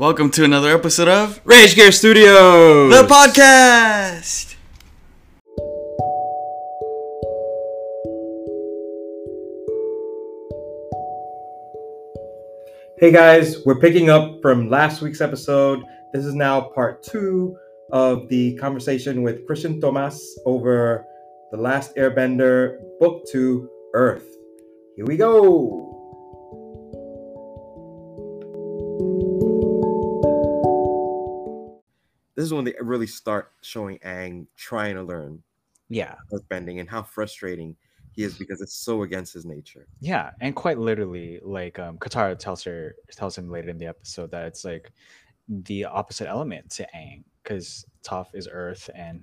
Welcome 0.00 0.30
to 0.30 0.44
another 0.44 0.74
episode 0.74 1.08
of 1.08 1.42
Rage 1.44 1.74
Gear 1.74 1.92
Studios. 1.92 2.90
the 2.90 3.02
podcast. 3.06 4.56
Hey 12.98 13.12
guys, 13.12 13.62
we're 13.66 13.78
picking 13.78 14.08
up 14.08 14.40
from 14.40 14.70
last 14.70 15.02
week's 15.02 15.20
episode. 15.20 15.84
This 16.14 16.24
is 16.24 16.34
now 16.34 16.62
part 16.62 17.02
two 17.02 17.58
of 17.92 18.26
the 18.30 18.54
conversation 18.54 19.20
with 19.20 19.46
Christian 19.46 19.82
Thomas 19.82 20.38
over 20.46 21.04
The 21.50 21.58
Last 21.58 21.94
Airbender, 21.96 22.78
Book 23.00 23.26
Two, 23.30 23.68
Earth. 23.92 24.34
Here 24.96 25.04
we 25.04 25.18
go. 25.18 25.89
This 32.40 32.46
is 32.46 32.54
when 32.54 32.64
they 32.64 32.72
really 32.80 33.06
start 33.06 33.52
showing 33.60 33.98
Aang 33.98 34.46
trying 34.56 34.94
to 34.94 35.02
learn 35.02 35.42
Yeah, 35.90 36.14
earthbending 36.32 36.80
and 36.80 36.88
how 36.88 37.02
frustrating 37.02 37.76
he 38.12 38.22
is 38.22 38.38
because 38.38 38.62
it's 38.62 38.72
so 38.72 39.02
against 39.02 39.34
his 39.34 39.44
nature. 39.44 39.86
yeah, 40.00 40.30
and 40.40 40.56
quite 40.56 40.78
literally, 40.78 41.38
like 41.42 41.78
um, 41.78 41.98
Katara 41.98 42.38
tells 42.38 42.64
her 42.64 42.94
tells 43.10 43.36
him 43.36 43.50
later 43.50 43.68
in 43.68 43.76
the 43.76 43.84
episode 43.84 44.30
that 44.30 44.46
it's 44.46 44.64
like 44.64 44.90
the 45.50 45.84
opposite 45.84 46.28
element 46.28 46.70
to 46.70 46.86
Aang, 46.96 47.24
because 47.42 47.84
Toph 48.02 48.28
is 48.32 48.48
Earth 48.50 48.88
and 48.94 49.22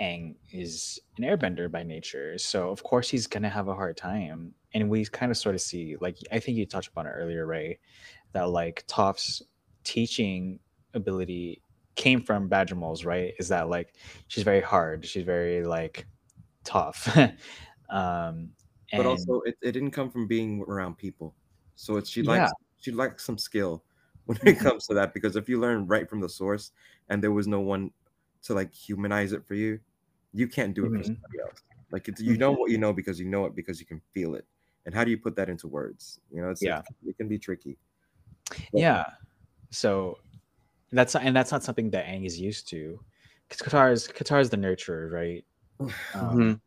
Aang 0.00 0.34
is 0.52 0.98
an 1.18 1.22
Airbender 1.22 1.70
by 1.70 1.84
nature. 1.84 2.36
So 2.36 2.70
of 2.70 2.82
course 2.82 3.08
he's 3.08 3.28
gonna 3.28 3.48
have 3.48 3.68
a 3.68 3.76
hard 3.76 3.96
time, 3.96 4.54
and 4.74 4.90
we 4.90 5.04
kind 5.04 5.30
of 5.30 5.38
sort 5.38 5.54
of 5.54 5.60
see, 5.60 5.94
like 6.00 6.16
I 6.32 6.40
think 6.40 6.58
you 6.58 6.66
touched 6.66 6.88
upon 6.88 7.06
it 7.06 7.10
earlier, 7.10 7.46
Ray, 7.46 7.78
that 8.32 8.48
like 8.48 8.84
Toph's 8.88 9.40
teaching 9.84 10.58
ability 10.94 11.62
came 11.96 12.22
from 12.22 12.48
Badger 12.48 12.76
Moles, 12.76 13.04
right? 13.04 13.34
Is 13.38 13.48
that 13.48 13.68
like 13.68 13.96
she's 14.28 14.44
very 14.44 14.60
hard, 14.62 15.04
she's 15.06 15.24
very 15.24 15.64
like 15.64 16.06
tough. 16.64 17.16
um 17.90 18.52
but 18.94 19.06
also 19.06 19.40
it, 19.42 19.56
it 19.62 19.72
didn't 19.72 19.90
come 19.92 20.10
from 20.10 20.26
being 20.26 20.62
around 20.62 20.96
people 20.96 21.34
so 21.74 21.96
it's 21.96 22.08
she 22.10 22.22
Yeah. 22.22 22.48
likes 22.48 22.52
she 22.76 22.90
likes 22.92 23.24
some 23.24 23.38
skill 23.38 23.84
when 24.26 24.38
it 24.46 24.58
Mhm. 24.58 24.58
comes 24.60 24.86
to 24.86 24.94
that 24.94 25.14
because 25.14 25.36
if 25.36 25.48
you 25.48 25.58
learn 25.58 25.86
right 25.86 26.08
from 26.08 26.20
the 26.20 26.28
source 26.28 26.72
and 27.08 27.22
there 27.22 27.32
was 27.32 27.46
no 27.46 27.60
one 27.60 27.90
to 28.42 28.54
like 28.54 28.72
humanize 28.72 29.32
it 29.32 29.46
for 29.46 29.54
you 29.54 29.80
you 30.32 30.46
can't 30.46 30.74
do 30.74 30.86
it 30.86 30.94
for 30.96 31.02
Mhm. 31.02 31.04
somebody 31.04 31.40
else 31.42 31.62
like 31.90 32.08
it's, 32.08 32.20
you 32.20 32.36
know 32.36 32.52
what 32.52 32.70
you 32.70 32.78
know 32.78 32.92
because 32.92 33.18
you 33.18 33.26
know 33.26 33.44
it 33.46 33.54
because 33.54 33.80
you 33.80 33.86
can 33.86 34.00
feel 34.12 34.34
it 34.34 34.46
and 34.86 34.94
how 34.94 35.04
do 35.04 35.10
you 35.10 35.18
put 35.18 35.34
that 35.36 35.48
into 35.48 35.66
words 35.66 36.20
you 36.30 36.40
know 36.40 36.50
it's 36.50 36.62
Yeah. 36.62 36.82
it 37.04 37.16
can 37.16 37.28
be 37.28 37.38
tricky 37.38 37.78
yeah 38.74 39.04
so 39.70 40.18
that's 40.92 41.14
and 41.16 41.34
that's 41.36 41.52
not 41.52 41.62
something 41.62 41.90
that 41.90 42.06
Aang 42.06 42.24
is 42.26 42.38
used 42.40 42.68
to 42.70 42.98
because 43.48 43.66
Katara 43.66 43.92
is 43.92 44.08
Katara 44.08 44.40
is 44.40 44.50
the 44.50 44.56
nurturer 44.56 45.10
right 45.10 45.44
um, 46.14 46.60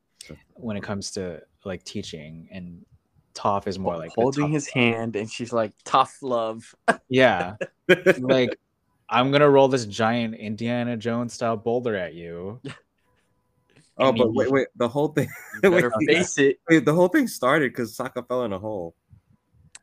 when 0.55 0.77
it 0.77 0.83
comes 0.83 1.11
to 1.11 1.41
like 1.65 1.83
teaching 1.83 2.47
and 2.51 2.85
Toph 3.33 3.65
is 3.67 3.79
more 3.79 3.97
like 3.97 4.11
holding 4.15 4.43
tough- 4.43 4.51
his 4.51 4.67
hand, 4.67 5.15
and 5.15 5.27
she's 5.29 5.51
like, 5.51 5.71
"Tough 5.85 6.17
love." 6.21 6.75
yeah 7.09 7.55
like 8.19 8.49
I'm 9.09 9.31
gonna 9.31 9.49
roll 9.49 9.67
this 9.67 9.85
giant 9.85 10.35
Indiana 10.35 10.95
Jones 10.97 11.33
style 11.33 11.57
boulder 11.57 11.95
at 11.95 12.13
you 12.13 12.61
oh 13.97 14.09
and 14.09 14.17
but 14.17 14.25
you- 14.27 14.33
wait 14.33 14.51
wait 14.51 14.67
the 14.75 14.87
whole 14.87 15.07
thing 15.09 15.29
wait, 15.63 15.71
better 15.71 15.91
face 16.07 16.37
it. 16.37 16.57
wait, 16.69 16.85
the 16.85 16.93
whole 16.93 17.07
thing 17.07 17.27
started 17.27 17.71
because 17.71 17.95
Sokka 17.97 18.27
fell 18.27 18.43
in 18.45 18.53
a 18.53 18.59
hole 18.59 18.95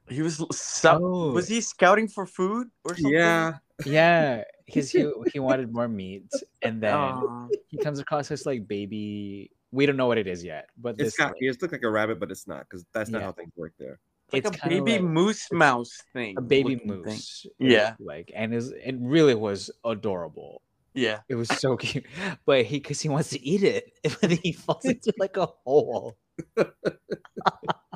He 0.09 0.23
was 0.23 0.43
so, 0.53 0.99
Oh. 1.03 1.33
was 1.33 1.47
he 1.49 1.61
scouting 1.61 2.09
for 2.09 2.27
food 2.27 2.69
or 2.85 2.95
something? 2.95 3.12
yeah 3.12 3.55
yeah 3.87 4.45
because 4.67 4.91
he 4.91 5.11
he 5.33 5.39
wanted 5.39 5.73
more 5.73 5.89
meat 5.89 6.25
and 6.63 6.83
then 6.83 6.95
Aw. 6.95 7.49
he 7.69 7.79
comes 7.79 7.99
across 7.99 8.29
this 8.29 8.47
like 8.47 8.67
baby 8.69 9.51
we 9.73 9.87
don't 9.87 9.97
know 9.97 10.07
what 10.07 10.19
it 10.19 10.27
is 10.27 10.45
yet 10.45 10.69
but 10.79 10.91
it's 10.99 11.03
this 11.03 11.17
got 11.17 11.29
like, 11.33 11.37
it 11.41 11.61
looks 11.63 11.73
like 11.73 11.83
a 11.83 11.91
rabbit 11.91 12.19
but 12.21 12.31
it's 12.31 12.47
not 12.47 12.67
because 12.69 12.85
that's 12.93 13.11
not 13.11 13.19
Yeah. 13.21 13.25
how 13.27 13.33
things 13.33 13.53
work 13.57 13.73
there 13.79 13.99
like 14.33 14.45
it's 14.45 14.57
a 14.65 14.69
baby 14.69 14.93
like- 14.93 15.03
moose 15.03 15.47
mouse 15.53 15.91
thing. 16.13 16.37
a 16.39 16.41
baby 16.41 16.75
looking 16.75 16.89
thing. 16.89 17.03
moose 17.05 17.47
Yeah. 17.59 17.95
like 18.01 18.31
and 18.35 18.55
is 18.55 18.71
it 18.71 18.97
really 18.99 19.35
was 19.35 19.71
adorable 19.85 20.62
Yeah. 20.95 21.21
it 21.29 21.35
was 21.37 21.49
so 21.49 21.77
cute 21.85 22.07
but 22.47 22.65
he 22.65 22.79
because 22.79 23.01
he 23.01 23.09
wants 23.09 23.31
to 23.31 23.41
eat 23.45 23.62
it 23.62 23.93
but 24.21 24.31
he 24.31 24.53
falls 24.53 24.85
into 24.85 25.12
like 25.19 25.37
a 25.37 25.47
hole 25.65 26.17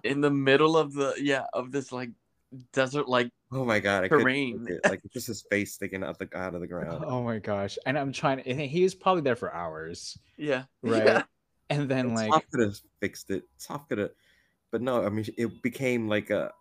In 0.05 0.21
the 0.21 0.31
middle 0.31 0.77
of 0.77 0.93
the 0.93 1.15
yeah 1.19 1.45
of 1.55 1.73
this 1.73 1.91
like 1.91 2.11
desert 2.73 3.09
like 3.09 3.31
Oh 3.53 3.65
my 3.65 3.79
god! 3.79 4.03
I 4.05 4.09
couldn't 4.09 4.25
Terrain. 4.25 4.67
it. 4.69 4.81
Like 4.89 5.01
it's 5.05 5.15
just 5.15 5.27
his 5.29 5.45
face 5.51 5.75
sticking 5.75 6.03
out 6.03 6.19
the 6.19 6.29
out 6.37 6.55
of 6.55 6.61
the 6.61 6.67
ground. 6.67 7.05
oh 7.07 7.23
my 7.23 7.39
gosh 7.39 7.79
and 7.87 7.97
i'm 7.99 8.13
trying 8.13 8.39
to 8.43 8.49
and 8.49 8.61
he 8.61 8.83
was 8.83 8.95
probably 8.95 9.23
there 9.23 9.37
for 9.37 9.55
hours 9.55 10.19
yeah 10.37 10.65
right 10.83 11.05
Yeah. 11.05 11.23
and 11.71 11.89
then 11.89 12.07
And 12.07 12.15
like 12.17 12.33
Toph 12.33 12.43
could 12.51 12.61
have 12.61 12.77
fixed 13.01 13.31
it. 13.31 13.45
Toph 13.61 13.89
could 13.89 13.99
have, 13.99 14.11
but 14.73 14.83
no. 14.83 15.05
I 15.05 15.09
mean, 15.09 15.25
it 15.39 15.63
became 15.63 16.09
like 16.09 16.31
a 16.31 16.53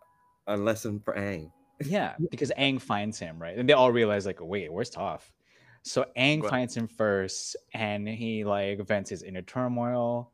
a 0.46 0.56
lesson 0.56 1.00
for 1.00 1.14
Aang 1.14 1.50
yeah 1.84 2.14
because 2.30 2.52
Aang 2.58 2.80
finds 2.80 3.18
him 3.18 3.40
right 3.42 3.56
and 3.58 3.68
they 3.68 3.72
all 3.72 3.90
realize 3.90 4.24
like 4.26 4.38
wait 4.40 4.72
where's 4.72 4.90
Toph 4.90 5.22
so 5.82 6.06
Aang 6.16 6.42
Right. 6.42 6.50
finds 6.50 6.76
him 6.76 6.86
first 6.86 7.56
and 7.74 8.06
he 8.08 8.44
like 8.44 8.78
vents 8.86 9.10
his 9.10 9.22
inner 9.22 9.42
turmoil 9.42 10.30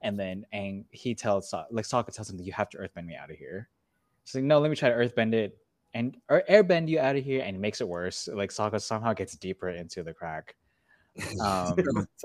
and 0.00 0.18
then 0.18 0.46
Aang 0.54 0.84
he 0.90 1.14
tells 1.14 1.52
like 1.70 1.84
Sokka 1.84 2.12
tells 2.14 2.30
him 2.30 2.36
that 2.38 2.44
you 2.44 2.52
have 2.52 2.70
to 2.70 2.78
earthbend 2.78 3.06
me 3.06 3.14
out 3.16 3.30
of 3.30 3.36
here 3.36 3.68
she's 4.28 4.34
like 4.34 4.44
no 4.44 4.58
let 4.60 4.68
me 4.70 4.76
try 4.76 4.90
to 4.90 4.94
earthbend 4.94 5.32
it 5.32 5.56
and 5.94 6.16
or 6.28 6.42
airbend 6.50 6.86
you 6.88 7.00
out 7.00 7.16
of 7.16 7.24
here 7.24 7.42
and 7.42 7.56
he 7.56 7.60
makes 7.60 7.80
it 7.80 7.88
worse 7.88 8.28
like 8.32 8.50
Sokka 8.50 8.80
somehow 8.80 9.14
gets 9.14 9.34
deeper 9.36 9.70
into 9.70 10.02
the 10.02 10.12
crack 10.12 10.54
um 11.42 11.74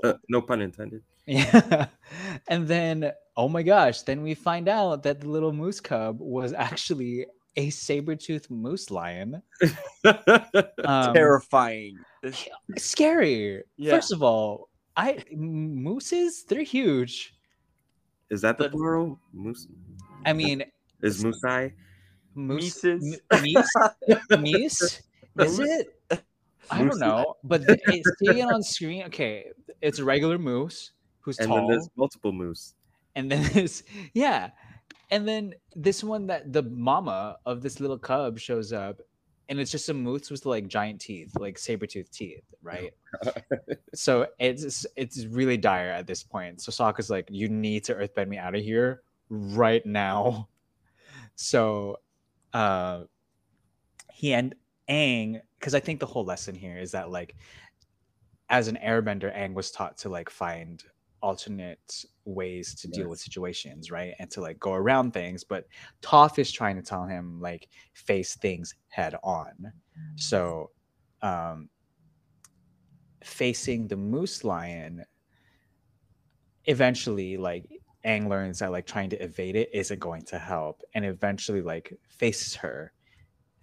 Uh, 0.04 0.12
no 0.28 0.42
pun 0.42 0.60
intended. 0.60 1.02
yeah 1.26 1.86
and 2.48 2.68
then 2.68 3.10
oh 3.36 3.48
my 3.48 3.62
gosh 3.62 4.02
then 4.02 4.22
we 4.22 4.34
find 4.34 4.68
out 4.68 5.02
that 5.02 5.20
the 5.20 5.28
little 5.28 5.52
moose 5.52 5.80
cub 5.80 6.20
was 6.20 6.52
actually 6.52 7.26
a 7.56 7.70
saber-toothed 7.70 8.50
moose 8.50 8.90
lion 8.90 9.40
um, 10.84 11.14
terrifying. 11.14 11.96
Scary. 12.76 13.62
Yeah. 13.76 13.92
First 13.94 14.12
of 14.12 14.22
all, 14.24 14.68
I 14.96 15.22
m- 15.32 15.82
mooses 15.82 16.44
they're 16.48 16.62
huge. 16.64 17.34
Is 18.30 18.40
that 18.42 18.58
the 18.58 18.64
The- 18.64 18.70
plural? 18.70 19.20
Moose 19.32 19.68
I 20.26 20.32
mean, 20.32 20.64
is 21.02 21.22
Musai. 21.22 21.72
Moose, 22.34 22.84
Mises. 22.84 23.20
m- 23.30 24.44
is 25.38 25.58
it? 25.58 25.88
I 26.70 26.78
don't 26.82 26.98
know, 26.98 27.34
but 27.44 27.66
the, 27.66 27.78
it's 27.86 28.08
seeing 28.18 28.38
it 28.38 28.48
on 28.48 28.62
screen. 28.62 29.04
Okay, 29.04 29.46
it's 29.80 29.98
a 29.98 30.04
regular 30.04 30.38
moose 30.38 30.92
who's 31.20 31.38
And 31.38 31.48
tall, 31.48 31.56
then 31.56 31.66
there's 31.68 31.88
multiple 31.96 32.32
moose. 32.32 32.74
and 33.14 33.30
then 33.30 33.48
there's 33.52 33.82
yeah, 34.14 34.50
and 35.10 35.26
then 35.28 35.54
this 35.74 36.02
one 36.02 36.26
that 36.28 36.52
the 36.52 36.62
mama 36.62 37.36
of 37.46 37.62
this 37.62 37.80
little 37.80 37.98
cub 37.98 38.38
shows 38.38 38.72
up, 38.72 39.00
and 39.48 39.60
it's 39.60 39.70
just 39.70 39.88
a 39.88 39.94
moose 39.94 40.30
with 40.30 40.46
like 40.46 40.68
giant 40.68 41.00
teeth, 41.00 41.36
like 41.38 41.58
saber 41.58 41.86
tooth 41.86 42.10
teeth, 42.10 42.44
right? 42.62 42.92
so 43.94 44.26
it's 44.38 44.86
it's 44.96 45.26
really 45.26 45.56
dire 45.56 45.90
at 45.90 46.06
this 46.06 46.22
point. 46.22 46.60
So 46.60 46.72
Sokka's 46.72 47.10
like, 47.10 47.28
you 47.30 47.48
need 47.48 47.84
to 47.84 47.94
earthbend 47.94 48.28
me 48.28 48.38
out 48.38 48.54
of 48.54 48.62
here 48.62 49.02
right 49.28 49.84
now. 49.84 50.48
So 51.36 51.98
uh 52.54 53.04
he 54.12 54.32
and 54.32 54.54
Aang, 54.88 55.40
because 55.58 55.74
I 55.74 55.80
think 55.80 56.00
the 56.00 56.06
whole 56.06 56.24
lesson 56.24 56.54
here 56.54 56.78
is 56.78 56.92
that 56.92 57.10
like 57.10 57.34
as 58.48 58.68
an 58.68 58.78
airbender, 58.84 59.36
Aang 59.36 59.54
was 59.54 59.70
taught 59.70 59.98
to 59.98 60.08
like 60.08 60.30
find 60.30 60.82
alternate 61.20 62.04
ways 62.26 62.74
to 62.74 62.86
deal 62.88 63.08
with 63.08 63.18
situations, 63.18 63.90
right? 63.90 64.14
And 64.18 64.30
to 64.30 64.40
like 64.42 64.60
go 64.60 64.72
around 64.74 65.12
things. 65.12 65.42
But 65.42 65.66
Toph 66.02 66.38
is 66.38 66.52
trying 66.52 66.76
to 66.76 66.82
tell 66.82 67.06
him 67.06 67.40
like 67.40 67.68
face 67.94 68.36
things 68.36 68.74
head 68.88 69.16
on. 69.24 69.72
So 70.16 70.70
um 71.22 71.68
facing 73.24 73.88
the 73.88 73.96
moose 73.96 74.44
lion 74.44 75.02
eventually 76.66 77.36
like 77.38 77.64
Aang 78.04 78.28
learns 78.28 78.58
that 78.58 78.70
like 78.70 78.86
trying 78.86 79.10
to 79.10 79.22
evade 79.22 79.56
it 79.56 79.70
isn't 79.72 80.00
going 80.00 80.22
to 80.22 80.38
help 80.38 80.82
and 80.94 81.04
eventually 81.04 81.62
like 81.62 81.96
faces 82.08 82.54
her 82.54 82.92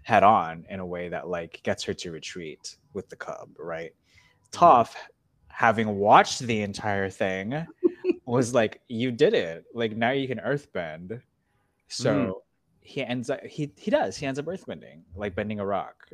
head 0.03 0.23
on 0.23 0.65
in 0.69 0.79
a 0.79 0.85
way 0.85 1.09
that 1.09 1.27
like 1.27 1.61
gets 1.63 1.83
her 1.83 1.93
to 1.93 2.11
retreat 2.11 2.77
with 2.93 3.09
the 3.09 3.15
cub 3.15 3.49
right? 3.59 3.93
Mm-hmm. 4.51 4.65
Toph 4.65 4.95
having 5.47 5.97
watched 5.97 6.39
the 6.39 6.61
entire 6.61 7.09
thing 7.09 7.65
was 8.25 8.53
like 8.53 8.81
you 8.88 9.11
did 9.11 9.33
it. 9.33 9.65
Like 9.73 9.95
now 9.95 10.11
you 10.11 10.27
can 10.27 10.39
earthbend. 10.39 11.21
So 11.87 12.13
mm-hmm. 12.13 12.31
he 12.79 13.03
ends 13.03 13.29
up 13.29 13.45
he 13.45 13.71
he 13.77 13.91
does. 13.91 14.17
He 14.17 14.25
ends 14.25 14.39
up 14.39 14.45
earthbending 14.45 15.01
like 15.15 15.35
bending 15.35 15.59
a 15.59 15.65
rock. 15.65 16.07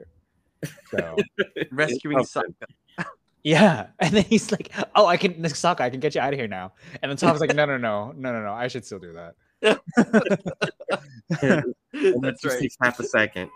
So 0.89 1.15
rescuing 1.71 2.19
It's 2.19 2.33
Sokka. 2.33 2.65
Yeah, 3.43 3.87
and 3.99 4.13
then 4.13 4.23
he's 4.25 4.51
like, 4.51 4.71
"Oh, 4.95 5.05
I 5.05 5.17
can 5.17 5.33
Sokka, 5.35 5.81
I 5.81 5.89
can 5.89 5.99
get 5.99 6.15
you 6.15 6.21
out 6.21 6.33
of 6.33 6.39
here 6.39 6.47
now." 6.47 6.73
And 7.01 7.09
then 7.09 7.17
Toph's 7.17 7.39
like, 7.39 7.53
"No, 7.55 7.65
no, 7.65 7.77
no, 7.77 8.13
no, 8.15 8.33
no, 8.33 8.43
no, 8.43 8.51
I 8.53 8.67
should 8.67 8.85
still 8.85 8.99
do 8.99 9.13
that." 9.13 9.35
And 11.41 11.63
it 11.93 12.21
That's 12.21 12.41
just 12.41 12.55
right. 12.55 12.61
takes 12.61 12.77
half 12.81 12.99
a 12.99 13.03
second. 13.03 13.49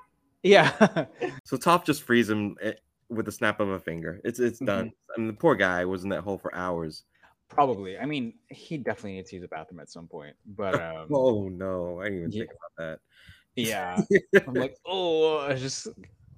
Yeah. 0.44 1.06
So 1.46 1.58
Toph 1.58 1.86
just 1.86 2.04
frees 2.04 2.30
him 2.30 2.56
eh, 2.62 2.74
with 3.10 3.26
the 3.26 3.32
snap 3.32 3.60
of 3.60 3.70
a 3.70 3.80
finger. 3.80 4.22
It's 4.24 4.40
it's 4.40 4.60
done. 4.60 4.92
I 5.16 5.20
mean, 5.20 5.28
the 5.28 5.34
poor 5.34 5.56
guy 5.56 5.86
was 5.86 6.04
in 6.04 6.10
that 6.10 6.22
hole 6.22 6.38
for 6.38 6.54
hours. 6.56 7.04
Probably. 7.50 7.98
I 7.98 8.06
mean, 8.06 8.34
he 8.50 8.78
definitely 8.78 9.14
needs 9.14 9.30
to 9.32 9.36
use 9.36 9.42
the 9.44 9.50
bathroom 9.50 9.82
at 9.82 9.90
some 9.92 10.08
point. 10.08 10.36
But 10.46 10.76
um 10.76 11.08
Oh 11.14 11.50
no, 11.50 12.00
I 12.00 12.06
didn't 12.06 12.20
even 12.20 12.32
Yeah. 12.32 12.40
think 12.40 12.52
about 12.52 12.72
that. 12.78 13.00
yeah. 13.56 14.02
I'm 14.48 14.54
like, 14.54 14.78
oh 14.86 15.40
I 15.40 15.56
just 15.56 15.88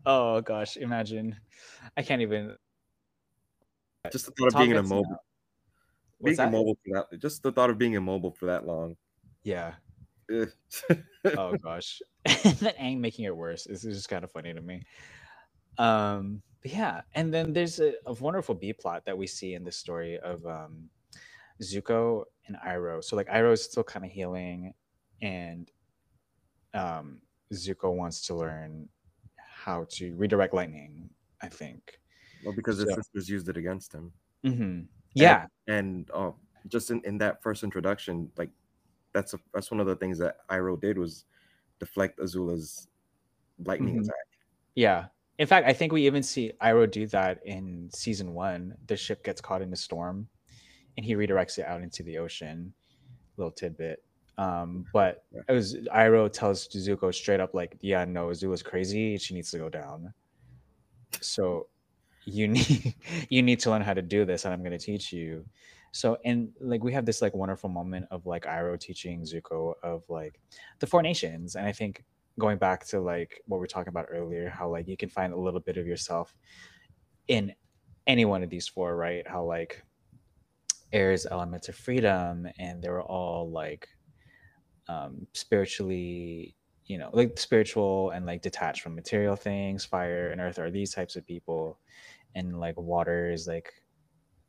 oh 0.06 0.42
gosh, 0.42 0.78
imagine. 0.78 1.36
I 1.96 2.02
can't 2.02 2.22
even 2.22 2.56
just 4.12 4.26
the 4.26 4.32
thought 4.32 4.54
of 4.54 4.56
being 4.56 4.72
immobile. 4.72 5.24
What's 6.18 6.38
being 6.38 6.38
that? 6.38 6.48
immobile 6.48 6.78
for 6.86 7.06
that. 7.12 7.20
Just 7.20 7.44
the 7.44 7.52
thought 7.52 7.70
of 7.70 7.78
being 7.78 7.94
immobile 7.94 8.32
for 8.32 8.48
that 8.48 8.66
long. 8.66 8.96
Yeah. 9.44 9.74
Oh 11.38 11.56
gosh 11.58 12.02
that 12.26 12.78
Aang 12.78 13.00
making 13.00 13.26
it 13.26 13.36
worse 13.36 13.66
is 13.66 13.84
just 13.84 14.10
kind 14.10 14.24
of 14.24 14.32
funny 14.32 14.54
to 14.54 14.62
me 14.62 14.84
um 15.78 16.42
but 16.62 16.72
yeah 16.72 17.02
and 17.16 17.34
then 17.34 17.54
there's 17.54 17.80
a, 17.80 17.94
a 18.06 18.14
wonderful 18.14 18.56
b 18.56 18.74
plot 18.74 19.06
that 19.06 19.18
we 19.18 19.26
see 19.26 19.54
in 19.54 19.64
this 19.64 19.78
story 19.78 20.20
of 20.20 20.46
um 20.46 20.90
zuko 21.62 22.24
and 22.48 22.58
iroh 22.66 23.04
so 23.04 23.16
like 23.16 23.28
iroh 23.30 23.54
is 23.54 23.64
still 23.64 23.84
kind 23.84 24.06
of 24.06 24.12
healing 24.12 24.74
and 25.22 25.72
um 26.74 27.20
zuko 27.54 27.96
wants 27.96 28.28
to 28.28 28.36
learn 28.36 28.88
how 29.38 29.86
to 29.90 30.14
redirect 30.16 30.54
lightning 30.54 31.10
i 31.42 31.48
think 31.48 32.00
well, 32.46 32.54
because 32.56 32.78
his 32.78 32.90
So- 32.90 32.96
sisters 32.96 33.30
used 33.30 33.50
it 33.50 33.58
against 33.58 33.94
him. 33.94 34.12
hmm 34.44 34.82
yeah 35.16 35.46
and 35.68 36.10
uh, 36.12 36.32
just 36.68 36.90
in, 36.90 37.00
in 37.06 37.18
that 37.20 37.42
first 37.44 37.64
introduction, 37.64 38.32
like 38.38 38.50
that's 39.14 39.34
a, 39.36 39.40
that's 39.54 39.70
one 39.70 39.80
of 39.80 39.86
the 39.86 39.96
things 39.96 40.18
that 40.18 40.38
Iroh 40.50 40.80
did 40.82 40.98
was 40.98 41.26
deflect 41.80 42.18
Azula's 42.20 42.88
lightning 43.64 43.98
Mhm. 43.98 44.02
attack. 44.06 44.28
Yeah. 44.76 45.06
In 45.38 45.46
fact, 45.48 45.68
I 45.68 45.74
think 45.74 45.92
we 45.92 46.06
even 46.08 46.24
see 46.24 46.52
Iroh 46.62 46.90
do 46.90 47.06
that 47.08 47.46
in 47.46 47.90
season 47.94 48.34
one. 48.34 48.76
The 48.88 48.96
ship 48.98 49.24
gets 49.24 49.40
caught 49.42 49.62
in 49.62 49.72
a 49.72 49.76
storm 49.76 50.28
and 50.98 51.06
he 51.06 51.14
redirects 51.16 51.60
it 51.60 51.66
out 51.66 51.82
into 51.84 52.02
the 52.04 52.18
ocean. 52.18 52.74
Little 53.38 53.52
tidbit. 53.52 54.04
Um, 54.40 54.86
but 54.94 55.26
Yeah. 55.32 55.42
it 55.48 55.54
was 55.54 55.76
Iroh 55.94 56.32
tells 56.32 56.68
Zuko 56.68 57.14
straight 57.14 57.40
up, 57.40 57.54
like, 57.54 57.78
yeah, 57.82 58.04
no, 58.06 58.30
Azula's 58.30 58.64
crazy. 58.64 59.18
She 59.18 59.36
needs 59.36 59.52
to 59.52 59.60
go 59.60 59.70
down. 59.70 60.12
So 61.22 61.68
you 62.26 62.48
need 62.48 62.96
you 63.30 63.42
need 63.42 63.60
to 63.62 63.70
learn 63.70 63.82
how 63.82 63.94
to 63.94 64.02
do 64.02 64.26
this, 64.26 64.46
and 64.46 64.54
I'm 64.54 64.64
gonna 64.64 64.80
teach 64.80 65.12
you. 65.14 65.46
So 65.92 66.18
and 66.26 66.50
like 66.60 66.84
we 66.84 66.94
have 66.94 67.06
this 67.06 67.22
like 67.22 67.36
wonderful 67.36 67.70
moment 67.70 68.08
of 68.12 68.26
like 68.26 68.46
Iroh 68.46 68.80
teaching 68.80 69.22
Zuko 69.22 69.74
of 69.84 70.04
like 70.10 70.40
the 70.80 70.88
four 70.88 71.02
nations. 71.04 71.56
And 71.56 71.68
I 71.68 71.72
think 71.72 72.04
going 72.40 72.58
back 72.58 72.86
to 72.88 73.00
like 73.00 73.42
what 73.46 73.60
we 73.60 73.66
are 73.66 73.68
talking 73.68 73.90
about 73.90 74.08
earlier, 74.10 74.50
how 74.50 74.70
like 74.70 74.88
you 74.88 74.98
can 74.98 75.10
find 75.10 75.34
a 75.34 75.38
little 75.38 75.60
bit 75.60 75.78
of 75.78 75.86
yourself 75.86 76.36
in 77.28 77.54
any 78.08 78.26
one 78.26 78.42
of 78.42 78.50
these 78.50 78.68
four, 78.68 78.96
right? 78.96 79.28
How 79.28 79.44
like 79.44 79.84
air's 80.94 81.26
elements 81.26 81.70
of 81.70 81.76
freedom 81.76 82.48
and 82.60 82.82
they 82.82 82.90
were 82.90 83.02
all 83.02 83.50
like 83.50 83.90
um 84.88 85.26
spiritually 85.34 86.56
you 86.86 86.98
know 86.98 87.10
like 87.14 87.38
spiritual 87.40 88.12
and 88.12 88.26
like 88.26 88.42
detached 88.42 88.82
from 88.82 88.94
material 88.94 89.36
things 89.36 89.84
fire 89.84 90.30
and 90.30 90.40
earth 90.40 90.60
are 90.60 90.70
these 90.70 90.94
types 90.94 91.16
of 91.16 91.26
people 91.26 91.80
and 92.36 92.60
like 92.60 92.78
water 92.78 93.32
is 93.32 93.48
like 93.48 93.72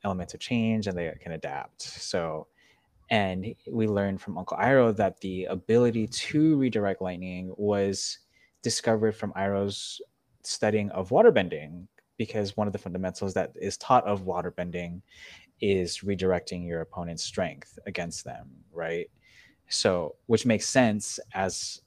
elements 0.05 0.35
of 0.35 0.41
change 0.41 0.87
and 0.87 0.97
they 0.97 1.13
can 1.21 1.33
adapt. 1.33 1.83
So 1.83 2.47
and 3.11 3.55
we 3.71 3.87
learned 3.87 4.21
from 4.21 4.39
uncle 4.39 4.57
iroh 4.57 4.97
that 4.97 5.21
the 5.21 5.45
ability 5.45 6.07
to 6.07 6.57
redirect 6.57 7.03
lightning 7.03 7.53
was 7.57 8.19
discovered 8.63 9.13
from 9.15 9.33
iroh's 9.35 10.01
studying 10.43 10.91
of 10.91 11.11
waterbending 11.11 11.87
because 12.17 12.57
one 12.57 12.67
of 12.67 12.73
the 12.73 12.79
fundamentals 12.79 13.35
that 13.35 13.53
is 13.57 13.77
taught 13.77 14.07
of 14.07 14.25
waterbending 14.25 15.03
is 15.61 15.99
redirecting 15.99 16.67
your 16.67 16.81
opponent's 16.81 17.23
strength 17.23 17.79
against 17.87 18.25
them 18.25 18.49
right? 18.73 19.11
So 19.69 20.17
which 20.27 20.47
makes 20.47 20.67
sense 20.67 21.19
as 21.35 21.81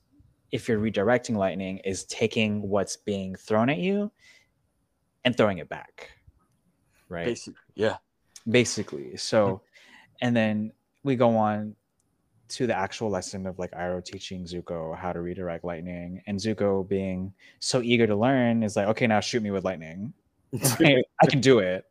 if 0.51 0.67
you're 0.67 0.79
redirecting 0.79 1.35
lightning 1.35 1.79
is 1.79 2.05
taking 2.05 2.61
what's 2.61 2.97
being 2.97 3.35
thrown 3.35 3.69
at 3.69 3.79
you 3.79 4.11
and 5.27 5.35
throwing 5.35 5.57
it 5.57 5.68
back 5.68 6.12
right 7.09 7.25
Basically, 7.25 7.59
yeah. 7.75 7.97
basically 8.50 9.18
so 9.18 9.62
and 10.21 10.33
then 10.33 10.71
we 11.03 11.18
go 11.18 11.35
on 11.35 11.75
to 12.47 12.65
the 12.65 12.74
actual 12.74 13.09
lesson 13.09 13.45
of 13.45 13.59
like 13.59 13.71
Iroh 13.71 14.06
teaching 14.06 14.45
Zuko 14.45 14.97
how 14.97 15.12
to 15.12 15.19
redirect 15.19 15.65
lightning 15.65 16.21
and 16.27 16.39
Zuko 16.39 16.88
being 16.88 17.33
so 17.59 17.81
eager 17.81 18.07
to 18.07 18.15
learn 18.15 18.63
is 18.63 18.77
like 18.77 18.88
okay 18.88 19.06
now 19.06 19.19
shoot 19.19 19.44
me 19.44 19.51
with 19.51 19.65
lightning 19.65 20.13
right? 20.79 21.03
I 21.21 21.27
can 21.27 21.41
do 21.41 21.59
it 21.59 21.83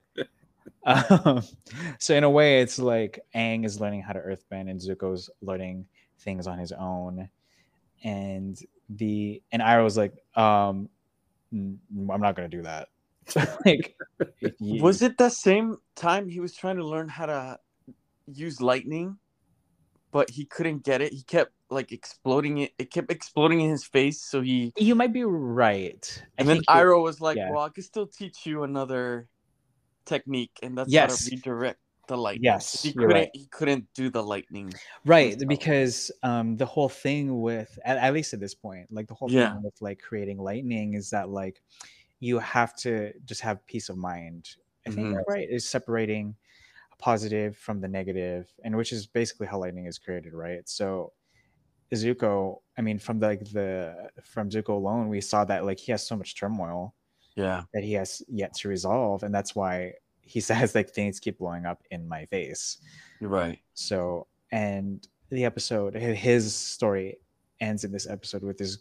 um, 0.86 1.42
so 1.98 2.14
in 2.14 2.24
a 2.24 2.30
way 2.30 2.62
it's 2.62 2.78
like 2.78 3.20
Aang 3.34 3.66
is 3.66 3.82
learning 3.82 4.00
how 4.00 4.14
to 4.14 4.20
earthbend 4.20 4.70
and 4.70 4.80
Zuko's 4.80 5.28
learning 5.42 5.84
things 6.20 6.46
on 6.46 6.58
his 6.58 6.72
own 6.72 7.28
and 8.02 8.58
the 8.88 9.42
and 9.52 9.60
Iroh's 9.60 9.98
like 9.98 10.14
um 10.36 10.88
I'm 11.52 12.20
not 12.20 12.34
gonna 12.34 12.48
do 12.48 12.62
that 12.62 12.88
like 13.66 13.96
you- 14.58 14.82
Was 14.82 15.02
it 15.02 15.18
the 15.18 15.28
same 15.30 15.76
time 15.96 16.28
he 16.28 16.40
was 16.40 16.54
trying 16.54 16.76
to 16.76 16.86
learn 16.86 17.08
how 17.08 17.26
to 17.26 17.58
use 18.26 18.60
lightning, 18.60 19.18
but 20.12 20.30
he 20.30 20.44
couldn't 20.44 20.84
get 20.84 21.00
it? 21.00 21.12
He 21.12 21.22
kept 21.22 21.52
like 21.70 21.90
exploding 21.90 22.58
it. 22.58 22.72
It 22.78 22.92
kept 22.92 23.10
exploding 23.10 23.60
in 23.60 23.70
his 23.70 23.84
face. 23.84 24.22
So 24.22 24.40
he 24.40 24.72
You 24.76 24.94
might 24.94 25.12
be 25.12 25.24
right. 25.24 26.22
I 26.22 26.26
and 26.38 26.48
then 26.48 26.60
Iroh 26.68 27.02
was 27.02 27.20
like, 27.20 27.36
yeah. 27.36 27.50
"Well, 27.50 27.62
I 27.64 27.70
can 27.70 27.82
still 27.82 28.06
teach 28.06 28.46
you 28.46 28.62
another 28.62 29.28
technique, 30.04 30.52
and 30.62 30.78
that's 30.78 30.90
Yes. 30.92 31.24
how 31.24 31.28
to 31.28 31.34
redirect 31.36 31.80
the 32.06 32.16
lightning." 32.16 32.44
Yes, 32.44 32.82
he 32.82 32.92
couldn't. 32.92 33.10
right. 33.10 33.30
He 33.34 33.46
couldn't 33.50 33.86
do 33.94 34.10
the 34.10 34.22
lightning. 34.22 34.72
right 35.04 35.36
because 35.48 36.12
um 36.22 36.56
the 36.56 36.66
whole 36.66 36.88
thing 36.88 37.40
with 37.42 37.76
at, 37.84 37.98
at 37.98 38.14
least 38.14 38.32
at 38.32 38.38
this 38.40 38.54
point, 38.54 38.86
like 38.92 39.08
the 39.08 39.14
whole 39.14 39.30
Yeah. 39.30 39.54
thing 39.54 39.62
with 39.64 39.74
like 39.80 39.98
creating 40.00 40.38
lightning 40.38 40.94
is 40.94 41.10
that 41.10 41.28
like 41.28 41.60
you 42.26 42.38
have 42.40 42.72
to 42.84 43.12
just 43.30 43.40
have 43.42 43.66
peace 43.66 43.88
of 43.88 43.96
mind. 43.96 44.42
I 44.86 44.90
think 44.90 45.08
Mhm. 45.08 45.24
right 45.28 45.48
is 45.48 45.64
separating 45.68 46.36
positive 46.98 47.56
from 47.56 47.80
the 47.80 47.88
negative, 47.88 48.42
and 48.64 48.76
which 48.76 48.92
is 48.92 49.06
basically 49.06 49.46
how 49.46 49.58
lightning 49.58 49.86
is 49.86 49.98
created, 49.98 50.32
right? 50.32 50.68
So 50.68 51.12
Zuko, 51.94 52.62
I 52.78 52.82
mean, 52.82 52.98
from 52.98 53.20
like 53.20 53.44
the 53.52 54.10
from 54.24 54.50
Zuko 54.50 54.70
alone, 54.70 55.08
we 55.08 55.20
saw 55.20 55.44
that 55.44 55.64
like 55.64 55.78
he 55.78 55.92
has 55.92 56.06
so 56.06 56.16
much 56.16 56.34
turmoil 56.34 56.94
Yeah. 57.36 57.64
that 57.74 57.84
he 57.84 57.92
has 57.94 58.22
yet 58.28 58.54
to 58.58 58.68
resolve, 58.68 59.22
and 59.22 59.32
that's 59.34 59.54
why 59.54 59.94
he 60.22 60.40
says 60.50 60.74
like 60.74 60.90
things 60.90 61.20
keep 61.20 61.38
blowing 61.38 61.64
up 61.66 61.82
in 61.90 62.08
my 62.08 62.26
face. 62.26 62.78
You're 63.20 63.30
right. 63.30 63.58
So, 63.74 64.26
and 64.50 65.06
the 65.30 65.44
episode, 65.44 65.94
his 65.94 66.54
story 66.54 67.18
ends 67.60 67.84
in 67.84 67.92
this 67.92 68.06
episode 68.08 68.42
with 68.42 68.58
this 68.58 68.78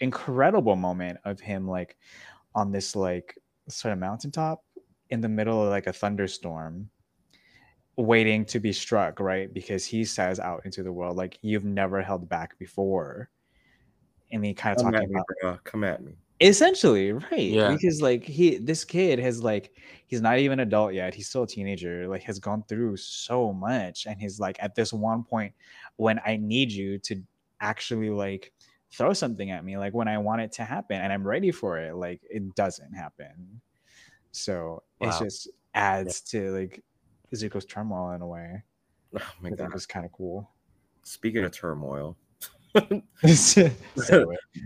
incredible 0.00 0.76
moment 0.76 1.18
of 1.24 1.40
him 1.40 1.66
like 1.68 1.96
on 2.54 2.70
this 2.72 2.94
like 2.96 3.36
sort 3.68 3.92
of 3.92 3.98
mountaintop 3.98 4.62
in 5.10 5.20
the 5.20 5.28
middle 5.28 5.62
of 5.62 5.70
like 5.70 5.86
a 5.86 5.92
thunderstorm 5.92 6.88
waiting 7.96 8.44
to 8.44 8.60
be 8.60 8.72
struck 8.72 9.20
right 9.20 9.52
because 9.54 9.84
he 9.86 10.04
says 10.04 10.38
out 10.38 10.60
into 10.66 10.82
the 10.82 10.92
world 10.92 11.16
like 11.16 11.38
you've 11.40 11.64
never 11.64 12.02
held 12.02 12.28
back 12.28 12.58
before 12.58 13.30
and 14.32 14.44
he 14.44 14.52
kind 14.52 14.76
of 14.76 14.82
Come 14.84 14.92
talking 14.92 15.08
me, 15.08 15.14
about 15.14 15.26
bro. 15.40 15.58
Come 15.64 15.82
at 15.84 16.02
me. 16.04 16.12
essentially 16.40 17.12
right 17.12 17.38
Yeah. 17.38 17.70
because 17.70 18.02
like 18.02 18.22
he 18.22 18.58
this 18.58 18.84
kid 18.84 19.18
has 19.18 19.42
like 19.42 19.72
he's 20.08 20.20
not 20.20 20.38
even 20.38 20.60
adult 20.60 20.92
yet 20.92 21.14
he's 21.14 21.28
still 21.28 21.44
a 21.44 21.46
teenager 21.46 22.06
like 22.06 22.22
has 22.24 22.38
gone 22.38 22.62
through 22.68 22.98
so 22.98 23.50
much 23.54 24.04
and 24.06 24.20
he's 24.20 24.38
like 24.38 24.56
at 24.60 24.74
this 24.74 24.92
one 24.92 25.24
point 25.24 25.54
when 25.96 26.20
i 26.26 26.36
need 26.36 26.70
you 26.70 26.98
to 26.98 27.22
actually 27.62 28.10
like 28.10 28.52
throw 28.96 29.12
something 29.12 29.50
at 29.50 29.64
me 29.64 29.76
like 29.76 29.92
when 29.94 30.08
i 30.08 30.16
want 30.16 30.40
it 30.40 30.52
to 30.52 30.64
happen 30.64 31.00
and 31.00 31.12
i'm 31.12 31.26
ready 31.26 31.50
for 31.50 31.78
it 31.78 31.94
like 31.94 32.20
it 32.30 32.54
doesn't 32.54 32.92
happen. 32.94 33.60
So 34.32 34.82
it 35.00 35.12
just 35.18 35.48
adds 35.74 36.20
to 36.32 36.50
like 36.50 36.82
zuko's 37.34 37.64
turmoil 37.64 38.12
in 38.12 38.20
a 38.22 38.26
way. 38.26 38.62
Oh 39.18 39.20
my 39.40 39.50
god. 39.50 39.74
is 39.74 39.86
kind 39.86 40.04
of 40.04 40.12
cool. 40.12 40.50
Speaking 41.02 41.44
of 41.44 41.52
turmoil, 41.52 42.16
the 42.74 43.70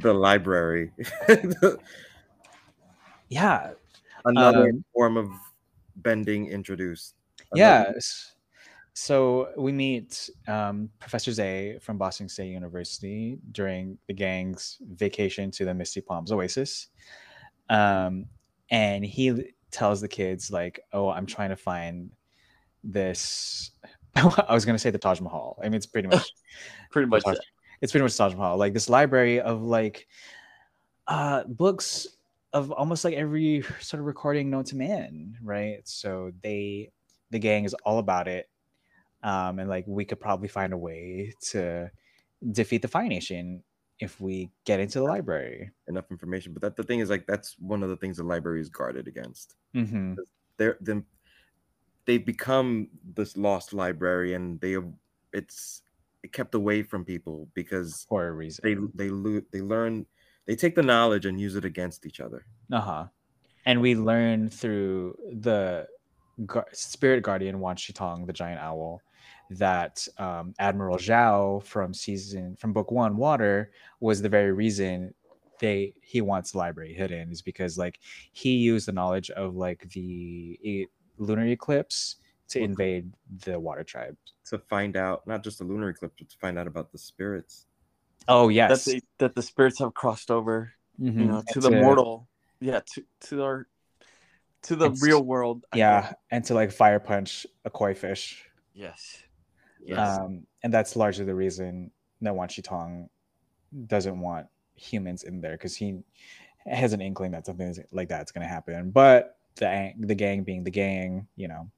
library, 0.05 0.93
yeah. 3.29 3.73
Another 4.25 4.69
Um, 4.71 4.85
form 4.93 5.17
of 5.17 5.31
bending 5.97 6.47
introduced. 6.47 7.15
Another- 7.53 7.93
Yes. 7.95 8.35
So 9.01 9.49
we 9.57 9.73
meet 9.73 10.29
um, 10.47 10.91
Professor 10.99 11.31
Zei 11.31 11.81
from 11.81 11.97
Ba 11.97 12.13
Sing 12.13 12.29
Se 12.29 12.47
University 12.47 13.39
during 13.51 13.97
the 14.07 14.13
gang's 14.13 14.77
vacation 14.93 15.51
to 15.53 15.65
the 15.65 15.73
Misty 15.73 16.03
Palms 16.03 16.31
Oasis. 16.31 16.89
Um, 17.71 18.27
and 18.71 19.03
he 19.03 19.55
tells 19.71 20.03
the 20.03 20.09
kids, 20.09 20.51
like, 20.51 20.81
oh, 20.93 21.09
I'm 21.09 21.25
trying 21.25 21.49
to 21.49 21.57
find 21.57 22.11
this. 22.85 23.71
I 24.17 24.53
was 24.53 24.67
going 24.67 24.75
to 24.75 24.79
say 24.79 24.91
the 24.91 24.99
Taj 24.99 25.23
Mahal. 25.23 25.59
I 25.61 25.65
mean, 25.65 25.77
it's 25.77 25.87
pretty 25.87 26.09
much 26.09 26.31
Pretty 26.91 27.09
much. 27.09 27.25
Taj- 27.25 27.39
it's 27.81 27.93
pretty 27.93 28.03
much 28.03 28.15
Taj 28.19 28.35
Mahal, 28.35 28.59
like 28.59 28.75
this 28.75 28.91
library 28.91 29.41
of 29.41 29.63
like 29.63 30.09
uh 31.07 31.45
books 31.45 32.07
of 32.53 32.71
almost 32.71 33.07
like 33.07 33.15
every 33.15 33.63
sort 33.81 34.01
of 34.01 34.05
recording 34.05 34.51
known 34.51 34.65
to 34.65 34.77
man, 34.77 35.39
right? 35.43 35.81
So 35.89 36.33
they 36.43 36.91
the 37.31 37.39
gang 37.39 37.65
is 37.65 37.73
all 37.87 37.99
about 37.99 38.29
it. 38.29 38.51
Um, 39.23 39.59
and 39.59 39.69
like 39.69 39.85
we 39.87 40.05
could 40.05 40.21
probably 40.21 40.49
find 40.49 40.73
a 40.73 40.77
way 40.79 41.35
to 41.51 41.91
defeat 42.53 42.83
the 42.83 42.89
Fire 42.89 43.07
Nation 43.09 43.63
if 43.99 44.19
we 44.21 44.51
get 44.65 44.81
into 44.81 44.99
the 44.99 45.05
library. 45.05 45.71
enough 45.89 46.11
information. 46.11 46.53
But 46.55 46.63
that 46.63 46.77
the 46.77 46.83
thing 46.83 47.01
is 47.01 47.11
like 47.11 47.27
that's 47.27 47.57
one 47.59 47.83
of 47.83 47.91
the 47.91 47.97
things 47.97 48.17
the 48.17 48.25
library 48.25 48.61
is 48.61 48.71
guarded 48.71 49.07
against. 49.09 49.57
Mm-hmm. 49.75 50.15
They're 50.57 50.79
them 50.81 51.05
they've 52.07 52.25
become 52.25 52.89
this 53.15 53.37
lost 53.37 53.75
library 53.75 54.33
and 54.35 54.59
they 54.61 54.77
it's 55.33 55.83
it 56.23 56.33
kept 56.33 56.55
away 56.55 56.83
from 56.83 57.05
people 57.05 57.49
because 57.55 58.07
For 58.09 58.27
a 58.29 58.33
reason. 58.33 58.63
they 58.65 59.05
they 59.05 59.11
lo- 59.11 59.43
they 59.53 59.61
learn 59.61 60.07
they 60.47 60.57
take 60.57 60.75
the 60.75 60.83
knowledge 60.83 61.27
and 61.27 61.39
use 61.39 61.55
it 61.57 61.65
against 61.67 62.07
each 62.07 62.21
other. 62.21 62.47
Uh-huh. 62.73 63.05
And 63.67 63.83
we 63.83 63.95
learn 63.95 64.49
through 64.49 65.17
the 65.31 65.87
gu- 66.47 66.63
spirit 66.73 67.23
guardian 67.23 67.61
Wan 67.61 67.77
Shitong, 67.77 68.27
the 68.27 68.33
giant 68.33 68.61
owl, 68.61 69.03
that 69.51 70.07
um, 70.19 70.55
Admiral 70.59 70.97
Zhao 70.97 71.63
from 71.65 71.93
season 71.93 72.57
from 72.57 72.73
book 72.73 72.91
one, 72.91 73.17
Water, 73.17 73.73
was 74.01 74.23
the 74.23 74.29
very 74.29 74.53
reason 74.53 75.13
they 75.59 75.93
he 76.01 76.21
wants 76.23 76.53
the 76.53 76.59
library 76.59 76.95
hidden 76.95 77.31
is 77.31 77.43
because 77.43 77.77
like 77.77 77.99
he 78.33 78.57
used 78.57 78.87
the 78.89 78.93
knowledge 78.93 79.31
of 79.33 79.57
like 79.57 79.87
the 79.91 80.59
e- 80.63 80.87
lunar 81.19 81.47
eclipse 81.47 82.17
to 82.49 82.59
Okay. 82.61 82.65
invade 82.65 83.13
the 83.45 83.59
water 83.61 83.85
tribe. 83.85 84.17
To 84.47 84.59
find 84.59 84.97
out 84.97 85.27
not 85.27 85.45
just 85.45 85.59
the 85.59 85.65
lunar 85.65 85.91
eclipse, 85.91 86.15
but 86.19 86.29
to 86.31 86.37
find 86.39 86.59
out 86.59 86.67
about 86.67 86.91
the 86.93 86.99
spirits. 86.99 87.67
Oh 88.29 88.49
yes. 88.49 88.85
That 88.85 88.91
they 88.93 89.01
that 89.19 89.35
the 89.35 89.43
spirits 89.43 89.79
have 89.81 89.93
crossed 89.95 90.31
over, 90.31 90.73
Mhm. 91.01 91.21
you 91.21 91.25
know, 91.27 91.39
And 91.39 91.49
to 91.49 91.61
the 91.61 91.71
mortal. 91.71 92.29
Yeah, 92.61 92.81
to 92.95 93.05
to 93.29 93.43
our 93.43 93.67
to 94.63 94.77
the 94.77 94.91
real 94.91 95.23
world. 95.23 95.65
I 95.73 95.79
yeah, 95.79 96.01
guess. 96.03 96.15
and 96.31 96.45
to 96.47 96.55
like 96.55 96.71
fire 96.73 97.01
punch 97.01 97.47
a 97.65 97.71
koi 97.71 97.95
fish. 97.95 98.47
Yes. 98.75 99.23
Yes. 99.85 100.19
Um, 100.19 100.47
and 100.63 100.73
that's 100.73 100.97
largely 100.97 101.25
the 101.25 101.35
reason 101.35 101.91
that 102.21 102.35
Wan 102.35 102.49
Shitong 102.49 103.09
doesn't 103.87 104.19
want 104.21 104.47
humans 104.75 105.23
in 105.25 105.41
there 105.41 105.53
because 105.53 105.75
he 105.77 105.99
has 106.67 106.93
an 106.93 107.01
inkling 107.01 107.31
that 107.33 107.47
something 107.47 107.69
is- 107.69 107.81
like 107.93 108.09
that's 108.09 108.33
going 108.33 108.43
to 108.47 108.49
happen. 108.49 108.91
But 108.91 109.37
the 109.57 109.93
the 109.99 110.15
gang 110.15 110.43
being 110.43 110.63
the 110.65 110.71
gang, 110.71 111.27
you 111.37 111.49
know, 111.49 111.71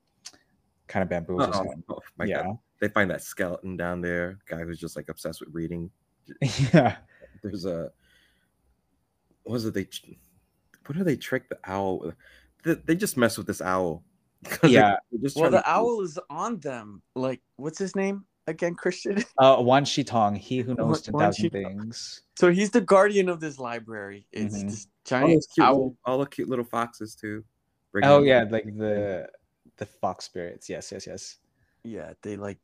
kind 0.89 1.03
of 1.03 1.09
bamboozles 1.09 1.51
Oh, 1.55 1.63
him. 1.65 1.85
oh 1.89 2.01
my 2.19 2.25
yeah, 2.25 2.43
God. 2.45 2.59
They 2.81 2.89
find 2.89 3.11
that 3.11 3.23
skeleton 3.23 3.77
down 3.77 4.01
there, 4.01 4.39
guy 4.49 4.59
who's 4.59 4.79
just 4.81 4.97
like 4.97 5.09
obsessed 5.09 5.41
with 5.41 5.51
reading. 5.53 5.91
yeah, 6.73 6.97
There's 7.43 7.65
a 7.65 7.91
what 9.45 9.53
was 9.55 9.65
it 9.67 9.75
they 9.75 9.89
what 10.87 10.97
do 10.99 11.05
they 11.05 11.17
trick 11.17 11.49
the 11.49 11.59
owl? 11.65 12.13
They, 12.65 12.75
they 12.75 12.95
just 12.97 13.17
mess 13.17 13.39
with 13.39 13.47
this 13.47 13.61
owl. 13.61 14.03
'Cause 14.45 14.59
they- 14.63 14.69
Yeah. 14.71 14.97
just 15.21 15.37
well, 15.37 15.51
the 15.51 15.59
to- 15.59 15.71
owl 15.71 16.01
is 16.03 16.19
on 16.31 16.59
them. 16.61 17.03
Like, 17.15 17.41
what's 17.57 17.79
his 17.79 17.95
name 17.95 18.25
again, 18.47 18.75
Christian? 18.75 19.23
uh, 19.39 19.57
Wan 19.61 19.85
Shitong, 19.85 20.37
he 20.37 20.59
who 20.61 20.75
knows 20.75 20.87
Wan- 20.89 21.03
ten 21.03 21.13
Wan 21.15 21.23
thousand 21.25 21.51
things. 21.51 22.23
So 22.37 22.51
he's 22.51 22.71
the 22.71 22.81
guardian 22.81 23.29
of 23.29 23.41
this 23.41 23.59
library. 23.59 24.27
It's 24.33 24.57
Mhm. 24.59 24.71
this 24.71 24.89
giant 25.05 25.35
those 25.35 25.47
cute 25.47 25.67
owl. 25.67 25.75
little, 25.75 25.97
all 26.05 26.19
the 26.19 26.27
cute 26.27 26.49
little 26.49 26.65
foxes 26.65 27.15
too. 27.15 27.45
Oh 28.03 28.17
them- 28.19 28.27
yeah, 28.27 28.45
like 28.51 28.65
the 28.77 29.29
the 29.77 29.87
fox 29.87 30.25
spirits. 30.25 30.69
Yes, 30.69 30.91
yes, 30.93 31.07
yes. 31.07 31.39
Yeah, 31.85 32.13
they 32.23 32.37
like. 32.37 32.59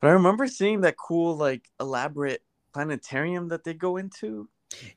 But 0.00 0.08
I 0.08 0.10
remember 0.12 0.46
seeing 0.48 0.80
that 0.82 0.96
cool, 0.96 1.36
like, 1.36 1.70
elaborate 1.80 2.42
planetarium 2.72 3.48
that 3.48 3.62
they 3.64 3.72
go 3.74 3.96
into. 3.98 4.48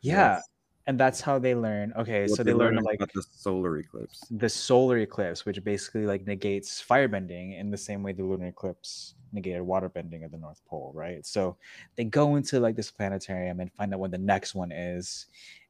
Yeah, 0.02 0.36
Yes. 0.36 0.50
And 0.90 1.00
that's 1.00 1.22
how 1.22 1.38
they 1.38 1.54
learn. 1.54 1.94
Okay, 1.96 2.24
What 2.28 2.38
so 2.38 2.44
they, 2.44 2.52
learn 2.54 2.76
like 2.78 2.96
about 2.96 3.14
the 3.14 3.22
solar 3.32 3.78
eclipse. 3.78 4.26
the 4.32 4.50
solar 4.50 4.98
eclipse, 4.98 5.46
which 5.46 5.64
basically 5.64 6.08
like 6.08 6.26
negates 6.26 6.84
firebending 6.84 7.60
in 7.60 7.70
the 7.70 7.78
same 7.78 8.02
way 8.02 8.12
the 8.12 8.24
lunar 8.24 8.48
eclipse 8.48 9.14
negated 9.32 9.62
waterbending 9.62 10.24
at 10.26 10.32
the 10.32 10.38
North 10.38 10.62
Pole, 10.66 10.92
right? 10.96 11.24
So 11.28 11.58
they 11.96 12.06
go 12.06 12.36
into 12.38 12.60
like 12.60 12.76
this 12.76 12.90
planetarium 12.90 13.60
and 13.60 13.72
find 13.72 13.94
out 13.94 14.00
when 14.00 14.10
the 14.10 14.18
next 14.18 14.56
one 14.56 14.72
is, 14.72 15.28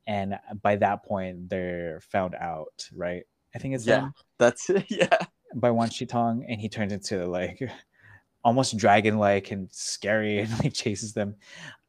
and 0.07 0.39
by 0.61 0.77
that 0.77 1.03
point 1.03 1.49
they're 1.49 1.99
found 1.99 2.33
out, 2.35 2.88
right? 2.95 3.23
I 3.53 3.59
think 3.59 3.75
it's 3.75 3.85
Yeah. 3.85 3.99
them 4.01 4.13
That's 4.38 4.69
it. 4.69 4.85
Yeah. 4.89 5.17
by 5.53 5.69
Wan 5.71 5.89
Shitong, 5.89 6.45
and 6.47 6.61
he 6.61 6.69
turns 6.69 6.93
into 6.93 7.25
like 7.27 7.59
almost 8.45 8.77
dragon-like 8.77 9.51
and 9.51 9.67
scary, 9.69 10.39
and 10.43 10.59
like 10.63 10.73
chases 10.73 11.11
them 11.11 11.35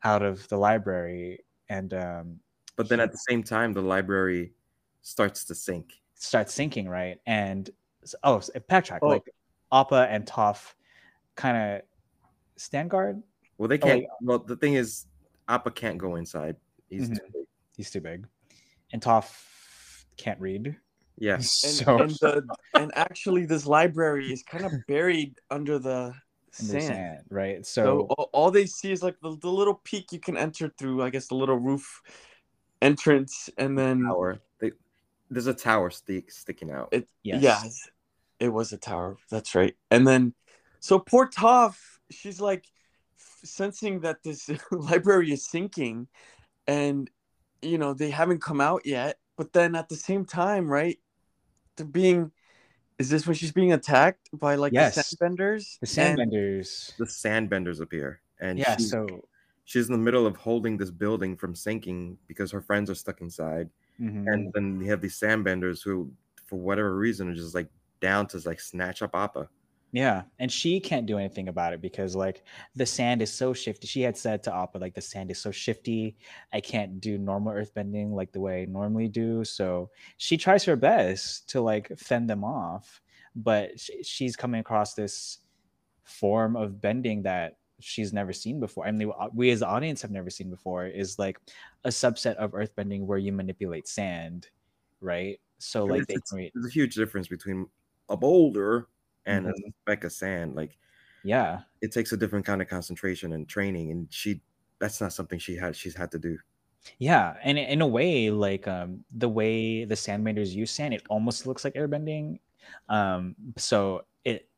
out 0.03 0.23
of 0.23 0.49
the 0.49 0.57
library, 0.57 1.45
and 1.69 1.95
um, 1.95 2.41
But 2.81 2.89
then 2.89 2.99
at 3.01 3.13
the 3.13 3.19
same 3.19 3.43
time, 3.43 3.75
the 3.75 3.83
library 3.83 4.55
starts 5.03 5.45
to 5.45 5.55
sink. 5.55 6.01
starts 6.15 6.55
sinking, 6.55 6.89
right? 6.89 7.19
And 7.27 7.69
oh, 8.25 8.39
s- 8.39 8.49
backtrack. 8.71 9.01
Oh. 9.03 9.09
Like 9.09 9.29
Appa 9.71 10.07
and 10.09 10.25
Toph 10.25 10.73
kind 11.35 11.57
of 11.59 11.83
stand 12.57 12.89
guard. 12.89 13.23
Well, 13.59 13.69
they 13.69 13.75
Oh, 13.77 13.87
can't. 13.87 13.99
wait. 14.01 14.09
well, 14.23 14.39
the 14.39 14.57
thing 14.57 14.75
is, 14.75 15.05
Appa 15.47 15.73
can't 15.73 15.99
go 15.99 16.17
inside. 16.17 16.57
He's 16.89 17.11
Mhm. 17.11 17.17
too 17.19 17.27
big. 17.35 17.47
He's 17.77 17.91
too 17.91 18.01
big, 18.01 18.27
and 18.95 19.03
Toph 19.03 20.07
can't 20.17 20.41
read. 20.41 20.75
Yeah. 21.19 21.35
And, 21.37 21.45
So 21.45 21.99
and 21.99 22.11
the 22.13 22.57
and 22.73 22.91
actually, 22.97 23.45
this 23.45 23.67
library 23.67 24.33
is 24.33 24.43
kind 24.43 24.65
of 24.65 24.73
buried 24.89 25.39
under 25.51 25.79
the 25.79 26.15
sand. 26.51 26.83
sand, 26.85 27.25
right? 27.29 27.67
So 27.67 27.83
So 27.85 28.01
all, 28.17 28.31
all 28.33 28.51
they 28.51 28.65
see 28.65 28.91
is 28.91 29.03
like 29.03 29.21
the, 29.21 29.37
the 29.37 29.51
little 29.51 29.75
peak 29.85 30.13
you 30.13 30.19
can 30.21 30.39
enter 30.39 30.73
through. 30.79 31.03
I 31.03 31.11
guess 31.11 31.29
the 31.29 31.35
little 31.37 31.59
roof 31.59 31.85
entrance, 32.83 33.51
and 33.57 33.79
then 33.79 34.03
Tower. 34.05 34.41
They, 34.61 34.73
there's 35.31 35.47
a 35.47 35.55
tower 35.55 35.91
stick 35.91 36.31
sticking 36.31 36.71
out. 36.71 36.89
it. 36.93 37.09
Yes. 37.23 37.43
Yes, 37.43 37.89
it 38.39 38.49
was 38.49 38.73
a 38.73 38.79
tower. 38.79 39.17
That's 39.31 39.55
right. 39.55 39.77
And 39.91 40.07
then, 40.07 40.35
so 40.81 40.99
poor 40.99 41.29
Toph, 41.29 41.77
she's 42.11 42.41
like 42.41 42.65
sensing 43.45 44.01
that 44.01 44.23
this 44.23 44.51
library 44.71 45.33
is 45.33 45.47
sinking, 45.47 46.09
and 46.67 47.11
you 47.63 47.79
know 47.79 47.95
they 47.95 48.11
haven't 48.11 48.43
come 48.43 48.61
out 48.61 48.87
yet. 48.87 49.19
But 49.37 49.53
then 49.53 49.75
at 49.75 49.89
the 49.89 49.97
same 49.97 50.25
time, 50.25 50.69
right? 50.69 50.99
They're 51.77 51.87
being. 51.87 52.33
Is 52.99 53.09
this 53.09 53.27
when 53.27 53.35
she's 53.35 53.53
being 53.53 53.73
attacked 53.73 54.29
by 54.33 54.57
like 54.57 54.75
Yes. 54.75 54.95
the 54.95 55.03
sandbenders? 55.17 55.79
the 55.81 56.03
And- 56.03 56.19
sandbenders. 56.19 56.93
the 56.99 57.07
sandbenders 57.07 57.81
appear, 57.81 58.21
and 58.41 58.59
Yeah. 58.59 58.77
she's, 58.77 58.91
So 58.91 59.07
she's 59.71 59.87
in 59.89 59.93
the 59.93 59.99
middle 59.99 60.27
of 60.27 60.37
holding 60.37 60.77
this 60.77 60.91
building 60.91 61.37
from 61.37 61.55
sinking 61.55 62.19
because 62.27 62.51
her 62.51 62.61
friends 62.61 62.91
are 62.91 62.95
stuck 62.97 63.21
inside. 63.21 63.71
mhm. 64.01 64.27
And 64.27 64.53
then 64.53 64.81
you 64.81 64.91
have 64.91 65.01
these 65.01 65.19
sandbenders 65.19 65.81
who, 65.85 66.13
for 66.45 66.59
whatever 66.59 66.97
reason, 66.97 67.29
are 67.31 67.35
just 67.35 67.55
like 67.55 67.71
down 68.01 68.27
to 68.29 68.39
like 68.45 68.61
snatch 68.61 69.01
up 69.03 69.15
Appa. 69.15 69.49
Yeah, 69.93 70.23
and 70.39 70.51
she 70.53 70.79
can't 70.81 71.07
do 71.07 71.19
anything 71.19 71.49
about 71.49 71.73
it 71.73 71.81
because 71.81 72.15
like 72.17 72.45
the 72.77 72.87
sand 72.87 73.23
is 73.23 73.33
so 73.33 73.53
shifty. 73.53 73.87
She 73.89 74.03
had 74.03 74.17
said 74.17 74.43
to 74.45 74.55
Appa 74.55 74.79
like 74.79 74.95
the 74.95 75.01
sand 75.01 75.31
is 75.31 75.41
so 75.41 75.51
shifty. 75.53 76.17
I 76.53 76.61
can't 76.61 77.01
do 77.01 77.19
normal 77.19 77.53
earthbending 77.55 78.11
like 78.13 78.33
the 78.33 78.41
way 78.41 78.63
I 78.63 78.67
normally 78.67 79.09
do. 79.09 79.45
So 79.45 79.91
she 80.17 80.37
tries 80.37 80.65
her 80.65 80.77
best 80.77 81.49
to 81.51 81.61
like 81.61 81.97
fend 81.99 82.29
them 82.31 82.45
off, 82.45 83.01
but 83.37 83.81
she's 84.03 84.37
coming 84.37 84.61
across 84.61 84.95
this 84.95 85.39
form 86.05 86.57
of 86.57 86.81
bending 86.81 87.23
that 87.23 87.59
she's 87.81 88.13
never 88.13 88.33
seen 88.33 88.61
before. 88.61 88.87
I 88.87 88.93
mean, 88.93 89.13
we 89.35 89.51
as 89.51 89.61
the 89.61 89.67
audience 89.67 90.03
have 90.03 90.11
never 90.11 90.31
seen 90.31 90.51
before. 90.51 90.87
Is 90.87 91.19
like 91.19 91.39
a 91.85 91.89
subset 91.91 92.37
of 92.37 92.53
earthbending 92.53 93.07
where 93.07 93.19
you 93.19 93.33
manipulate 93.33 93.89
sand, 93.89 94.51
right? 95.01 95.41
So 95.59 95.89
And 95.89 95.91
like 95.91 96.07
they 96.07 96.21
create, 96.21 96.55
There's 96.55 96.67
a 96.67 96.71
huge 96.71 96.95
difference 96.95 97.29
between 97.29 97.69
a 98.09 98.17
boulder 98.17 98.89
and 99.27 99.47
Mhm. 99.47 99.53
a 99.69 99.73
speck 99.83 100.05
of 100.05 100.13
sand. 100.13 100.55
Like 100.57 100.79
yeah. 101.23 101.65
it 101.81 101.93
takes 101.93 102.13
a 102.13 102.17
different 102.17 102.47
kind 102.47 102.63
of 102.63 102.69
concentration 102.69 103.33
and 103.33 103.49
training, 103.49 103.91
and 103.91 104.13
she 104.13 104.43
that's 104.79 105.01
not 105.01 105.13
something 105.13 105.39
she 105.39 105.57
had 105.57 105.77
she's 105.77 105.95
had 105.95 106.11
to 106.13 106.19
do. 106.19 106.39
Yeah, 106.99 107.37
and 107.43 107.59
in 107.59 107.81
a 107.83 107.87
way, 107.87 108.31
like 108.31 108.67
um, 108.67 109.05
the 109.11 109.29
way 109.29 109.85
the 109.85 109.95
Sandbenders 109.97 110.55
use 110.55 110.71
sand, 110.71 110.95
it 110.95 111.03
almost 111.11 111.47
looks 111.47 111.65
like 111.65 111.75
airbending. 111.75 112.41
Um, 112.89 113.37
so 113.59 114.07
it 114.25 114.50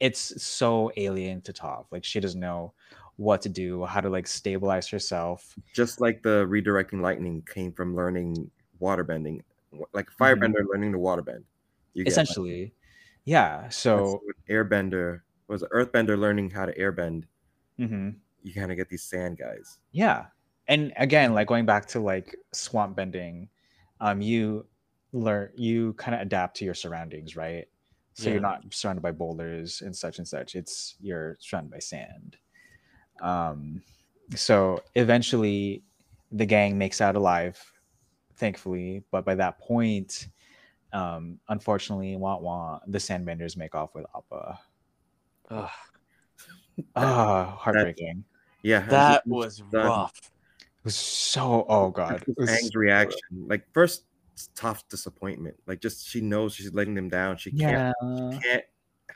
it's 0.00 0.42
so 0.42 0.90
alien 0.96 1.42
to 1.42 1.52
Toph. 1.52 1.86
Like 1.92 2.04
she 2.04 2.20
doesn't 2.20 2.40
know 2.40 2.74
what 3.16 3.42
to 3.42 3.48
do, 3.48 3.84
how 3.84 4.00
to 4.00 4.08
like 4.10 4.26
stabilize 4.26 4.88
herself. 4.88 5.58
Just 5.72 6.00
like 6.00 6.22
the 6.22 6.46
redirecting 6.46 7.00
lightning 7.00 7.42
came 7.42 7.72
from 7.72 7.94
learning 7.94 8.50
waterbending, 8.80 9.42
like 9.92 10.08
a 10.10 10.12
Mhm. 10.20 10.52
firebender 10.52 10.64
learning 10.68 10.92
to 10.92 10.98
waterbend. 10.98 11.44
You 11.94 12.06
like, 12.28 12.38
Essentially, 12.46 12.74
yeah. 13.24 13.68
So 13.68 14.22
airbender 14.48 15.22
was 15.48 15.62
earthbender 15.64 16.18
learning 16.18 16.50
how 16.50 16.66
to 16.66 16.74
airbend. 16.74 17.24
mhm. 17.78 18.20
You 18.42 18.52
kind 18.52 18.70
of 18.70 18.76
get 18.76 18.90
these 18.90 19.02
sand 19.02 19.38
guys. 19.38 19.80
yeah, 19.92 20.26
and 20.68 20.92
again, 20.96 21.34
like 21.34 21.48
going 21.48 21.66
back 21.66 21.86
to 21.86 22.00
like 22.00 22.36
swamp 22.52 22.96
bending, 22.96 23.48
um, 24.00 24.20
you 24.20 24.66
learn 25.12 25.50
you 25.56 25.94
kind 25.94 26.14
of 26.14 26.20
adapt 26.20 26.56
to 26.58 26.64
your 26.64 26.74
surroundings, 26.74 27.36
right? 27.36 27.68
So 28.20 28.28
Yeah. 28.28 28.34
you're 28.34 28.42
not 28.42 28.62
surrounded 28.70 29.00
by 29.00 29.12
boulders 29.12 29.80
and 29.80 29.96
such 29.96 30.18
and 30.18 30.28
such. 30.28 30.54
It's 30.54 30.94
you're 31.00 31.38
surrounded 31.40 31.70
by 31.72 31.78
sand. 31.78 32.36
Um, 33.22 33.82
so 34.34 34.82
eventually, 34.94 35.82
the 36.30 36.44
gang 36.44 36.76
makes 36.76 37.00
out 37.00 37.16
alive, 37.16 37.58
thankfully. 38.36 39.02
But 39.10 39.24
by 39.24 39.36
that 39.36 39.58
point, 39.58 40.28
um, 40.92 41.40
unfortunately, 41.48 42.14
wah 42.16 42.36
wah, 42.38 42.80
the 42.86 42.98
Sandbenders 42.98 43.56
make 43.56 43.74
off 43.74 43.94
with 43.94 44.04
Appa. 44.14 44.60
Ugh, 45.48 45.70
Ah, 46.94 47.56
heartbreaking. 47.58 48.24
Yeah, 48.62 48.80
that 48.80 49.22
and 49.24 49.32
was 49.32 49.62
rough. 49.72 50.12
It 50.18 50.84
was 50.84 50.94
so. 50.94 51.64
Oh 51.70 51.90
god. 51.90 52.22
It 52.28 52.36
was 52.36 52.50
Aang's 52.50 52.74
reaction, 52.74 53.46
like 53.48 53.64
first 53.72 54.00
it's 54.00 54.09
tough 54.48 54.88
disappointment, 54.88 55.56
like 55.66 55.80
just 55.80 56.08
she 56.08 56.20
knows 56.20 56.54
she's 56.54 56.72
letting 56.72 56.94
them 56.94 57.08
down. 57.08 57.36
She 57.36 57.50
can't 57.52 57.94
Yeah. 58.02 58.38
can't 58.42 58.64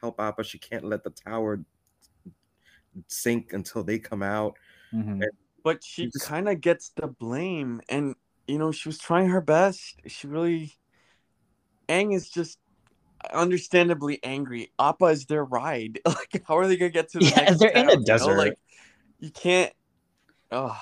help 0.00 0.20
Appa. 0.20 0.44
She 0.44 0.58
can't 0.58 0.84
let 0.84 1.02
the 1.04 1.10
tower 1.10 1.64
sink 3.08 3.52
until 3.52 3.82
they 3.82 3.98
come 3.98 4.22
out. 4.22 4.56
Mhm. 4.92 5.22
But 5.62 5.82
she 5.82 6.06
just- 6.06 6.24
kind 6.26 6.48
of 6.48 6.60
gets 6.60 6.90
the 6.90 7.06
blame, 7.06 7.80
and 7.88 8.14
you 8.46 8.58
know 8.58 8.70
she 8.72 8.88
was 8.88 8.98
trying 8.98 9.28
her 9.28 9.40
best. 9.40 10.00
She 10.06 10.26
really, 10.26 10.72
Aang 11.88 12.14
is 12.14 12.28
just 12.28 12.58
understandably 13.32 14.22
angry. 14.22 14.70
Appa 14.78 15.06
is 15.06 15.26
their 15.26 15.44
ride. 15.44 16.00
Like, 16.06 16.42
how 16.46 16.58
are 16.58 16.66
they 16.68 16.76
gonna 16.76 16.90
get 16.90 17.08
to 17.10 17.18
the 17.18 17.24
Yeah, 17.26 17.36
next 17.36 17.58
they're 17.58 17.70
in 17.70 17.74
town, 17.74 17.88
a 17.88 17.92
you 17.92 17.98
know? 17.98 18.04
desert. 18.04 18.36
Like, 18.36 18.58
you 19.18 19.30
can't. 19.30 19.72
Oh, 20.50 20.78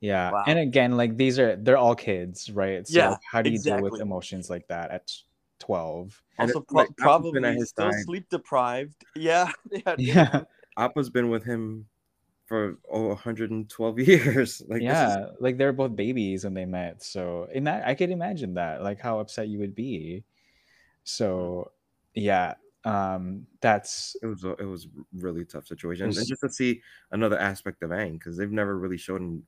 Yeah. 0.00 0.30
Wow. 0.32 0.44
And 0.46 0.58
again, 0.58 0.96
like 0.96 1.16
these 1.16 1.38
are 1.38 1.56
they're 1.56 1.76
all 1.76 1.94
kids, 1.94 2.50
right? 2.50 2.86
So 2.86 2.98
Yeah, 2.98 3.08
like, 3.10 3.20
how 3.30 3.42
do 3.42 3.50
you 3.50 3.58
deal 3.58 3.80
with 3.82 4.00
emotions 4.00 4.48
like 4.50 4.66
that 4.68 4.90
at 4.90 5.12
12? 5.58 6.22
Also 6.38 6.60
pro- 6.60 6.76
like, 6.78 6.96
probably 6.96 7.44
at 7.44 7.60
still 7.68 7.90
side. 7.92 8.04
sleep 8.04 8.28
deprived. 8.30 9.04
Yeah, 9.16 9.50
they 9.70 9.82
had- 9.86 10.00
Yeah. 10.00 10.44
Appa's 10.78 11.10
been 11.10 11.28
with 11.28 11.44
him 11.44 11.86
for 12.46 12.78
oh 12.90 13.08
112 13.08 13.98
years. 14.08 14.62
Like 14.68 14.80
this 14.80 14.88
is- 14.88 15.16
yeah. 15.16 15.26
Like 15.38 15.58
they're 15.58 15.72
both 15.74 15.94
babies 15.94 16.44
when 16.44 16.54
they 16.54 16.64
met. 16.64 17.02
So 17.02 17.46
in 17.52 17.64
that 17.64 17.86
I 17.86 17.94
could 17.94 18.10
imagine 18.10 18.54
that, 18.54 18.82
like 18.82 18.98
how 19.00 19.20
upset 19.20 19.48
you 19.48 19.58
would 19.58 19.74
be. 19.74 20.24
So 21.04 21.72
yeah. 22.14 22.54
Um 22.86 23.46
that's 23.60 24.16
it 24.22 24.26
was 24.26 24.44
a, 24.44 24.52
it 24.52 24.64
was 24.64 24.88
really 25.12 25.44
tough 25.44 25.66
situation, 25.66 26.06
was- 26.06 26.16
and 26.16 26.26
just 26.26 26.40
to 26.40 26.48
see 26.48 26.80
another 27.12 27.38
aspect 27.38 27.82
of 27.82 27.90
Aang 27.90 28.12
because 28.14 28.38
they've 28.38 28.50
never 28.50 28.78
really 28.78 28.96
shown 28.96 29.20
him. 29.22 29.42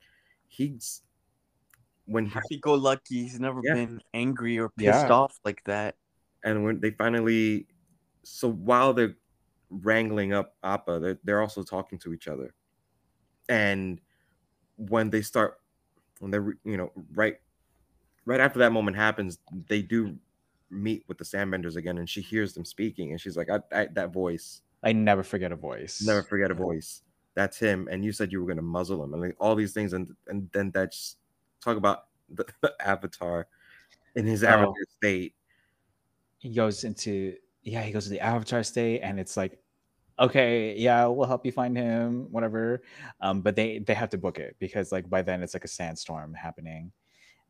He's 0.53 1.03
when 2.07 2.27
he, 2.27 2.33
happy-go-lucky. 2.35 3.23
He's 3.23 3.41
never 3.41 3.61
Yeah. 3.65 3.75
been 3.75 4.03
angry 4.13 4.59
or 4.59 4.69
pissed 4.71 5.09
Yeah. 5.09 5.13
off 5.13 5.39
like 5.45 5.63
that. 5.65 5.97
and 6.45 6.65
when 6.65 6.81
they 6.81 6.91
finally, 6.91 7.69
so 8.25 8.49
while 8.51 8.93
they're 8.93 9.17
wrangling 9.71 10.33
up 10.33 10.57
Appa, 10.63 10.99
they're 11.01 11.19
they're 11.25 11.41
also 11.41 11.63
talking 11.63 11.99
to 12.01 12.13
each 12.13 12.29
other, 12.29 12.55
and 13.49 14.01
when 14.77 15.11
they 15.11 15.23
start, 15.23 15.61
when 16.21 16.31
they're 16.31 16.55
you 16.65 16.77
know 16.77 16.93
right, 17.15 17.39
right 18.27 18.41
after 18.41 18.59
that 18.61 18.73
moment 18.73 18.97
happens, 18.97 19.39
they 19.69 19.83
do 19.83 20.19
meet 20.71 21.05
with 21.09 21.19
the 21.19 21.25
Sandbenders 21.25 21.77
again, 21.77 21.99
and 21.99 22.09
she 22.11 22.23
hears 22.23 22.55
them 22.55 22.65
speaking, 22.65 23.13
and 23.13 23.21
she's 23.21 23.37
like, 23.37 23.51
I, 23.51 23.61
I, 23.73 23.87
"That 23.87 24.13
voice, 24.13 24.63
I 24.83 24.93
never 24.93 25.23
forget 25.23 25.53
a 25.53 25.57
voice. 25.57 26.03
never 26.07 26.23
forget 26.25 26.51
a 26.51 26.55
voice. 26.55 27.03
That's 27.35 27.59
him." 27.59 27.89
And 27.91 28.05
you 28.05 28.13
said 28.13 28.31
you 28.33 28.41
were 28.43 28.47
gonna 28.49 28.63
muzzle 28.63 29.03
him, 29.05 29.13
and 29.15 29.23
like 29.23 29.37
all 29.41 29.55
these 29.55 29.73
things, 29.73 29.93
and 29.93 30.15
and 30.29 30.49
then 30.53 30.71
that's 30.71 31.17
talk 31.61 31.77
about 31.77 32.05
the, 32.29 32.45
the 32.61 32.75
Avatar 32.81 33.47
in 34.15 34.27
his 34.27 34.43
Oh. 34.45 34.49
Avatar 34.49 34.75
state. 34.99 35.35
he 36.39 36.53
goes 36.55 36.85
into 36.85 37.35
yeah 37.63 37.83
he 37.83 37.93
goes 37.93 38.05
to 38.05 38.11
the 38.11 38.19
avatar 38.21 38.65
state 38.65 39.01
and 39.01 39.21
it's 39.21 39.37
like 39.37 39.57
okay 40.19 40.75
yeah 40.77 41.07
we'll 41.07 41.27
help 41.29 41.47
you 41.47 41.53
find 41.53 41.77
him 41.77 42.27
whatever 42.33 42.83
um 43.21 43.41
but 43.41 43.55
they 43.55 43.79
they 43.79 43.95
have 43.95 44.11
to 44.11 44.19
book 44.19 44.39
it 44.41 44.57
because 44.59 44.91
like 44.91 45.09
by 45.09 45.23
then 45.23 45.41
it's 45.45 45.55
like 45.55 45.65
a 45.65 45.69
sandstorm 45.69 46.35
happening 46.35 46.91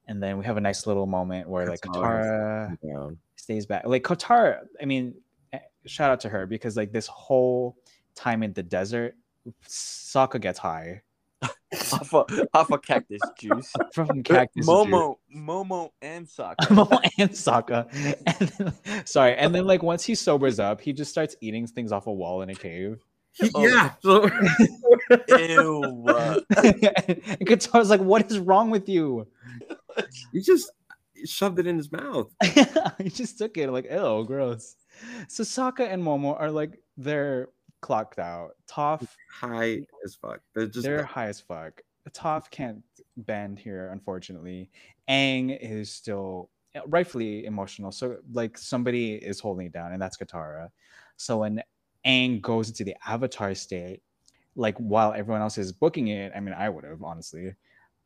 and 0.09 0.23
then 0.23 0.37
we 0.37 0.45
have 0.45 0.59
a 0.59 0.61
nice 0.61 0.87
little 0.87 1.07
moment 1.07 1.49
where 1.49 1.67
like 1.67 1.81
Katara 1.81 2.77
Down. 2.87 3.17
stays 3.37 3.65
back 3.65 3.87
like 3.87 4.03
Katara 4.03 4.61
I 4.81 4.85
mean 4.85 5.15
eh, 5.55 5.59
shout 5.87 6.11
out 6.11 6.21
to 6.21 6.29
her 6.29 6.45
because 6.47 6.77
like 6.77 6.93
this 6.93 7.07
whole 7.07 7.79
time 8.15 8.43
in 8.43 8.53
the 8.53 8.63
desert 8.63 9.17
Sokka 9.67 10.41
gets 10.41 10.59
high 10.59 11.03
off 11.93 12.13
a 12.13 12.25
off 12.55 12.71
a 12.71 12.79
cactus 12.79 13.21
juice. 13.39 13.73
from 13.93 14.23
cactus 14.23 14.67
juice. 14.67 14.69
Momo, 14.69 15.17
Momo, 15.37 15.91
and 16.01 16.27
Sokka. 16.27 16.67
Momo 16.69 17.01
and 17.19 17.31
Sokka. 17.31 17.87
And 18.41 18.49
then, 18.85 19.07
sorry, 19.07 19.35
and 19.37 19.55
then 19.55 19.65
like 19.65 19.83
once 19.83 20.05
he 20.05 20.15
sobers 20.15 20.61
up, 20.61 20.81
he 20.81 20.93
just 20.93 21.11
starts 21.11 21.35
eating 21.41 21.67
things 21.67 21.91
off 21.93 22.07
a 22.07 22.13
wall 22.13 22.43
in 22.43 22.51
a 22.51 22.55
cave. 22.55 23.03
He- 23.33 23.51
Oh. 23.55 23.67
Yeah. 23.67 23.93
So 24.03 24.29
Ew. 25.39 26.05
uh, 26.07 26.41
and 26.59 27.47
Katara's 27.49 27.91
like, 27.91 28.01
"What 28.01 28.31
is 28.31 28.39
wrong 28.39 28.71
with 28.71 28.89
you?" 28.89 29.27
he 30.33 30.41
just 30.43 30.71
shoved 31.25 31.59
it 31.59 31.67
in 31.67 31.77
his 31.77 31.91
mouth. 31.91 32.31
he 32.99 33.09
just 33.09 33.39
took 33.39 33.57
it 33.57 33.71
like, 33.71 33.87
"Ew, 33.91 34.25
gross." 34.27 34.77
So 35.29 35.43
Sokka 35.45 35.81
and 35.91 36.03
Momo 36.03 36.39
are 36.39 36.51
like 36.51 36.79
they're 36.99 37.49
clocked 37.83 38.19
out. 38.19 38.53
Toph, 38.67 39.07
High 39.31 39.81
as 40.05 40.15
fuck. 40.15 40.41
They're 40.55 40.67
just 40.67 40.85
they're 40.85 41.05
high 41.05 41.27
as 41.27 41.41
fuck. 41.41 41.83
Toph 42.11 42.51
can't 42.51 42.83
bend 43.19 43.59
here, 43.59 43.91
unfortunately. 43.93 44.71
Aang 45.11 45.59
is 45.61 45.93
still 45.93 46.49
rightfully 46.87 47.45
emotional. 47.45 47.93
So 47.93 48.17
like 48.33 48.57
somebody 48.57 49.15
is 49.15 49.41
holding 49.41 49.67
it 49.67 49.73
down, 49.73 49.93
and 49.93 50.01
that's 50.01 50.17
Katara. 50.17 50.69
So 51.17 51.39
when 51.39 51.63
Aang 52.07 52.41
goes 52.41 52.69
into 52.69 52.85
the 52.85 52.97
Avatar 53.07 53.55
state, 53.55 54.01
like 54.57 54.77
while 54.79 55.13
everyone 55.13 55.43
else 55.43 55.59
is 55.59 55.73
booking 55.73 56.09
it, 56.09 56.33
I 56.35 56.41
mean, 56.41 56.55
I 56.55 56.69
would 56.71 56.85
have 56.85 57.03
honestly. 57.03 57.55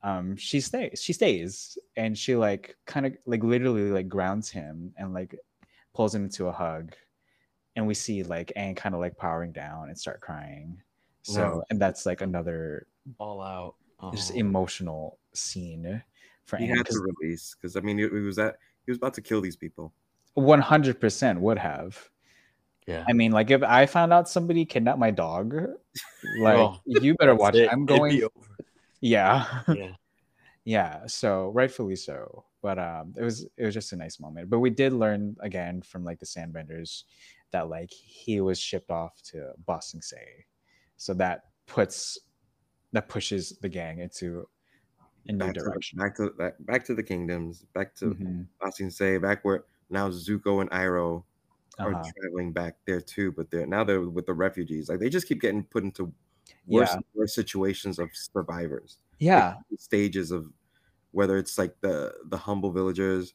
Um, 0.02 0.36
she 0.36 0.60
stays. 0.60 1.00
She 1.02 1.12
stays, 1.12 1.78
and 1.96 2.16
she 2.16 2.36
like 2.36 2.76
kind 2.86 3.06
of 3.06 3.16
like 3.26 3.42
literally 3.42 3.90
like 3.90 4.08
grounds 4.08 4.50
him 4.50 4.92
and 4.96 5.12
like 5.14 5.36
pulls 5.94 6.14
him 6.14 6.24
into 6.24 6.46
a 6.46 6.52
hug, 6.52 6.94
and 7.76 7.86
we 7.86 7.94
see 7.94 8.22
like 8.22 8.52
Aang 8.56 8.76
kind 8.76 8.94
of 8.94 9.00
like 9.00 9.16
powering 9.16 9.52
down 9.52 9.88
and 9.88 9.98
start 9.98 10.20
crying. 10.20 10.80
So, 11.22 11.42
Wow. 11.42 11.62
and 11.70 11.80
that's 11.80 12.06
like 12.06 12.20
another 12.22 12.86
all 13.18 13.40
out. 13.42 13.74
just 14.12 14.32
Oh. 14.32 14.36
emotional 14.36 15.18
scene 15.32 16.02
for 16.46 16.56
he 16.56 16.66
Aang. 16.66 16.76
had 16.78 16.86
to 16.86 17.00
release 17.00 17.54
because 17.54 17.76
I 17.76 17.80
mean 17.80 17.98
he, 17.98 18.04
he 18.08 18.20
was 18.20 18.38
at 18.38 18.56
he 18.84 18.90
was 18.90 18.98
about 18.98 19.14
to 19.14 19.20
kill 19.22 19.40
these 19.40 19.56
people. 19.56 19.92
One 20.34 20.60
hundred 20.60 21.00
percent 21.00 21.40
would 21.40 21.58
have. 21.58 22.10
Yeah. 22.86 23.04
I 23.08 23.12
mean, 23.14 23.32
like 23.32 23.50
if 23.50 23.62
I 23.64 23.84
found 23.86 24.12
out 24.12 24.28
somebody 24.28 24.64
kidnapped 24.64 24.98
my 25.00 25.10
dog, 25.10 25.52
like 26.38 26.56
Oh, 26.58 26.78
you 26.86 27.14
better 27.16 27.34
watch. 27.34 27.56
it. 27.56 27.62
it. 27.64 27.72
I'm 27.72 27.82
It'd 27.82 27.88
going. 27.98 28.16
be 28.16 28.24
over. 28.24 28.56
Yeah, 29.00 29.62
Yeah. 29.74 29.92
yeah. 30.64 31.06
So 31.06 31.50
rightfully 31.50 31.96
so. 31.96 32.44
But 32.62 32.78
um, 32.78 33.12
it 33.16 33.22
was 33.22 33.46
it 33.56 33.64
was 33.64 33.74
just 33.74 33.92
a 33.92 33.96
nice 33.96 34.20
moment. 34.20 34.50
But 34.50 34.60
we 34.60 34.70
did 34.70 34.92
learn 34.92 35.36
again 35.40 35.82
from 35.82 36.04
like 36.04 36.18
the 36.20 36.26
Sandbenders 36.26 37.04
that 37.52 37.68
like 37.68 37.90
he 37.92 38.40
was 38.40 38.60
shipped 38.60 38.90
off 38.90 39.22
to 39.24 39.54
Ba 39.66 39.80
Sing 39.82 40.02
Se, 40.02 40.46
so 40.96 41.14
that 41.14 41.44
puts 41.66 42.18
that 42.92 43.08
pushes 43.08 43.58
the 43.60 43.68
gang 43.70 44.00
into 44.00 44.48
a 45.28 45.32
new 45.32 45.50
Back 45.50 45.58
to, 45.58 45.70
direction. 45.70 45.98
back 45.98 46.16
to 46.16 46.30
back, 46.30 46.54
back 46.60 46.84
to 46.86 46.94
the 46.94 47.02
kingdoms, 47.02 47.64
back 47.74 47.94
to 47.96 48.14
Mhm. 48.14 48.48
Ba 48.60 48.72
Sing 48.72 48.90
Se 48.90 49.18
back 49.18 49.44
where 49.44 49.64
now 49.90 50.08
Zuko 50.08 50.60
and 50.60 50.70
Iroh 50.70 51.24
are 51.82 51.94
Uh-huh. 51.94 52.12
traveling 52.14 52.52
back 52.52 52.78
there 52.86 53.00
too, 53.00 53.32
but 53.32 53.50
they're 53.50 53.66
now 53.66 53.84
they're 53.84 54.02
with 54.02 54.26
the 54.26 54.34
refugees. 54.34 54.88
Like 54.88 55.00
they 55.00 55.10
just 55.10 55.28
keep 55.28 55.40
getting 55.40 55.64
put 55.64 55.84
into 55.84 56.14
worse, 56.66 56.96
Yeah. 56.96 57.00
worse 57.14 57.34
situations 57.34 57.98
of 57.98 58.10
survivors. 58.16 58.98
Yeah, 59.18 59.56
stages 59.78 60.30
of 60.32 60.52
whether 61.12 61.38
it's 61.38 61.58
like 61.58 61.80
the 61.82 62.14
the 62.26 62.38
humble 62.38 62.72
villagers, 62.72 63.34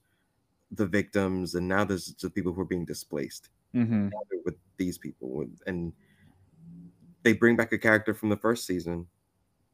the 0.72 0.88
victims, 0.88 1.56
and 1.56 1.68
now 1.68 1.86
there's 1.86 2.16
the 2.16 2.30
people 2.32 2.54
who 2.54 2.62
are 2.62 2.66
being 2.66 2.86
displaced 2.86 3.50
hmm 3.74 4.10
with 4.46 4.56
these 4.78 4.98
people, 4.98 5.46
and 5.68 5.94
they 7.24 7.34
bring 7.34 7.56
back 7.56 7.72
a 7.72 7.78
character 7.78 8.14
from 8.14 8.30
the 8.30 8.38
first 8.38 8.66
season 8.66 9.08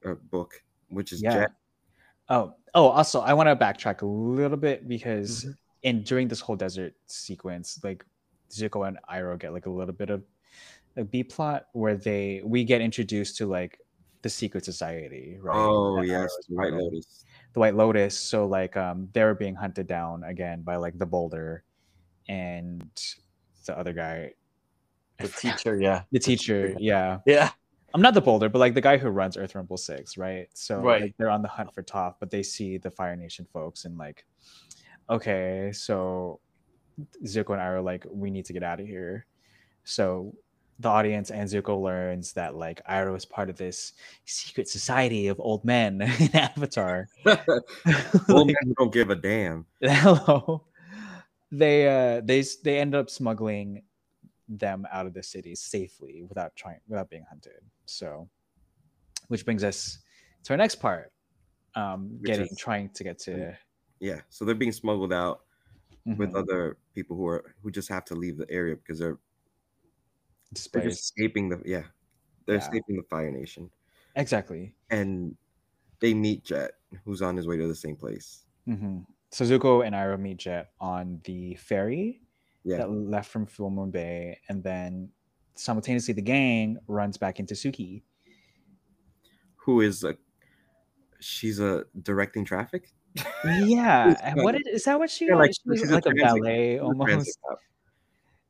uh, 0.05 0.15
book, 0.29 0.61
which 0.89 1.11
is 1.11 1.21
Yeah. 1.21 1.33
Jet. 1.33 1.51
Oh, 2.29 2.53
oh, 2.73 2.87
also, 2.89 3.21
I 3.21 3.33
want 3.33 3.47
to 3.47 3.55
backtrack 3.55 4.01
a 4.01 4.05
little 4.05 4.57
bit 4.57 4.87
because 4.87 5.43
Mm-hmm. 5.43 5.51
in 5.83 6.03
during 6.03 6.27
this 6.27 6.41
whole 6.41 6.57
desert 6.57 6.93
sequence, 7.05 7.79
like 7.83 8.03
Zuko 8.51 8.87
and 8.87 8.97
Iroh 9.09 9.39
get 9.39 9.53
like 9.53 9.65
a 9.65 9.69
little 9.69 9.93
bit 9.93 10.09
of 10.09 10.23
a 10.97 11.05
B 11.05 11.23
plot 11.23 11.67
where 11.73 11.95
they 11.95 12.41
we 12.43 12.63
get 12.65 12.81
introduced 12.81 13.37
to 13.37 13.45
like 13.45 13.79
the 14.23 14.29
secret 14.29 14.65
society, 14.65 15.37
right? 15.39 15.55
Oh 15.55 15.95
that 16.01 16.07
yes, 16.07 16.25
is 16.25 16.45
White. 16.49 16.73
Lotus. 16.73 17.23
The 17.53 17.59
White 17.59 17.75
Lotus. 17.75 18.19
So 18.19 18.45
like 18.45 18.75
um 18.75 19.07
they're 19.13 19.35
being 19.35 19.55
hunted 19.55 19.87
down 19.87 20.23
again 20.25 20.63
by 20.63 20.75
like 20.75 20.97
the 20.97 21.05
boulder 21.05 21.63
and 22.27 22.91
the 23.67 23.77
other 23.77 23.93
guy. 23.93 24.31
The 25.19 25.27
teacher, 25.29 25.79
yeah. 25.79 26.03
The 26.11 26.19
teacher, 26.19 26.75
yeah. 26.79 27.19
Yeah. 27.25 27.51
I'm 27.93 28.01
not 28.01 28.13
the 28.13 28.21
boulder, 28.21 28.49
but 28.49 28.59
like 28.59 28.73
the 28.73 28.81
guy 28.81 28.97
who 28.97 29.09
runs 29.09 29.37
Earth 29.37 29.55
Rumble 29.55 29.77
Six, 29.77 30.17
right? 30.17 30.47
So 30.53 30.81
Right. 30.81 31.01
like, 31.03 31.15
they're 31.17 31.29
on 31.29 31.41
the 31.41 31.47
hunt 31.47 31.73
for 31.73 31.81
Toph, 31.81 32.15
but 32.19 32.29
they 32.29 32.43
see 32.43 32.77
the 32.77 32.91
Fire 32.91 33.15
Nation 33.15 33.47
folks 33.51 33.85
and 33.85 33.97
like, 33.97 34.25
okay, 35.09 35.71
so 35.73 36.39
Zuko 37.23 37.53
and 37.53 37.61
I 37.61 37.67
are 37.67 37.81
like, 37.81 38.05
we 38.11 38.29
need 38.29 38.45
to 38.45 38.53
get 38.53 38.61
out 38.63 38.79
of 38.79 38.85
here. 38.85 39.25
So 39.85 40.35
the 40.79 40.89
audience 40.89 41.31
and 41.31 41.49
Zuko 41.49 41.81
learns 41.81 42.33
that 42.33 42.53
like 42.53 42.81
Iroh 42.87 43.17
is 43.17 43.25
part 43.25 43.49
of 43.49 43.57
this 43.57 43.93
secret 44.25 44.67
society 44.67 45.27
of 45.29 45.39
old 45.39 45.65
men 45.65 46.01
in 46.19 46.35
Avatar. 46.35 47.07
Old 47.25 47.37
Like, 48.27 48.47
men 48.47 48.55
who 48.65 48.73
don't 48.77 48.93
give 48.93 49.09
a 49.09 49.15
damn. 49.15 49.65
hello. 49.81 50.65
They 51.51 51.87
uh 51.87 52.21
they 52.21 52.43
they 52.63 52.79
end 52.79 52.95
up 52.95 53.09
smuggling 53.09 53.83
them 54.49 54.87
out 54.91 55.05
of 55.05 55.13
the 55.13 55.23
city 55.23 55.55
safely 55.55 56.23
without 56.23 56.55
trying 56.55 56.81
without 56.87 57.09
being 57.09 57.25
hunted. 57.29 57.61
So 57.85 58.29
which 59.27 59.45
brings 59.45 59.63
us 59.63 59.99
to 60.43 60.53
our 60.53 60.57
next 60.57 60.75
part. 60.75 61.13
Um 61.75 62.19
getting 62.23 62.47
is- 62.47 62.57
trying 62.57 62.89
to 62.91 63.03
get 63.03 63.19
to 63.19 63.57
Yeah, 63.99 64.21
so 64.29 64.45
they're 64.45 64.55
being 64.55 64.71
smuggled 64.73 65.13
out 65.13 65.45
with 66.17 66.31
mhm, 66.31 66.35
other 66.35 66.77
people 66.95 67.17
who 67.17 67.27
are 67.27 67.55
who 67.61 67.71
just 67.71 67.89
have 67.89 68.05
to 68.05 68.15
leave 68.15 68.37
the 68.37 68.49
area 68.49 68.75
because 68.75 68.99
they're 68.99 69.19
they're 70.73 70.87
escaping 70.87 71.49
the 71.49 71.61
yeah 71.65 71.83
they're 72.45 72.55
Yeah. 72.55 72.59
escaping 72.59 72.95
the 72.97 73.03
Fire 73.09 73.31
Nation 73.31 73.69
Exactly. 74.15 74.75
and 74.89 75.37
they 75.99 76.13
meet 76.13 76.43
Jet 76.43 76.73
who's 77.05 77.21
on 77.21 77.37
his 77.37 77.47
way 77.47 77.57
to 77.57 77.67
the 77.67 77.75
same 77.75 77.95
place. 77.95 78.45
hmm 78.65 78.99
So 79.31 79.43
Zuko 79.45 79.85
and 79.85 79.93
Iroh 79.95 80.19
meet 80.19 80.37
Jet 80.37 80.69
on 80.79 81.19
the 81.25 81.55
ferry 81.55 82.21
Yeah, 82.63 82.77
that 82.77 82.89
left 82.89 83.29
from 83.29 83.45
Full 83.45 83.69
Moon 83.69 83.91
Bay, 83.91 84.39
and 84.49 84.63
then 84.63 85.09
simultaneously 85.55 86.13
the 86.13 86.21
gang 86.21 86.77
runs 86.87 87.17
back 87.17 87.39
into 87.39 87.53
Suki. 87.53 88.03
who 89.55 89.81
is 89.81 90.03
a 90.03 90.15
she's 91.19 91.59
a 91.59 91.83
directing 92.03 92.45
traffic. 92.45 92.91
Yeah, 93.43 94.33
what 94.35 94.55
is, 94.55 94.61
is 94.67 94.83
that? 94.85 94.97
What 94.99 95.09
she 95.09 95.25
Yeah, 95.27 95.33
was? 95.35 95.47
like, 95.47 95.51
she 95.51 95.69
was 95.69 95.79
she's 95.81 95.91
a 95.91 95.95
like 95.95 96.05
a 96.05 96.09
transit- 96.11 96.41
ballet 96.43 96.79
almost. 96.79 97.37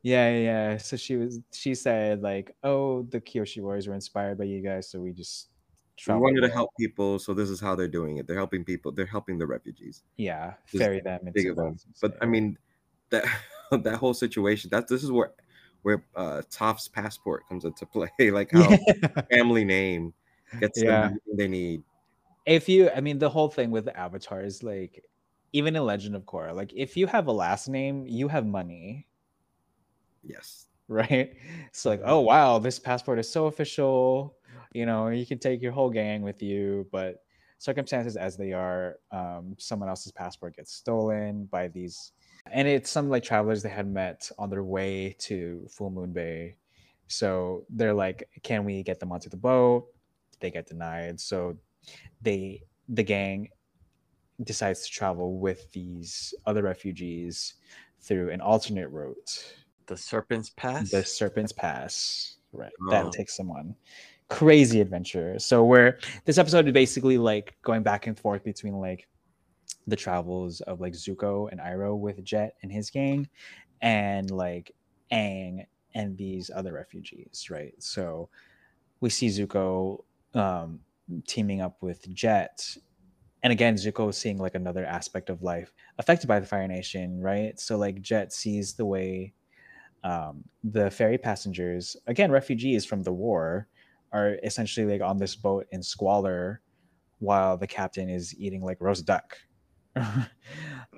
Yeah, 0.03 0.29
yeah. 0.37 0.77
So 0.77 0.95
she 0.95 1.15
was. 1.17 1.39
She 1.51 1.73
said 1.73 2.21
like, 2.21 2.55
"Oh, 2.63 3.01
the 3.09 3.19
Kyoshi 3.19 3.61
Wars 3.63 3.87
were 3.87 3.95
inspired 3.95 4.37
by 4.37 4.43
you 4.45 4.61
guys, 4.61 4.89
so 4.89 4.99
we 4.99 5.11
just 5.11 5.49
We 5.97 6.03
traveled 6.03 6.23
wanted 6.23 6.41
to 6.41 6.49
help 6.53 6.69
people, 6.79 7.19
so 7.19 7.33
this 7.33 7.49
is 7.49 7.59
how 7.59 7.75
they're 7.75 7.87
doing 7.87 8.17
it. 8.17 8.27
They're 8.27 8.37
helping 8.37 8.63
people. 8.63 8.91
They're 8.91 9.05
helping 9.05 9.37
the 9.37 9.47
refugees. 9.47 10.03
Yeah, 10.17 10.53
Just 10.71 10.83
ferry 10.83 11.01
them 11.01 11.27
into 11.27 11.53
them. 11.55 11.77
But 12.01 12.17
I 12.21 12.25
mean, 12.25 12.57
that 13.09 13.25
that 13.71 13.97
whole 13.97 14.13
situation. 14.13 14.69
That 14.69 14.87
this 14.87 15.03
is 15.03 15.11
where 15.11 15.33
where 15.81 16.03
uh, 16.15 16.41
Toph's 16.49 16.87
passport 16.87 17.47
comes 17.47 17.65
into 17.65 17.85
play. 17.93 18.11
Like 18.31 18.51
how 18.51 18.77
family 19.31 19.65
name 19.65 20.13
gets 20.59 20.81
Yeah. 20.81 21.09
them 21.09 21.19
they 21.33 21.47
need. 21.47 21.83
if 22.45 22.69
you 22.69 22.89
i 22.91 23.01
mean 23.01 23.19
the 23.19 23.29
whole 23.29 23.49
thing 23.49 23.71
with 23.71 23.85
the 23.85 23.97
avatar 23.97 24.41
is 24.41 24.63
like 24.63 25.03
even 25.53 25.75
in 25.75 25.85
legend 25.85 26.15
of 26.15 26.23
korra 26.23 26.55
like 26.55 26.71
if 26.73 26.95
you 26.95 27.05
have 27.07 27.27
a 27.27 27.31
last 27.31 27.67
name 27.67 28.05
you 28.07 28.27
have 28.29 28.45
money 28.45 29.07
Yes. 30.23 30.67
right 30.87 31.35
so 31.73 31.89
like 31.89 32.01
oh 32.05 32.21
wow 32.21 32.59
this 32.59 32.79
passport 32.79 33.19
is 33.19 33.29
so 33.29 33.47
official 33.47 34.36
you 34.73 34.85
know 34.85 35.07
you 35.07 35.25
can 35.25 35.39
take 35.39 35.61
your 35.61 35.71
whole 35.71 35.89
gang 35.89 36.21
with 36.21 36.41
you 36.41 36.87
but 36.91 37.23
circumstances 37.59 38.15
as 38.15 38.37
they 38.37 38.53
are 38.53 38.97
um, 39.11 39.55
someone 39.57 39.89
else's 39.89 40.11
passport 40.11 40.55
gets 40.55 40.73
stolen 40.73 41.45
by 41.45 41.67
these 41.67 42.11
and 42.51 42.67
it's 42.67 42.89
some 42.89 43.09
like 43.09 43.23
travelers 43.23 43.63
they 43.63 43.69
had 43.69 43.87
met 43.87 44.29
on 44.37 44.49
their 44.49 44.63
way 44.63 45.15
to 45.19 45.65
full 45.69 45.89
moon 45.89 46.11
bay 46.13 46.55
so 47.07 47.65
they're 47.69 47.93
like 47.93 48.29
can 48.43 48.63
we 48.63 48.83
get 48.83 48.99
them 48.99 49.11
onto 49.11 49.29
the 49.29 49.37
boat 49.37 49.87
they 50.39 50.51
get 50.51 50.67
denied 50.67 51.19
so 51.19 51.57
they 52.21 52.61
the 52.89 53.03
gang 53.03 53.49
decides 54.43 54.85
to 54.85 54.91
travel 54.91 55.39
with 55.39 55.71
these 55.71 56.33
other 56.45 56.61
refugees 56.61 57.55
through 58.01 58.29
an 58.29 58.41
alternate 58.41 58.89
route 58.89 59.55
The 59.87 59.97
Serpent's 59.97 60.51
Pass. 60.51 60.91
the 60.91 61.03
Serpent's 61.03 61.51
Pass. 61.51 62.37
Right. 62.53 62.71
Oh. 62.81 62.91
That 62.91 63.11
takes 63.11 63.39
on 63.39 63.75
crazy 64.29 64.81
adventure. 64.81 65.39
So 65.39 65.63
where 65.63 65.99
this 66.25 66.37
episode 66.37 66.67
is 66.67 66.73
basically 66.73 67.17
like 67.17 67.55
going 67.61 67.83
back 67.83 68.07
and 68.07 68.17
forth 68.17 68.43
between 68.43 68.75
like 68.75 69.07
the 69.87 69.95
travels 69.95 70.61
of 70.61 70.81
like 70.81 70.93
Zuko 70.93 71.49
and 71.51 71.59
Iroh 71.59 71.97
with 71.97 72.23
Jet 72.23 72.55
and 72.61 72.71
his 72.71 72.89
gang 72.89 73.29
and 73.81 74.29
like 74.31 74.73
Aang 75.11 75.65
and 75.95 76.17
these 76.17 76.51
other 76.53 76.73
refugees, 76.73 77.47
right? 77.49 77.73
So 77.79 78.29
we 78.99 79.09
see 79.09 79.27
Zuko 79.27 80.03
um 80.33 80.79
teaming 81.25 81.61
up 81.61 81.77
with 81.81 82.13
Jet. 82.13 82.77
And 83.43 83.53
again, 83.53 83.75
Zuko 83.75 84.09
is 84.09 84.17
seeing 84.17 84.37
like 84.37 84.55
another 84.55 84.85
aspect 84.85 85.29
of 85.29 85.41
life 85.41 85.71
affected 85.99 86.27
by 86.27 86.39
the 86.39 86.45
Fire 86.45 86.67
Nation, 86.67 87.21
right? 87.21 87.57
So 87.59 87.77
like 87.77 88.01
Jet 88.01 88.33
sees 88.33 88.73
the 88.73 88.85
way 88.85 89.33
um, 90.03 90.43
the 90.63 90.89
ferry 90.89 91.17
passengers, 91.17 91.95
again, 92.07 92.31
refugees 92.31 92.85
from 92.85 93.03
the 93.03 93.11
war, 93.13 93.67
are 94.11 94.37
essentially 94.43 94.85
like 94.85 95.01
on 95.01 95.17
this 95.17 95.35
boat 95.35 95.67
in 95.71 95.83
squalor 95.83 96.61
while 97.19 97.57
the 97.57 97.67
captain 97.67 98.09
is 98.09 98.37
eating 98.39 98.63
like 98.63 98.77
roast 98.79 99.05
duck. 99.05 99.37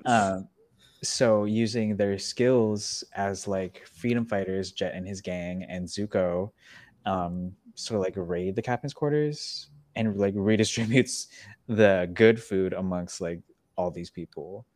um, 0.06 0.48
so 1.02 1.44
using 1.44 1.96
their 1.96 2.18
skills 2.18 3.02
as 3.14 3.48
like 3.48 3.86
freedom 3.86 4.26
fighters, 4.26 4.72
Jet 4.72 4.94
and 4.94 5.06
his 5.06 5.20
gang 5.20 5.64
and 5.68 5.86
Zuko, 5.86 6.50
um, 7.06 7.52
sort 7.74 7.98
of 7.98 8.04
like 8.04 8.14
raid 8.16 8.56
the 8.56 8.62
captain's 8.62 8.92
quarters 8.92 9.70
and 9.96 10.16
like 10.16 10.34
redistributes 10.34 11.28
the 11.68 12.10
good 12.14 12.42
food 12.42 12.72
amongst 12.74 13.20
like 13.20 13.40
all 13.76 13.90
these 13.90 14.10
people. 14.10 14.66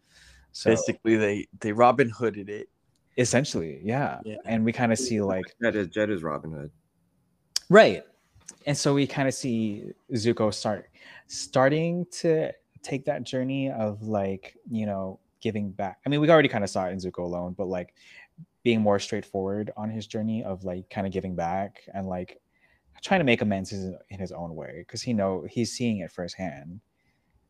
So 0.53 0.71
Basically, 0.71 1.17
they 1.17 1.49
they 1.61 1.73
Robin 1.73 2.09
Hooded 2.09 2.49
it. 2.49 2.69
essentially, 3.17 3.81
yeah. 3.83 4.21
Yeah. 4.25 4.37
And 4.47 4.65
we 4.65 4.73
kind 4.73 4.93
of 4.93 4.99
see 4.99 5.21
like 5.21 5.45
Jet 5.63 5.77
is 5.77 5.89
Jet 5.89 6.11
is 6.11 6.23
Robin 6.23 6.53
Hood. 6.53 6.71
Right. 7.69 8.05
And 8.67 8.77
so 8.77 8.95
we 8.95 9.07
kind 9.07 9.29
of 9.29 9.35
see 9.35 9.93
Zuko 10.13 10.53
start 10.53 10.89
starting 11.27 12.07
to 12.13 12.53
take 12.83 13.05
that 13.07 13.25
journey 13.25 13.71
of 13.71 14.03
like, 14.03 14.57
you 14.71 14.87
know, 14.87 15.19
giving 15.41 15.71
back. 15.71 15.99
I 16.05 16.09
mean, 16.09 16.21
we 16.21 16.31
already 16.31 16.49
kind 16.49 16.65
of 16.65 16.71
saw 16.71 16.87
it 16.87 16.93
in 16.93 16.99
Zuko 16.99 17.21
alone, 17.21 17.55
but 17.57 17.67
like 17.67 17.95
being 18.63 18.81
more 18.81 18.99
straightforward 18.99 19.71
on 19.77 19.91
his 19.91 20.07
journey 20.07 20.43
of 20.43 20.65
like 20.65 20.89
kind 20.91 21.07
of 21.07 21.13
giving 21.13 21.35
back 21.35 21.83
and 21.93 22.07
like 22.07 22.41
trying 23.03 23.21
to 23.21 23.25
make 23.25 23.43
amends 23.43 23.73
in 23.73 23.97
in 24.09 24.19
his 24.19 24.33
own 24.33 24.55
way 24.55 24.77
because 24.79 25.03
he 25.03 25.13
know 25.13 25.47
he's 25.49 25.73
seeing 25.73 25.99
it 25.99 26.11
firsthand, 26.11 26.81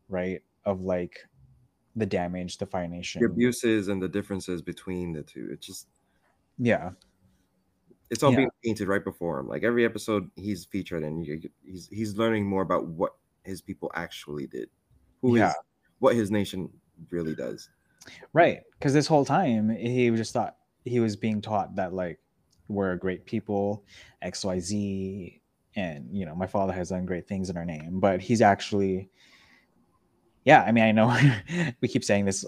right? 0.09 0.41
Of 0.65 0.81
like 0.81 1.19
the 1.95 2.05
damage 2.05 2.57
the 2.57 2.65
Fire 2.65 2.87
Nation. 2.87 3.21
The 3.21 3.27
abuses 3.27 3.87
and 3.87 4.01
the 4.01 4.09
differences 4.09 4.61
between 4.61 5.13
the 5.13 5.23
two. 5.23 5.47
It's 5.51 5.65
just 5.65 5.87
Yeah. 6.57 6.91
It's 8.09 8.23
all 8.23 8.31
Yeah. 8.31 8.37
being 8.37 8.49
painted 8.63 8.87
right 8.87 9.03
before 9.03 9.39
him. 9.39 9.47
Like 9.47 9.63
every 9.63 9.85
episode 9.85 10.29
he's 10.35 10.65
featured 10.65 11.03
and 11.03 11.25
he's 11.63 11.87
he's 11.87 12.15
learning 12.15 12.45
more 12.45 12.61
about 12.61 12.87
what 12.87 13.13
his 13.43 13.61
people 13.61 13.91
actually 13.95 14.47
did. 14.47 14.69
Who 15.21 15.35
is 15.35 15.39
Yeah. 15.39 15.53
what 15.99 16.15
his 16.15 16.31
nation 16.31 16.69
really 17.09 17.35
does. 17.35 17.69
Right. 18.33 18.61
Because 18.77 18.93
this 18.93 19.07
whole 19.07 19.25
time 19.25 19.69
he 19.69 20.09
just 20.11 20.33
thought 20.33 20.57
he 20.83 20.99
was 20.99 21.15
being 21.15 21.41
taught 21.41 21.75
that 21.75 21.93
like 21.93 22.19
we're 22.67 22.91
a 22.91 22.97
great 22.99 23.25
people, 23.25 23.83
XYZ, 24.23 25.39
and 25.75 26.07
you 26.11 26.25
know, 26.25 26.35
my 26.35 26.47
father 26.47 26.73
has 26.73 26.89
done 26.89 27.05
great 27.05 27.27
things 27.27 27.49
in 27.49 27.57
our 27.57 27.65
name. 27.65 27.99
But 27.99 28.21
he's 28.21 28.41
actually 28.41 29.09
yeah, 30.45 30.61
I 30.61 30.71
mean 30.71 30.83
I 30.83 30.91
know 30.91 31.15
we 31.81 31.87
keep 31.87 32.03
saying 32.03 32.25
this, 32.25 32.45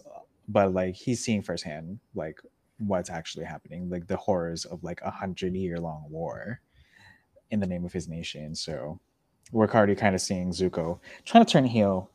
but 0.48 0.74
like 0.74 0.96
he's 0.96 1.24
seeing 1.24 1.42
firsthand 1.42 2.00
like 2.14 2.40
what's 2.80 3.10
actually 3.10 3.46
happening, 3.46 3.90
like 3.90 4.08
the 4.08 4.18
horrors 4.18 4.66
of 4.66 4.84
like 4.84 5.02
a 5.02 5.12
hundred 5.12 5.56
year 5.56 5.78
long 5.80 6.06
war 6.10 6.62
in 7.52 7.60
the 7.60 7.68
name 7.68 7.86
of 7.86 7.94
his 7.94 8.08
nation. 8.08 8.54
So 8.56 9.00
we're 9.52 9.68
already 9.70 9.96
kind 9.96 10.14
of 10.16 10.22
seeing 10.22 10.52
Zuko 10.52 11.00
trying 11.26 11.46
to 11.46 11.52
turn 11.52 11.66
heel 11.66 12.12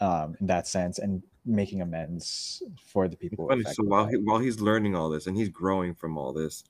um, 0.00 0.36
in 0.40 0.46
that 0.46 0.66
sense 0.66 0.98
and 0.98 1.22
making 1.44 1.82
amends 1.82 2.62
for 2.86 3.08
the 3.08 3.16
people. 3.16 3.50
So 3.72 3.82
while 3.84 4.06
he, 4.06 4.16
while 4.16 4.38
he's 4.38 4.60
learning 4.60 4.94
all 4.94 5.10
this 5.10 5.26
and 5.26 5.36
he's 5.36 5.48
growing 5.48 5.94
from 5.94 6.16
all 6.16 6.32
this, 6.32 6.64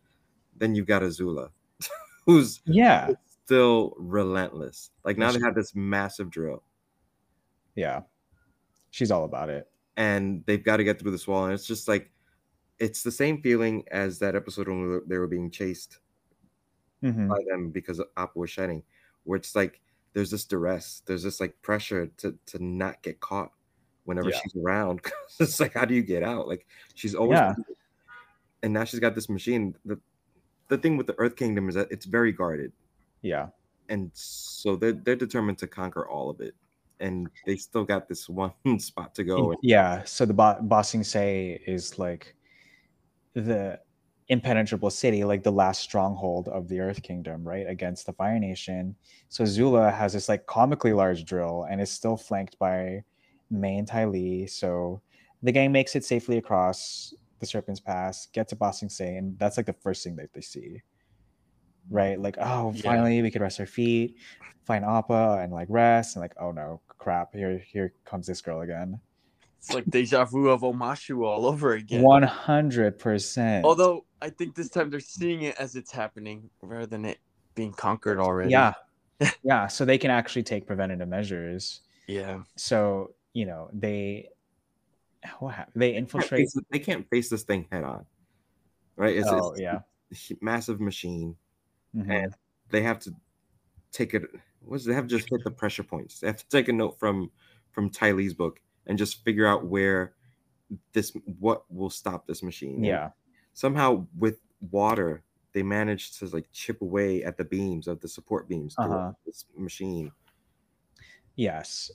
then 0.57 0.75
you've 0.75 0.87
got 0.87 1.03
Azula, 1.03 1.51
who's 2.27 2.61
yeah, 2.65 3.11
still 3.45 3.95
relentless. 3.99 4.91
Like 5.05 5.19
now 5.19 5.33
they 5.33 5.41
have 5.41 5.55
this 5.55 5.75
massive 5.75 6.31
drill, 6.31 6.63
yeah, 7.75 8.03
she's 8.91 9.11
all 9.11 9.25
about 9.25 9.49
it. 9.51 9.69
and 9.97 10.43
they've 10.47 10.65
got 10.65 10.79
to 10.79 10.85
get 10.85 10.99
through 10.99 11.11
this 11.11 11.29
wall. 11.29 11.45
And 11.45 11.55
it's 11.55 11.67
just 11.67 11.89
like 11.89 12.11
it's 12.81 13.03
the 13.03 13.13
same 13.13 13.41
feeling 13.43 13.85
as 13.93 14.19
that 14.19 14.35
episode 14.35 14.67
when 14.69 15.03
they 15.07 15.19
were 15.19 15.27
being 15.29 15.51
chased 15.51 15.99
Mhm. 17.03 17.29
by 17.29 17.39
them 17.49 17.71
because 17.71 18.01
Appa 18.17 18.39
was 18.39 18.51
shedding, 18.51 18.83
where 19.25 19.37
it's 19.37 19.55
like 19.55 19.81
there's 20.13 20.31
this 20.31 20.45
duress, 20.45 21.03
there's 21.07 21.23
this 21.23 21.41
like 21.41 21.55
pressure 21.63 22.09
to 22.19 22.37
to 22.47 22.63
not 22.63 23.01
get 23.03 23.21
caught 23.21 23.53
whenever 24.05 24.31
Yeah. 24.31 24.39
she's 24.43 24.57
around. 24.57 25.01
it's 25.41 25.61
like 25.61 25.75
how 25.75 25.85
do 25.85 25.95
you 25.95 26.03
get 26.03 26.23
out? 26.23 26.49
Like 26.49 26.67
she's 26.95 27.15
always, 27.15 27.37
Yeah. 27.39 27.55
and 28.63 28.73
now 28.73 28.85
she's 28.85 29.01
got 29.01 29.15
this 29.15 29.29
machine. 29.29 29.75
The 29.85 30.01
the 30.69 30.79
thing 30.79 30.97
with 30.97 31.07
the 31.07 31.19
Earth 31.19 31.37
Kingdom 31.37 31.69
is 31.69 31.75
that 31.75 31.91
it's 31.91 32.07
very 32.07 32.33
guarded, 32.33 32.73
Yeah, 33.23 33.49
and 33.89 34.11
so 34.15 34.77
they're 34.77 34.93
they're 34.93 35.17
determined 35.17 35.59
to 35.59 35.67
conquer 35.67 36.07
all 36.09 36.31
of 36.31 36.41
it, 36.41 36.55
and 37.01 37.29
they 37.47 37.57
still 37.57 37.85
got 37.85 38.09
this 38.09 38.29
one 38.29 38.53
spot 38.79 39.15
to 39.17 39.25
go. 39.25 39.55
Yeah. 39.63 40.05
So 40.05 40.25
the 40.27 40.35
bo- 40.35 40.59
Ba 40.63 40.83
Sing 40.85 41.03
Se 41.05 41.63
is 41.67 41.99
like 41.99 42.37
the 43.35 43.81
impenetrable 44.29 44.91
city, 44.91 45.25
like 45.25 45.43
the 45.43 45.51
last 45.51 45.81
stronghold 45.83 46.49
of 46.49 46.69
the 46.69 46.81
Earth 46.81 47.03
Kingdom, 47.03 47.43
right, 47.47 47.69
against 47.69 48.07
the 48.07 48.13
Fire 48.13 48.39
Nation. 48.39 48.95
So 49.29 49.45
Zula 49.45 49.91
has 49.91 50.13
this 50.13 50.29
like 50.29 50.47
comically 50.47 50.93
large 50.93 51.25
drill 51.25 51.67
and 51.69 51.81
is 51.81 51.91
still 51.91 52.17
flanked 52.17 52.59
by 52.59 53.03
Mai 53.51 53.69
and 53.69 53.89
Ty 53.89 54.05
Lee. 54.07 54.47
So 54.47 55.03
the 55.43 55.53
gang 55.53 55.73
makes 55.73 55.97
it 55.97 56.05
safely 56.05 56.39
across 56.39 57.13
the 57.41 57.47
Serpent's 57.47 57.81
Pass, 57.81 58.27
get 58.27 58.47
to 58.49 58.57
Bossing 58.57 58.89
Sing 58.89 59.07
Se, 59.09 59.17
and 59.17 59.39
that's 59.39 59.57
like 59.57 59.67
the 59.67 59.73
first 59.73 60.05
thing 60.05 60.15
that 60.17 60.33
they 60.33 60.43
see. 60.43 60.81
Right? 61.91 62.21
Like, 62.21 62.37
oh, 62.39 62.73
Yeah. 62.77 62.83
finally 62.83 63.23
we 63.23 63.31
could 63.31 63.43
rest 63.43 63.59
our 63.59 63.67
feet, 63.67 64.17
find 64.65 64.85
Appa 64.85 65.41
and 65.43 65.53
like 65.53 65.67
rest, 65.71 66.15
and 66.15 66.21
like, 66.21 66.35
oh 66.39 66.53
no, 66.53 66.81
crap, 66.87 67.35
here 67.35 67.59
here 67.67 67.95
comes 68.05 68.27
this 68.29 68.41
girl 68.43 68.61
again. 68.61 69.01
It's 69.61 69.75
like 69.75 69.85
deja 69.91 70.25
vu 70.25 70.49
of 70.49 70.63
Omashu 70.63 71.23
all 71.23 71.45
over 71.45 71.75
again. 71.75 72.01
One 72.03 72.23
hundred 72.23 72.99
percent. 72.99 73.67
Although 73.67 74.07
I 74.23 74.31
think 74.31 74.55
this 74.55 74.71
time 74.71 74.89
they're 74.89 75.01
seeing 75.01 75.43
it 75.43 75.55
as 75.59 75.77
it's 75.77 75.91
happening 75.93 76.49
rather 76.63 76.87
than 76.87 77.05
it 77.05 77.19
being 77.55 77.73
conquered 77.75 78.19
already. 78.19 78.51
Yeah. 78.53 78.73
yeah. 79.43 79.67
So 79.67 79.85
they 79.85 79.99
can 79.99 80.11
actually 80.11 80.45
take 80.45 80.67
preventative 80.67 81.07
measures. 81.09 81.83
Yeah. 82.07 82.41
So, 82.57 83.13
you 83.35 83.45
know, 83.45 83.69
they 83.75 84.31
what 85.41 85.55
happened? 85.55 85.83
They 85.83 85.89
They 85.89 85.93
can't 85.93 86.05
infiltrate. 86.05 86.41
face 86.41 86.57
they 86.71 86.79
can't 86.79 87.07
face 87.11 87.29
this 87.29 87.43
thing 87.43 87.67
head 87.71 87.85
on, 87.85 88.07
right? 88.97 89.15
It's, 89.15 89.29
Oh, 89.29 89.51
it's 89.53 89.61
yeah. 89.61 89.81
a 90.11 90.35
massive 90.41 90.81
machine. 90.81 91.37
Mhm. 91.95 92.25
and 92.25 92.35
they 92.71 92.81
have 92.83 92.99
to 93.01 93.13
take 93.93 94.15
it. 94.15 94.23
What's 94.61 94.87
they 94.87 94.95
have 94.95 95.07
to 95.09 95.19
just 95.19 95.29
hit 95.29 95.45
the 95.45 95.51
pressure 95.51 95.83
points. 95.83 96.21
They 96.21 96.29
have 96.29 96.39
to 96.39 96.49
take 96.49 96.69
a 96.69 96.73
note 96.73 96.99
from 96.99 97.31
from 97.73 97.91
Ty 97.91 98.13
Lee's 98.13 98.33
book 98.33 98.59
and 98.87 98.99
just 98.99 99.25
figure 99.25 99.47
out 99.47 99.67
where 99.67 100.15
this 100.93 101.13
what 101.39 101.65
will 101.73 101.91
stop 101.91 102.27
this 102.27 102.43
machine. 102.43 102.77
And 102.77 102.85
Yeah. 102.85 103.11
somehow 103.55 104.07
with 104.17 104.41
water 104.61 105.25
they 105.53 105.63
managed 105.65 106.19
to 106.21 106.27
like 106.27 106.47
chip 106.53 106.81
away 106.81 107.25
at 107.25 107.37
the 107.37 107.45
beams 107.45 107.89
of 107.89 108.01
the 108.01 108.09
support 108.09 108.49
beams 108.49 108.77
to 108.77 108.83
Uh-huh. 108.83 109.13
this 109.27 109.47
machine. 109.57 110.13
Yes. 111.37 111.91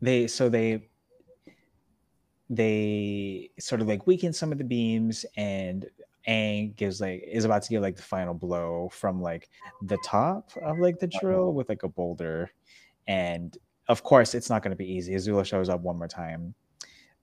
They 0.00 0.26
so 0.26 0.48
they 0.48 0.88
they 2.48 3.50
sort 3.60 3.80
of 3.80 3.86
like 3.86 4.06
weaken 4.06 4.32
some 4.32 4.50
of 4.52 4.58
the 4.58 4.64
beams 4.64 5.24
and 5.36 5.88
Aang 6.26 6.74
gives 6.76 7.00
like 7.00 7.22
is 7.26 7.44
about 7.44 7.62
to 7.62 7.70
give 7.70 7.80
like 7.82 7.96
the 7.96 8.02
final 8.02 8.34
blow 8.34 8.88
from 8.92 9.22
like 9.22 9.48
the 9.82 9.98
top 10.04 10.50
of 10.62 10.78
like 10.78 10.98
the 10.98 11.06
drill 11.06 11.52
with 11.54 11.68
like 11.68 11.82
a 11.84 11.88
boulder. 11.88 12.50
And 13.06 13.56
of 13.90 14.02
course 14.02 14.34
it's 14.34 14.48
not 14.48 14.62
gonna 14.62 14.76
be 14.76 14.90
easy. 14.90 15.14
Azula 15.14 15.44
shows 15.44 15.68
up 15.68 15.80
one 15.82 15.98
more 15.98 16.08
time. 16.08 16.54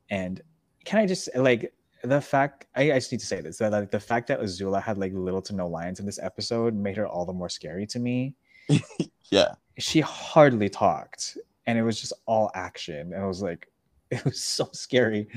And 0.10 0.41
can 0.86 0.99
I 0.99 1.06
just 1.08 1.30
like 1.36 1.73
the 2.03 2.21
fact 2.21 2.67
I, 2.75 2.91
I 2.91 2.95
just 2.99 3.12
need 3.12 3.19
to 3.21 3.25
say 3.25 3.41
this 3.41 3.58
that 3.58 3.71
like 3.71 3.91
the 3.91 3.99
fact 3.99 4.27
that 4.27 4.39
Azula 4.41 4.82
had 4.82 4.97
like 4.97 5.13
little 5.13 5.41
to 5.43 5.56
no 5.56 5.67
lines 5.67 5.99
in 5.99 6.06
this 6.06 6.19
episode 6.21 6.73
made 6.75 6.95
her 6.97 7.08
all 7.08 7.25
the 7.25 7.34
more 7.34 7.49
scary 7.49 7.86
to 7.88 7.99
me 7.99 8.36
Yeah. 9.32 9.56
she 9.80 9.99
hardly 10.01 10.69
talked 10.69 11.38
and 11.65 11.77
it 11.77 11.84
was 11.84 11.99
just 11.99 12.13
all 12.27 12.51
action 12.53 13.12
and 13.13 13.23
it 13.23 13.27
was 13.27 13.41
like 13.41 13.67
it 14.12 14.23
was 14.23 14.39
so 14.41 14.69
scary 14.73 15.27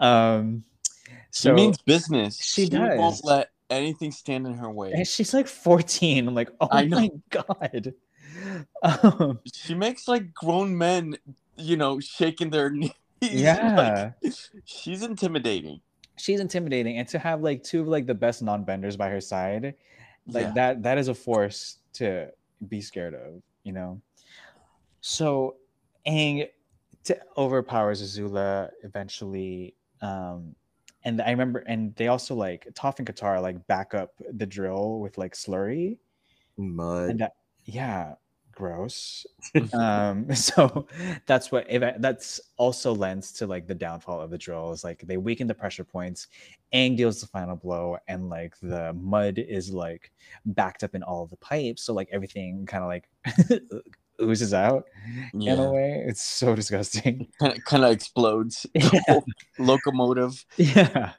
um 0.00 0.64
She 1.32 1.50
means 1.52 1.78
business. 1.82 2.36
she 2.42 2.64
she 2.64 2.68
does. 2.68 2.98
won't 2.98 3.24
let 3.24 3.50
anything 3.70 4.10
stand 4.12 4.46
in 4.46 4.54
her 4.54 4.70
way. 4.70 4.92
and 4.92 5.06
she's 5.06 5.32
like 5.32 5.46
14 5.46 6.26
i'm 6.28 6.34
like 6.34 6.50
oh 6.60 6.68
I 6.70 6.84
know. 6.84 6.98
my 7.00 7.10
god 7.30 7.94
um, 8.82 9.40
She 9.52 9.74
makes 9.74 10.08
like 10.08 10.32
grown 10.34 10.76
men, 10.76 11.16
you 11.56 11.76
know, 11.76 12.00
shaking 12.00 12.50
their 12.50 12.70
knees. 12.74 12.92
yeah 13.22 14.12
Like, 14.22 14.32
she's 14.64 15.02
intimidating. 15.02 15.80
she's 16.16 16.40
intimidating 16.40 16.98
and 16.98 17.08
to 17.08 17.18
have 17.18 17.42
like 17.42 17.62
two 17.62 17.80
of 17.80 17.88
like 17.88 18.06
the 18.06 18.14
best 18.14 18.42
non-benders 18.42 18.96
by 18.96 19.08
her 19.08 19.20
side 19.20 19.74
like 20.26 20.46
Yeah. 20.46 20.52
that 20.54 20.82
that 20.82 20.98
is 20.98 21.08
a 21.08 21.14
force 21.14 21.78
to 21.94 22.30
be 22.68 22.80
scared 22.80 23.14
of 23.14 23.42
you 23.64 23.72
know 23.72 24.00
so 25.00 25.56
Aang 26.06 26.48
t- 27.04 27.14
overpowers 27.36 28.02
Azula 28.02 28.70
eventually 28.82 29.74
um 30.02 30.54
and 31.04 31.20
I 31.22 31.30
remember 31.30 31.60
and 31.60 31.94
they 31.96 32.08
also 32.08 32.34
like 32.34 32.66
Toph 32.74 32.98
and 32.98 33.06
Katara 33.06 33.40
like 33.42 33.64
back 33.66 33.94
up 33.94 34.12
the 34.32 34.46
drill 34.46 35.00
with 35.00 35.18
like 35.18 35.34
slurry 35.34 35.98
Mud. 36.56 37.10
and 37.10 37.18
that 37.20 37.34
yeah 37.64 38.14
gross 38.58 39.24
um 39.72 40.34
so 40.48 40.84
that's 41.26 41.52
what 41.52 41.64
if 41.70 41.80
that's 42.00 42.40
also 42.56 42.92
lends 42.92 43.30
to 43.32 43.46
like 43.46 43.68
the 43.68 43.74
downfall 43.74 44.20
of 44.20 44.30
the 44.30 44.36
drill 44.38 44.72
is 44.72 44.82
like 44.82 45.00
they 45.06 45.16
weaken 45.16 45.46
the 45.46 45.54
pressure 45.54 45.84
points 45.84 46.26
Aang 46.74 46.96
deals 46.96 47.20
the 47.20 47.28
final 47.28 47.54
blow 47.54 47.96
and 48.08 48.28
like 48.28 48.54
the 48.60 48.92
mud 48.94 49.38
is 49.38 49.70
like 49.72 50.10
backed 50.44 50.82
up 50.82 50.96
in 50.96 51.04
all 51.04 51.22
of 51.22 51.30
the 51.30 51.36
pipes 51.36 51.82
so 51.82 51.94
like 51.94 52.08
everything 52.10 52.66
kind 52.66 52.82
of 52.82 52.88
like 52.88 53.08
oozes 54.20 54.52
out 54.52 54.86
in 55.32 55.40
a 55.42 55.54
Yeah. 55.54 55.70
way 55.70 56.04
it's 56.08 56.24
so 56.24 56.56
disgusting 56.56 57.28
Kind 57.64 57.84
of, 57.84 57.92
explodes. 57.92 58.66
Yeah. 58.74 59.20
Locomotive. 59.60 60.44
yeah 60.56 61.12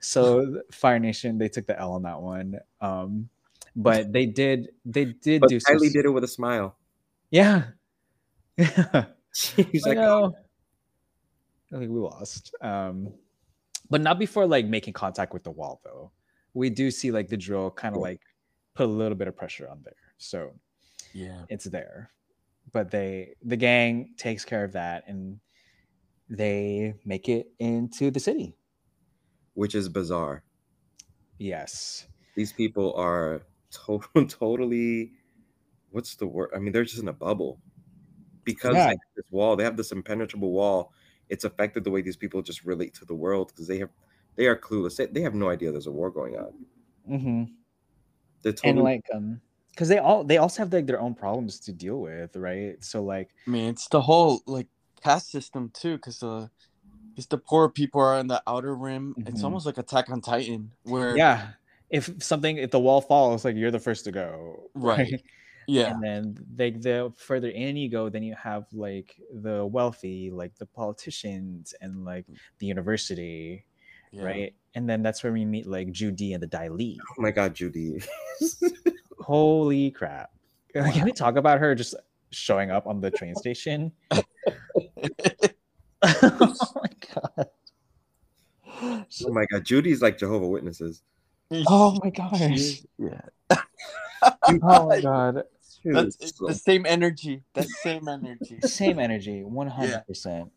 so 0.00 0.60
fire 0.72 0.98
nation 0.98 1.38
they 1.38 1.48
took 1.48 1.66
the 1.68 1.78
l 1.78 1.92
on 1.92 2.02
that 2.02 2.20
one 2.20 2.58
um 2.80 3.28
but 3.76 4.12
they 4.12 4.26
did 4.26 4.70
they 4.84 5.04
did 5.04 5.40
But 5.42 5.50
do 5.50 5.60
some, 5.60 5.78
did 5.78 6.04
it 6.04 6.10
with 6.10 6.24
a 6.24 6.28
smile. 6.28 6.74
Yeah 7.30 7.64
yeah 8.56 9.04
She's 9.32 9.86
I 9.86 9.90
like, 9.90 9.98
know. 9.98 10.34
I 11.72 11.78
think 11.78 11.90
we 11.92 11.98
lost. 12.00 12.52
Um, 12.60 13.12
but 13.88 14.00
not 14.00 14.18
before 14.18 14.44
like 14.46 14.66
making 14.66 14.92
contact 14.92 15.32
with 15.32 15.44
the 15.44 15.52
wall 15.52 15.80
though. 15.84 16.10
We 16.52 16.68
do 16.68 16.90
see 16.90 17.12
like 17.12 17.28
the 17.28 17.36
drill 17.36 17.70
kind 17.70 17.94
of 17.94 18.02
like 18.02 18.20
put 18.74 18.86
a 18.86 18.90
little 18.92 19.16
bit 19.16 19.28
of 19.28 19.36
pressure 19.36 19.68
on 19.68 19.82
there. 19.84 19.94
So 20.18 20.52
Yeah. 21.14 21.44
it's 21.48 21.64
there. 21.66 22.10
But 22.72 22.90
they 22.90 23.34
the 23.44 23.56
gang 23.56 24.14
takes 24.16 24.44
care 24.44 24.64
of 24.64 24.72
that 24.72 25.04
and 25.06 25.38
they 26.28 26.94
make 27.04 27.28
it 27.28 27.52
into 27.60 28.10
the 28.10 28.20
city. 28.20 28.56
which 29.54 29.74
is 29.76 29.88
bizarre. 29.88 30.42
Yes. 31.38 32.06
These 32.34 32.52
people 32.52 32.94
are 32.94 33.42
to- 33.86 34.00
totally. 34.28 35.12
What's 35.90 36.16
the 36.16 36.26
word? 36.26 36.50
I 36.54 36.58
mean, 36.58 36.72
they're 36.72 36.84
just 36.84 37.02
in 37.02 37.08
a 37.08 37.12
bubble 37.12 37.60
because 38.44 38.76
Yeah. 38.76 38.86
they 38.86 38.92
have 38.92 39.14
this 39.16 39.26
wall. 39.30 39.56
They 39.56 39.64
have 39.64 39.76
this 39.76 39.92
impenetrable 39.92 40.52
wall. 40.52 40.92
It's 41.28 41.44
affected 41.44 41.84
the 41.84 41.90
way 41.90 42.02
these 42.02 42.16
people 42.16 42.42
just 42.42 42.64
relate 42.64 42.94
to 42.94 43.04
the 43.04 43.14
world 43.14 43.48
because 43.48 43.66
they 43.68 43.78
have 43.78 43.90
they 44.36 44.46
are 44.46 44.56
clueless. 44.56 44.96
They, 44.96 45.06
they 45.06 45.22
have 45.22 45.34
no 45.34 45.50
idea 45.50 45.72
there's 45.72 45.86
a 45.88 45.92
war 45.92 46.10
going 46.10 46.36
on. 46.36 46.66
Mm-hmm. 47.08 47.44
They're 48.42 48.54
And 48.64 48.82
like 48.82 49.02
um 49.12 49.40
because 49.70 49.88
they 49.88 49.98
all 49.98 50.24
they 50.24 50.38
also 50.38 50.62
have 50.62 50.72
like 50.72 50.86
their 50.86 51.00
own 51.00 51.14
problems 51.14 51.60
to 51.60 51.72
deal 51.72 52.00
with, 52.00 52.36
right? 52.36 52.82
So 52.84 53.02
like 53.02 53.30
I 53.46 53.50
mean, 53.50 53.68
it's 53.70 53.88
the 53.88 54.00
whole 54.02 54.42
like 54.46 54.68
caste 55.02 55.30
system 55.30 55.70
too, 55.72 55.96
because 55.96 56.18
the 56.20 56.50
because 57.14 57.26
the 57.28 57.38
poor 57.38 57.70
people 57.70 58.00
are 58.00 58.18
in 58.20 58.28
the 58.28 58.42
outer 58.46 58.74
rim. 58.76 59.16
It's 59.26 59.42
Mhm. 59.42 59.44
almost 59.44 59.66
like 59.66 59.78
Attack 59.78 60.10
on 60.10 60.20
Titan, 60.22 60.72
where 60.84 61.16
yeah, 61.16 61.52
if 61.90 62.22
something 62.22 62.56
if 62.58 62.70
the 62.70 62.80
wall 62.80 63.00
falls, 63.00 63.44
like 63.44 63.56
you're 63.56 63.70
the 63.70 63.78
first 63.80 64.04
to 64.04 64.12
go. 64.12 64.70
Right. 64.74 65.22
Yeah, 65.70 65.92
And 65.92 66.02
then 66.02 66.46
like 66.58 66.82
the 66.82 67.12
further 67.16 67.48
in 67.48 67.76
you 67.76 67.88
go, 67.88 68.08
then 68.08 68.24
you 68.24 68.34
have 68.34 68.66
like 68.72 69.14
the 69.32 69.64
wealthy, 69.64 70.30
like 70.30 70.56
the 70.56 70.66
politicians 70.66 71.74
and 71.80 72.04
like 72.04 72.26
mm. 72.26 72.36
the 72.58 72.66
university, 72.66 73.64
yeah. 74.10 74.24
right? 74.24 74.54
And 74.74 74.88
then 74.90 75.02
that's 75.02 75.22
where 75.22 75.32
we 75.32 75.44
meet 75.44 75.68
like 75.68 75.92
Joo 75.92 76.10
Dee 76.10 76.32
and 76.32 76.42
the 76.42 76.48
Dai 76.48 76.68
Li. 76.68 76.98
oh 77.00 77.22
my 77.22 77.30
god, 77.30 77.54
Joo 77.54 77.70
Dee. 77.70 78.02
Holy 79.20 79.92
crap. 79.92 80.30
Can 80.72 81.04
we 81.04 81.12
talk 81.12 81.36
about 81.36 81.60
her 81.60 81.76
just 81.76 81.94
showing 82.30 82.72
up 82.72 82.88
on 82.88 83.00
the 83.00 83.12
train 83.12 83.36
station? 83.36 83.92
oh 84.10 84.22
my 86.02 86.90
god. 87.14 87.48
oh 88.82 89.32
my 89.32 89.46
god, 89.46 89.64
Joo 89.64 89.82
Dee's 89.82 90.02
like 90.02 90.18
Jehovah 90.18 90.48
Witnesses. 90.48 91.02
Oh 91.68 91.96
my 92.02 92.10
She 92.10 92.10
gosh. 92.10 92.40
is- 92.40 92.86
yeah. 92.98 93.20
Oh 94.62 94.88
my 94.88 95.00
god. 95.00 95.44
That's 95.84 96.16
Dude, 96.16 96.28
it's 96.28 96.38
so- 96.38 96.46
the 96.46 96.54
same 96.54 96.86
energy. 96.86 97.42
That 97.54 97.68
same 97.82 98.08
energy. 98.08 98.58
Same 98.62 98.98
energy, 98.98 99.42
100%. 99.42 100.50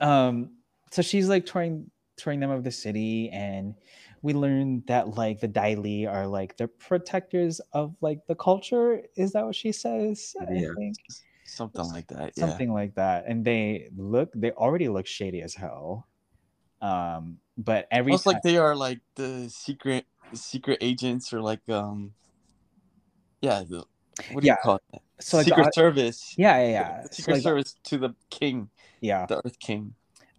Um 0.00 0.50
so 0.90 1.02
she's 1.02 1.28
like 1.28 1.46
touring 1.46 1.90
touring 2.16 2.40
them 2.40 2.50
of 2.50 2.62
the 2.62 2.70
city 2.70 3.30
and 3.30 3.74
we 4.22 4.32
learn 4.32 4.82
that 4.86 5.16
like 5.16 5.40
the 5.40 5.48
Dai 5.48 5.74
Li 5.74 6.06
are 6.06 6.26
like 6.26 6.56
the 6.56 6.68
protectors 6.68 7.60
of 7.72 7.94
like 8.00 8.26
the 8.26 8.34
culture. 8.34 9.02
Is 9.16 9.32
that 9.32 9.44
what 9.44 9.54
she 9.54 9.72
says? 9.72 10.34
I 10.40 10.46
think. 10.46 10.96
Something 11.46 11.88
like 11.92 12.06
that. 12.08 12.32
Yeah. 12.36 12.46
something 12.46 12.72
like 12.72 12.94
that 12.94 13.24
and 13.26 13.44
they 13.44 13.90
look 13.96 14.30
they 14.34 14.50
already 14.52 14.88
look 14.88 15.06
shady 15.06 15.42
as 15.42 15.54
hell 15.54 16.08
um 16.80 17.38
but 17.56 17.86
every 17.90 18.12
Almost 18.12 18.24
time, 18.24 18.32
like 18.34 18.42
they 18.42 18.56
are 18.56 18.74
like 18.74 19.00
the 19.14 19.48
secret 19.48 20.06
secret 20.32 20.78
agents 20.80 21.32
or 21.32 21.40
like 21.40 21.60
um 21.68 22.12
yeah 23.40 23.62
the, 23.68 23.84
what 24.32 24.40
do 24.42 24.46
Yeah. 24.46 24.52
you 24.54 24.58
call 24.62 24.80
it 24.92 25.00
so 25.20 25.36
like 25.38 25.46
secret 25.46 25.64
the, 25.66 25.72
service 25.72 26.34
yeah 26.36 26.58
yeah 26.60 26.68
yeah 26.70 27.02
the 27.02 27.08
So, 27.08 27.14
secret 27.14 27.32
like, 27.34 27.42
service 27.42 27.74
to 27.84 27.98
the 27.98 28.14
king 28.30 28.68
yeah 29.00 29.26
the 29.26 29.40
earth 29.44 29.58
king 29.58 29.94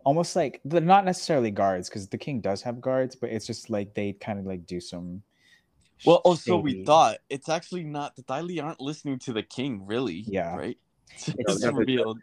almost 0.05 0.35
like 0.35 0.61
they're 0.65 0.81
not 0.81 1.03
necessarily 1.05 1.49
guards 1.51 1.89
because 1.89 2.07
the 2.07 2.17
king 2.17 2.39
does 2.39 2.61
have 2.61 2.79
guards, 2.79 3.15
but 3.15 3.31
it's 3.31 3.47
just 3.47 3.71
like 3.71 3.95
they 3.95 4.13
kind 4.13 4.37
of 4.37 4.45
like 4.45 4.63
do 4.67 4.79
some. 4.79 5.23
Well, 6.05 6.21
oh, 6.25 6.35
so 6.35 6.57
we 6.59 6.83
thought 6.83 7.17
it's 7.27 7.49
actually 7.49 7.83
not 7.85 8.15
the 8.15 8.21
Dai 8.21 8.41
Li 8.41 8.59
aren't 8.59 8.79
listening 8.79 9.17
to 9.19 9.33
the 9.33 9.41
king, 9.41 9.83
really. 9.83 10.23
Yeah. 10.27 10.55
Right. 10.55 10.77
It's 11.25 11.65
revealed. 11.73 12.19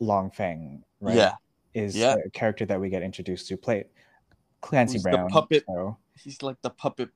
Long 0.00 0.30
Feng, 0.30 0.84
right? 1.00 1.16
Yeah. 1.16 1.32
is 1.72 1.96
Yeah. 1.96 2.16
a 2.26 2.28
character 2.28 2.66
that 2.66 2.78
we 2.78 2.90
get 2.90 3.02
introduced 3.02 3.48
to. 3.48 3.56
Play 3.56 3.84
Clancy 4.60 4.98
Who's 4.98 5.04
the 5.04 5.28
puppet- 5.30 5.64
So. 5.66 5.96
He's 6.22 6.42
like 6.42 6.60
the 6.60 6.70
puppet, 6.70 7.08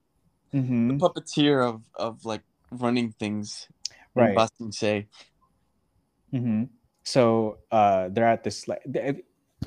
Mhm, 0.55 0.99
puppeteer 1.01 1.69
of 1.69 1.83
of 1.97 2.25
like 2.25 2.41
running 2.73 3.13
things. 3.13 3.69
in 4.17 4.23
Right. 4.23 4.37
Ba 4.37 4.49
Sing 4.59 4.73
Se. 4.73 5.09
hmm 6.31 6.65
So 7.05 7.59
uh, 7.71 8.09
they're 8.11 8.29
at 8.29 8.45
this 8.45 8.69
like 8.69 8.83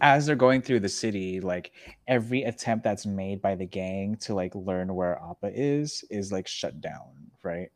as 0.02 0.26
they're 0.26 0.36
going 0.36 0.62
through 0.62 0.82
the 0.82 0.90
city, 0.90 1.40
like 1.40 1.72
every 2.08 2.44
attempt 2.44 2.84
that's 2.84 3.06
made 3.06 3.42
by 3.42 3.56
the 3.56 3.66
gang 3.66 4.18
to 4.22 4.34
like 4.34 4.54
learn 4.56 4.94
where 4.94 5.20
Appa 5.22 5.52
is 5.54 6.04
is 6.10 6.32
like 6.32 6.48
shut 6.48 6.82
down, 6.82 7.32
right? 7.44 7.70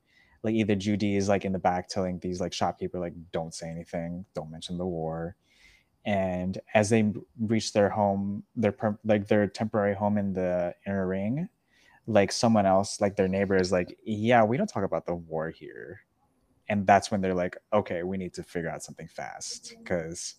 Like 0.43 0.55
either 0.55 0.75
Joo 0.75 0.97
Dee 0.97 1.15
is 1.15 1.29
like 1.29 1.45
in 1.45 1.51
the 1.51 1.59
back 1.59 1.87
telling 1.87 2.19
these 2.19 2.39
like 2.41 2.53
shopkeeper 2.53 2.99
like 2.99 3.13
don't 3.31 3.53
say 3.53 3.69
anything, 3.69 4.25
don't 4.35 4.51
mention 4.51 4.77
the 4.77 4.85
war, 4.85 5.35
and 6.05 6.57
as 6.73 6.89
they 6.89 7.11
reach 7.39 7.73
their 7.73 7.89
home, 7.89 8.43
their 8.55 8.71
per- 8.71 8.99
like 9.03 9.27
their 9.27 9.47
temporary 9.47 9.95
home 9.95 10.17
in 10.17 10.33
the 10.33 10.73
inner 10.85 11.07
ring, 11.07 11.49
like 12.09 12.31
someone 12.31 12.65
else, 12.65 12.99
like 12.99 13.15
their 13.15 13.27
neighbor 13.27 13.55
is 13.55 13.71
like, 13.71 13.95
yeah, 14.03 14.43
we 14.43 14.57
don't 14.57 14.67
talk 14.67 14.83
about 14.83 15.05
the 15.05 15.13
war 15.13 15.51
here. 15.51 16.01
And 16.67 16.85
that's 16.85 17.11
when 17.11 17.21
they're 17.21 17.35
like 17.35 17.57
okay 17.71 18.03
we 18.03 18.17
need 18.17 18.33
to 18.33 18.43
figure 18.43 18.69
out 18.69 18.83
something 18.83 19.07
fast. 19.07 19.75
Because 19.77 20.35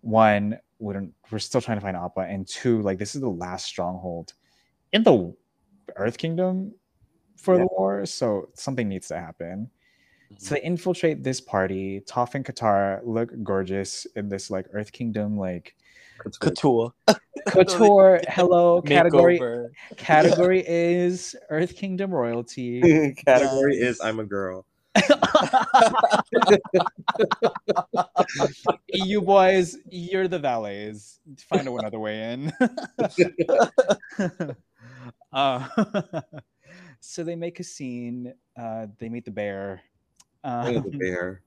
one 0.00 0.58
we 0.78 0.94
don't, 0.94 1.12
we're 1.30 1.38
still 1.38 1.60
trying 1.60 1.76
to 1.76 1.82
find 1.82 1.96
appa 1.96 2.20
and 2.20 2.46
two 2.46 2.80
like 2.82 2.98
this 2.98 3.14
is 3.14 3.20
the 3.20 3.28
last 3.28 3.66
stronghold 3.66 4.32
in 4.92 5.02
the 5.02 5.34
earth 5.96 6.16
kingdom 6.16 6.72
for 7.36 7.58
the 7.58 7.66
war 7.66 8.06
so 8.06 8.48
something 8.54 8.88
needs 8.88 9.08
to 9.08 9.16
happen. 9.16 9.68
Mm-hmm. 10.32 10.34
So 10.38 10.54
they 10.54 10.62
infiltrate 10.62 11.24
this 11.24 11.40
party. 11.40 12.02
Toph 12.06 12.34
and 12.34 12.44
katara 12.44 13.00
look 13.04 13.30
gorgeous 13.42 14.06
in 14.14 14.28
this 14.28 14.50
like 14.50 14.66
earth 14.72 14.92
kingdom 14.92 15.36
like 15.36 15.74
Couture. 16.18 16.50
couture 16.50 16.92
hello 18.28 18.82
category 18.86 19.38
Makeover. 19.38 19.68
category 19.96 20.64
is 20.66 21.36
earth 21.50 21.74
kingdom 21.76 22.10
royalty 22.12 22.80
Category 23.26 23.76
Yes. 23.78 23.96
is 23.96 24.00
I'm 24.00 24.20
a 24.20 24.24
girl. 24.24 24.66
you 28.92 29.20
boys, 29.22 29.76
you're 29.90 30.28
the 30.28 30.38
valets. 30.38 31.20
Find 31.48 31.68
another 31.68 31.98
way 31.98 32.32
in. 32.32 32.52
uh, 35.32 35.68
so 37.00 37.24
they 37.24 37.36
make 37.36 37.60
a 37.60 37.64
scene. 37.64 38.32
Uh, 38.58 38.86
they 38.98 39.08
meet 39.08 39.24
the 39.24 39.30
bear. 39.30 39.80
Oh, 40.44 40.72
the 40.72 40.78
Um, 40.80 40.98
bear. 40.98 41.42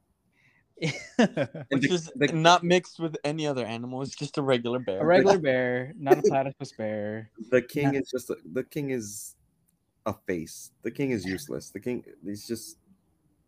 A 0.82 1.66
Which 1.70 1.88
the- 1.88 1.94
is 1.94 2.12
the- 2.16 2.28
not 2.34 2.64
mixed 2.64 3.00
with 3.00 3.16
any 3.24 3.46
other 3.48 3.66
animal. 3.66 4.02
It's 4.02 4.16
just 4.16 4.38
a 4.38 4.42
regular 4.42 4.80
bear. 4.80 5.02
A 5.02 5.06
regular 5.06 5.38
bear, 5.38 5.94
not 5.98 6.18
a 6.18 6.22
platypus 6.24 6.72
bear. 6.74 7.30
The 7.52 7.62
king 7.62 7.96
is 7.96 8.10
just 8.10 8.30
a, 8.30 8.38
the 8.52 8.64
king 8.64 8.90
is 8.90 9.36
a 10.06 10.14
face. 10.28 10.72
The 10.82 10.92
king 10.92 11.12
is 11.12 11.24
useless. 11.26 11.70
The 11.70 11.80
king 11.80 12.04
he's 12.26 12.48
just 12.48 12.78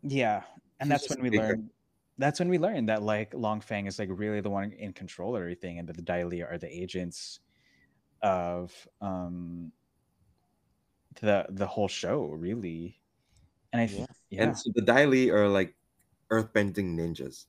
Yeah, 0.02 0.42
and 0.80 0.90
that's 0.90 1.08
when 1.10 1.20
we 1.22 1.30
bigger. 1.30 1.42
learn. 1.48 1.70
That's 2.18 2.38
when 2.38 2.48
we 2.48 2.58
learn 2.58 2.86
that 2.86 3.02
like 3.02 3.34
Long 3.34 3.60
Feng 3.60 3.86
is 3.86 3.98
like 3.98 4.08
really 4.10 4.40
the 4.40 4.48
one 4.48 4.72
in 4.72 4.92
control 4.94 5.36
of 5.36 5.42
everything, 5.42 5.78
and 5.78 5.88
that 5.88 5.96
the 5.96 6.02
Dai 6.02 6.24
Li 6.24 6.42
are 6.42 6.56
the 6.58 6.68
agents 6.72 7.40
of 8.22 8.72
um 9.02 9.70
the 11.20 11.44
the 11.50 11.66
whole 11.66 11.88
show, 11.88 12.24
really. 12.26 12.98
And 13.72 13.82
I, 13.82 13.86
th- 13.86 14.06
yeah, 14.30 14.44
and 14.44 14.56
so 14.56 14.70
the 14.74 14.80
Dai 14.80 15.04
Li 15.04 15.28
are 15.30 15.48
like 15.48 15.74
earthbending 16.30 16.96
ninjas. 16.96 17.46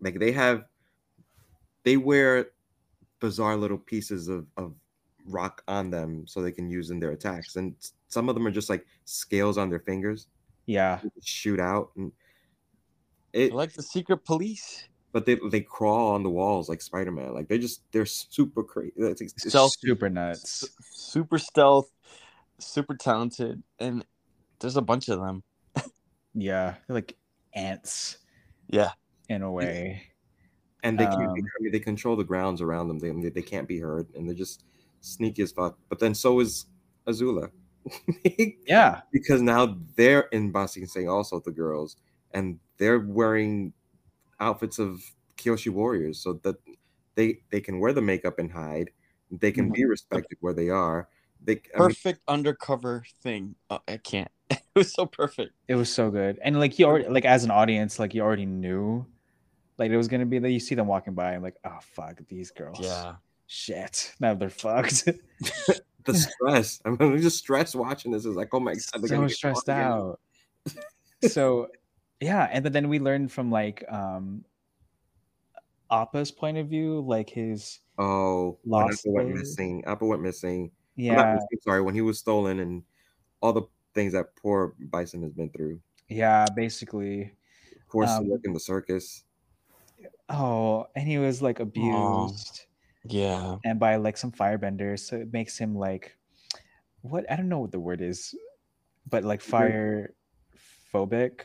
Like 0.00 0.18
they 0.18 0.32
have 0.32 0.64
they 1.84 1.96
wear 1.96 2.50
bizarre 3.20 3.56
little 3.56 3.78
pieces 3.78 4.28
of, 4.28 4.46
of 4.56 4.74
rock 5.26 5.62
on 5.68 5.90
them 5.90 6.26
so 6.26 6.40
they 6.40 6.52
can 6.52 6.70
use 6.70 6.90
in 6.90 7.00
their 7.00 7.10
attacks. 7.10 7.56
And 7.56 7.74
some 8.08 8.28
of 8.28 8.34
them 8.34 8.46
are 8.46 8.50
just 8.50 8.70
like 8.70 8.86
scales 9.04 9.58
on 9.58 9.70
their 9.70 9.80
fingers. 9.80 10.26
yeah, 10.66 11.00
shoot 11.22 11.60
out 11.60 11.90
and 11.96 12.12
it 13.32 13.48
They're 13.48 13.56
like 13.56 13.72
the 13.74 13.82
secret 13.82 14.24
police. 14.24 14.84
but 15.12 15.26
they 15.26 15.38
they 15.50 15.60
crawl 15.60 16.12
on 16.14 16.22
the 16.22 16.30
walls 16.30 16.68
like 16.68 16.80
Spider-Man. 16.80 17.34
Like 17.34 17.48
they're 17.48 17.58
just 17.58 17.82
they're 17.92 18.06
super 18.06 18.62
crazy. 18.62 18.92
It's, 18.96 19.20
it's- 19.20 19.32
it's 19.44 19.48
Stealth. 19.50 19.74
super 19.78 20.08
nuts. 20.08 20.62
S- 20.64 20.70
super 20.92 21.38
stealth, 21.38 21.90
super 22.58 22.94
talented, 22.94 23.62
and 23.78 24.04
there's 24.60 24.76
a 24.76 24.82
bunch 24.82 25.08
of 25.08 25.20
them. 25.20 25.42
Yeah, 26.34 26.74
like 26.88 27.16
ants 27.58 28.18
Yeah. 28.68 28.92
in 29.28 29.42
a 29.42 29.50
way. 29.50 30.02
and 30.84 30.98
they 30.98 31.06
can't 31.06 31.34
be, 31.34 31.40
Um, 31.40 31.46
I 31.58 31.62
mean, 31.62 31.72
they 31.72 31.80
control 31.80 32.14
the 32.16 32.24
grounds 32.24 32.60
around 32.62 32.88
them. 32.88 32.98
They 33.00 33.30
they 33.30 33.42
can't 33.42 33.66
be 33.66 33.78
heard, 33.80 34.06
and 34.14 34.26
they're 34.28 34.34
just 34.36 34.64
sneaky 35.00 35.42
as 35.42 35.52
fuck. 35.52 35.76
But 35.88 35.98
then 35.98 36.14
so 36.14 36.38
is 36.40 36.66
Azula, 37.06 37.50
Yeah, 38.66 39.02
because 39.12 39.42
now 39.42 39.76
they're 39.96 40.28
in 40.32 40.52
Ba 40.52 40.68
Sing 40.68 40.86
Se 40.86 41.06
also 41.06 41.40
the 41.40 41.50
girls, 41.50 41.96
and 42.32 42.58
they're 42.76 43.00
wearing 43.00 43.72
outfits 44.40 44.78
of 44.78 45.02
Kyoshi 45.36 45.70
warriors, 45.70 46.20
so 46.22 46.34
that 46.44 46.56
they 47.16 47.40
they 47.50 47.60
can 47.60 47.80
wear 47.80 47.92
the 47.92 48.02
makeup 48.02 48.38
and 48.38 48.50
hide. 48.52 48.90
They 49.30 49.50
can 49.52 49.70
be 49.70 49.84
respected 49.84 50.38
where 50.40 50.54
they 50.54 50.68
are. 50.70 51.08
They 51.42 51.54
I 51.74 51.80
mean, 51.80 51.88
Perfect 51.88 52.20
undercover 52.28 53.04
thing. 53.22 53.56
Oh, 53.68 53.80
I 53.88 53.96
can't. 53.98 54.30
it 54.50 54.62
was 54.74 54.92
so 54.92 55.06
perfect. 55.06 55.52
it 55.68 55.74
was 55.74 55.92
so 55.92 56.10
good, 56.10 56.38
and 56.42 56.58
like 56.58 56.78
you 56.78 56.86
already 56.86 57.08
like 57.08 57.24
as 57.24 57.44
an 57.44 57.50
audience, 57.50 57.98
like 57.98 58.14
you 58.14 58.22
already 58.22 58.46
knew, 58.46 59.04
like 59.78 59.90
it 59.90 59.96
was 59.96 60.08
gonna 60.08 60.26
be 60.26 60.38
that 60.38 60.50
you 60.50 60.60
see 60.60 60.74
them 60.74 60.86
walking 60.86 61.14
by 61.14 61.32
and 61.32 61.42
like, 61.42 61.56
oh 61.64 61.78
fuck, 61.80 62.20
these 62.28 62.50
girls. 62.50 62.78
Yeah. 62.80 63.16
Shit, 63.46 64.14
now 64.20 64.34
they're 64.34 64.50
fucked. 64.50 65.06
the 66.04 66.14
stress. 66.14 66.80
I'm 66.84 66.98
just 67.18 67.38
stressed 67.38 67.74
watching 67.74 68.12
this. 68.12 68.26
Is 68.26 68.36
like, 68.36 68.48
oh 68.52 68.60
my 68.60 68.74
god, 68.74 69.02
they're 69.02 69.16
gonna 69.16 69.28
so 69.28 69.34
stressed 69.34 69.68
out. 69.68 70.20
so 71.26 71.68
yeah, 72.20 72.48
and 72.52 72.64
then- 72.64 72.72
then 72.72 72.88
we 72.88 72.98
learned 72.98 73.32
from 73.32 73.50
like 73.50 73.84
um 73.90 74.44
Appa's 75.90 76.30
point 76.30 76.58
of 76.58 76.68
view, 76.68 77.00
like 77.00 77.30
his 77.30 77.80
Oh, 77.98 78.58
Lost 78.64 79.06
Appa 79.06 79.10
went 79.12 79.34
missing. 79.34 79.84
Appa 79.86 80.04
went 80.04 80.22
missing. 80.22 80.70
Yeah, 80.96 81.34
missing, 81.34 81.58
sorry, 81.62 81.80
when 81.82 81.94
he 81.94 82.00
was 82.00 82.18
stolen 82.18 82.60
and 82.60 82.82
all 83.40 83.52
the 83.52 83.62
things 83.94 84.12
that 84.12 84.34
poor 84.36 84.74
Bison 84.78 85.22
has 85.22 85.32
been 85.32 85.50
through. 85.50 85.80
yeah, 86.08 86.46
basically. 86.54 87.32
Poor 87.90 88.04
Um, 88.04 88.26
Slick 88.26 88.40
in 88.44 88.52
the 88.52 88.60
circus. 88.60 89.24
Oh, 90.28 90.86
and 90.94 91.08
he 91.08 91.18
was 91.18 91.40
like 91.42 91.58
abused 91.60 92.66
Yeah. 93.04 93.56
and 93.64 93.80
by 93.80 93.96
like 93.96 94.16
some 94.16 94.30
firebenders, 94.32 95.00
so 95.00 95.16
it 95.16 95.32
makes 95.32 95.56
him 95.58 95.74
like 95.74 96.16
what 97.00 97.30
I 97.30 97.36
don't 97.36 97.48
know 97.48 97.60
what 97.60 97.72
the 97.72 97.80
word 97.80 98.00
is, 98.02 98.34
but 99.08 99.24
like 99.24 99.40
fire 99.40 100.14
phobic, 100.92 101.40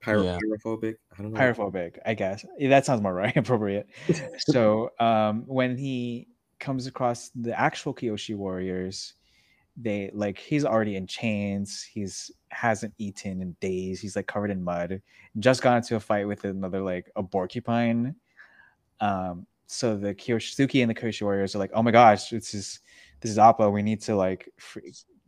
Pyro- 0.00 0.22
Yeah. 0.22 0.38
Pyrophobic. 0.38 0.96
I 1.18 1.22
don't 1.22 1.32
know. 1.32 1.40
pyrophobic, 1.40 1.98
I 2.06 2.14
guess. 2.14 2.44
Yeah, 2.58 2.68
That 2.68 2.86
sounds 2.86 3.02
more 3.02 3.14
right, 3.14 3.36
appropriate. 3.42 3.88
so 4.38 4.90
um 5.00 5.42
when 5.46 5.76
he 5.76 6.28
comes 6.60 6.86
across 6.86 7.30
the 7.34 7.58
actual 7.58 7.92
Kyoshi 7.92 8.36
warriors, 8.36 9.14
they 9.76 10.10
like 10.14 10.38
he's 10.38 10.64
already 10.64 10.96
in 10.96 11.06
chains, 11.06 11.82
he's 11.82 12.30
hasn't 12.48 12.94
eaten 12.98 13.42
in 13.42 13.56
days, 13.60 14.00
he's 14.00 14.16
like 14.16 14.26
covered 14.26 14.50
in 14.50 14.62
mud, 14.62 15.00
just 15.38 15.62
got 15.62 15.76
into 15.76 15.96
a 15.96 16.00
fight 16.00 16.26
with 16.26 16.44
another 16.44 16.80
like 16.80 17.10
a 17.16 17.22
porcupine. 17.22 18.14
Um 19.00 19.46
so 19.66 19.96
the 19.96 20.14
Kyoshisuki 20.14 20.80
and 20.80 20.90
the 20.90 20.94
Kyoshi 20.94 21.22
warriors 21.22 21.54
are 21.54 21.58
like, 21.58 21.72
oh 21.74 21.82
my 21.82 21.90
gosh, 21.90 22.30
this 22.30 22.54
is 22.54 22.80
this 23.20 23.30
is 23.30 23.38
Appa, 23.38 23.68
we 23.68 23.82
need 23.82 24.00
to 24.02 24.16
like 24.16 24.48
fr- 24.56 24.80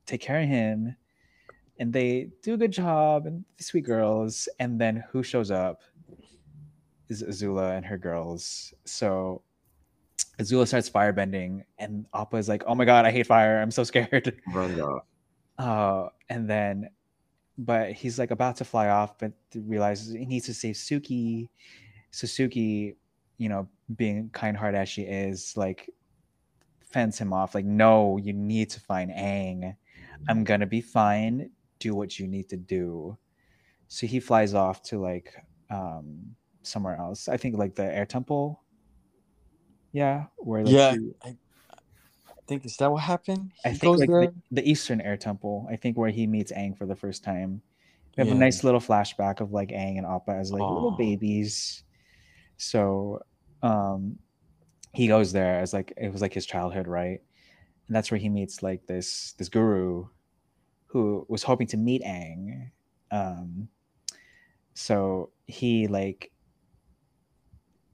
take 0.07 0.20
care 0.20 0.40
of 0.40 0.49
him. 0.49 0.96
And 1.80 1.92
they 1.92 2.30
do 2.42 2.55
a 2.55 2.57
good 2.57 2.72
job, 2.72 3.26
and 3.26 3.44
the 3.57 3.62
sweet 3.62 3.84
girls. 3.84 4.49
And 4.59 4.80
then 4.80 5.05
who 5.12 5.22
shows 5.22 5.53
up? 5.53 5.80
is 7.09 7.22
Azula 7.22 7.76
and 7.76 7.84
her 7.84 7.99
girls. 7.99 8.72
So 8.84 9.42
Azula 10.39 10.66
starts 10.66 10.89
firebending, 10.89 11.64
and 11.78 12.07
Appa 12.14 12.36
is 12.36 12.49
like, 12.49 12.62
"Oh 12.66 12.74
my 12.74 12.84
god, 12.84 13.05
I 13.05 13.11
hate 13.11 13.26
fire! 13.26 13.61
I'm 13.61 13.70
so 13.70 13.84
scared." 13.84 14.41
Runs 14.53 14.78
off. 14.78 15.03
Uh, 15.59 16.09
and 16.28 16.49
then, 16.49 16.91
but 17.59 17.93
he's 17.93 18.18
like 18.18 18.30
about 18.30 18.57
to 18.57 18.64
fly 18.64 18.89
off, 18.89 19.18
but 19.18 19.32
realizes 19.55 20.12
he 20.12 20.24
needs 20.26 20.47
to 20.47 20.55
save 20.55 20.76
Suki. 20.76 21.49
So 22.12 22.26
Suki, 22.26 22.95
you 23.39 23.49
know, 23.49 23.68
being 23.97 24.30
kind-hearted 24.30 24.78
as 24.78 24.89
she 24.89 25.03
is, 25.03 25.57
like 25.57 25.91
fends 26.80 27.18
him 27.18 27.32
off. 27.32 27.55
Like, 27.55 27.64
no, 27.64 28.16
you 28.16 28.32
need 28.32 28.70
to 28.70 28.80
find 28.80 29.11
Aang. 29.11 29.76
I'm 30.28 30.45
gonna 30.45 30.66
be 30.66 30.80
fine. 30.80 31.51
Do 31.80 31.95
what 31.95 32.18
you 32.18 32.28
need 32.28 32.49
to 32.51 32.57
do. 32.57 33.18
So 33.89 34.07
he 34.07 34.20
flies 34.20 34.55
off 34.55 34.82
to 34.84 35.01
like 35.01 35.34
um 35.70 36.36
somewhere 36.62 36.97
else. 36.97 37.28
I 37.28 37.36
think 37.36 37.57
like 37.57 37.74
the 37.74 37.84
air 37.84 38.07
temple. 38.07 38.62
Yeah, 39.93 40.26
where 40.36 40.64
like, 40.64 40.74
Yeah, 40.74 40.93
he- 40.93 41.12
I, 41.24 41.28
I 41.70 42.41
think 42.47 42.64
is 42.64 42.76
that 42.76 42.91
what 42.91 43.03
happened? 43.03 43.53
I 43.64 43.70
think 43.70 43.82
goes 43.82 44.01
like 44.01 44.11
the, 44.11 44.32
the 44.51 44.68
Eastern 44.68 45.01
Air 45.01 45.16
Temple. 45.16 45.66
I 45.70 45.76
think 45.76 45.97
where 45.97 46.11
he 46.11 46.26
meets 46.26 46.53
Aang 46.53 46.76
for 46.76 46.86
the 46.86 46.97
first 46.97 47.24
time. 47.24 47.62
We 48.16 48.22
have 48.26 48.32
a 48.36 48.41
nice 48.41 48.64
little 48.64 48.80
flashback 48.80 49.41
of 49.41 49.53
like 49.53 49.68
Aang 49.68 49.97
and 49.97 50.07
Appa 50.07 50.32
as 50.32 50.51
like 50.51 50.62
little 50.68 50.91
babies. 50.91 51.84
So 52.57 53.20
um 53.62 54.18
he 54.93 55.07
goes 55.07 55.32
there 55.32 55.61
as 55.61 55.72
like 55.72 55.93
it 55.97 56.12
was 56.12 56.20
like 56.22 56.34
his 56.34 56.47
childhood, 56.47 56.89
right? 56.89 57.20
And 57.86 57.95
that's 57.97 58.11
where 58.11 58.18
he 58.18 58.28
meets 58.28 58.62
like 58.62 58.86
this 58.86 59.34
this 59.39 59.49
guru 59.49 60.07
who 60.86 61.24
was 61.28 61.43
hoping 61.45 61.66
to 61.68 61.76
meet 61.76 62.03
Aang. 62.03 62.70
Um 63.12 63.68
so 64.74 65.30
he 65.47 65.86
like 65.86 66.32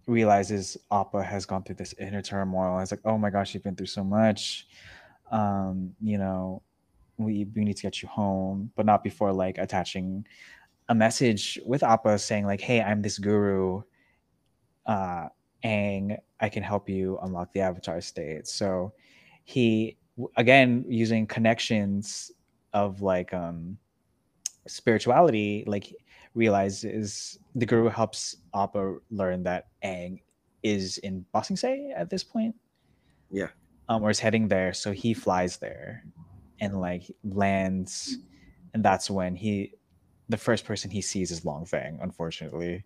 realizes 0.06 0.76
Appa 0.90 1.22
has 1.22 1.46
gone 1.46 1.62
through 1.62 1.76
this 1.76 1.94
inner 1.98 2.22
turmoil. 2.22 2.78
It's 2.80 2.90
like, 2.90 3.00
oh 3.04 3.18
my 3.18 3.30
gosh, 3.30 3.54
you've 3.54 3.62
been 3.62 3.76
through 3.76 3.86
so 3.86 4.04
much. 4.04 4.66
Um, 5.30 5.94
you 6.00 6.18
know, 6.18 6.62
we 7.16 7.46
we 7.54 7.64
need 7.64 7.76
to 7.76 7.82
get 7.82 8.02
you 8.02 8.08
home, 8.08 8.70
but 8.76 8.86
not 8.86 9.02
before 9.02 9.32
like 9.32 9.58
attaching 9.58 10.26
a 10.88 10.94
message 10.94 11.58
with 11.64 11.82
Appa 11.82 12.18
saying 12.18 12.46
like, 12.46 12.60
hey, 12.60 12.82
I'm 12.82 13.02
this 13.02 13.18
guru. 13.18 13.82
Uh, 14.86 15.28
Aang, 15.64 16.18
I 16.40 16.48
can 16.48 16.62
help 16.62 16.88
you 16.88 17.18
unlock 17.22 17.52
the 17.52 17.60
avatar 17.60 18.00
state. 18.00 18.46
So 18.46 18.92
he 19.44 19.96
again 20.36 20.84
using 20.88 21.26
connections 21.26 22.30
of 22.72 23.00
like 23.00 23.32
um 23.32 23.78
spirituality, 24.66 25.64
like 25.66 25.94
realizes 26.34 27.38
the 27.54 27.66
guru 27.66 27.88
helps 27.88 28.36
Appa 28.54 28.96
learn 29.10 29.42
that 29.44 29.68
Aang 29.84 30.20
is 30.62 30.98
in 30.98 31.24
Ba 31.32 31.44
Sing 31.44 31.56
Se 31.56 31.92
at 31.96 32.10
this 32.10 32.24
point. 32.24 32.54
Yeah. 33.30 33.48
Um, 33.88 34.02
or 34.02 34.10
is 34.10 34.18
heading 34.18 34.48
there. 34.48 34.72
So 34.72 34.92
he 34.92 35.14
flies 35.14 35.58
there 35.58 36.04
and 36.60 36.80
like 36.80 37.04
lands. 37.22 38.18
And 38.72 38.82
that's 38.84 39.10
when 39.10 39.36
he 39.36 39.74
the 40.28 40.36
first 40.38 40.64
person 40.64 40.90
he 40.90 41.02
sees 41.02 41.30
is 41.30 41.44
Long 41.44 41.66
Feng, 41.66 41.98
unfortunately. 42.02 42.84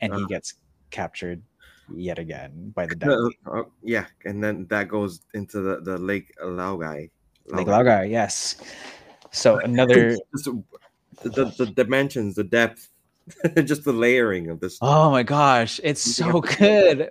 And 0.00 0.14
he 0.14 0.22
Ah. 0.22 0.26
gets 0.26 0.54
captured 0.90 1.42
yet 1.94 2.18
again 2.18 2.70
by 2.74 2.86
the 2.86 2.94
Uh, 2.94 2.98
devil. 2.98 3.30
uh, 3.46 3.62
yeah, 3.82 4.06
and 4.24 4.42
then 4.42 4.66
that 4.68 4.88
goes 4.88 5.20
into 5.34 5.60
the 5.60 5.80
the 5.80 5.98
Lake 5.98 6.32
Laogai. 6.40 7.10
Like 7.50 7.66
Laogai, 7.66 8.08
yes. 8.08 8.56
So 9.32 9.58
another 9.68 10.16
the, 11.22 11.30
the, 11.30 11.44
the 11.64 11.66
dimensions, 11.66 12.34
the 12.34 12.44
depth, 12.44 12.90
just 13.64 13.84
the 13.84 13.92
layering 13.92 14.50
of 14.50 14.60
this. 14.60 14.78
Oh 14.80 15.10
my 15.10 15.22
gosh, 15.22 15.80
it's 15.82 16.02
so 16.16 16.40
good. 16.40 17.10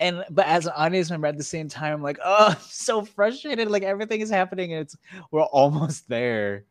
And 0.00 0.24
but 0.30 0.46
as 0.46 0.66
an 0.66 0.72
audience 0.76 1.10
member 1.10 1.26
at 1.26 1.38
the 1.38 1.44
same 1.44 1.68
time, 1.68 1.94
I'm 1.94 2.02
like, 2.02 2.18
oh, 2.24 2.48
I'm 2.50 2.56
so 2.60 3.04
frustrated. 3.04 3.70
Like 3.70 3.82
everything 3.82 4.20
is 4.20 4.30
happening 4.30 4.72
and 4.72 4.82
it's 4.82 4.96
we're 5.30 5.42
almost 5.42 6.08
there. 6.08 6.64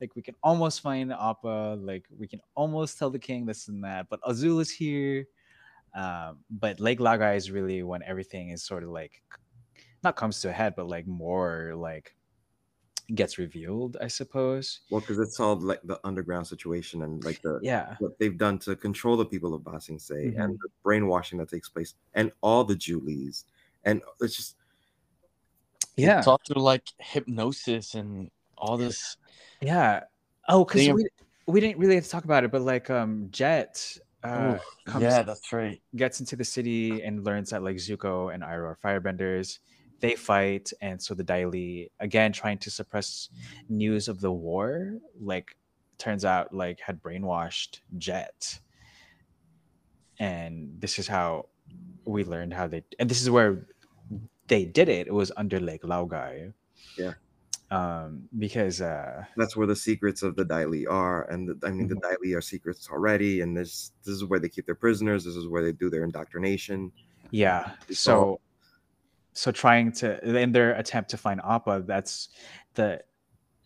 Like 0.00 0.14
we 0.14 0.22
can 0.22 0.36
almost 0.42 0.80
find 0.80 1.12
Appa, 1.12 1.78
like 1.80 2.04
we 2.16 2.28
can 2.28 2.40
almost 2.54 2.98
tell 2.98 3.10
the 3.10 3.18
king 3.18 3.46
this 3.46 3.66
and 3.68 3.82
that, 3.82 4.08
but 4.08 4.20
Azul 4.24 4.60
is 4.60 4.70
here. 4.70 5.26
Um, 5.94 6.38
but 6.50 6.78
Lake 6.78 7.00
Laogai 7.00 7.36
is 7.36 7.50
really 7.50 7.82
when 7.82 8.02
everything 8.04 8.50
is 8.50 8.62
sort 8.62 8.84
of 8.84 8.90
like 8.90 9.22
not 10.04 10.14
comes 10.14 10.40
to 10.42 10.50
a 10.50 10.52
head, 10.52 10.74
but 10.76 10.86
like 10.86 11.06
more 11.06 11.72
like 11.74 12.14
gets 13.14 13.38
revealed, 13.38 13.96
I 14.00 14.08
suppose. 14.08 14.80
Well, 14.90 15.00
because 15.00 15.18
it's 15.18 15.40
all 15.40 15.56
like 15.56 15.80
the 15.84 15.98
underground 16.04 16.46
situation 16.46 17.02
and 17.02 17.24
like 17.24 17.40
the 17.42 17.58
Yeah. 17.62 17.96
what 18.00 18.18
they've 18.18 18.36
done 18.36 18.58
to 18.60 18.76
control 18.76 19.16
the 19.16 19.24
people 19.24 19.54
of 19.54 19.64
Ba 19.64 19.80
Sing 19.80 19.98
Se 19.98 20.14
Mm-hmm. 20.14 20.40
and 20.40 20.58
the 20.60 20.68
brainwashing 20.82 21.38
that 21.38 21.48
takes 21.48 21.68
place 21.68 21.94
and 22.14 22.32
all 22.42 22.64
the 22.64 22.76
Joo 22.76 23.00
Dees. 23.00 23.44
And 23.84 24.02
it's 24.20 24.36
just 24.36 24.56
Yeah. 25.96 26.18
It's 26.18 26.26
all 26.26 26.40
through 26.46 26.62
like 26.62 26.84
hypnosis 26.98 27.94
and 27.94 28.30
all 28.56 28.76
this. 28.76 29.16
Yeah. 29.60 30.04
Oh, 30.48 30.64
because 30.64 30.88
we 30.88 31.06
we 31.46 31.60
didn't 31.60 31.78
really 31.78 31.94
have 31.94 32.04
to 32.04 32.10
talk 32.10 32.24
about 32.24 32.44
it, 32.44 32.50
but 32.50 32.62
like 32.62 32.90
um 32.90 33.28
Jet 33.30 33.96
uh, 34.24 34.54
Oof, 34.56 34.62
comes 34.84 35.02
yeah, 35.04 35.22
that's 35.22 35.52
right. 35.52 35.80
gets 35.96 36.20
into 36.20 36.36
the 36.36 36.44
city 36.44 37.02
and 37.02 37.24
learns 37.24 37.50
that 37.50 37.62
like 37.62 37.76
Zuko 37.76 38.34
and 38.34 38.42
Iroh 38.42 38.74
are 38.74 38.78
firebenders. 38.84 39.60
They 40.00 40.14
fight, 40.14 40.72
and 40.80 41.02
so 41.02 41.14
the 41.14 41.24
Dai 41.24 41.44
Li 41.44 41.90
again 41.98 42.32
trying 42.32 42.58
to 42.58 42.70
suppress 42.70 43.30
news 43.68 44.08
of 44.08 44.20
the 44.20 44.30
war, 44.30 44.94
like 45.20 45.56
turns 45.98 46.24
out 46.24 46.54
like 46.54 46.80
had 46.80 47.02
brainwashed 47.02 47.80
Jet. 47.98 48.60
And 50.20 50.80
this 50.80 50.98
is 50.98 51.06
how 51.08 51.46
we 52.04 52.24
learned 52.24 52.54
how 52.54 52.68
they 52.68 52.84
and 52.98 53.08
this 53.08 53.20
is 53.20 53.30
where 53.30 53.66
they 54.46 54.64
did 54.64 54.88
it. 54.88 55.06
It 55.06 55.14
was 55.14 55.30
under 55.36 55.60
Lake 55.60 55.82
Laogai. 55.82 56.52
Yeah. 56.96 57.14
Um, 57.70 58.22
because 58.38 58.80
uh 58.80 59.24
that's 59.36 59.54
where 59.54 59.66
the 59.66 59.76
secrets 59.76 60.22
of 60.22 60.36
the 60.36 60.44
Dai 60.44 60.64
Li 60.64 60.86
are. 60.86 61.28
And 61.30 61.48
the, 61.48 61.66
I 61.66 61.70
mean, 61.70 61.86
the 61.86 61.96
Dai 61.96 62.14
Li 62.22 62.34
are 62.34 62.40
secrets 62.40 62.88
already. 62.90 63.42
And 63.42 63.56
this 63.56 63.92
this 64.04 64.14
is 64.14 64.24
where 64.24 64.40
they 64.40 64.48
keep 64.48 64.64
their 64.64 64.74
prisoners. 64.74 65.24
This 65.24 65.36
is 65.36 65.48
where 65.48 65.62
they 65.62 65.72
do 65.72 65.90
their 65.90 66.04
indoctrination. 66.04 66.90
Yeah. 67.30 67.72
So 67.90 68.40
so 69.32 69.50
trying 69.52 69.92
to 69.92 70.24
in 70.42 70.52
their 70.52 70.74
attempt 70.74 71.10
to 71.10 71.16
find 71.16 71.40
Appa, 71.44 71.84
that's 71.86 72.28
the 72.74 73.02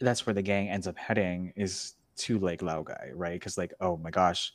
that's 0.01 0.27
where 0.27 0.35
the 0.35 0.43
gang 0.43 0.69
ends 0.69 0.87
up 0.87 0.99
heading 0.99 1.53
is 1.57 1.95
to 2.17 2.39
Lake 2.39 2.61
Laogai, 2.61 3.11
right? 3.15 3.35
Because 3.35 3.57
like, 3.57 3.73
oh 3.81 3.97
my 3.97 4.11
gosh, 4.11 4.53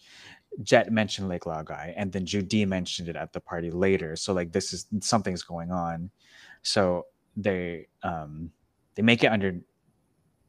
Jet 0.62 0.91
mentioned 0.91 1.28
Lake 1.28 1.43
Laogai, 1.43 1.93
and 1.95 2.12
then 2.12 2.26
Joo 2.26 2.41
Dee 2.41 2.66
mentioned 2.66 3.10
it 3.10 3.16
at 3.16 3.34
the 3.34 3.39
party 3.39 3.72
later. 3.72 4.16
So 4.16 4.34
like 4.34 4.51
this 4.51 4.74
is 4.74 4.86
something's 5.01 5.43
going 5.43 5.72
on. 5.72 6.12
So 6.62 7.05
they 7.36 7.88
um 8.03 8.51
they 8.95 9.01
make 9.03 9.24
it 9.24 9.28
under 9.28 9.60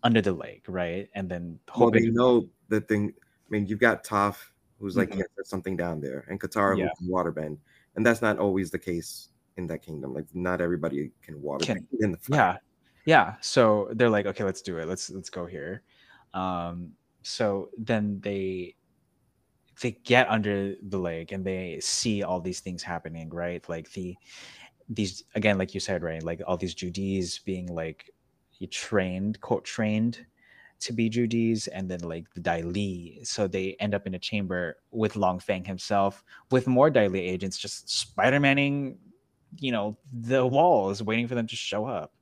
under 0.03 0.21
the 0.21 0.33
lake, 0.33 0.65
right? 0.69 1.09
And 1.15 1.29
then 1.29 1.59
Well, 1.77 1.91
they 1.91 2.07
know 2.11 2.49
the 2.69 2.81
thing. 2.81 3.13
I 3.19 3.49
mean, 3.51 3.67
you've 3.67 3.81
got 3.81 4.05
Toph, 4.05 4.37
who's 4.79 4.97
like, 4.97 5.11
Mhm. 5.11 5.19
yes, 5.19 5.29
there's 5.37 5.49
something 5.49 5.77
down 5.77 6.01
there, 6.01 6.25
and 6.29 6.41
Katara, 6.41 6.79
Yeah. 6.79 6.89
who 6.99 7.07
can 7.07 7.09
waterbend. 7.09 7.59
And 7.97 8.07
that's 8.07 8.23
not 8.23 8.39
always 8.39 8.71
the 8.71 8.79
case 8.79 9.31
in 9.59 9.67
that 9.67 9.83
kingdom. 9.83 10.15
Like, 10.15 10.27
not 10.35 10.61
everybody 10.61 11.11
can 11.23 11.35
waterbend 11.41 11.67
Can- 11.67 11.89
in 12.01 12.13
the 12.13 12.19
fire. 12.19 12.39
yeah 12.39 12.57
yeah 13.05 13.35
so 13.41 13.89
they're 13.93 14.11
like 14.11 14.27
okay 14.27 14.45
let's 14.45 14.61
do 14.61 14.77
it 14.79 14.87
let's 14.87 15.09
let's 15.09 15.31
go 15.31 15.47
here 15.47 15.83
um 16.35 16.91
so 17.23 17.71
then 17.79 18.21
they 18.21 18.75
they 19.81 19.93
get 20.05 20.29
under 20.29 20.75
the 20.89 20.99
lake 20.99 21.33
and 21.33 21.43
they 21.45 21.79
see 21.81 22.23
all 22.23 22.41
these 22.41 22.61
things 22.61 22.83
happening 22.83 23.31
right 23.31 23.67
like 23.69 23.91
the 23.93 24.15
these 24.91 25.25
again 25.37 25.57
like 25.57 25.73
you 25.73 25.81
said 25.81 26.03
right 26.03 26.23
like 26.23 26.43
all 26.47 26.57
these 26.59 26.75
Joo 26.75 26.91
Dees 26.91 27.39
being 27.47 27.67
like 27.73 28.11
you 28.59 28.67
trained 28.67 29.41
quote 29.41 29.65
trained 29.65 30.27
to 30.81 30.93
be 30.93 31.09
Joo 31.09 31.27
Dees 31.27 31.67
and 31.69 31.89
then 31.91 32.01
like 32.01 32.27
the 32.35 32.41
Dai 32.41 32.61
Li. 32.61 33.21
so 33.23 33.47
they 33.47 33.75
end 33.81 33.95
up 33.95 34.07
in 34.07 34.15
a 34.15 34.19
chamber 34.19 34.77
with 34.91 35.17
Long 35.17 35.39
Feng 35.39 35.65
himself 35.65 36.23
with 36.51 36.67
more 36.67 36.91
Dai 36.91 37.07
Li 37.07 37.21
agents 37.21 37.57
just 37.57 37.89
spider-manning 37.89 38.99
you 39.57 39.73
know 39.73 39.97
the 40.13 40.45
walls 40.45 41.03
waiting 41.03 41.29
for 41.29 41.35
them 41.35 41.47
to 41.47 41.57
show 41.57 41.87
up. 41.87 42.13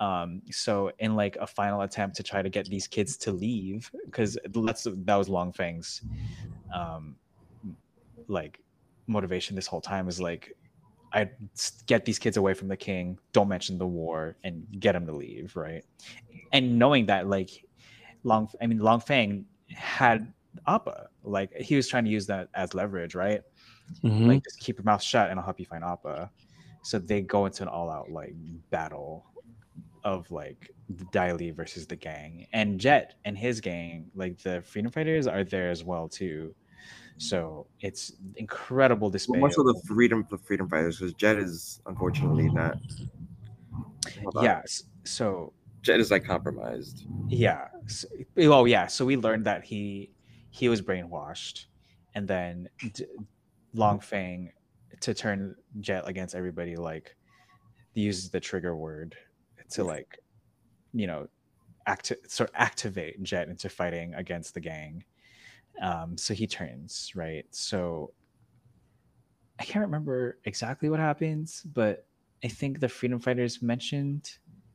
Um 0.00 0.42
so 0.50 0.92
in 0.98 1.16
like 1.16 1.36
a 1.36 1.46
final 1.46 1.82
attempt 1.82 2.16
to 2.16 2.22
try 2.22 2.42
to 2.42 2.48
get 2.48 2.66
these 2.66 2.86
kids 2.86 3.16
to 3.18 3.32
leave 3.32 3.90
because 4.04 4.38
that's 4.54 4.84
that 4.84 5.16
was 5.16 5.28
Long 5.28 5.52
Feng's 5.52 6.02
um 6.74 7.16
like 8.28 8.60
motivation 9.06 9.56
this 9.56 9.66
whole 9.66 9.80
time 9.80 10.06
is 10.06 10.20
like 10.20 10.54
i 11.12 11.28
get 11.86 12.04
these 12.04 12.18
kids 12.18 12.36
away 12.36 12.52
from 12.52 12.68
the 12.68 12.76
king 12.76 13.18
don't 13.32 13.48
mention 13.48 13.78
the 13.78 13.86
war 13.86 14.36
and 14.44 14.64
get 14.78 14.92
them 14.92 15.06
to 15.06 15.12
leave 15.12 15.56
right? 15.56 15.84
And 16.52 16.78
knowing 16.78 17.06
that 17.06 17.28
like 17.28 17.64
long 18.24 18.48
i 18.60 18.66
mean 18.66 18.78
Long 18.78 19.00
Feng 19.00 19.46
had 19.70 20.32
appa 20.66 21.08
like 21.24 21.54
he 21.56 21.76
was 21.76 21.88
trying 21.88 22.04
to 22.04 22.10
use 22.10 22.26
that 22.26 22.48
as 22.54 22.74
leverage 22.74 23.14
right 23.14 23.42
Mhm. 24.04 24.26
like 24.26 24.44
just 24.44 24.60
keep 24.60 24.76
your 24.78 24.84
mouth 24.84 25.02
shut 25.02 25.30
and 25.30 25.38
I'll 25.38 25.44
help 25.44 25.58
you 25.60 25.66
find 25.66 25.82
Appa. 25.84 26.30
So 26.82 26.98
they 26.98 27.22
go 27.22 27.46
into 27.46 27.62
an 27.62 27.68
all-out 27.68 28.10
like 28.10 28.34
battle 28.70 29.26
of 30.04 30.30
like 30.30 30.70
the 30.88 31.04
Dai 31.12 31.50
versus 31.50 31.86
the 31.86 31.96
gang. 31.96 32.46
And 32.52 32.78
Jet 32.80 33.14
and 33.24 33.36
his 33.36 33.60
gang, 33.60 34.10
like 34.14 34.38
the 34.38 34.62
freedom 34.62 34.90
fighters, 34.90 35.26
are 35.26 35.44
there 35.44 35.70
as 35.70 35.84
well 35.84 36.08
too. 36.08 36.54
So 37.18 37.66
it's 37.80 38.12
incredible 38.36 39.08
Well, 39.08 39.12
display. 39.12 39.40
much 39.40 39.54
of 39.58 39.66
of- 39.66 39.74
the 39.74 39.80
freedom, 39.88 40.24
the 40.30 40.38
freedom 40.38 40.68
fighters, 40.68 40.98
because 40.98 41.14
Jet 41.14 41.36
is 41.36 41.80
unfortunately 41.86 42.48
not. 42.50 42.78
Hold 44.22 44.36
on. 44.36 44.44
yes. 44.44 44.84
So 45.04 45.52
Jet 45.82 45.98
is 46.00 46.10
like 46.10 46.24
compromised. 46.24 47.06
yeah. 47.28 47.68
So, 47.86 48.06
oh 48.38 48.64
yeah. 48.66 48.86
So 48.86 49.04
we 49.04 49.16
learned 49.16 49.44
that 49.46 49.64
he 49.64 50.12
he 50.50 50.68
was 50.68 50.80
brainwashed, 50.80 51.66
and 52.14 52.26
then 52.28 52.68
D- 52.92 53.04
Long 53.74 54.00
Fang 54.00 54.52
to 55.00 55.14
turn 55.14 55.54
Jet 55.80 56.04
against 56.06 56.34
everybody 56.34 56.76
like 56.76 57.14
uses 57.94 58.30
the 58.30 58.40
trigger 58.40 58.76
word 58.76 59.16
to 59.70 59.84
like 59.84 60.18
you 60.92 61.06
know 61.06 61.28
act 61.86 62.12
sort 62.26 62.50
of 62.50 62.54
activate 62.56 63.22
Jet 63.22 63.48
into 63.48 63.68
fighting 63.68 64.14
against 64.14 64.54
the 64.54 64.60
gang. 64.60 65.04
Um, 65.82 66.16
so 66.16 66.34
he 66.34 66.46
turns 66.46 67.12
right. 67.14 67.44
So 67.50 68.12
I 69.58 69.64
can't 69.64 69.84
remember 69.84 70.38
exactly 70.44 70.88
what 70.88 71.00
happens, 71.00 71.62
but 71.74 72.06
I 72.44 72.48
think 72.48 72.80
the 72.80 72.88
freedom 72.88 73.18
fighters 73.18 73.62
mentioned 73.62 74.30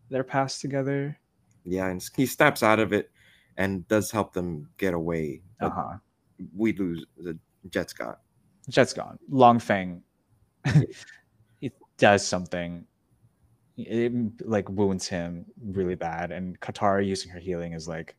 their 0.10 0.24
past 0.24 0.62
together. 0.62 1.18
Yeah, 1.64 1.88
and 1.88 2.04
he 2.16 2.26
snaps 2.26 2.64
out 2.64 2.80
of 2.80 2.91
it 2.91 3.10
and 3.58 3.88
does 3.88 4.12
help 4.12 4.34
them 4.34 4.70
get 4.78 4.94
away. 4.94 5.41
Uh 5.62 5.70
huh. 5.70 5.94
we 6.56 6.74
lose. 6.74 7.06
The 7.18 7.38
Jets 7.70 7.94
got. 7.94 8.20
Jet's 8.70 8.93
gone. 8.93 9.20
Long 9.30 9.59
Feng, 9.59 10.01
he 11.59 11.72
does 11.97 12.26
something. 12.26 12.86
It 13.76 14.14
like 14.45 14.70
wounds 14.70 15.07
him 15.07 15.45
really 15.64 15.95
bad, 15.95 16.32
and 16.32 16.59
Katara 16.59 17.05
using 17.05 17.32
her 17.32 17.39
healing 17.39 17.74
is 17.74 17.88
like, 17.88 18.16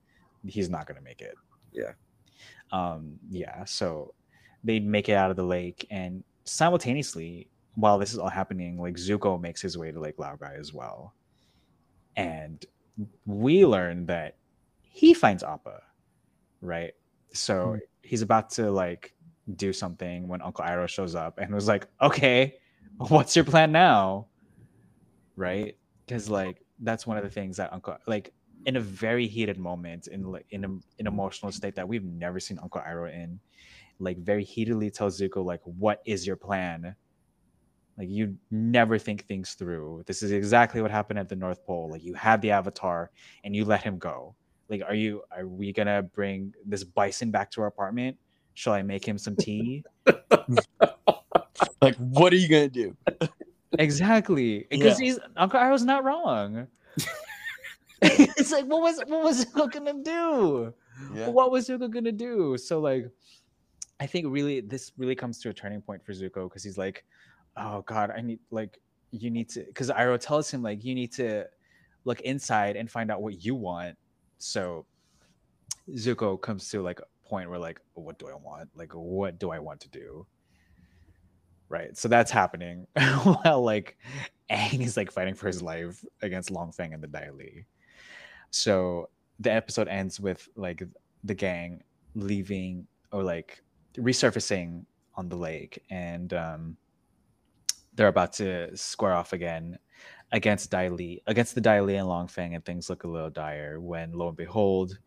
he's 0.46 0.68
not 0.68 0.86
gonna 0.86 1.00
make 1.00 1.20
it. 1.20 1.34
Yeah. 1.72 1.92
Um. 2.72 3.18
Yeah. 3.30 3.64
So 3.64 4.14
they 4.64 4.80
make 4.80 5.08
it 5.08 5.14
out 5.14 5.30
of 5.30 5.36
the 5.36 5.44
lake, 5.44 5.86
and 5.90 6.24
simultaneously, 6.44 7.48
while 7.76 7.98
this 7.98 8.12
is 8.12 8.18
all 8.18 8.28
happening, 8.28 8.78
like 8.80 8.94
Zuko 8.94 9.40
makes 9.40 9.62
his 9.62 9.78
way 9.78 9.92
to 9.92 10.00
Lake 10.00 10.16
Laogai 10.16 10.58
as 10.58 10.72
well, 10.72 11.14
and 12.16 12.64
we 13.26 13.64
learn 13.64 14.06
that 14.06 14.36
he 14.80 15.14
finds 15.14 15.42
Appa, 15.42 15.82
right? 16.60 16.94
So 17.32 17.78
he's 18.02 18.22
about 18.22 18.50
to 18.50 18.70
like 18.70 19.13
do 19.56 19.72
something 19.72 20.28
when 20.28 20.40
Uncle 20.42 20.64
Iroh 20.64 20.88
shows 20.88 21.14
up 21.14 21.38
and 21.38 21.54
was 21.54 21.68
like, 21.68 21.86
"Okay, 22.00 22.54
what's 22.96 23.36
your 23.36 23.44
plan 23.44 23.72
now?" 23.72 24.28
Right? 25.36 25.76
Because 26.06 26.30
like 26.30 26.64
that's 26.80 27.06
one 27.06 27.16
of 27.16 27.24
the 27.24 27.30
things 27.30 27.56
that 27.56 27.72
Uncle 27.72 27.96
like 28.06 28.32
in 28.66 28.76
a 28.76 28.80
very 28.80 29.26
heated 29.26 29.58
moment 29.58 30.06
in 30.08 30.24
like 30.24 30.46
in 30.50 30.64
a, 30.64 30.68
an 30.68 31.06
emotional 31.06 31.52
state 31.52 31.76
that 31.76 31.86
we've 31.86 32.04
never 32.04 32.40
seen 32.40 32.58
Uncle 32.58 32.80
Iroh 32.80 33.12
in, 33.12 33.38
like 33.98 34.18
very 34.18 34.44
heatedly 34.44 34.90
tells 34.90 35.20
Zuko 35.20 35.44
like, 35.44 35.60
"What 35.64 36.02
is 36.06 36.26
your 36.26 36.36
plan?" 36.36 36.96
Like 37.96 38.08
you 38.08 38.36
never 38.50 38.98
think 38.98 39.26
things 39.26 39.54
through. 39.54 40.02
This 40.06 40.22
is 40.22 40.32
exactly 40.32 40.82
what 40.82 40.90
happened 40.90 41.18
at 41.18 41.28
the 41.28 41.36
North 41.36 41.64
Pole. 41.64 41.90
Like 41.90 42.02
you 42.02 42.14
had 42.14 42.42
the 42.42 42.50
Avatar 42.50 43.10
and 43.44 43.54
you 43.54 43.64
let 43.64 43.82
him 43.82 43.98
go. 43.98 44.34
Like, 44.68 44.82
are 44.86 44.94
you? 44.94 45.22
Are 45.30 45.46
we 45.46 45.72
gonna 45.72 46.02
bring 46.02 46.54
this 46.66 46.84
bison 46.84 47.30
back 47.30 47.50
to 47.52 47.60
our 47.60 47.66
apartment? 47.68 48.16
Shall 48.54 48.72
I 48.72 48.82
make 48.82 49.04
him 49.04 49.18
some 49.18 49.36
tea? 49.36 49.84
Like, 51.80 51.96
what 51.96 52.32
are 52.32 52.36
you 52.36 52.48
gonna 52.48 52.68
do? 52.68 52.96
exactly, 53.78 54.66
because 54.70 54.98
he's 54.98 55.18
Uncle 55.36 55.60
Iroh's 55.60 55.84
not 55.84 56.02
wrong. 56.02 56.66
it's 58.02 58.52
like, 58.52 58.64
what 58.64 58.80
was 58.80 58.98
what 59.06 59.22
was 59.22 59.44
Zuko 59.44 59.70
gonna 59.70 60.02
do? 60.02 60.72
Yeah. 61.14 61.28
What 61.28 61.50
was 61.50 61.68
Zuko 61.68 61.90
gonna 61.90 62.12
do? 62.12 62.56
So 62.56 62.80
like, 62.80 63.10
I 64.00 64.06
think 64.06 64.26
really 64.28 64.60
this 64.60 64.92
really 64.96 65.14
comes 65.14 65.38
to 65.40 65.50
a 65.50 65.52
turning 65.52 65.80
point 65.80 66.04
for 66.04 66.12
Zuko 66.12 66.48
because 66.48 66.64
he's 66.64 66.78
like, 66.78 67.04
oh 67.56 67.82
god, 67.82 68.10
I 68.16 68.20
need 68.20 68.40
like 68.50 68.80
you 69.10 69.30
need 69.30 69.48
to 69.50 69.64
because 69.64 69.90
Iroh 69.90 70.18
tells 70.18 70.50
him 70.50 70.62
like 70.62 70.84
you 70.84 70.94
need 70.94 71.12
to 71.14 71.46
look 72.04 72.20
inside 72.22 72.76
and 72.76 72.90
find 72.90 73.10
out 73.10 73.22
what 73.22 73.44
you 73.44 73.54
want. 73.54 73.96
So 74.38 74.86
Zuko 75.90 76.40
comes 76.40 76.68
to 76.70 76.82
like 76.82 77.00
point 77.34 77.50
where 77.50 77.58
like, 77.58 77.80
what 77.94 78.16
do 78.20 78.28
I 78.28 78.34
want? 78.34 78.68
Like, 78.76 78.92
what 78.92 79.40
do 79.40 79.50
I 79.50 79.58
want 79.58 79.80
to 79.80 79.88
do? 79.88 80.24
Right. 81.68 81.96
So 81.98 82.06
that's 82.06 82.30
happening 82.30 82.86
while 83.24 83.60
like 83.62 83.96
Aang 84.50 84.80
is 84.80 84.96
like 84.96 85.10
fighting 85.10 85.34
for 85.34 85.48
his 85.48 85.60
life 85.60 86.04
against 86.22 86.52
Long 86.52 86.70
Feng 86.70 86.94
and 86.94 87.02
the 87.02 87.08
Dai 87.08 87.30
Li. 87.30 87.64
So 88.50 89.08
the 89.40 89.52
episode 89.52 89.88
ends 89.88 90.20
with 90.20 90.48
like 90.54 90.84
the 91.24 91.34
gang 91.34 91.82
leaving 92.14 92.86
or 93.10 93.24
like 93.24 93.64
resurfacing 93.96 94.84
on 95.16 95.28
the 95.28 95.36
lake 95.36 95.82
and 95.90 96.32
um 96.34 96.76
they're 97.94 98.08
about 98.08 98.32
to 98.34 98.76
square 98.76 99.14
off 99.14 99.32
again 99.32 99.78
against 100.32 100.70
Dai 100.70 100.88
Li, 100.88 101.22
against 101.26 101.54
the 101.54 101.60
Dai 101.60 101.80
Li 101.80 101.96
and 101.96 102.08
Long 102.08 102.26
Feng, 102.26 102.54
and 102.54 102.64
things 102.64 102.90
look 102.90 103.04
a 103.04 103.08
little 103.08 103.30
dire 103.30 103.80
when 103.80 104.12
lo 104.12 104.28
and 104.28 104.36
behold, 104.36 104.98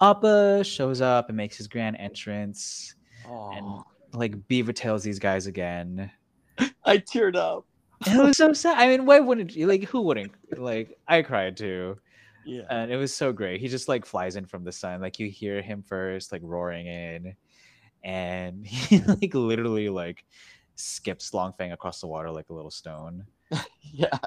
Appa 0.00 0.64
shows 0.64 1.00
up 1.00 1.28
and 1.28 1.36
makes 1.36 1.56
his 1.56 1.68
grand 1.68 1.96
entrance 1.98 2.94
and 3.26 3.82
like 4.12 4.46
beaver 4.48 4.72
tails 4.72 5.02
these 5.02 5.18
guys 5.18 5.46
again. 5.46 6.10
I 6.84 6.98
teared 6.98 7.36
up. 7.36 7.66
It 8.06 8.22
was 8.22 8.36
so 8.36 8.52
sad. 8.52 8.78
I 8.78 8.88
mean, 8.88 9.06
why 9.06 9.20
wouldn't 9.20 9.54
you 9.54 9.66
like 9.66 9.84
who 9.84 10.02
wouldn't 10.02 10.32
like 10.56 10.98
I 11.08 11.22
cried 11.22 11.56
too. 11.56 11.98
Yeah. 12.44 12.64
And 12.68 12.90
it 12.90 12.96
was 12.96 13.14
so 13.14 13.32
great. 13.32 13.60
He 13.60 13.68
just 13.68 13.88
like 13.88 14.04
flies 14.04 14.36
in 14.36 14.46
from 14.46 14.64
the 14.64 14.72
sun. 14.72 15.00
Like 15.00 15.18
you 15.18 15.30
hear 15.30 15.62
him 15.62 15.82
first, 15.82 16.30
like 16.30 16.42
roaring 16.44 16.86
in, 16.86 17.34
and 18.02 18.66
he 18.66 18.98
like 19.00 19.34
literally 19.34 19.88
like 19.88 20.24
skips 20.76 21.32
Long 21.32 21.54
Feng 21.56 21.72
across 21.72 22.00
the 22.00 22.06
water 22.06 22.30
like 22.30 22.50
a 22.50 22.54
little 22.54 22.70
stone. 22.70 23.24
yeah. 23.80 24.18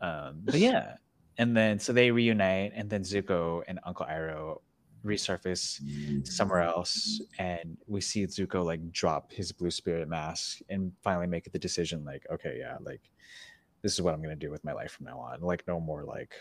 Um, 0.00 0.42
but 0.44 0.54
yeah, 0.54 0.94
and 1.38 1.56
then 1.56 1.78
so 1.78 1.92
they 1.92 2.10
reunite, 2.10 2.72
and 2.74 2.88
then 2.88 3.02
Zuko 3.02 3.62
and 3.66 3.80
Uncle 3.84 4.06
Iroh 4.06 4.58
resurface 5.04 5.82
mm. 5.82 6.26
somewhere 6.26 6.62
else, 6.62 7.22
and 7.38 7.76
we 7.86 8.00
see 8.00 8.24
Zuko 8.26 8.64
like 8.64 8.90
drop 8.92 9.32
his 9.32 9.52
blue 9.52 9.70
spirit 9.70 10.08
mask 10.08 10.60
and 10.68 10.92
finally 11.02 11.26
make 11.26 11.50
the 11.50 11.58
decision, 11.58 12.04
like, 12.04 12.26
okay, 12.30 12.56
yeah, 12.58 12.76
like 12.82 13.02
this 13.82 13.94
is 13.94 14.02
what 14.02 14.14
I'm 14.14 14.22
gonna 14.22 14.36
do 14.36 14.50
with 14.50 14.64
my 14.64 14.72
life 14.72 14.92
from 14.92 15.06
now 15.06 15.18
on. 15.18 15.40
Like, 15.40 15.64
no 15.66 15.80
more 15.80 16.04
like 16.04 16.34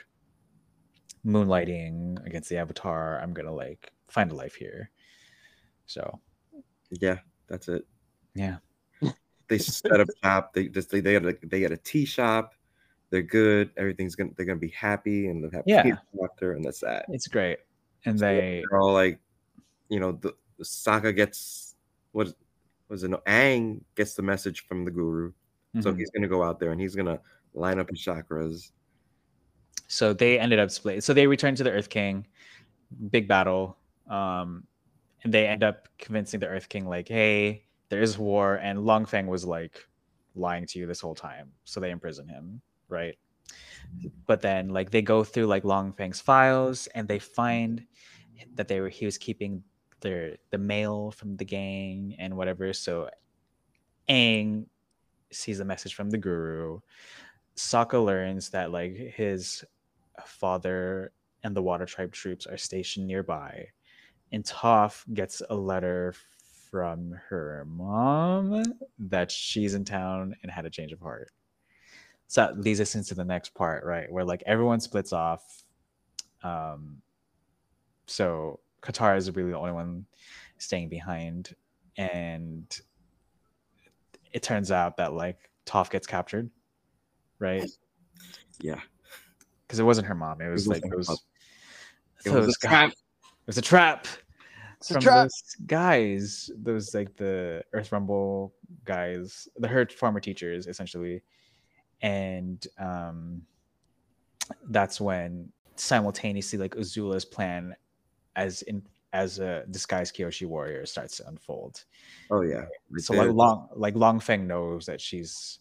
moonlighting 1.25 2.25
against 2.25 2.49
the 2.49 2.57
Avatar. 2.57 3.19
I'm 3.21 3.33
gonna 3.33 3.53
like 3.53 3.91
find 4.07 4.31
a 4.31 4.35
life 4.35 4.55
here. 4.55 4.89
So 5.85 6.19
Yeah, 6.91 7.19
that's 7.47 7.67
it. 7.67 7.85
yeah, 8.35 8.57
They 9.47 9.57
set 9.57 9.99
up 9.99 10.07
shop. 10.23 10.53
They 10.53 10.67
just 10.67 10.89
they, 10.89 11.01
they 11.01 11.13
get 11.13 11.25
a 11.25 11.37
they 11.47 11.59
get 11.59 11.71
a 11.71 11.77
tea 11.77 12.05
shop. 12.05 12.53
They're 13.09 13.23
good. 13.23 13.71
Everything's 13.77 14.15
gonna 14.15 14.31
they're 14.37 14.45
gonna 14.45 14.59
be 14.59 14.69
happy 14.69 15.27
and 15.27 15.51
have 15.53 15.63
Yeah. 15.65 15.95
after, 16.23 16.53
and 16.53 16.63
that's 16.63 16.81
that. 16.81 17.05
it's 17.09 17.27
great. 17.27 17.59
And 18.05 18.19
So 18.19 18.25
they 18.25 18.63
they're 18.69 18.79
all 18.79 18.93
like, 18.93 19.19
you 19.89 19.99
know, 19.99 20.13
the, 20.13 20.33
the 20.57 20.63
Sokka 20.63 21.15
gets 21.15 21.75
what 22.11 22.33
was 22.87 23.03
it? 23.03 23.09
No, 23.09 23.17
Aang 23.27 23.81
gets 23.95 24.15
the 24.15 24.21
message 24.23 24.65
from 24.67 24.83
the 24.85 24.91
Guru, 24.91 25.31
so 25.81 25.91
Mhm. 25.93 25.97
he's 25.97 26.09
gonna 26.11 26.27
go 26.27 26.43
out 26.43 26.59
there 26.59 26.71
and 26.71 26.81
he's 26.81 26.95
gonna 26.95 27.19
line 27.53 27.79
up 27.79 27.89
his 27.89 27.99
chakras. 27.99 28.71
so 29.87 30.13
they 30.13 30.39
ended 30.39 30.59
up 30.59 30.69
split. 30.69 31.03
So 31.03 31.13
they 31.15 31.25
returned 31.25 31.57
to 31.57 31.63
the 31.63 31.71
Earth 31.71 31.89
King, 31.89 32.27
big 33.09 33.27
battle. 33.27 33.75
Um, 34.07 34.65
and 35.23 35.33
they 35.33 35.47
end 35.47 35.63
up 35.63 35.87
convincing 35.97 36.39
the 36.39 36.47
Earth 36.47 36.69
King, 36.69 36.87
like, 36.87 37.07
hey, 37.07 37.65
there 37.89 38.01
is 38.01 38.17
war, 38.17 38.55
and 38.57 38.79
Longfeng 38.79 39.25
was 39.27 39.45
like 39.45 39.87
lying 40.35 40.65
to 40.67 40.79
you 40.79 40.85
this 40.85 41.01
whole 41.01 41.15
time. 41.15 41.51
So 41.63 41.79
they 41.79 41.89
imprison 41.91 42.27
him, 42.27 42.61
right? 42.87 43.17
But 44.27 44.41
then 44.41 44.69
like 44.69 44.91
they 44.91 45.01
go 45.01 45.23
through 45.23 45.47
like 45.47 45.63
Longfeng's 45.63 46.21
files 46.21 46.87
and 46.87 47.07
they 47.07 47.19
find 47.19 47.85
that 48.55 48.67
they 48.67 48.79
were 48.79 48.89
he 48.89 49.05
was 49.05 49.17
keeping 49.17 49.63
their 50.01 50.37
the 50.51 50.57
mail 50.57 51.11
from 51.11 51.35
the 51.37 51.45
gang 51.45 52.15
and 52.19 52.37
whatever. 52.37 52.73
So 52.73 53.09
Aang 54.09 54.65
sees 55.31 55.59
a 55.59 55.65
message 55.65 55.93
from 55.93 56.09
the 56.09 56.17
guru. 56.17 56.79
Sokka 57.55 58.03
learns 58.03 58.49
that 58.51 58.71
like 58.71 58.95
his 58.95 59.63
father 60.25 61.11
and 61.43 61.55
the 61.55 61.63
Water 61.63 61.85
Tribe 61.85 62.11
troops 62.11 62.45
are 62.45 62.57
stationed 62.57 63.07
nearby, 63.07 63.65
and 64.31 64.43
Toph 64.43 65.03
gets 65.13 65.41
a 65.49 65.55
letter 65.55 66.13
from 66.69 67.15
her 67.29 67.65
mom 67.67 68.63
that 68.99 69.31
she's 69.31 69.73
in 69.73 69.85
town 69.85 70.35
and 70.43 70.51
had 70.51 70.65
a 70.65 70.69
change 70.69 70.91
of 70.91 70.99
heart. 70.99 71.31
So 72.29 72.41
that 72.41 72.59
leads 72.61 72.79
us 72.79 72.93
into 72.93 73.15
the 73.15 73.25
next 73.25 73.55
part, 73.55 73.83
right? 73.83 74.09
Where 74.11 74.23
like 74.23 74.43
everyone 74.45 74.79
splits 74.79 75.11
off. 75.13 75.63
Um, 76.43 77.01
so 78.05 78.59
Katara 78.83 79.17
is 79.17 79.35
really 79.35 79.49
the 79.49 79.57
only 79.57 79.71
one 79.71 80.05
staying 80.59 80.89
behind, 80.89 81.55
and 81.97 82.65
it 84.31 84.43
turns 84.43 84.71
out 84.71 84.95
that 84.97 85.13
like 85.13 85.49
Toph 85.65 85.89
gets 85.89 86.05
captured, 86.07 86.49
right? 87.39 87.67
Yeah, 88.61 88.81
Because 89.65 89.79
it 89.79 89.83
wasn't 89.83 90.07
her 90.07 90.15
mom. 90.15 90.41
It 90.41 90.49
was 90.49 90.67
like 90.67 90.83
wasn't 90.83 90.91
her 90.91 90.97
those. 90.97 91.07
mom. 91.07 91.17
it 92.25 92.29
was 92.45 92.57
a 92.57 92.67
trap. 92.67 92.91
It 92.91 93.47
was 93.47 93.57
a 93.57 93.61
trap 93.61 94.05
It's 94.79 94.91
from 94.91 94.99
those 95.01 95.55
guys. 95.65 96.51
Those 96.57 96.93
like 96.93 97.15
the 97.15 97.63
Earth 97.73 97.91
Rumble 97.93 98.53
guys, 98.85 99.47
the 99.57 99.67
hurt 99.69 99.93
farmer 99.93 100.19
teachers, 100.19 100.67
essentially, 100.67 101.23
and 102.01 102.65
um, 102.77 103.45
that's 104.69 104.99
when 105.01 105.51
simultaneously 105.75 106.59
like 106.59 106.75
Azula's 106.75 107.25
plan, 107.25 107.75
as 108.35 108.61
in 108.63 108.83
as 109.13 109.39
a 109.39 109.65
disguised 109.71 110.15
Kyoshi 110.15 110.45
warrior, 110.47 110.85
starts 110.85 111.17
to 111.17 111.27
unfold. 111.27 111.85
Oh 112.29 112.41
yeah, 112.41 112.65
right 112.89 113.03
so 113.03 113.13
there. 113.13 113.27
like 113.27 113.29
long 113.35 113.69
like 113.75 113.95
Long 113.95 114.19
Feng 114.19 114.47
knows 114.47 114.85
that 114.85 115.01
she's 115.01 115.59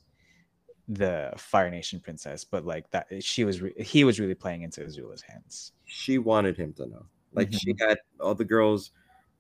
the 0.89 1.33
Fire 1.37 1.71
Nation 1.71 2.01
princess, 2.01 2.45
but 2.45 2.65
like 2.65 2.91
that 2.91 3.09
she 3.23 3.45
was 3.45 3.61
re- 3.63 3.75
he 3.79 4.05
was 4.05 4.21
really 4.21 4.35
playing 4.35 4.63
into 4.63 4.83
Azula's 4.83 5.23
hands. 5.23 5.73
she 5.85 6.19
wanted 6.19 6.57
him 6.57 6.73
to 6.75 6.87
know. 6.87 7.07
Like 7.33 7.53
she 7.53 7.75
Mm-hmm. 7.75 7.89
had 7.89 7.99
all 8.21 8.35
the 8.35 8.45
girls, 8.45 8.91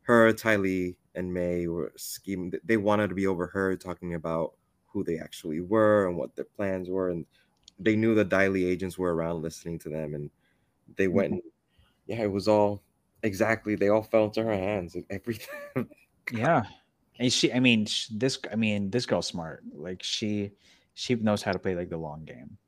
her, 0.02 0.32
Ty 0.32 0.56
Lee, 0.56 0.96
and 1.14 1.32
Mai 1.32 1.66
were 1.68 1.92
scheming. 1.96 2.52
They 2.64 2.76
wanted 2.76 3.08
to 3.08 3.14
be 3.14 3.26
overheard 3.26 3.80
talking 3.80 4.14
about 4.14 4.54
who 4.92 5.04
they 5.04 5.18
actually 5.18 5.60
were 5.60 6.08
and 6.08 6.16
what 6.16 6.34
their 6.34 6.44
plans 6.44 6.88
were, 6.88 7.10
and 7.10 7.26
they 7.78 7.96
knew 7.96 8.14
the 8.14 8.24
Dai 8.24 8.48
Li 8.48 8.64
agents 8.64 8.98
were 8.98 9.14
around 9.14 9.42
listening 9.42 9.78
to 9.80 9.88
them, 9.88 10.14
and 10.14 10.30
they 10.96 11.08
went. 11.08 11.32
Mm-hmm. 11.32 11.34
And, 11.34 11.42
yeah, 12.06 12.22
it 12.22 12.32
was 12.32 12.48
all 12.48 12.82
exactly. 13.22 13.74
They 13.74 13.88
all 13.88 14.02
fell 14.02 14.24
into 14.24 14.42
her 14.42 14.52
hands. 14.52 14.96
Everything. 15.10 15.48
Yeah, 16.30 16.64
and 17.18 17.32
she. 17.32 17.50
I 17.54 17.58
mean, 17.58 17.86
sh- 17.86 18.08
this. 18.10 18.38
I 18.52 18.56
mean, 18.56 18.90
this 18.90 19.06
girl's 19.06 19.26
smart. 19.26 19.62
Like 19.72 20.02
she, 20.02 20.52
she 20.92 21.14
knows 21.14 21.42
how 21.42 21.52
to 21.52 21.58
play 21.58 21.74
like 21.74 21.88
the 21.88 21.96
long 21.96 22.26
game, 22.26 22.58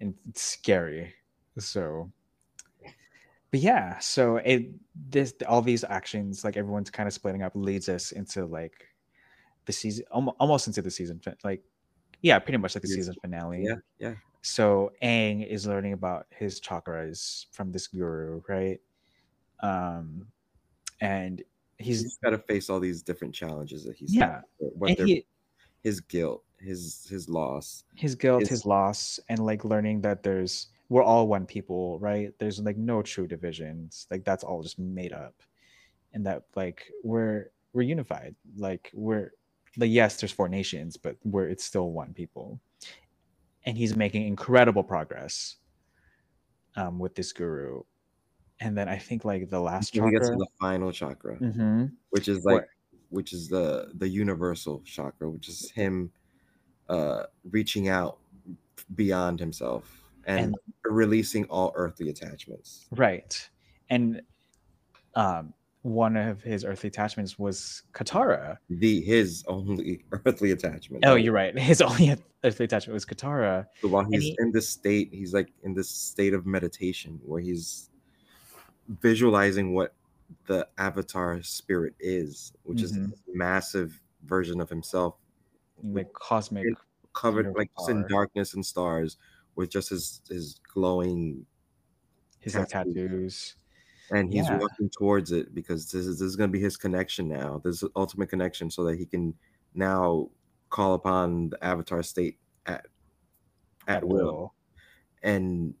and 0.00 0.14
it's 0.28 0.42
scary. 0.42 1.14
So, 1.58 2.10
but 3.52 3.60
yeah. 3.60 4.00
So 4.00 4.38
it 4.38 4.70
this 5.10 5.32
all 5.46 5.62
these 5.62 5.84
actions, 5.84 6.42
like 6.42 6.56
everyone's 6.56 6.90
kind 6.90 7.06
of 7.06 7.12
splitting 7.12 7.44
up, 7.44 7.52
leads 7.54 7.88
us 7.88 8.10
into 8.10 8.46
like 8.46 8.84
the 9.66 9.72
season, 9.72 10.04
almost 10.10 10.66
into 10.66 10.82
the 10.82 10.90
season. 10.90 11.20
Like, 11.44 11.62
yeah, 12.22 12.38
pretty 12.38 12.58
much 12.58 12.74
like 12.74 12.82
the 12.82 12.88
season 12.88 13.14
finale. 13.20 13.62
yeah, 13.64 13.74
yeah. 13.98 14.14
so 14.42 14.90
Aang 15.02 15.46
is 15.46 15.66
learning 15.66 15.92
about 15.92 16.26
his 16.30 16.60
chakras 16.60 17.46
from 17.52 17.70
this 17.72 17.86
guru, 17.88 18.40
right? 18.48 18.80
Um, 19.60 20.26
and 21.00 21.42
He's 21.78 22.02
he's 22.02 22.18
got 22.24 22.30
to 22.30 22.38
face 22.38 22.70
all 22.70 22.80
these 22.80 23.02
different 23.02 23.34
challenges 23.34 23.84
that 23.84 23.96
he's 23.96 24.14
yeah, 24.14 24.40
what 24.58 24.98
he, 24.98 25.26
his 25.82 26.00
guilt, 26.00 26.42
his 26.58 27.06
his 27.10 27.28
loss. 27.28 27.84
his 27.94 28.14
guilt, 28.14 28.40
his- 28.40 28.48
his 28.48 28.66
loss, 28.66 29.20
and 29.28 29.38
like 29.44 29.62
learning 29.62 30.00
that 30.00 30.22
there's 30.22 30.68
we're 30.88 31.02
all 31.02 31.28
one 31.28 31.44
people, 31.44 31.98
right? 31.98 32.32
There's 32.38 32.60
like 32.60 32.78
no 32.78 33.02
true 33.02 33.26
divisions, 33.26 34.06
like 34.10 34.24
that's 34.24 34.42
all 34.42 34.62
just 34.62 34.78
made 34.78 35.12
up, 35.12 35.34
and 36.14 36.24
that 36.24 36.44
like 36.54 36.86
we're 37.04 37.50
we're 37.74 37.82
unified, 37.82 38.34
like 38.56 38.90
we're 38.94 39.32
like 39.76 39.90
yes, 39.90 40.16
there's 40.20 40.32
four 40.32 40.48
nations, 40.48 40.96
but 40.96 41.16
we're 41.24 41.48
it's 41.48 41.64
still 41.64 41.90
one 41.92 42.12
people, 42.14 42.60
and 43.64 43.76
he's 43.76 43.96
making 43.96 44.26
incredible 44.26 44.82
progress, 44.84 45.56
um, 46.76 46.98
with 46.98 47.14
this 47.14 47.32
guru, 47.32 47.82
and 48.60 48.76
then 48.76 48.88
I 48.88 48.98
think 48.98 49.24
like 49.24 49.48
the 49.50 49.60
last 49.60 49.92
he 49.94 50.00
gets 50.00 50.12
to 50.12 50.20
chakra. 50.32 50.36
the 50.38 50.46
final 50.60 50.92
chakra, 50.92 51.38
Mhm. 51.38 51.92
which 52.10 52.28
is 52.28 52.44
like 52.44 52.66
which 53.10 53.32
is 53.32 53.48
the 53.48 53.92
the 53.94 54.08
universal 54.08 54.80
chakra, 54.84 55.30
which 55.30 55.48
is 55.48 55.70
him 55.70 56.10
uh 56.88 57.24
reaching 57.50 57.88
out 57.88 58.18
beyond 58.94 59.40
himself 59.40 60.04
and, 60.26 60.54
And- 60.54 60.56
releasing 60.84 61.44
all 61.46 61.72
earthly 61.74 62.08
attachments. 62.08 62.86
Right. 62.92 63.48
And 63.90 64.22
um 65.14 65.54
one 65.86 66.16
of 66.16 66.42
his 66.42 66.64
earthly 66.64 66.88
attachments 66.88 67.38
was 67.38 67.82
Katara. 67.92 68.58
The 68.68 69.00
his 69.02 69.44
only 69.46 70.04
earthly 70.12 70.50
attachment. 70.50 71.04
Oh, 71.06 71.14
you're 71.14 71.32
right. 71.32 71.56
His 71.58 71.80
only 71.80 72.16
earthly 72.42 72.64
attachment 72.64 72.94
was 72.94 73.06
Katara. 73.06 73.66
So 73.80 73.88
while 73.88 74.04
he's 74.10 74.22
he- 74.24 74.36
in 74.40 74.50
this 74.50 74.68
state, 74.68 75.10
he's 75.12 75.32
like 75.32 75.52
in 75.62 75.74
this 75.74 75.88
state 75.88 76.34
of 76.34 76.44
meditation 76.44 77.20
where 77.24 77.40
he's 77.40 77.90
visualizing 79.00 79.74
what 79.74 79.94
the 80.46 80.66
avatar 80.78 81.40
spirit 81.42 81.94
is, 82.00 82.52
which 82.64 82.82
is 82.82 82.92
Mhm. 82.92 83.10
this 83.10 83.20
massive 83.32 84.00
version 84.24 84.60
of 84.60 84.68
himself 84.68 85.16
Like 85.82 86.12
cosmic. 86.12 86.66
covered 87.12 87.54
like 87.56 87.70
just 87.78 87.90
in 87.90 88.06
darkness 88.08 88.54
and 88.54 88.66
stars 88.66 89.18
with 89.54 89.70
just 89.70 89.90
his 89.90 90.20
his 90.28 90.60
glowing 90.74 91.46
His 92.40 92.54
tattoos. 92.54 92.70
tattoos. 92.70 93.56
And 94.10 94.32
he's 94.32 94.48
Yeah. 94.48 94.58
working 94.60 94.90
towards 94.90 95.32
it 95.32 95.54
because 95.54 95.90
this 95.90 96.06
is 96.06 96.18
this 96.20 96.26
is 96.28 96.36
going 96.36 96.50
to 96.50 96.52
be 96.52 96.60
his 96.62 96.76
connection 96.76 97.28
now 97.28 97.60
this 97.64 97.82
ultimate 97.96 98.28
connection 98.28 98.70
so 98.70 98.84
that 98.84 98.98
he 98.98 99.06
can 99.06 99.34
now 99.74 100.30
call 100.70 100.94
upon 100.94 101.50
the 101.50 101.64
avatar 101.64 102.02
state 102.02 102.38
at 102.66 102.86
at, 103.88 104.04
will. 104.06 104.54
and 105.22 105.74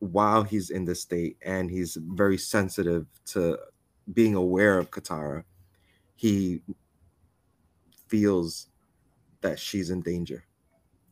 while 0.00 0.44
he's 0.44 0.70
in 0.70 0.84
this 0.86 1.02
state 1.02 1.38
and 1.42 1.70
he's 1.70 1.96
very 2.02 2.38
sensitive 2.38 3.06
to 3.26 3.58
being 4.14 4.34
aware 4.34 4.78
of 4.78 4.90
katara 4.90 5.44
he 6.16 6.62
feels 8.08 8.68
that 9.42 9.58
she's 9.58 9.90
in 9.90 10.00
danger 10.02 10.44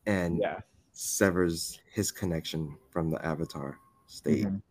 and 0.06 0.40
Yeah. 0.40 0.60
severs 0.92 1.80
his 1.92 2.10
connection 2.12 2.78
from 2.90 3.10
the 3.10 3.24
avatar 3.24 3.78
state 4.06 4.46
Mhm. 4.46 4.62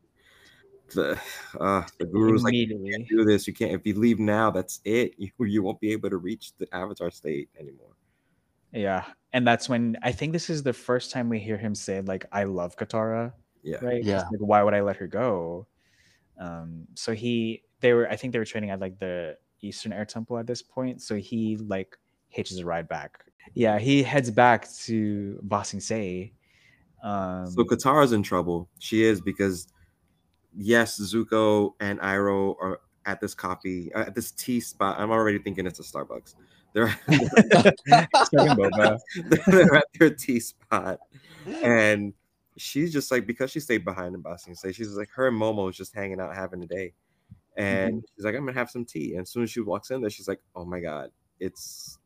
The 0.94 1.20
uh 1.60 1.84
the 2.00 2.06
guru's 2.06 2.44
like 2.44 2.54
you 2.54 2.68
can't 2.92 3.08
do 3.08 3.24
this 3.26 3.48
you 3.48 3.54
can't 3.54 3.72
if 3.72 3.86
you 3.86 3.98
leave 3.98 4.20
now 4.20 4.52
that's 4.52 4.82
it 4.86 5.14
you, 5.18 5.30
you 5.40 5.64
won't 5.64 5.80
be 5.80 5.92
able 5.92 6.10
to 6.10 6.18
reach 6.18 6.52
the 6.58 6.68
avatar 6.76 7.10
state 7.12 7.50
anymore 7.60 7.96
Yeah. 8.72 9.06
And 9.34 9.46
that's 9.48 9.68
when 9.70 9.98
I 10.04 10.12
think 10.12 10.32
this 10.34 10.50
is 10.50 10.64
the 10.64 10.74
first 10.74 11.12
time 11.12 11.30
we 11.30 11.40
hear 11.40 11.58
him 11.58 11.76
say, 11.76 12.02
like, 12.02 12.26
I 12.32 12.44
love 12.44 12.76
Katara. 12.76 13.34
yeah 13.64 13.78
right? 13.82 14.02
'Cause, 14.02 14.08
Yeah. 14.08 14.24
Like, 14.32 14.40
why 14.52 14.64
would 14.64 14.74
I 14.74 14.82
let 14.82 14.98
her 14.98 15.08
go? 15.08 15.68
Um, 16.40 16.88
so 16.96 17.14
he, 17.14 17.64
they 17.80 17.94
were, 17.94 18.10
I 18.10 18.16
think 18.18 18.32
they 18.34 18.40
were 18.40 18.46
training 18.46 18.70
at 18.72 18.80
like 18.80 19.00
the 19.00 19.38
Eastern 19.62 19.92
Air 19.94 20.06
Temple 20.06 20.38
at 20.38 20.48
this 20.48 20.62
point. 20.62 21.02
So 21.02 21.16
he 21.16 21.58
like 21.58 21.98
hitches 22.30 22.60
a 22.60 22.66
ride 22.66 22.88
back. 22.88 23.24
Yeah, 23.54 23.80
he 23.80 24.04
heads 24.04 24.30
back 24.32 24.68
to 24.86 25.40
Ba 25.44 25.64
Sing 25.64 25.80
Se. 25.80 26.34
Um, 27.04 27.48
so 27.48 27.64
katara's 27.64 28.12
in 28.14 28.24
trouble 28.24 28.68
she 28.80 29.04
is 29.04 29.22
because 29.22 29.68
yes 30.56 31.00
zuko 31.00 31.74
and 31.80 32.00
iroh 32.00 32.56
are 32.62 32.82
at 33.06 33.22
this 33.22 33.34
coffee 33.34 33.94
uh, 33.94 34.02
at 34.02 34.16
this 34.16 34.32
tea 34.32 34.60
spot 34.60 35.00
i'm 35.00 35.12
already 35.12 35.38
thinking 35.38 35.66
it's 35.66 35.80
a 35.80 35.84
starbucks 35.84 36.36
they're, 36.74 36.94
they're 39.48 39.76
at 39.76 39.86
their 39.98 40.10
tea 40.10 40.40
spot 40.40 41.00
and 41.64 42.14
she's 42.58 42.94
just 42.94 43.12
like 43.12 43.26
because 43.26 43.52
she 43.52 43.60
stayed 43.60 43.84
behind 43.84 44.16
in 44.16 44.22
Ba 44.22 44.38
Sing 44.38 44.56
Se 44.56 44.72
she's 44.72 44.96
like 44.96 45.10
her 45.12 45.28
and 45.28 45.40
Momo 45.40 45.70
is 45.70 45.76
just 45.76 45.94
hanging 45.94 46.20
out 46.20 46.36
having 46.36 46.64
a 46.64 46.68
day. 46.68 46.94
And 47.58 48.04
she's 48.16 48.26
like, 48.26 48.36
I'm 48.36 48.46
gonna 48.46 48.58
have 48.58 48.70
some 48.70 48.86
tea. 48.86 49.14
And 49.14 49.22
as 49.22 49.30
soon 49.30 49.44
as 49.44 49.52
she 49.52 49.62
walks 49.62 49.92
in 49.92 50.02
there, 50.02 50.10
she's 50.10 50.28
like, 50.28 50.42
Oh 50.56 50.66
my 50.66 50.80
god, 50.80 51.12
it's 51.40 51.98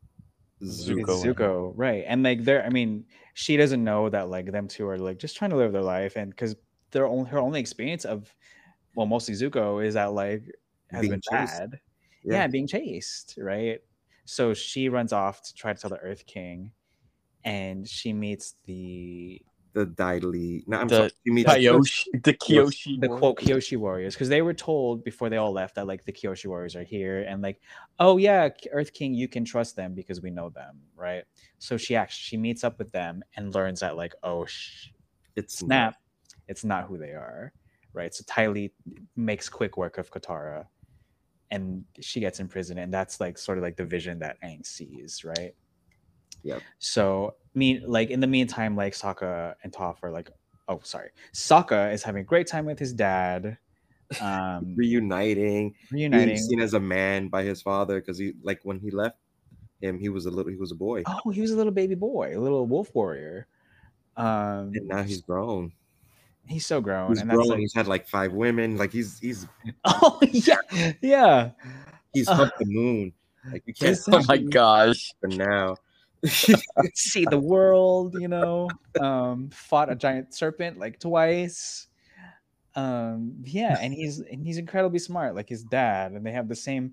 It's 0.60 0.88
Zuko. 0.88 1.24
Zuko, 1.24 1.72
right? 1.74 2.04
And 2.06 2.22
like 2.22 2.44
they're, 2.44 2.64
I 2.64 2.68
mean, 2.68 3.04
she 3.34 3.56
doesn't 3.56 3.82
know 3.82 4.08
that 4.10 4.28
like 4.28 4.52
them 4.52 4.68
two 4.68 4.86
are 4.88 4.98
like 4.98 5.18
just 5.18 5.36
trying 5.36 5.50
to 5.50 5.56
live 5.56 5.72
their 5.72 5.82
life, 5.82 6.16
and 6.16 6.30
because 6.30 6.56
their 6.90 7.06
only 7.06 7.30
her 7.30 7.38
only 7.38 7.60
experience 7.60 8.04
of, 8.04 8.34
well, 8.94 9.06
mostly 9.06 9.34
Zuko 9.34 9.84
is 9.84 9.94
that 9.94 10.12
like 10.12 10.42
has 10.90 11.00
Being 11.02 11.12
been 11.12 11.20
chased. 11.20 11.58
bad, 11.58 11.80
yeah. 12.24 12.46
being 12.46 12.66
chased, 12.66 13.36
right? 13.38 13.80
So 14.24 14.54
she 14.54 14.88
runs 14.88 15.12
off 15.12 15.42
to 15.44 15.54
try 15.54 15.72
to 15.72 15.80
tell 15.80 15.90
the 15.90 15.98
Earth 15.98 16.26
King, 16.26 16.72
and 17.44 17.88
she 17.88 18.12
meets 18.12 18.54
the 18.64 19.40
The 19.72 19.86
Dai 19.86 20.18
Li. 20.18 20.64
No, 20.66 20.78
I'm 20.80 20.88
The 20.88 20.96
sorry. 20.96 21.10
She 21.24 21.32
meets 21.32 21.50
Kyoshi, 21.50 22.04
the 22.24 22.34
Kyoshi. 22.34 23.00
the 23.00 23.08
quote 23.08 23.38
Kyoshi 23.38 23.76
warriors 23.76 24.14
because 24.14 24.28
they 24.28 24.42
were 24.42 24.52
told 24.54 25.04
before 25.04 25.30
they 25.30 25.36
all 25.36 25.52
left 25.52 25.76
that 25.76 25.86
like 25.86 26.04
the 26.04 26.12
Kyoshi 26.12 26.46
warriors 26.46 26.74
are 26.74 26.82
here 26.82 27.22
and 27.22 27.40
like 27.40 27.60
oh 28.00 28.16
yeah 28.16 28.48
Earth 28.72 28.92
King 28.92 29.14
you 29.14 29.28
can 29.28 29.44
trust 29.44 29.76
them 29.76 29.94
because 29.94 30.20
we 30.20 30.30
know 30.30 30.48
them 30.50 30.80
right 30.96 31.22
so 31.58 31.76
she 31.76 31.94
actually 31.94 32.20
she 32.22 32.36
meets 32.36 32.64
up 32.64 32.78
with 32.80 32.90
them 32.90 33.22
and 33.36 33.54
learns 33.54 33.78
that 33.80 33.96
like 33.96 34.12
oh 34.24 34.44
sh- 34.44 34.88
it's 35.36 35.58
snap 35.58 35.94
it's 36.50 36.64
not 36.64 36.84
who 36.84 36.98
they 36.98 37.12
are 37.12 37.52
right? 37.92 38.14
So 38.14 38.24
Ty 38.26 38.48
Lee 38.48 38.72
makes 39.16 39.48
quick 39.48 39.76
work 39.76 39.98
of 39.98 40.10
Katara 40.10 40.66
and 41.50 41.84
she 42.00 42.20
gets 42.20 42.38
in 42.38 42.46
prison, 42.46 42.78
and 42.78 42.94
that's 42.94 43.20
like 43.20 43.36
sort 43.36 43.58
of 43.58 43.62
like 43.62 43.76
the 43.76 43.84
vision 43.84 44.18
that 44.20 44.36
Aang 44.42 44.64
sees 44.64 45.24
right? 45.24 45.54
Yep. 46.42 46.62
so 46.78 47.34
mean 47.54 47.82
like 47.86 48.08
in 48.08 48.20
the 48.20 48.26
meantime 48.26 48.74
like 48.74 48.94
Sokka 48.94 49.54
and 49.62 49.72
Toph 49.72 49.96
are 50.02 50.10
like 50.10 50.30
oh 50.68 50.80
sorry. 50.84 51.10
Sokka 51.34 51.92
is 51.92 52.02
having 52.02 52.22
a 52.22 52.24
great 52.24 52.46
time 52.46 52.64
with 52.64 52.78
his 52.78 52.94
dad. 52.94 53.58
Um 54.22 54.74
reuniting, 54.78 55.74
being 55.90 56.12
reuniting. 56.12 56.38
seen 56.38 56.60
as 56.60 56.74
a 56.74 56.80
man 56.80 57.28
by 57.28 57.42
his 57.42 57.60
father 57.60 58.00
because 58.00 58.16
he 58.16 58.32
like 58.42 58.60
when 58.62 58.78
he 58.78 58.90
left 58.90 59.18
him, 59.82 59.98
he 59.98 60.08
was 60.08 60.26
a 60.26 60.30
little 60.30 60.50
he 60.50 60.56
was 60.56 60.72
a 60.72 60.76
boy. 60.76 61.02
oh 61.06 61.30
he 61.30 61.40
was 61.40 61.50
a 61.50 61.56
little 61.56 61.72
baby 61.72 61.94
boy 61.94 62.32
a 62.34 62.40
little 62.40 62.66
wolf 62.66 62.94
warrior. 62.94 63.46
Um 64.16 64.72
And 64.74 64.86
now 64.86 65.02
he's 65.02 65.20
grown. 65.20 65.72
He's 66.50 66.66
so 66.66 66.80
grown 66.80 67.08
He's 67.10 67.20
and 67.20 67.30
grown. 67.30 67.38
that's 67.40 67.50
like 67.50 67.58
he's 67.60 67.74
had 67.74 67.86
like 67.88 68.06
five 68.08 68.32
women. 68.32 68.76
Like 68.76 68.92
he's 68.92 69.18
he's 69.18 69.46
oh 69.84 70.18
yeah 70.22 70.56
yeah 71.00 71.50
he's 72.12 72.28
Uh, 72.28 72.34
humped 72.34 72.58
the 72.58 72.66
moon. 72.66 73.12
Like 73.50 73.62
you 73.66 73.72
can't 73.72 73.98
Oh 74.12 74.22
my 74.28 74.36
gosh. 74.38 75.12
for 75.20 75.28
now. 75.28 75.76
see 76.94 77.24
the 77.24 77.38
world, 77.38 78.14
you 78.20 78.28
know, 78.28 78.68
um, 79.00 79.48
fought 79.50 79.90
a 79.90 79.94
giant 79.94 80.34
serpent 80.34 80.78
like 80.78 80.98
twice. 81.00 81.86
Um, 82.76 83.34
yeah, 83.42 83.78
and 83.80 83.92
he's 83.94 84.20
and 84.20 84.44
he's 84.46 84.58
incredibly 84.58 84.98
smart, 84.98 85.34
like 85.34 85.48
his 85.48 85.64
dad, 85.64 86.12
and 86.12 86.24
they 86.24 86.30
have 86.32 86.46
the 86.48 86.54
same 86.54 86.92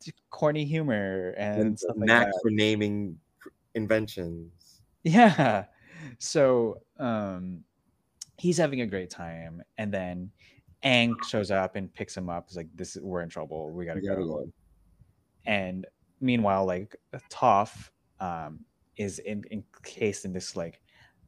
d- 0.00 0.12
corny 0.30 0.64
humor 0.64 1.34
and, 1.36 1.60
and 1.60 1.78
stuff 1.78 1.96
a 1.96 1.98
like 2.00 2.06
knack 2.08 2.26
that. 2.26 2.38
for 2.42 2.50
naming 2.50 3.18
inventions. 3.74 4.80
Yeah. 5.04 5.66
So 6.18 6.80
um 6.98 7.62
he's 8.38 8.58
having 8.58 8.80
a 8.82 8.86
great 8.86 9.10
time, 9.10 9.62
and 9.78 9.92
then 9.92 10.30
Aang 10.84 11.14
shows 11.24 11.50
up 11.50 11.76
and 11.76 11.92
picks 11.92 12.16
him 12.16 12.28
up. 12.28 12.46
He's 12.48 12.56
like, 12.56 12.68
This 12.74 12.96
is 12.96 13.02
we're 13.02 13.22
in 13.22 13.28
trouble. 13.28 13.70
We 13.72 13.84
gotta 13.86 14.00
You 14.00 14.08
gotta 14.08 14.22
go. 14.22 14.26
go. 14.44 14.52
and 15.46 15.86
meanwhile, 16.20 16.64
like 16.66 16.96
Toph 17.30 17.90
um, 18.20 18.60
is 18.96 19.18
in, 19.20 19.44
encased 19.50 20.24
in 20.24 20.32
this 20.32 20.56
like 20.56 20.80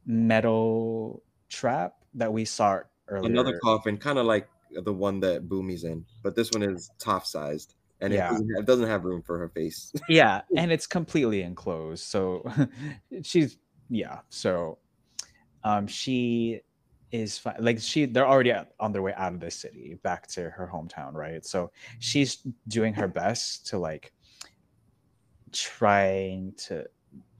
metal 0.05 1.23
trap 1.49 1.93
that 2.15 2.31
we 2.31 2.45
saw 2.45 2.79
earlier. 3.07 3.29
Another 3.31 3.57
coffin, 3.59 3.97
kind 3.97 4.17
of 4.19 4.25
like 4.25 4.47
the 4.83 4.93
one 4.93 5.19
that 5.21 5.47
Bumi's 5.49 5.83
in, 5.83 6.05
but 6.23 6.35
this 6.35 6.51
one 6.51 6.63
is 6.63 6.91
top 6.99 7.25
sized 7.25 7.75
and 8.01 8.13
Yeah. 8.13 8.27
it, 8.27 8.31
doesn't 8.31 8.55
have, 8.55 8.65
doesn't 8.65 8.87
have 8.87 9.03
room 9.03 9.21
for 9.21 9.37
her 9.39 9.49
face. 9.49 9.91
yeah 10.09 10.41
and 10.55 10.71
it's 10.71 10.85
completely 10.87 11.41
enclosed 11.41 12.03
so 12.03 12.43
she's 13.23 13.57
yeah 13.89 14.19
so 14.29 14.77
um 15.63 15.85
she 15.87 16.61
is 17.11 17.37
fi- 17.37 17.55
like 17.59 17.79
she 17.79 18.05
they're 18.05 18.27
already 18.27 18.53
on 18.79 18.91
their 18.91 19.01
way 19.01 19.13
out 19.15 19.33
of 19.33 19.39
the 19.39 19.49
city 19.49 19.97
back 20.03 20.27
to 20.27 20.49
her 20.49 20.69
hometown 20.71 21.13
right 21.13 21.45
so 21.45 21.71
she's 21.99 22.45
doing 22.67 22.93
her 22.93 23.07
best 23.07 23.65
to 23.65 23.77
like 23.79 24.13
trying 25.51 26.53
to 26.55 26.85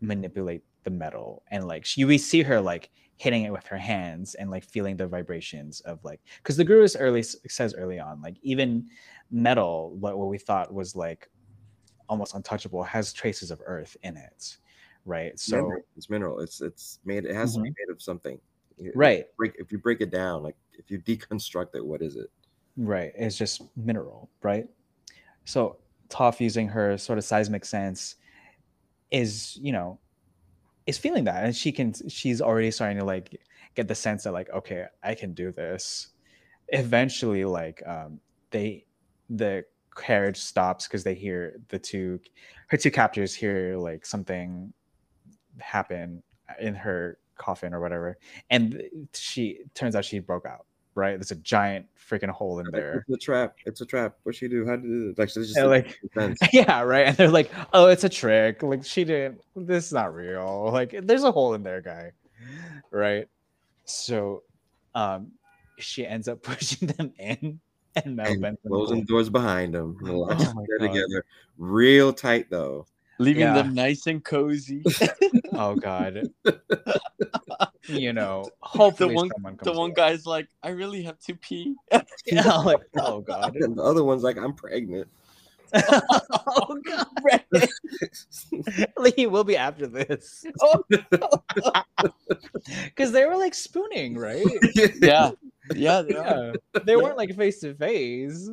manipulate 0.02 0.64
the 0.84 0.90
metal 0.90 1.44
and 1.52 1.68
like 1.68 1.86
she 1.86 2.04
we 2.06 2.18
see 2.18 2.42
her 2.42 2.60
like 2.60 2.90
hitting 3.18 3.44
it 3.44 3.52
with 3.52 3.66
her 3.68 3.78
hands 3.78 4.34
and 4.36 4.50
like 4.50 4.64
feeling 4.64 4.96
the 4.98 5.06
vibrations 5.06 5.82
of 5.82 6.04
like 6.04 6.22
because 6.38 6.56
the 6.58 6.64
guru 6.64 6.84
is 6.84 6.96
early 6.96 7.22
says 7.22 7.76
early 7.76 8.00
on 8.00 8.22
like 8.22 8.38
even 8.42 8.88
metal 9.30 9.96
what, 10.00 10.18
what 10.18 10.30
we 10.30 10.38
thought 10.38 10.74
was 10.74 10.96
like 10.96 11.30
almost 12.08 12.34
untouchable 12.34 12.82
has 12.82 13.14
traces 13.14 13.52
of 13.52 13.62
earth 13.66 13.96
in 14.04 14.18
it 14.18 14.58
right 15.06 15.38
so 15.38 15.58
mineral. 15.58 15.82
it's 15.96 16.10
mineral. 16.10 16.40
It's 16.40 16.62
it's 16.62 17.00
made. 17.06 17.26
It 17.26 17.36
has 17.36 17.54
to 17.56 17.62
be 17.62 17.70
Mhm. 17.70 17.76
made 17.78 17.92
of 17.92 18.02
something. 18.02 18.40
Right. 18.96 19.26
Break 19.38 19.54
if 19.58 19.72
you 19.72 19.78
break 19.78 20.02
it 20.02 20.12
down, 20.12 20.44
like 20.44 20.56
if 20.74 20.90
you 20.90 21.00
deconstruct 21.00 21.76
it, 21.76 21.86
what 21.86 22.02
is 22.02 22.16
it? 22.16 22.30
right 22.80 23.12
it's 23.16 23.38
just 23.38 23.62
mineral 23.76 24.30
right? 24.42 24.68
So 25.46 25.78
Toph 26.10 26.40
using 26.40 26.68
her 26.70 26.98
sort 26.98 27.18
of 27.18 27.26
seismic 27.26 27.66
sense 27.66 28.16
is 29.12 29.58
you 29.62 29.72
know 29.72 30.00
is 30.86 30.98
feeling 30.98 31.24
that 31.26 31.44
and 31.44 31.56
she 31.56 31.72
can 31.72 31.94
she's 32.10 32.42
already 32.42 32.72
starting 32.72 32.98
to 32.98 33.06
like 33.06 33.40
get 33.76 33.88
the 33.88 33.96
sense 33.96 34.24
that 34.24 34.32
like 34.32 34.50
okay 34.52 34.86
i 35.04 35.14
can 35.14 35.34
do 35.34 35.52
this. 35.52 36.10
Eventually 36.70 37.46
like 37.46 37.84
um 37.86 38.20
they 38.52 38.86
the 39.30 39.66
carriage 39.96 40.38
stops 40.38 40.88
because 40.88 41.04
they 41.04 41.14
hear 41.14 41.60
the 41.68 41.78
two 41.78 42.20
her 42.68 42.78
two 42.78 42.92
captors 42.92 43.36
hear 43.36 43.78
like 43.78 44.06
something 44.06 44.72
happen 45.60 46.24
in 46.60 46.74
her 46.74 47.18
coffin 47.40 47.74
or 47.74 47.80
whatever 47.80 48.18
and 48.52 48.84
she 49.14 49.62
turns 49.74 49.96
out 49.96 50.06
she 50.06 50.20
broke 50.20 50.46
out 50.46 50.66
right 50.96 51.14
there's 51.18 51.32
a 51.32 51.36
giant 51.38 51.86
freaking 51.98 52.30
hole 52.30 52.60
in 52.60 52.66
there 52.72 53.06
It's 53.08 53.24
a 53.24 53.26
trap. 53.26 53.56
It's 53.66 53.82
a 53.82 53.86
trap. 53.86 54.16
What 54.24 54.36
she 54.36 54.48
do? 54.48 54.66
How 54.66 54.76
did 54.76 54.90
it? 54.90 55.18
Like, 55.20 55.28
it's 55.28 55.36
just 55.36 55.58
And, 55.58 55.70
like- 55.70 56.00
yeah 56.54 56.82
right 56.82 57.08
and 57.08 57.16
they're 57.18 57.30
like 57.30 57.52
oh 57.74 57.88
it's 57.88 58.04
a 58.04 58.10
trick 58.10 58.62
like 58.64 58.84
she 58.84 59.04
didn't 59.04 59.42
this 59.56 59.86
is 59.88 59.94
not 59.94 60.14
real 60.14 60.70
like 60.74 60.94
there's 61.04 61.24
a 61.24 61.32
hole 61.32 61.54
in 61.54 61.64
there 61.64 61.82
guy 61.82 62.12
right 62.92 63.28
so 63.86 64.44
um 64.96 65.32
she 65.78 66.06
ends 66.06 66.28
up 66.28 66.42
pushing 66.44 66.88
them 66.90 67.14
in 67.18 67.60
and 67.96 68.20
and 68.20 68.58
closing 68.68 69.00
both. 69.00 69.08
doors 69.08 69.30
behind 69.30 69.74
them. 69.74 69.98
Oh 70.06 70.26
my 70.26 70.36
They're 70.68 70.80
God. 70.80 70.88
together, 70.94 71.26
real 71.58 72.14
tight 72.14 72.50
though. 72.50 72.86
Leaving 73.20 73.42
Yeah. 73.42 73.54
them 73.54 73.74
nice 73.74 74.08
and 74.08 74.24
cozy. 74.24 74.82
oh 75.54 75.76
god 75.76 76.24
you 77.88 78.14
know 78.14 78.46
hopefully 78.62 79.14
one- 79.16 79.30
someone 79.36 79.58
comes 79.58 79.66
the 79.66 79.72
one 79.72 79.78
along. 79.78 79.94
guy's 79.94 80.26
like, 80.26 80.48
I 80.64 80.70
really 80.70 81.04
have 81.04 81.20
to 81.22 81.36
pee. 81.36 81.76
yeah, 82.26 82.58
like 82.58 82.80
oh 82.98 83.22
god 83.22 83.56
And 83.58 83.78
the 83.78 83.84
other 83.84 84.04
one's 84.04 84.24
like, 84.24 84.38
I'm 84.38 84.54
pregnant. 84.54 85.08
oh 85.76 86.80
god 86.84 87.06
like 88.98 89.16
he 89.16 89.28
will 89.28 89.44
be 89.44 89.56
after 89.56 89.86
this 89.86 90.44
oh, 90.62 90.84
because 92.86 93.12
they 93.12 93.26
were 93.26 93.38
like 93.38 93.54
spooning 93.54 94.18
right 94.18 94.44
yeah. 95.00 95.30
Yeah, 95.76 96.02
they 96.02 96.14
yeah 96.16 96.54
they 96.86 96.96
weren't 96.96 97.18
like 97.18 97.36
face 97.36 97.60
to 97.60 97.76
face 97.76 98.50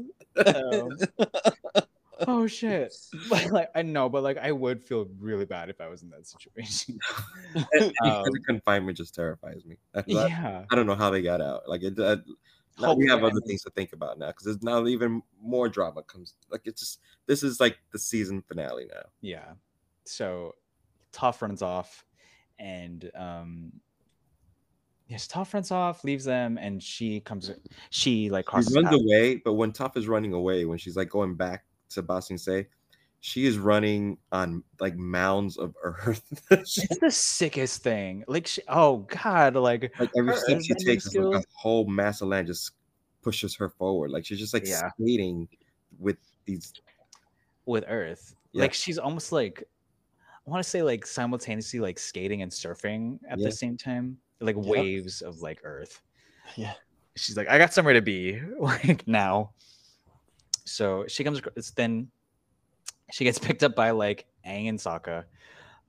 oh 2.26 2.46
shit 2.58 2.94
but 3.28 3.50
like 3.50 3.70
i 3.74 3.82
know 3.82 4.08
but 4.08 4.22
like 4.22 4.38
i 4.38 4.50
would 4.50 4.82
feel 4.82 5.06
really 5.18 5.44
bad 5.44 5.68
if 5.68 5.80
i 5.80 5.88
was 5.88 6.02
in 6.02 6.10
that 6.10 6.26
situation 6.26 6.98
Because 7.52 7.92
Um, 8.02 8.24
the 8.32 8.40
confinement 8.46 8.96
just 8.98 9.14
terrifies 9.14 9.64
me. 9.64 9.76
I, 9.94 9.98
I- 10.00 10.04
yeah 10.06 10.64
I 10.70 10.74
don't 10.74 10.86
know 10.86 10.94
how 10.94 11.10
they 11.10 11.22
got 11.22 11.40
out. 11.40 11.68
Like 11.68 11.82
it. 11.82 11.98
Uh, 11.98 12.16
now 12.78 12.94
we 12.94 13.08
have 13.08 13.24
other 13.24 13.40
things 13.46 13.62
to 13.62 13.70
think 13.70 13.92
about 13.94 14.18
now 14.18 14.26
because 14.28 14.44
there's 14.44 14.62
now 14.62 14.86
even 14.86 15.22
more 15.40 15.68
drama 15.68 16.02
comes. 16.02 16.34
Like 16.50 16.62
it's 16.66 16.80
just 16.80 17.00
this 17.26 17.42
is 17.42 17.60
like 17.60 17.78
the 17.92 17.98
season 17.98 18.42
finale 18.42 18.86
now. 18.92 19.02
yeah 19.22 19.52
so 20.04 20.54
Toph 21.12 21.40
runs 21.42 21.62
off 21.62 22.04
and 22.58 23.10
um 23.14 23.72
yes 25.08 25.26
Toph 25.26 25.54
runs 25.54 25.70
off 25.70 26.04
leaves 26.04 26.24
them 26.24 26.58
and 26.58 26.82
she 26.82 27.20
comes 27.20 27.50
she 27.90 28.28
like 28.30 28.46
She 28.50 28.54
runs 28.56 28.72
paths. 28.90 28.96
away, 29.02 29.36
but 29.36 29.54
when 29.54 29.72
Toph 29.72 29.96
is 29.96 30.08
running 30.08 30.32
away, 30.34 30.64
when 30.66 30.78
she's 30.78 30.96
like 30.96 31.08
going 31.08 31.34
back 31.36 31.64
to 31.90 32.02
Ba 32.02 32.20
Sing 32.22 32.38
Se, 32.38 32.66
she 33.20 33.46
is 33.46 33.58
running 33.58 34.18
on 34.32 34.62
like 34.80 34.96
mounds 34.96 35.56
of 35.58 35.74
earth. 35.82 36.22
She- 36.66 36.82
it's 36.82 36.98
the 36.98 37.10
sickest 37.10 37.82
thing 37.82 38.24
like 38.28 38.46
she, 38.46 38.60
oh 38.68 38.98
god 39.08 39.54
like 39.56 39.92
like 39.98 40.10
every 40.16 40.36
step 40.36 40.60
she 40.62 40.74
takes 40.74 41.06
is 41.06 41.16
like 41.16 41.42
a 41.42 41.46
whole 41.54 41.86
mass 41.86 42.20
of 42.20 42.28
land 42.28 42.46
just 42.46 42.72
pushes 43.22 43.56
her 43.56 43.68
forward. 43.70 44.10
Like 44.10 44.24
she's 44.24 44.38
just 44.38 44.54
like 44.54 44.66
Yeah. 44.66 44.90
skating 44.98 45.48
with 45.98 46.16
these. 46.44 46.72
with 47.64 47.84
earth 47.88 48.34
Yeah. 48.52 48.62
like 48.62 48.72
she's 48.74 48.98
almost 48.98 49.32
like 49.32 49.64
i 50.46 50.50
want 50.50 50.62
to 50.62 50.68
say 50.70 50.82
like 50.82 51.04
simultaneously 51.04 51.80
like 51.80 51.98
skating 51.98 52.42
and 52.42 52.52
surfing 52.52 53.18
at 53.28 53.38
Yeah. 53.40 53.46
the 53.46 53.52
same 53.52 53.76
time 53.76 54.18
like 54.40 54.54
waves 54.56 55.20
of 55.22 55.40
like 55.42 55.60
earth 55.64 56.00
Yeah. 56.54 56.74
she's 57.16 57.36
like 57.36 57.48
i 57.48 57.58
got 57.58 57.72
somewhere 57.72 57.94
to 57.94 58.02
be 58.02 58.40
like 58.60 59.08
now 59.08 59.50
so 60.66 61.06
she 61.06 61.24
comes 61.24 61.38
across 61.38 61.70
then 61.70 62.08
she 63.12 63.24
gets 63.24 63.38
picked 63.46 63.62
up 63.62 63.74
by 63.74 63.90
like 63.90 64.26
Aang 64.46 64.68
and 64.68 64.78
Sokka 64.78 65.24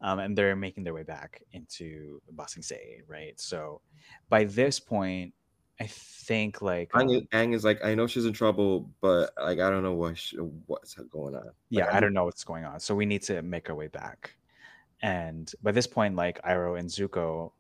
um, 0.01 0.19
and 0.19 0.37
they're 0.37 0.55
making 0.55 0.83
their 0.83 0.93
way 0.93 1.03
back 1.03 1.41
into 1.53 2.21
Ba 2.31 2.47
Sing 2.47 2.61
Se, 2.61 3.01
right? 3.07 3.39
So 3.39 3.81
by 4.29 4.43
this 4.43 4.79
point, 4.79 5.33
I 5.79 5.87
think 5.87 6.61
like 6.61 6.91
Aang, 6.91 7.25
um, 7.33 7.53
is- 7.53 7.63
like, 7.63 7.83
I 7.83 7.95
know 7.95 8.07
she's 8.07 8.25
in 8.25 8.33
trouble, 8.33 8.91
but 9.01 9.31
like 9.37 9.59
I 9.59 9.69
don't 9.69 9.83
know 9.83 9.93
what 9.93 10.17
she, 10.17 10.37
what's 10.37 10.95
going 10.95 11.35
on. 11.35 11.49
yeah, 11.69 11.85
Like, 11.85 11.95
I 11.95 11.99
don't 11.99 12.13
know 12.13 12.25
what's 12.25 12.43
going 12.43 12.65
on. 12.65 12.79
So 12.79 12.95
we 12.95 13.05
need 13.05 13.23
to 13.23 13.41
make 13.41 13.69
our 13.69 13.75
way 13.75 13.87
back. 13.87 14.35
And 15.01 15.51
by 15.61 15.71
this 15.71 15.85
point, 15.87 16.15
like 16.15 16.41
Iroh 16.43 16.79
and 16.79 16.89
Zuko, 16.89 17.51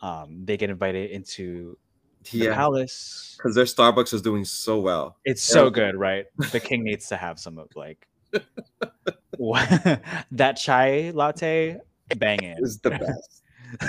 um, 0.00 0.44
they 0.44 0.56
get 0.56 0.70
invited 0.70 1.10
into 1.10 1.78
Yeah, 2.30 2.54
palace. 2.54 3.34
because 3.36 3.54
their 3.54 3.64
Starbucks 3.64 4.14
is 4.14 4.22
doing 4.22 4.44
so 4.44 4.78
well. 4.78 5.16
It's 5.24 5.42
so 5.42 5.70
good, 5.70 5.96
right? 5.96 6.26
The 6.52 6.60
king 6.60 6.84
needs 6.84 7.08
to 7.08 7.16
have 7.16 7.38
some 7.38 7.58
of 7.58 7.68
like 7.74 8.06
that 10.32 10.56
chai 10.56 11.10
latte 11.14 11.78
banging. 12.16 12.56
It's 12.58 12.78
the 12.78 12.90
best. 12.90 13.42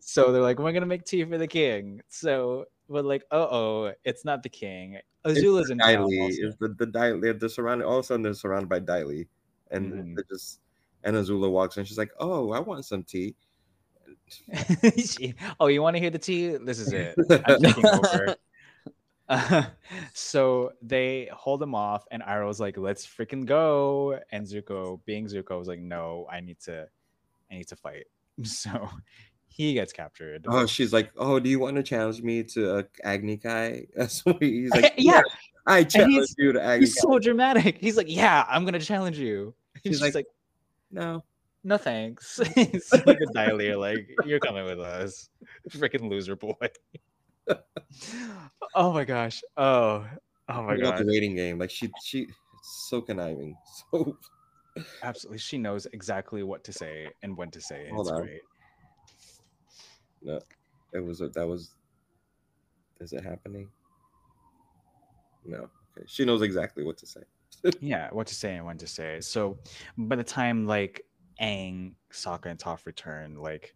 so 0.00 0.32
they're 0.32 0.42
like, 0.42 0.58
we're 0.58 0.72
gonna 0.72 0.86
make 0.86 1.04
tea 1.04 1.24
for 1.24 1.38
the 1.38 1.46
king. 1.46 2.00
So 2.08 2.66
we're 2.88 3.02
like, 3.02 3.24
uh 3.30 3.46
oh, 3.50 3.92
it's 4.04 4.24
not 4.24 4.42
the 4.42 4.48
king. 4.48 4.98
Azula's 5.24 5.70
in 5.70 5.78
town. 5.78 6.08
Is 6.10 6.56
the 6.58 6.68
the 6.68 6.86
Dai 6.86 7.12
Li. 7.12 7.32
They're, 7.32 7.48
surrounded. 7.48 7.86
All 7.86 7.98
of 7.98 8.04
a 8.04 8.06
sudden, 8.06 8.22
they're 8.22 8.34
surrounded 8.34 8.68
by 8.68 8.80
Dai 8.80 9.04
Li, 9.04 9.28
and 9.70 9.92
Mhm. 9.92 10.14
they're 10.16 10.24
just. 10.28 10.58
And 11.04 11.16
Azula 11.16 11.50
walks 11.50 11.76
in. 11.76 11.84
She's 11.84 11.98
like, 11.98 12.12
"Oh, 12.20 12.52
I 12.52 12.60
want 12.60 12.84
some 12.84 13.02
tea." 13.02 13.34
Oh, 15.60 15.66
you 15.68 15.82
want 15.82 15.96
to 15.96 16.00
hear 16.00 16.10
the 16.10 16.18
tea? 16.18 16.56
This 16.56 16.78
is 16.78 16.92
it. 16.92 17.14
I'm 17.46 17.60
taking 17.62 17.86
over. 17.86 18.36
Uh, 19.28 19.64
so 20.14 20.72
they 20.82 21.28
hold 21.32 21.62
him 21.62 21.74
off, 21.74 22.04
and 22.10 22.22
Iroh's 22.22 22.60
like, 22.60 22.76
"Let's 22.76 23.06
freaking 23.06 23.46
go!" 23.46 24.18
And 24.30 24.46
Zuko, 24.46 25.00
being 25.06 25.26
Zuko, 25.26 25.58
was 25.58 25.68
like, 25.68 25.80
"No, 25.80 26.26
I 26.30 26.40
need 26.40 26.60
to, 26.60 26.86
I 27.50 27.54
need 27.54 27.68
to 27.68 27.76
fight." 27.76 28.04
So 28.44 28.88
he 29.48 29.74
gets 29.74 29.92
captured. 29.92 30.46
Oh, 30.48 30.66
she's 30.66 30.92
like, 30.92 31.12
"Oh, 31.16 31.38
do 31.38 31.48
you 31.48 31.58
want 31.60 31.76
to 31.76 31.82
challenge 31.82 32.22
me 32.22 32.42
to 32.44 32.76
uh, 32.78 32.82
Agni 33.04 33.36
Kai?" 33.36 33.86
So 34.08 34.36
he's 34.40 34.70
like, 34.70 34.94
Yeah. 34.96 35.20
I 35.66 35.84
challenge 35.84 36.28
you 36.38 36.52
to 36.52 36.62
Agni 36.62 36.86
He's 36.86 36.94
Kai." 36.94 37.00
so 37.02 37.18
dramatic. 37.18 37.78
He's 37.78 37.96
like, 37.96 38.08
"Yeah, 38.08 38.44
I'm 38.48 38.64
gonna 38.64 38.80
challenge 38.80 39.18
you." 39.18 39.54
She's 39.84 39.94
She's 39.94 40.00
like- 40.02 40.14
like, 40.14 40.26
No, 40.90 41.22
"No 41.64 41.76
thanks." 41.78 42.40
It's 42.56 42.92
like 42.92 43.18
a 43.20 43.32
dialer, 43.36 43.78
like 43.78 44.08
you're 44.26 44.40
coming 44.40 44.64
with 44.64 44.80
us, 44.80 45.28
freaking 45.70 46.08
loser 46.10 46.36
boy. 46.36 46.54
oh 48.74 48.92
my 48.92 49.04
gosh. 49.04 49.42
Oh, 49.56 50.06
oh 50.48 50.62
my 50.62 50.62
What 50.66 50.78
about 50.80 50.96
god. 50.98 51.06
the 51.06 51.10
waiting 51.12 51.34
game. 51.34 51.58
Like 51.58 51.70
she, 51.70 51.90
she, 52.04 52.26
so 52.62 53.00
conniving. 53.00 53.56
So 53.90 54.16
Absolutely, 55.02 55.38
she 55.38 55.58
knows 55.58 55.86
exactly 55.92 56.42
what 56.42 56.64
to 56.64 56.72
say 56.72 57.08
and 57.22 57.36
when 57.36 57.50
to 57.50 57.60
say 57.60 57.82
it. 57.86 57.92
Hold 57.92 58.06
It's 58.06 58.12
on. 58.12 58.22
great. 58.22 58.40
no, 60.22 60.40
it 60.94 61.00
was 61.00 61.20
a, 61.20 61.28
that 61.30 61.46
was. 61.46 61.74
Is 63.00 63.12
it 63.12 63.24
happening? 63.24 63.68
No. 65.44 65.68
Okay, 65.98 66.06
she 66.06 66.24
knows 66.24 66.40
exactly 66.42 66.84
what 66.84 66.96
to 66.98 67.06
say. 67.06 67.20
yeah, 67.80 68.08
what 68.12 68.26
to 68.28 68.34
say 68.34 68.56
and 68.56 68.64
when 68.64 68.78
to 68.78 68.86
say. 68.86 69.20
So 69.20 69.58
by 69.98 70.16
the 70.16 70.24
time 70.24 70.66
like 70.66 71.04
Aang, 71.42 71.94
Sokka, 72.12 72.46
and 72.46 72.58
Toph 72.58 72.86
return, 72.86 73.36
like 73.36 73.74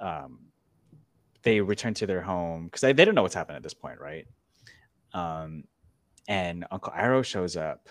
um 0.00 0.40
they 1.42 1.60
return 1.60 1.94
to 1.94 2.06
their 2.06 2.22
home 2.22 2.64
because 2.64 2.80
they, 2.80 2.92
they 2.92 3.04
don't 3.04 3.14
know 3.14 3.22
what's 3.22 3.34
happened 3.34 3.56
at 3.56 3.62
this 3.62 3.74
point, 3.74 4.00
right? 4.00 4.26
Um 5.12 5.64
and 6.26 6.64
Uncle 6.70 6.92
Iroh 6.92 7.24
shows 7.24 7.56
up 7.56 7.88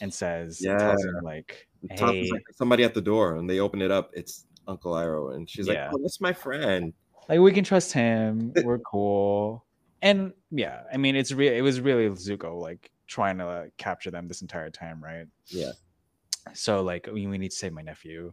and 0.00 0.12
says, 0.12 0.60
tells 0.60 1.04
him, 1.04 1.22
like, 1.22 1.68
hey, 1.90 2.28
like 2.30 2.42
somebody 2.56 2.82
at 2.82 2.92
the 2.94 3.00
door, 3.00 3.36
and 3.36 3.48
they 3.48 3.60
open 3.60 3.80
it 3.80 3.92
up. 3.92 4.10
It's 4.14 4.46
Uncle 4.66 4.92
Iroh, 4.92 5.34
and 5.36 5.48
she's 5.48 5.68
Yeah. 5.68 5.74
like, 5.74 5.94
"Oh, 5.94 6.02
that's 6.02 6.20
my 6.20 6.32
friend." 6.32 6.92
like 7.28 7.38
we 7.38 7.52
can 7.52 7.62
trust 7.64 7.92
him 7.92 8.52
we're 8.64 8.80
cool 8.80 9.64
and 10.02 10.32
yeah 10.50 10.82
i 10.92 10.96
mean 10.96 11.14
it's 11.14 11.30
real 11.30 11.52
it 11.52 11.60
was 11.60 11.80
really 11.80 12.08
zuko 12.10 12.60
like 12.60 12.90
trying 13.06 13.38
to 13.38 13.46
uh, 13.46 13.66
capture 13.78 14.10
them 14.10 14.26
this 14.26 14.42
entire 14.42 14.70
time 14.70 15.02
right 15.02 15.26
Yeah. 15.48 15.70
So 16.54 16.82
like 16.82 17.08
we, 17.12 17.26
we 17.26 17.38
need 17.38 17.50
to 17.50 17.56
save 17.56 17.72
my 17.72 17.82
nephew 17.82 18.32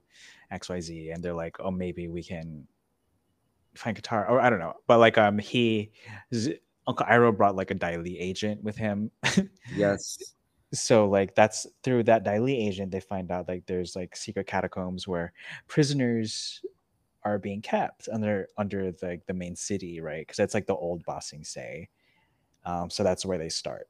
xyz 0.51 1.13
and 1.13 1.23
they're 1.23 1.33
like 1.33 1.57
oh 1.59 1.69
maybe 1.69 2.07
we 2.07 2.23
can 2.23 2.67
find 3.75 3.95
Katara 3.95 4.27
or 4.27 4.41
i 4.41 4.49
don't 4.49 4.57
know 4.57 4.73
but 4.87 4.97
like 4.97 5.17
um 5.19 5.37
he 5.37 5.91
Z- 6.33 6.59
uncle 6.89 7.05
iroh 7.05 7.35
brought 7.35 7.55
like 7.55 7.71
a 7.71 7.75
Dai 7.75 7.97
Li 7.97 8.17
agent 8.19 8.63
with 8.63 8.75
him. 8.75 9.11
Yes. 9.75 10.17
so 10.73 11.07
like 11.07 11.35
that's 11.35 11.65
through 11.83 12.03
that 12.03 12.23
Dai 12.23 12.39
Li 12.39 12.67
agent 12.67 12.91
they 12.91 12.99
find 12.99 13.31
out 13.31 13.47
like 13.47 13.65
there's 13.67 13.95
like 13.95 14.15
secret 14.15 14.47
catacombs 14.47 15.07
where 15.07 15.33
prisoners 15.67 16.61
are 17.23 17.37
being 17.37 17.61
kept 17.61 18.09
under 18.11 18.47
under 18.57 18.91
the 18.91 19.19
the 19.27 19.33
main 19.33 19.55
city 19.55 20.01
right? 20.01 20.21
Because 20.21 20.37
that's 20.37 20.53
like 20.53 20.65
the 20.65 20.75
old 20.75 21.03
Ba 21.05 21.21
Sing 21.21 21.43
Se 21.43 21.87
um 22.65 22.89
so 22.89 23.03
that's 23.03 23.25
where 23.25 23.37
they 23.37 23.49
start. 23.49 23.87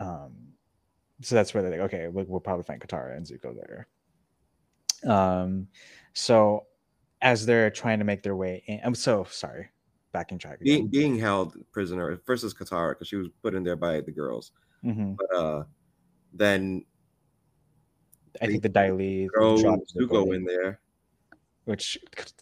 Um 0.00 0.47
so 1.20 1.34
that's 1.34 1.52
where 1.54 1.62
they're 1.62 1.72
like 1.72 1.80
okay 1.80 2.08
we'll, 2.08 2.24
we'll 2.26 2.40
probably 2.40 2.62
find 2.64 2.80
katara 2.80 3.16
and 3.16 3.26
zuko 3.26 3.54
there 3.54 3.88
um 5.10 5.66
so 6.12 6.64
as 7.22 7.44
they're 7.46 7.70
trying 7.70 7.98
to 7.98 8.04
make 8.04 8.22
their 8.22 8.36
way 8.36 8.62
in 8.66 8.80
i'm 8.84 8.94
so 8.94 9.24
sorry 9.30 9.68
backing 10.12 10.38
track 10.38 10.58
Being 10.60 10.80
again. 10.80 10.88
being 10.90 11.18
held 11.18 11.56
prisoner 11.72 12.20
versus 12.26 12.54
Katara 12.54 12.92
because 12.92 13.08
she 13.08 13.16
was 13.16 13.28
put 13.42 13.54
in 13.54 13.62
there 13.62 13.76
by 13.76 14.00
the 14.00 14.10
girls. 14.10 14.52
Mhm. 14.82 15.16
But 15.18 15.36
uh, 15.36 15.64
then 16.32 16.84
i 18.40 18.46
think 18.46 18.62
the 18.62 18.70
Dai 18.70 18.90
Li 18.90 19.28
throw 19.34 19.56
Zuko 19.56 20.34
in 20.34 20.44
there. 20.44 20.80
which 21.66 21.98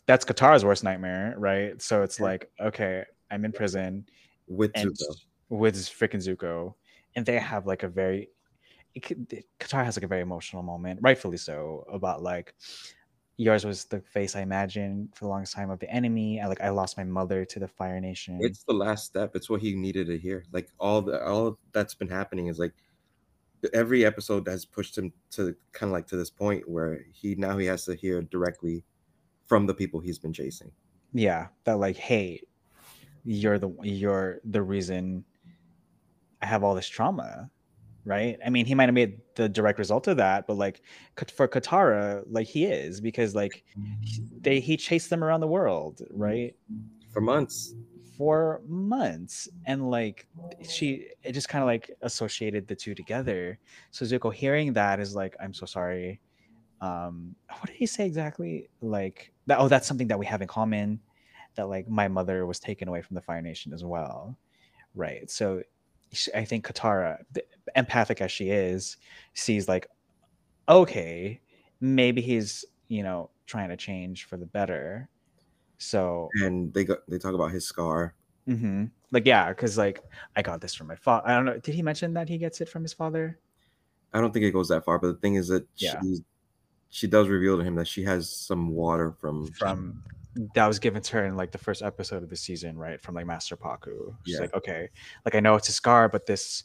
that's 0.07 0.25
Katara's 0.25 0.65
worst 0.65 0.85
nightmare, 0.85 1.35
right? 1.39 1.83
So 1.83 2.03
it's 2.03 2.21
Yeah. 2.21 2.25
like, 2.27 2.51
okay, 2.61 3.05
I'm 3.33 3.45
in 3.45 3.51
prison 3.53 4.07
with 4.47 4.73
Zuko. 4.75 5.17
with 5.49 5.75
freaking 5.75 6.23
Zuko, 6.25 6.75
and 7.17 7.27
they 7.27 7.39
have 7.39 7.67
like 7.67 7.83
a 7.83 7.89
very 7.89 8.31
it 8.97 9.03
could, 9.03 9.45
has 9.71 9.97
like 9.97 10.05
a 10.05 10.09
very 10.09 10.23
emotional 10.23 10.63
moment, 10.63 11.01
rightfully 11.03 11.37
so, 11.37 11.85
about 11.93 12.23
like 12.23 12.55
yours 13.37 13.67
was 13.67 13.85
the 13.85 14.01
face 14.01 14.35
I 14.35 14.41
imagined 14.41 15.11
for 15.15 15.27
the 15.27 15.29
longest 15.29 15.55
time 15.55 15.69
of 15.71 15.79
the 15.79 15.91
enemy. 15.91 16.41
I 16.41 16.47
like 16.47 16.63
I 16.63 16.71
lost 16.71 16.97
my 16.97 17.05
mother 17.05 17.45
to 17.45 17.59
the 17.59 17.69
Fire 17.69 18.01
Nation. 18.01 18.39
It's 18.41 18.65
the 18.65 18.73
last 18.73 19.05
step. 19.05 19.37
It's 19.37 19.51
what 19.51 19.61
he 19.61 19.75
needed 19.75 20.07
to 20.07 20.19
hear. 20.19 20.45
Like 20.51 20.71
all 20.81 21.03
the 21.03 21.23
all 21.23 21.59
that's 21.73 21.95
been 21.95 22.09
happening 22.09 22.47
is 22.47 22.59
like 22.59 22.73
every 23.75 24.07
episode 24.07 24.49
has 24.49 24.65
pushed 24.65 24.97
him 24.97 25.13
to 25.33 25.55
kind 25.73 25.91
of 25.91 25.93
like 25.93 26.07
to 26.07 26.17
this 26.17 26.31
point 26.31 26.67
where 26.67 27.05
he 27.13 27.35
now 27.35 27.59
he 27.59 27.67
has 27.67 27.85
to 27.85 27.95
hear 27.95 28.23
directly 28.23 28.83
from 29.45 29.67
the 29.67 29.75
people 29.75 30.01
he's 30.01 30.19
been 30.19 30.33
chasing. 30.33 30.73
yeah, 31.13 31.49
that 31.65 31.79
like, 31.79 31.97
hey, 31.97 32.41
you're 33.27 33.59
the 33.59 33.71
you're 33.83 34.41
the 34.45 34.63
reason 34.63 35.23
I 36.41 36.47
have 36.47 36.65
all 36.65 36.75
this 36.75 36.89
trauma, 36.89 37.51
right? 38.07 38.39
I 38.47 38.51
mean, 38.51 38.65
he 38.65 38.75
might 38.75 38.85
have 38.85 38.95
made 38.95 39.21
the 39.35 39.49
direct 39.49 39.79
result 39.79 40.07
of 40.07 40.17
that, 40.19 40.47
but 40.47 40.57
like 40.57 40.81
for 41.35 41.49
Katara, 41.49 42.23
like 42.31 42.47
he 42.47 42.65
is 42.65 43.01
because 43.01 43.35
like 43.35 43.65
they 44.41 44.61
he 44.61 44.77
chased 44.77 45.11
them 45.11 45.23
around 45.23 45.41
the 45.41 45.49
world, 45.49 46.01
right? 46.11 46.55
For 47.13 47.21
months. 47.21 47.75
For 48.17 48.63
months, 48.67 49.49
and 49.67 49.91
like 49.91 50.27
she, 50.67 51.09
it 51.23 51.33
just 51.33 51.51
kind 51.51 51.63
of 51.63 51.67
like 51.67 51.91
associated 52.01 52.67
the 52.67 52.77
two 52.77 52.95
together. 52.95 53.59
So 53.91 54.07
Zuko 54.07 54.33
hearing 54.33 54.73
that 54.75 55.01
is 55.01 55.15
like, 55.15 55.37
I'm 55.39 55.53
so 55.53 55.67
sorry. 55.67 56.21
Um, 56.81 57.35
what 57.49 57.67
did 57.67 57.77
he 57.77 57.87
say 57.87 58.07
exactly? 58.07 58.71
Like 58.81 59.33
that? 59.49 59.59
Oh, 59.59 59.69
that's 59.69 59.87
something 59.87 60.07
that 60.09 60.19
we 60.19 60.27
have 60.27 60.41
in 60.41 60.49
common. 60.49 61.01
That 61.57 61.69
like 61.69 61.89
my 61.89 62.07
mother 62.07 62.47
was 62.47 62.61
taken 62.61 62.87
away 62.87 63.03
from 63.03 63.17
the 63.17 63.21
Fire 63.21 63.43
Nation 63.43 63.73
as 63.75 63.85
well, 63.85 64.39
right? 64.95 65.29
So 65.31 65.63
I 66.35 66.45
think 66.45 66.67
Katara, 66.67 67.19
empathic 67.75 68.21
as 68.21 68.31
she 68.33 68.51
is, 68.51 68.97
sees 69.35 69.69
like, 69.69 69.89
okay, 70.69 71.41
maybe 71.81 72.21
he's 72.23 72.65
you 72.89 73.03
know 73.03 73.31
trying 73.47 73.71
to 73.71 73.77
change 73.77 74.25
for 74.25 74.37
the 74.37 74.47
better. 74.47 75.09
So 75.79 76.35
And 76.43 76.73
they 76.73 76.85
got 76.85 76.99
they 77.09 77.19
talk 77.19 77.35
about 77.35 77.51
his 77.53 77.67
scar. 77.67 78.15
hmm 78.47 78.85
like 79.13 79.25
yeah, 79.27 79.49
because 79.51 79.79
like 79.79 80.01
I 80.35 80.43
got 80.43 80.61
this 80.61 80.75
from 80.75 80.89
my 80.89 80.97
father. 80.97 81.29
I 81.29 81.35
don't 81.37 81.45
know. 81.45 81.59
Did 81.59 81.75
he 81.75 81.83
mention 81.83 82.15
that 82.15 82.29
he 82.29 82.39
gets 82.39 82.61
it 82.61 82.69
from 82.69 82.83
his 82.83 82.93
father? 82.93 83.39
I 84.13 84.21
don't 84.21 84.33
think 84.33 84.45
it 84.45 84.53
goes 84.53 84.69
that 84.69 84.85
far, 84.85 84.99
but 84.99 85.09
the 85.09 85.15
thing 85.21 85.35
is 85.35 85.49
that 85.49 85.67
Yeah. 85.77 86.01
she 86.01 86.25
she 86.91 87.07
does 87.09 87.29
reveal 87.29 87.59
to 87.59 87.65
him 87.65 87.77
that 87.77 87.89
she 87.89 88.05
has 88.05 88.31
some 88.31 88.71
water 88.71 89.13
from 89.13 89.53
From 89.53 90.03
that 90.55 90.67
was 90.67 90.79
given 90.79 91.03
to 91.03 91.13
her 91.17 91.25
in 91.27 91.37
like 91.37 91.53
the 91.53 91.59
first 91.59 91.83
episode 91.83 92.23
of 92.23 92.31
the 92.31 92.37
season, 92.37 92.77
right? 92.79 93.01
From 93.01 93.15
like 93.15 93.27
Master 93.27 93.57
Pakku. 93.57 94.17
She's 94.25 94.35
Yeah. 94.35 94.41
like, 94.41 94.55
okay, 94.55 94.91
like 95.25 95.35
I 95.35 95.41
know 95.41 95.55
it's 95.57 95.69
a 95.69 95.73
scar, 95.73 96.09
but 96.09 96.27
this 96.27 96.65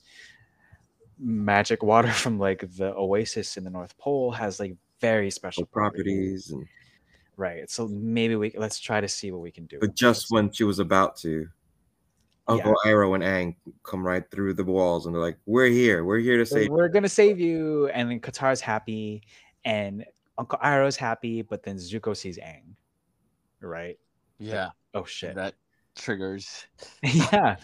magic 1.22 1.84
water 1.84 2.12
from 2.12 2.40
like 2.40 2.66
the 2.78 2.94
oasis 2.96 3.58
in 3.58 3.64
the 3.64 3.70
North 3.70 3.98
Pole 3.98 4.32
has 4.32 4.60
like 4.60 4.76
very 5.00 5.32
special 5.32 5.66
properties 5.66 6.52
and 6.52 6.66
right? 7.38 7.70
So 7.70 7.88
maybe 7.88 8.36
we 8.36 8.54
let's 8.58 8.80
try 8.80 9.02
to 9.02 9.08
see 9.08 9.32
what 9.32 9.42
we 9.42 9.52
can 9.52 9.66
do. 9.66 9.80
but 9.80 9.96
just 9.96 10.24
this. 10.24 10.32
when 10.32 10.52
she 10.52 10.64
was 10.64 10.80
about 10.80 11.16
to 11.18 11.48
Uncle 12.48 12.76
Iroh 12.86 13.16
and 13.16 13.24
Aang 13.24 13.56
come 13.84 14.06
right 14.06 14.30
through 14.30 14.56
the 14.56 14.64
walls 14.64 15.06
and 15.06 15.16
they're 15.16 15.22
like, 15.22 15.38
We're 15.46 15.68
here, 15.68 16.04
we're 16.04 16.20
here 16.20 16.38
to 16.38 16.46
save 16.46 16.70
we're 16.70 16.90
gonna 16.90 17.10
save 17.10 17.40
you, 17.40 17.88
and 17.88 18.10
then 18.10 18.20
Katara's 18.20 18.62
happy, 18.62 19.24
and 19.64 20.06
Uncle 20.38 20.60
Iroh's 20.60 20.98
happy, 20.98 21.42
but 21.42 21.64
then 21.64 21.78
Zuko 21.78 22.16
sees 22.16 22.38
Aang. 22.38 22.76
right? 23.62 23.98
Yeah, 24.40 24.70
Oh 24.94 25.06
shit! 25.06 25.36
that 25.36 25.54
triggers. 25.96 26.66
yeah, 27.04 27.58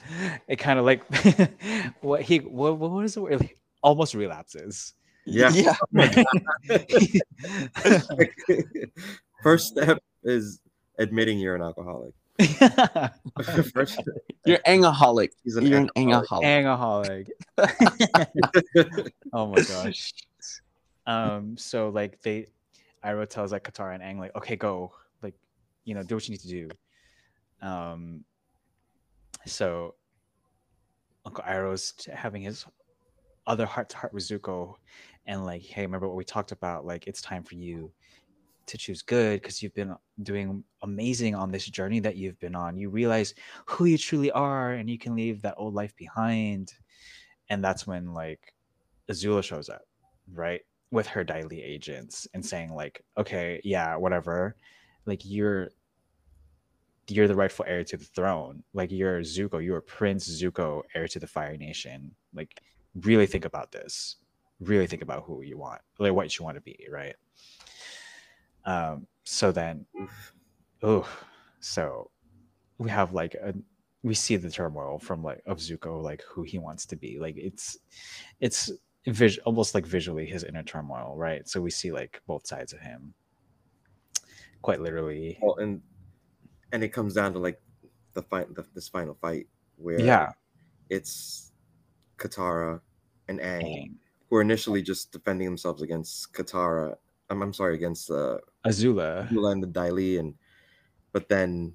it 0.47 0.57
kind 0.57 0.79
of 0.79 0.85
like 0.85 1.03
what 2.01 2.21
he 2.21 2.37
what 2.39 2.77
what 2.77 2.91
was 2.91 3.15
the 3.15 3.21
word? 3.21 3.39
Like, 3.41 3.57
almost 3.83 4.13
relapses. 4.13 4.93
Yeah. 5.25 5.49
yeah. 5.49 5.75
First 9.43 9.67
step 9.67 10.01
is 10.23 10.61
admitting 10.97 11.39
you're 11.39 11.55
an 11.55 11.61
alcoholic. 11.61 12.13
First 13.73 13.99
You're 14.45 14.59
angaholic. 14.59 15.31
he's 15.43 15.57
an 15.57 15.65
You're 15.65 15.79
an 15.79 15.89
alcoholic. 15.97 16.47
Angaholic. 16.47 17.27
oh 19.33 19.47
my 19.47 19.61
gosh. 19.61 20.13
Um, 21.05 21.57
so 21.57 21.89
like 21.89 22.21
they 22.21 22.47
Iroh 23.03 23.27
tells 23.27 23.51
like 23.51 23.63
Katara 23.63 23.95
and 23.95 24.03
Aang 24.03 24.19
like, 24.19 24.35
okay, 24.35 24.55
go, 24.55 24.91
like, 25.21 25.35
you 25.85 25.95
know, 25.95 26.03
do 26.03 26.15
what 26.15 26.27
you 26.27 26.33
need 26.33 26.41
to 26.41 26.47
do. 26.47 26.69
Um 27.61 28.23
so 29.45 29.95
Uncle 31.25 31.43
Iroh's 31.43 31.93
having 32.13 32.41
his 32.41 32.65
other 33.45 33.65
heart 33.65 33.89
to 33.89 33.97
heart 33.97 34.13
with 34.13 34.23
Zuko 34.23 34.75
and 35.25 35.45
like, 35.45 35.61
hey, 35.61 35.81
remember 35.81 36.07
what 36.07 36.17
we 36.17 36.23
talked 36.23 36.51
about? 36.51 36.85
Like, 36.85 37.07
it's 37.07 37.21
time 37.21 37.43
for 37.43 37.55
you 37.55 37.91
to 38.65 38.77
choose 38.77 39.01
good 39.01 39.41
because 39.41 39.61
you've 39.63 39.73
been 39.73 39.95
doing 40.23 40.63
amazing 40.83 41.35
on 41.35 41.51
this 41.51 41.65
journey 41.65 41.99
that 42.01 42.17
you've 42.17 42.39
been 42.39 42.55
on. 42.55 42.77
You 42.77 42.89
realize 42.89 43.33
who 43.65 43.85
you 43.85 43.97
truly 43.97 44.31
are 44.31 44.73
and 44.73 44.89
you 44.89 44.97
can 44.97 45.15
leave 45.15 45.41
that 45.41 45.55
old 45.57 45.73
life 45.73 45.95
behind. 45.95 46.73
And 47.49 47.63
that's 47.63 47.87
when 47.87 48.13
like 48.13 48.53
Azula 49.09 49.43
shows 49.43 49.69
up, 49.69 49.83
right? 50.33 50.61
With 50.91 51.07
her 51.07 51.23
Dai 51.23 51.43
Li 51.43 51.61
agents 51.61 52.27
and 52.33 52.45
saying, 52.45 52.73
like, 52.73 53.03
okay, 53.17 53.61
yeah, 53.63 53.95
whatever. 53.95 54.55
Like 55.05 55.21
you're 55.23 55.69
you're 57.09 57.27
the 57.27 57.35
rightful 57.35 57.65
heir 57.67 57.83
to 57.83 57.97
the 57.97 58.05
throne. 58.05 58.63
Like 58.73 58.91
you're 58.91 59.21
Zuko, 59.21 59.63
you're 59.63 59.81
Prince 59.81 60.41
Zuko, 60.41 60.83
heir 60.93 61.07
to 61.07 61.19
the 61.19 61.27
Fire 61.27 61.57
Nation. 61.57 62.11
Like 62.33 62.61
really 63.01 63.27
think 63.27 63.45
about 63.45 63.71
this. 63.71 64.17
Really 64.59 64.87
think 64.87 65.01
about 65.01 65.23
who 65.23 65.41
you 65.43 65.57
want, 65.57 65.81
like 65.99 66.13
what 66.13 66.37
you 66.37 66.43
want 66.43 66.55
to 66.57 66.61
be, 66.61 66.87
right? 66.91 67.15
Um, 68.65 69.07
so 69.23 69.51
then 69.51 69.85
oh, 70.83 71.07
so 71.59 72.09
we 72.77 72.89
have 72.89 73.13
like 73.13 73.35
a 73.35 73.53
we 74.03 74.13
see 74.13 74.35
the 74.35 74.49
turmoil 74.49 74.99
from 74.99 75.23
like 75.23 75.41
of 75.45 75.57
Zuko, 75.57 76.01
like 76.01 76.23
who 76.23 76.43
he 76.43 76.57
wants 76.57 76.85
to 76.87 76.95
be. 76.95 77.19
Like 77.19 77.35
it's 77.37 77.77
it's 78.39 78.71
vis- 79.05 79.39
almost 79.39 79.75
like 79.75 79.85
visually 79.85 80.25
his 80.25 80.43
inner 80.43 80.63
turmoil, 80.63 81.15
right? 81.17 81.47
So 81.47 81.61
we 81.61 81.71
see 81.71 81.91
like 81.91 82.21
both 82.27 82.47
sides 82.47 82.73
of 82.73 82.79
him, 82.79 83.13
quite 84.61 84.81
literally. 84.81 85.37
Well, 85.41 85.57
and 85.57 85.81
and 86.71 86.83
it 86.83 86.89
comes 86.89 87.13
down 87.13 87.33
to 87.33 87.39
like 87.39 87.59
the 88.13 88.21
fight, 88.23 88.53
the, 88.55 88.65
this 88.73 88.87
final 88.89 89.15
fight 89.21 89.47
where 89.77 89.99
Yeah, 90.01 90.31
it's 90.89 91.51
Katara 92.17 92.81
and 93.27 93.39
Aang, 93.39 93.61
Aang. 93.63 93.91
who 94.29 94.37
are 94.37 94.41
initially 94.41 94.81
just 94.81 95.11
defending 95.11 95.47
themselves 95.47 95.81
against 95.81 96.33
Katara. 96.33 96.95
I'm, 97.29 97.41
I'm 97.41 97.53
sorry, 97.53 97.75
against 97.75 98.09
uh, 98.09 98.37
Azula. 98.65 99.27
Azula 99.29 99.51
and 99.51 99.61
the 99.63 99.67
Dai 99.67 99.89
Li, 99.91 100.17
and 100.17 100.33
but 101.11 101.29
then 101.29 101.73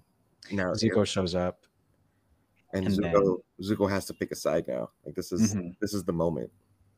now 0.50 0.72
Zuko 0.72 1.06
shows 1.06 1.34
up. 1.34 1.64
and, 2.72 2.86
and 2.86 2.96
Zuko 2.98 3.38
Zuko 3.62 3.88
has 3.90 4.06
to 4.06 4.14
pick 4.14 4.32
a 4.32 4.36
side 4.36 4.66
now. 4.66 4.90
Like 5.04 5.14
this 5.14 5.30
is 5.32 5.54
Mhm. 5.54 5.76
this 5.80 5.92
is 5.94 6.04
the 6.04 6.12
moment. 6.12 6.50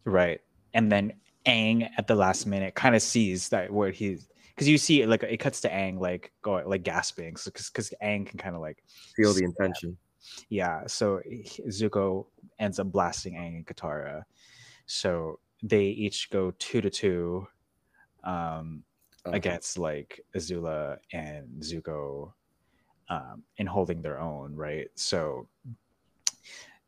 Right. 0.05 0.41
And 0.73 0.91
then 0.91 1.13
Aang 1.47 1.89
at 1.99 2.07
the 2.07 2.15
last 2.15 2.47
minute 2.47 2.75
kind 2.75 2.95
of 2.95 3.03
sees 3.03 3.49
that 3.51 3.71
where 3.73 3.91
he's 3.91 4.29
because 4.55 4.69
you 4.69 4.79
see 4.79 5.03
it 5.03 5.09
like 5.09 5.23
it 5.23 5.39
cuts 5.39 5.61
to 5.63 5.69
Aang 5.69 5.99
like 5.99 6.33
going 6.43 6.69
like 6.69 6.83
gasping 6.83 7.35
because 7.35 7.71
because 7.71 7.93
Aang 8.03 8.27
can 8.27 8.39
kind 8.39 8.55
of 8.55 8.61
like 8.61 8.83
Feel 9.17 9.33
the 9.33 9.45
intention. 9.45 9.97
yeah 10.49 10.83
so 10.87 11.21
Zuko 11.69 12.27
ends 12.59 12.79
up 12.79 12.91
blasting 12.93 13.35
Aang 13.35 13.57
and 13.57 13.67
Katara. 13.67 14.23
So 14.87 15.39
they 15.63 15.87
each 15.87 16.31
go 16.31 16.53
two 16.59 16.81
to 16.81 16.91
two 16.91 17.47
um 18.23 18.85
Uh, 19.27 19.31
against 19.33 19.79
like 19.79 20.21
Azula 20.37 20.99
and 21.13 21.49
Zuko 21.63 22.33
um 23.09 23.43
in 23.57 23.67
holding 23.67 24.03
their 24.03 24.21
own 24.21 24.55
right? 24.55 24.89
So 24.95 25.49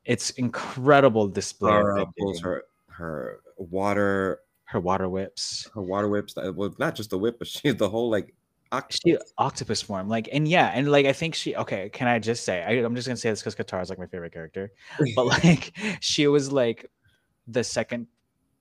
it's 0.05 0.31
incredible 0.37 1.29
display 1.29 1.81
of 1.81 2.09
pulls 2.19 2.41
her 2.41 2.65
her 2.89 3.41
water 3.57 4.41
her 4.67 4.81
water 4.81 5.09
whips 5.09 5.69
her 5.75 5.83
water 5.83 6.09
whips. 6.09 6.35
Well, 6.37 6.75
not 6.79 6.95
just 6.95 7.11
the 7.11 7.19
whip, 7.19 7.39
but 7.39 7.49
she 7.49 7.71
the 7.71 7.89
whole 7.89 8.11
like 8.11 8.35
octopus. 8.73 9.01
she 9.05 9.19
octopus 9.39 9.81
form 9.83 10.09
like 10.09 10.29
and 10.33 10.49
yeah 10.49 10.73
and 10.75 10.91
like 10.91 11.07
i 11.07 11.13
think 11.13 11.37
she 11.37 11.55
okay 11.55 11.89
can 11.89 12.09
i 12.09 12.19
just 12.19 12.45
say 12.45 12.65
I, 12.65 12.85
i'm 12.85 12.97
just 12.97 13.07
gonna 13.07 13.17
say 13.17 13.31
this 13.31 13.41
because 13.41 13.55
Katara 13.55 13.83
is 13.83 13.91
like 13.91 13.99
my 13.99 14.07
favorite 14.07 14.33
character 14.33 14.73
but 15.15 15.25
like 15.27 15.73
she 16.01 16.27
was 16.27 16.51
like 16.51 16.91
the 17.47 17.63
second 17.63 18.09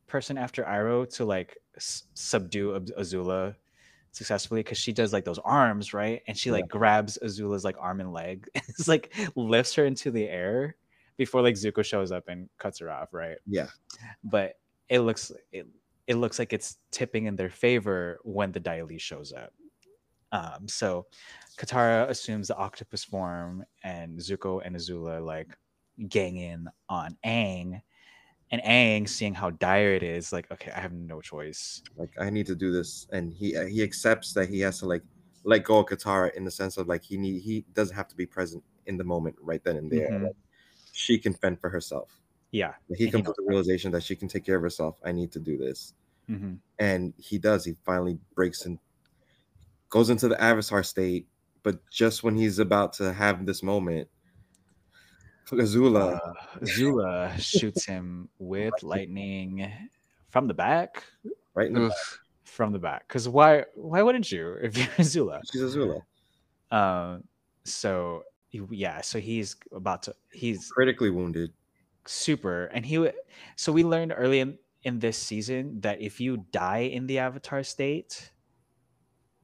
person 0.05 0.37
after 0.37 0.63
Iroh 0.63 1.11
to 1.15 1.25
like 1.25 1.57
s- 1.75 2.03
subdue 2.13 2.79
azula 2.99 3.55
successfully 4.11 4.61
because 4.61 4.77
she 4.77 4.93
does 4.93 5.11
like 5.11 5.25
those 5.25 5.39
arms 5.39 5.91
right 5.91 6.21
and 6.27 6.37
she 6.37 6.51
like 6.51 6.67
grabs 6.69 7.17
azula's 7.23 7.63
like 7.63 7.75
arm 7.79 7.99
and 7.99 8.13
leg 8.13 8.47
it's 8.55 8.87
like 8.87 9.11
lifts 9.35 9.73
her 9.73 9.85
into 9.85 10.11
the 10.11 10.29
air 10.29 10.75
before 11.17 11.41
like 11.41 11.55
zuko 11.55 11.83
shows 11.83 12.11
up 12.11 12.25
and 12.27 12.47
cuts 12.59 12.77
her 12.79 12.91
off 12.91 13.11
right 13.11 13.37
yeah, 13.47 13.67
but 14.23 14.53
it 14.87 14.99
looks 14.99 15.31
it, 15.51 15.65
it 16.07 16.15
looks 16.15 16.39
like 16.39 16.53
it's 16.53 16.77
tipping 16.91 17.25
in 17.25 17.35
their 17.35 17.49
favor 17.49 18.19
when 18.23 18.51
the 18.51 18.59
Dai 18.59 18.81
Li 18.83 18.97
shows 18.97 19.33
up. 19.33 19.51
Um, 20.31 20.67
so 20.67 21.05
Katara 21.57 22.09
assumes 22.09 22.49
the 22.49 22.55
octopus 22.55 23.03
form, 23.03 23.63
and 23.83 24.19
Zuko 24.19 24.61
and 24.63 24.75
Azula 24.75 25.23
like 25.25 25.55
gang 26.09 26.37
in 26.37 26.67
on 26.89 27.17
Aang, 27.25 27.81
and 28.51 28.61
Aang, 28.63 29.07
seeing 29.07 29.33
how 29.33 29.49
dire 29.51 29.93
it 29.93 30.03
is, 30.03 30.33
like, 30.33 30.51
okay, 30.51 30.71
I 30.75 30.79
have 30.79 30.93
no 30.93 31.21
choice. 31.21 31.81
like 31.97 32.11
I 32.19 32.29
need 32.29 32.45
to 32.47 32.55
do 32.55 32.71
this, 32.71 33.07
and 33.11 33.33
he 33.33 33.55
uh, 33.55 33.65
he 33.65 33.81
accepts 33.81 34.33
that 34.33 34.49
he 34.49 34.59
has 34.61 34.79
to 34.79 34.85
like 34.85 35.03
let 35.43 35.63
go 35.63 35.79
of 35.79 35.85
Katara 35.85 36.33
in 36.35 36.43
the 36.43 36.51
sense 36.51 36.77
of 36.77 36.87
like 36.87 37.03
he 37.03 37.17
need 37.17 37.41
he 37.41 37.65
doesn't 37.73 37.95
have 37.95 38.07
to 38.09 38.15
be 38.15 38.25
present 38.25 38.63
in 38.87 38.97
the 38.97 39.03
moment 39.03 39.35
right 39.41 39.63
then 39.63 39.77
and 39.77 39.91
there. 39.91 40.09
Mhm. 40.09 40.23
Like, 40.23 40.35
she 40.91 41.17
can 41.17 41.33
fend 41.33 41.59
for 41.59 41.69
herself. 41.69 42.09
Yeah. 42.55 42.73
He 42.95 43.03
And 43.05 43.11
comes 43.13 43.25
knows 43.25 43.35
to 43.35 43.41
the 43.41 43.47
realization 43.49 43.91
that 43.91 44.03
she 44.07 44.15
can 44.15 44.27
take 44.29 44.45
care 44.45 44.55
of 44.55 44.61
herself. 44.61 44.93
I 45.03 45.11
need 45.11 45.31
to 45.33 45.39
do 45.39 45.57
this. 45.57 45.93
Mhm. 46.29 46.57
and 46.79 47.13
he 47.17 47.37
does 47.37 47.63
he 47.63 47.73
finally 47.85 48.17
breaks 48.33 48.65
in 48.65 48.79
goes 49.89 50.09
into 50.09 50.27
the 50.27 50.37
avatar 50.41 50.81
state 50.81 51.27
but 51.61 51.75
just 51.91 52.23
when 52.23 52.35
he's 52.35 52.57
about 52.57 52.93
to 52.93 53.13
have 53.13 53.45
this 53.45 53.61
moment 53.61 54.07
azula 55.51 56.19
Uh, 56.19 56.33
Azula 56.65 57.39
shoots 57.39 57.85
him 57.85 58.27
with 58.39 58.73
lightning 58.93 59.71
from 60.29 60.47
the 60.47 60.53
back. 60.55 61.03
right 61.53 61.67
in 61.67 61.73
the 61.75 61.89
back. 61.89 61.97
From 62.43 62.71
the 62.73 62.79
back, 62.79 63.07
because 63.07 63.27
why? 63.29 63.65
Why 63.75 64.01
wouldn't 64.01 64.31
you 64.31 64.53
if 64.61 64.77
you're 64.77 64.87
Azula? 65.03 65.41
she's 65.51 65.61
azula 65.61 66.01
Um, 66.71 67.23
so 67.65 68.23
yeah, 68.51 69.01
so 69.01 69.19
he's 69.19 69.55
about 69.71 70.01
to 70.03 70.15
he's 70.31 70.69
critically 70.71 71.11
wounded 71.11 71.51
super 72.07 72.65
and 72.65 72.85
he 72.85 72.95
w- 72.95 73.11
so 73.55 73.71
we 73.71 73.83
learned 73.83 74.13
early 74.15 74.39
in, 74.39 74.57
in 74.83 74.99
this 74.99 75.17
season 75.17 75.81
that 75.81 76.01
if 76.01 76.19
you 76.19 76.45
die 76.51 76.79
in 76.91 77.07
the 77.07 77.19
avatar 77.19 77.63
state, 77.63 78.31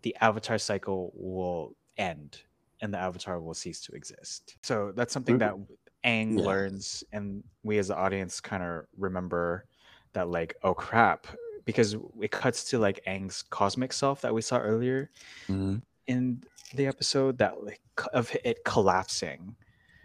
the 0.03 0.16
avatar 0.22 0.57
cycle 0.57 1.12
will 1.16 1.76
end 1.97 2.41
and 2.82 2.93
the 2.93 2.97
avatar 2.97 3.39
will 3.39 3.53
cease 3.53 3.82
to 3.82 3.91
exist. 3.93 4.55
So 4.64 4.91
that's 4.95 5.14
something 5.14 5.38
that 5.39 5.55
Aang 6.03 6.38
Yeah. 6.38 6.45
learns 6.45 7.03
and 7.12 7.43
we 7.64 7.78
as 7.78 7.89
the 7.89 7.95
audience 7.95 8.41
kind 8.41 8.64
of 8.64 8.86
remember 8.97 9.66
that 10.14 10.30
like 10.30 10.55
oh 10.64 10.74
crap 10.74 11.28
because 11.66 11.95
it 12.20 12.32
cuts 12.32 12.64
to 12.72 12.80
like 12.80 12.99
Aang's 13.05 13.43
cosmic 13.43 13.93
self 13.93 14.22
that 14.22 14.34
we 14.34 14.41
saw 14.41 14.57
earlier 14.57 15.12
Mhm. 15.47 15.82
in 16.07 16.43
the 16.74 16.88
episode 16.88 17.38
that 17.38 17.64
like 17.64 17.82
of 18.14 18.36
it 18.43 18.64
collapsing. 18.66 19.55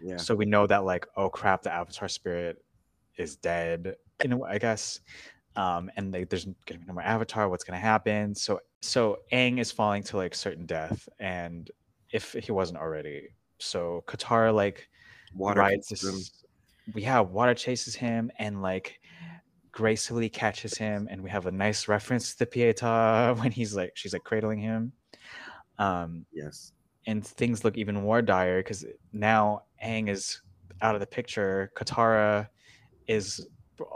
Yeah 0.01 0.17
So 0.17 0.35
we 0.35 0.45
know 0.45 0.67
that 0.67 0.85
like 0.85 1.05
oh 1.15 1.29
crap, 1.29 1.63
the 1.63 1.73
Avatar 1.73 2.07
spirit 2.07 2.63
is 3.17 3.35
dead. 3.35 3.95
In 4.23 4.31
a 4.33 4.37
way, 4.37 4.49
I 4.51 4.57
guess. 4.57 4.99
Um, 5.55 5.89
and 5.95 6.11
like, 6.13 6.29
there's 6.29 6.45
gonna 6.45 6.79
be 6.79 6.85
no 6.85 6.93
more 6.93 7.03
Avatar. 7.03 7.49
What's 7.49 7.63
gonna 7.63 7.79
happen? 7.79 8.35
So 8.35 8.59
so 8.81 9.17
Aang 9.31 9.59
is 9.59 9.71
falling 9.71 10.03
to 10.03 10.17
like 10.17 10.35
certain 10.35 10.65
death, 10.65 11.07
and 11.19 11.69
if 12.11 12.33
he 12.33 12.51
wasn't 12.51 12.79
already, 12.79 13.29
so 13.59 14.03
Katara 14.07 14.53
like 14.53 14.87
water 15.33 15.59
rides 15.59 15.87
this. 15.87 16.31
Yeah, 16.95 17.19
water 17.19 17.53
chases 17.53 17.95
him 17.95 18.31
and 18.39 18.61
like 18.61 18.99
gracefully 19.71 20.29
catches 20.29 20.77
him, 20.77 21.07
and 21.11 21.21
we 21.21 21.29
have 21.29 21.47
a 21.47 21.51
nice 21.51 21.87
reference 21.87 22.31
to 22.33 22.39
the 22.39 22.45
Pieta 22.45 23.35
when 23.39 23.51
he's 23.51 23.75
like 23.75 23.91
she's 23.95 24.13
like 24.13 24.23
cradling 24.23 24.59
him. 24.59 24.93
Um, 25.79 26.25
yes 26.31 26.71
and 27.07 27.25
things 27.25 27.63
look 27.63 27.77
even 27.77 27.95
more 27.95 28.21
dire 28.21 28.59
because 28.59 28.85
now 29.13 29.63
Aang 29.83 30.09
is 30.09 30.41
out 30.81 30.95
of 30.95 31.01
the 31.01 31.07
picture. 31.07 31.71
Katara 31.75 32.47
is 33.07 33.47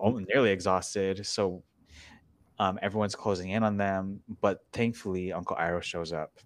nearly 0.03 0.51
exhausted, 0.51 1.25
so 1.25 1.63
um, 2.59 2.79
everyone's 2.81 3.15
closing 3.15 3.51
in 3.51 3.63
on 3.63 3.77
them. 3.77 4.21
But 4.41 4.59
thankfully, 4.73 5.33
Uncle 5.33 5.55
Iroh 5.57 5.81
shows 5.81 6.13
up, 6.13 6.39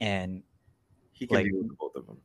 and 0.00 0.42
he 1.12 1.26
can 1.26 1.36
like- 1.36 1.46
be 1.46 1.52
with 1.52 1.76
both 1.78 1.96
of 1.96 2.06
them 2.06 2.18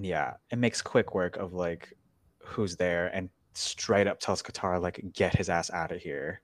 yeah, 0.00 0.34
it 0.50 0.58
makes 0.58 0.80
quick 0.80 1.14
work 1.14 1.36
of 1.36 1.52
like 1.52 1.92
who's 2.38 2.76
there, 2.76 3.08
and 3.08 3.28
straight 3.54 4.06
up 4.06 4.20
tells 4.20 4.42
Katara 4.42 4.80
like 4.80 5.04
get 5.12 5.36
his 5.36 5.50
ass 5.50 5.70
out 5.70 5.92
of 5.92 6.00
here. 6.00 6.40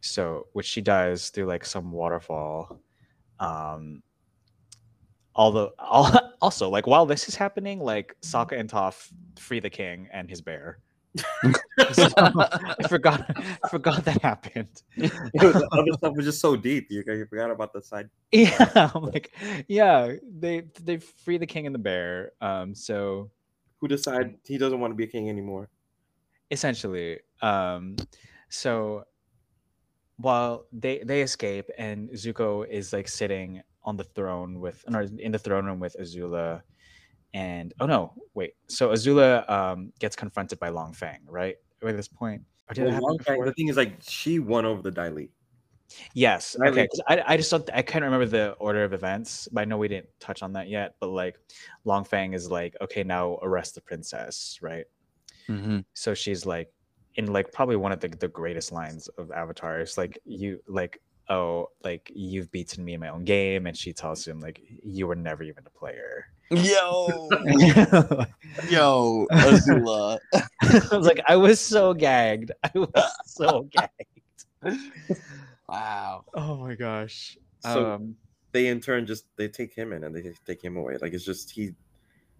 So, 0.00 0.46
which 0.52 0.66
she 0.66 0.80
does 0.80 1.30
through 1.30 1.46
like 1.46 1.64
some 1.64 1.92
waterfall. 1.92 2.80
Um, 3.40 4.02
although, 5.36 5.72
al- 5.80 6.32
also 6.42 6.68
like 6.68 6.86
while 6.86 7.06
this 7.06 7.28
is 7.28 7.36
happening, 7.36 7.78
like 7.80 8.16
Sokka 8.22 8.58
and 8.58 8.68
Toph 8.68 9.12
free 9.38 9.60
the 9.60 9.70
king 9.70 10.08
and 10.12 10.28
his 10.28 10.40
bear. 10.40 10.80
So, 11.92 12.08
I 12.16 12.88
forgot, 12.88 13.24
I 13.62 13.68
forgot 13.68 14.04
that 14.04 14.20
happened. 14.20 14.82
the 14.96 15.68
other 15.72 15.92
stuff 15.92 16.14
was 16.14 16.26
just 16.26 16.40
so 16.40 16.56
deep 16.56 16.88
you, 16.90 17.02
you 17.06 17.26
forgot 17.26 17.50
about 17.50 17.72
the 17.72 17.80
side 17.80 18.10
Yeah, 18.32 18.90
I'm 18.92 19.04
like 19.04 19.32
yeah, 19.68 20.14
they 20.22 20.64
they 20.82 20.98
free 20.98 21.38
the 21.38 21.46
king 21.46 21.66
and 21.66 21.74
the 21.74 21.78
bear. 21.78 22.32
Um, 22.40 22.74
so 22.74 23.30
who 23.80 23.88
decide 23.88 24.34
he 24.44 24.58
doesn't 24.58 24.80
want 24.80 24.90
to 24.90 24.96
be 24.96 25.04
a 25.04 25.06
king 25.06 25.28
anymore 25.28 25.68
essentially 26.50 27.18
um 27.42 27.96
so 28.48 29.04
while 30.16 30.66
they 30.72 31.02
they 31.04 31.22
escape 31.22 31.68
and 31.78 32.08
zuko 32.10 32.66
is 32.66 32.92
like 32.92 33.08
sitting 33.08 33.60
on 33.86 33.96
the 33.96 34.04
throne 34.04 34.60
with 34.60 34.84
or 34.92 35.02
in 35.02 35.32
the 35.32 35.38
throne 35.38 35.64
room 35.64 35.80
with 35.80 35.96
azula 36.00 36.60
and 37.34 37.72
oh 37.80 37.86
no 37.86 38.12
wait. 38.34 38.52
So 38.68 38.90
azula 38.90 39.48
um 39.48 39.92
gets 40.00 40.16
confronted 40.16 40.58
by 40.58 40.68
Long 40.70 40.92
Feng 40.92 41.20
right? 41.28 41.56
At 41.82 41.96
this 41.96 42.08
point 42.08 42.42
or 42.68 42.74
did 42.74 42.84
Well, 42.84 43.00
Long 43.00 43.18
Feng- 43.20 43.40
the 43.44 43.52
thing 43.52 43.68
is 43.68 43.76
like 43.76 43.94
she 44.02 44.38
won 44.40 44.64
over 44.66 44.82
the 44.82 44.90
Dai 44.90 45.08
Li. 45.08 45.30
yes 46.14 46.56
Right, 46.58 46.72
okay 46.72 46.88
like- 47.08 47.20
I, 47.26 47.34
I 47.34 47.36
just 47.36 47.50
don't 47.50 47.68
i 47.72 47.80
can't 47.80 48.02
remember 48.04 48.26
the 48.26 48.52
order 48.58 48.82
of 48.82 48.92
events 48.92 49.46
but 49.52 49.60
i 49.60 49.64
know 49.64 49.78
we 49.78 49.86
didn't 49.86 50.08
touch 50.18 50.42
on 50.42 50.52
that 50.54 50.68
yet 50.68 50.96
but 50.98 51.10
like 51.10 51.36
Long 51.84 52.02
Feng 52.04 52.32
is 52.34 52.50
like 52.50 52.74
okay 52.80 53.04
now 53.04 53.38
arrest 53.42 53.76
the 53.76 53.80
princess 53.80 54.58
right? 54.60 54.84
Mhm. 55.48 55.84
so 55.94 56.12
she's 56.12 56.44
like 56.44 56.68
in 57.14 57.26
like 57.32 57.52
probably 57.52 57.76
one 57.76 57.92
of 57.92 58.00
the, 58.00 58.08
the 58.08 58.28
greatest 58.28 58.72
lines 58.72 59.06
of 59.16 59.30
avatar. 59.30 59.78
It's 59.78 59.96
like 59.96 60.18
you 60.24 60.60
like 60.66 61.00
oh 61.28 61.68
like 61.82 62.10
you've 62.14 62.50
beaten 62.52 62.84
me 62.84 62.94
in 62.94 63.00
my 63.00 63.08
own 63.08 63.24
game 63.24 63.66
and 63.66 63.76
she 63.76 63.92
tells 63.92 64.26
him 64.26 64.40
like 64.40 64.60
you 64.82 65.06
were 65.06 65.14
never 65.14 65.42
even 65.42 65.64
a 65.66 65.78
player 65.78 66.26
Yo, 66.48 67.28
yo, 68.68 69.26
Azula. 69.32 70.18
I 70.62 70.96
was 70.96 71.04
like 71.06 71.20
i 71.26 71.34
was 71.34 71.58
so 71.60 71.92
gagged 71.92 72.52
i 72.62 72.70
was 72.74 73.12
so 73.24 73.68
gagged 73.72 74.78
wow. 75.68 76.24
oh 76.34 76.56
my 76.58 76.76
gosh 76.76 77.36
So 77.60 77.94
um 77.94 78.16
they 78.56 78.68
in 78.68 78.80
turn 78.80 79.04
just 79.06 79.26
they 79.36 79.48
take 79.48 79.74
him 79.74 79.92
in 79.92 80.04
and 80.04 80.14
they 80.14 80.32
take 80.46 80.62
him 80.62 80.76
away. 80.78 80.96
Like 81.00 81.12
it's 81.12 81.24
just 81.24 81.50
he 81.50 81.74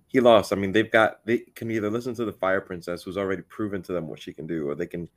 he 0.07 0.21
lost. 0.21 0.53
I 0.53 0.57
mean, 0.57 0.73
they've 0.73 0.91
got 0.91 1.25
they 1.27 1.39
can 1.55 1.71
either 1.71 1.91
listen 1.91 2.15
to 2.15 2.25
the 2.25 2.33
Fire 2.33 2.61
Princess, 2.63 3.03
who's 3.03 3.19
already 3.19 3.43
proven 3.43 3.83
to 3.83 3.93
them 3.93 4.09
what 4.09 4.21
she 4.21 4.33
can 4.33 4.47
do, 4.47 4.69
or 4.69 4.75
they 4.75 4.87
can 4.87 5.09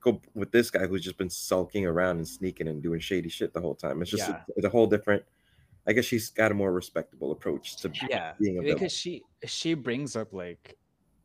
go 0.00 0.20
with 0.34 0.52
this 0.52 0.70
guy 0.70 0.86
who's 0.86 1.02
just 1.02 1.18
been 1.18 1.30
sulking 1.30 1.86
around 1.86 2.18
and 2.18 2.28
sneaking 2.28 2.68
and 2.68 2.82
doing 2.82 3.00
shady 3.00 3.28
shit 3.28 3.52
the 3.52 3.60
whole 3.60 3.74
time. 3.74 4.00
It's 4.02 4.10
just 4.10 4.28
Yeah. 4.28 4.42
it's 4.56 4.66
a 4.66 4.70
whole 4.70 4.86
different. 4.86 5.22
I 5.86 5.92
guess 5.92 6.04
she's 6.04 6.30
got 6.30 6.50
a 6.50 6.54
more 6.54 6.72
respectable 6.72 7.32
approach 7.32 7.76
to 7.78 7.90
yeah 8.10 8.34
being 8.38 8.58
a 8.58 8.62
villain. 8.62 8.74
because 8.76 8.92
she 8.92 9.22
she 9.46 9.72
brings 9.74 10.16
up 10.16 10.32
like 10.34 10.76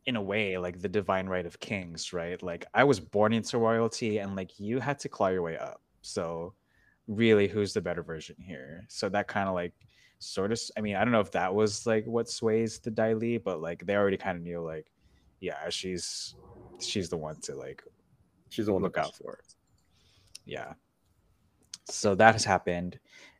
in 0.06 0.16
a 0.16 0.22
way 0.22 0.58
like 0.58 0.80
the 0.82 0.88
divine 0.90 1.28
right 1.28 1.46
of 1.46 1.60
kings 1.60 2.12
right 2.14 2.42
like 2.44 2.66
i 2.74 2.84
was 2.84 3.00
born 3.00 3.32
into 3.34 3.58
royalty 3.58 4.18
and 4.20 4.36
like 4.36 4.60
you 4.60 4.80
had 4.80 5.00
to 5.00 5.08
claw 5.08 5.30
your 5.30 5.42
way 5.42 5.58
up 5.58 5.82
so 6.02 6.54
really 7.08 7.48
who's 7.48 7.74
the 7.74 7.80
better 7.82 8.04
version 8.04 8.36
here 8.40 8.84
so 8.90 9.08
that 9.10 9.28
kind 9.30 9.48
of 9.48 9.56
like 9.56 9.74
sort 10.20 10.52
of 10.52 10.60
i 10.78 10.82
mean 10.82 10.96
i 10.98 11.04
don't 11.04 11.12
know 11.14 11.22
if 11.22 11.32
that 11.32 11.54
was 11.54 11.86
like 11.88 12.06
what 12.06 12.30
sways 12.30 12.80
the 12.80 12.92
Dai 12.92 13.14
Li, 13.14 13.38
but 13.38 13.62
like 13.62 13.86
they 13.86 13.96
already 13.96 14.18
kind 14.18 14.38
of 14.38 14.44
knew 14.44 14.62
like 14.62 14.92
yeah 15.40 15.70
she's 15.70 16.36
she's 16.80 17.08
the 17.10 17.18
one 17.18 17.40
to 17.42 17.56
like 17.56 17.84
She's 18.54 18.68
the 18.68 18.74
one 18.74 18.84
look 18.84 18.98
out 19.00 19.16
for. 19.16 19.40
Yeah. 20.46 20.74
So 21.86 22.14
that 22.16 22.34
has 22.36 22.46
happened, 22.46 23.00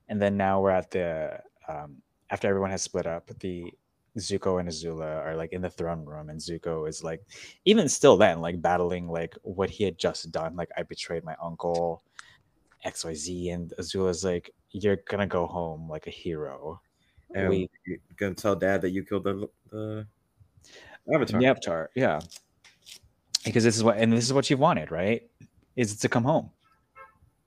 and 0.10 0.20
then 0.20 0.36
now 0.38 0.60
we're 0.60 0.72
at 0.72 0.90
the 0.90 1.40
um, 1.68 2.02
after 2.32 2.48
everyone 2.48 2.72
has 2.72 2.82
split 2.82 3.06
up, 3.06 3.30
the 3.40 3.72
Zuko 4.18 4.60
and 4.60 4.68
Azula 4.68 5.24
are 5.24 5.36
like 5.36 5.54
in 5.54 5.62
the 5.62 5.70
throne 5.70 6.04
room, 6.04 6.30
and 6.30 6.40
Zuko 6.40 6.90
is 6.90 7.04
like, 7.04 7.22
even 7.66 7.88
still 7.88 8.18
then, 8.18 8.42
like 8.42 8.60
battling 8.60 9.08
like 9.08 9.36
what 9.44 9.70
he 9.70 9.84
had 9.84 10.00
just 10.00 10.32
done. 10.32 10.56
Like 10.56 10.70
I 10.76 10.82
betrayed 10.82 11.24
my 11.24 11.36
uncle, 11.42 12.02
X 12.84 13.06
Y 13.06 13.14
Z, 13.14 13.50
and 13.50 13.72
Azula's 13.80 14.24
like, 14.24 14.52
you're 14.72 14.98
gonna 15.08 15.28
go 15.28 15.46
home 15.46 15.88
like 15.88 16.08
a 16.08 16.12
hero. 16.12 16.82
And 17.36 17.50
We- 17.50 17.70
you're 17.86 18.00
gonna 18.18 18.34
tell 18.34 18.56
dad 18.56 18.82
that 18.82 18.90
you 18.90 19.04
killed 19.04 19.26
the 19.26 19.48
the 19.70 20.08
avatar. 21.14 21.40
The 21.40 21.46
Avatar, 21.46 21.90
yeah. 21.96 22.20
Because 23.46 23.64
this 23.64 23.76
is 23.76 23.84
what, 23.84 23.98
and 23.98 24.12
this 24.14 24.24
is 24.26 24.34
what 24.34 24.50
you've 24.50 24.60
wanted, 24.60 24.92
right? 24.92 25.24
Is 25.76 25.98
to 25.98 26.10
come 26.10 26.24
home, 26.24 26.50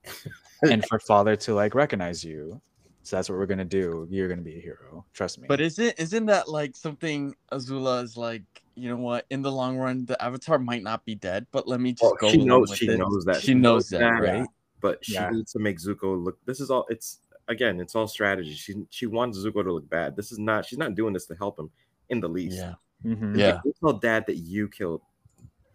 and 0.62 0.84
for 0.86 0.98
father 0.98 1.36
to 1.36 1.54
like 1.54 1.74
recognize 1.74 2.24
you. 2.24 2.60
So 3.02 3.16
that's 3.16 3.28
what 3.28 3.38
we're 3.38 3.46
gonna 3.46 3.64
do. 3.64 4.06
You're 4.10 4.28
gonna 4.28 4.42
be 4.42 4.56
a 4.58 4.60
hero. 4.60 5.04
Trust 5.12 5.38
me. 5.38 5.46
But 5.48 5.60
isn't 5.60 5.94
isn't 5.98 6.26
that 6.26 6.48
like 6.48 6.74
something 6.74 7.34
Azula 7.52 8.02
is 8.02 8.16
like? 8.16 8.42
You 8.74 8.90
know 8.90 8.96
what? 8.96 9.26
In 9.30 9.40
the 9.42 9.50
long 9.52 9.76
run, 9.78 10.04
the 10.04 10.20
Avatar 10.22 10.58
might 10.58 10.82
not 10.82 11.04
be 11.04 11.14
dead, 11.14 11.46
but 11.52 11.66
let 11.68 11.80
me 11.80 11.92
just 11.92 12.04
Oh, 12.04 12.16
go. 12.20 12.30
she 12.30 12.44
knows. 12.44 12.68
with 12.70 12.78
She 12.78 12.88
it. 12.88 12.98
knows 12.98 13.24
that. 13.24 13.40
She 13.40 13.54
knows 13.54 13.88
that, 13.90 14.00
that. 14.00 14.08
right? 14.22 14.46
But 14.80 15.02
she 15.04 15.14
Yeah. 15.14 15.30
needs 15.30 15.52
to 15.52 15.58
make 15.60 15.78
Zuko 15.78 16.22
look. 16.22 16.36
This 16.44 16.60
is 16.60 16.68
all. 16.70 16.84
It's 16.90 17.20
again. 17.48 17.80
It's 17.80 17.94
all 17.94 18.08
strategy. 18.08 18.52
She 18.54 18.74
she 18.90 19.06
wants 19.06 19.38
Zuko 19.38 19.62
to 19.62 19.72
look 19.72 19.88
bad. 19.88 20.16
This 20.16 20.32
is 20.32 20.38
not. 20.38 20.66
She's 20.66 20.78
not 20.78 20.94
doing 20.96 21.14
this 21.14 21.26
to 21.26 21.34
help 21.36 21.58
him 21.58 21.70
in 22.10 22.18
the 22.20 22.28
least. 22.28 22.56
Yeah. 22.56 22.74
Mhm. 23.04 23.38
Yeah. 23.38 23.60
You 23.64 23.72
tell 23.80 23.92
dad 23.94 24.24
that 24.26 24.36
you 24.38 24.68
killed 24.68 25.00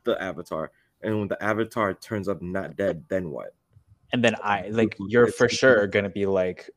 the 0.04 0.22
Avatar, 0.22 0.72
and 1.02 1.20
when 1.20 1.28
the 1.28 1.42
Avatar 1.44 1.94
turns 1.94 2.28
up 2.28 2.42
not 2.42 2.76
dead, 2.76 3.04
then 3.10 3.30
what? 3.30 3.56
And 4.14 4.24
then 4.24 4.36
I 4.44 4.68
like 4.72 4.96
you're 5.08 5.28
for 5.28 5.48
sure 5.50 5.88
gonna 5.88 6.10
be 6.10 6.26
like 6.26 6.70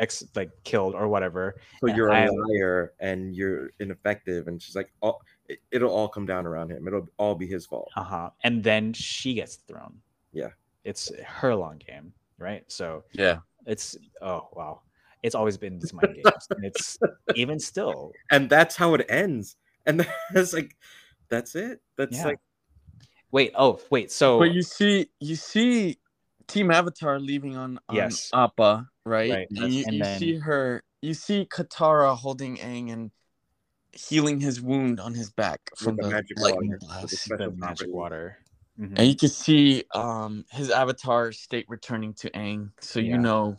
ex 0.00 0.24
like 0.34 0.50
killed 0.64 0.94
or 0.94 1.08
whatever. 1.08 1.56
So 1.80 1.88
And 1.88 1.96
you're 1.96 2.08
a 2.08 2.24
I- 2.24 2.28
liar 2.28 2.92
and 3.00 3.34
you're 3.34 3.70
ineffective. 3.80 4.48
And 4.48 4.60
she's 4.62 4.76
like, 4.76 4.92
oh, 5.02 5.18
it, 5.48 5.58
it'll 5.70 5.90
all 5.90 6.08
come 6.08 6.26
down 6.26 6.46
around 6.46 6.70
him. 6.70 6.86
It'll 6.86 7.08
all 7.16 7.34
be 7.34 7.46
his 7.46 7.66
fault. 7.66 7.90
Uh-huh. 7.96 8.30
And 8.44 8.62
then 8.62 8.92
she 8.92 9.34
gets 9.34 9.56
the 9.56 9.72
throne. 9.74 9.94
Yeah. 10.32 10.50
It's 10.84 11.10
her 11.24 11.54
long 11.54 11.78
game, 11.78 12.12
right? 12.38 12.64
So 12.68 13.04
Yeah. 13.12 13.38
it's 13.66 13.96
oh 14.22 14.48
wow. 14.52 14.82
It's 15.24 15.34
always 15.34 15.56
been 15.56 15.80
these 15.80 15.92
mind 15.92 16.14
games. 16.14 16.46
and 16.50 16.64
it's 16.64 16.96
even 17.34 17.58
still. 17.58 18.12
And 18.30 18.48
that's 18.48 18.76
how 18.76 18.94
it 18.94 19.04
ends. 19.08 19.56
And 19.84 20.06
that's 20.32 20.52
like, 20.52 20.76
that's 21.30 21.54
it. 21.54 21.80
That's 21.96 22.16
Yeah. 22.16 22.24
like, 22.26 22.38
Wait, 23.30 23.52
oh 23.56 23.78
wait, 23.90 24.10
so 24.10 24.38
But 24.38 24.52
you 24.52 24.62
see, 24.62 25.10
you 25.20 25.36
see, 25.36 25.98
Team 26.46 26.70
Avatar 26.70 27.18
leaving 27.20 27.56
on, 27.58 27.78
on 27.88 27.94
Yes. 27.96 28.30
Appa, 28.32 28.88
right? 29.04 29.30
Right, 29.30 29.48
And 29.50 29.70
you, 29.72 29.84
and 29.86 29.94
you 29.96 30.02
then- 30.02 30.18
see 30.18 30.36
her, 30.38 30.82
you 31.02 31.12
see 31.12 31.44
Katara 31.44 32.16
holding 32.16 32.56
Aang 32.56 32.90
and 32.90 33.10
healing 33.92 34.40
his 34.40 34.62
wound 34.62 34.98
on 34.98 35.12
his 35.12 35.30
back 35.30 35.60
from 35.76 35.96
the 35.96 36.04
the, 36.04 36.08
magic 36.10 36.38
lightning 36.40 36.70
water, 36.70 36.78
blast. 36.80 37.28
the 37.28 37.36
magic 37.50 37.58
property. 37.58 37.90
water. 37.90 38.38
Mhm. 38.80 38.94
And 38.98 39.08
you 39.08 39.14
can 39.16 39.28
see 39.28 39.84
um 39.94 40.46
his 40.50 40.70
avatar 40.70 41.30
state 41.32 41.66
returning 41.68 42.14
to 42.14 42.30
Aang, 42.30 42.70
so 42.80 42.98
Yeah. 42.98 43.12
you 43.16 43.18
know, 43.18 43.58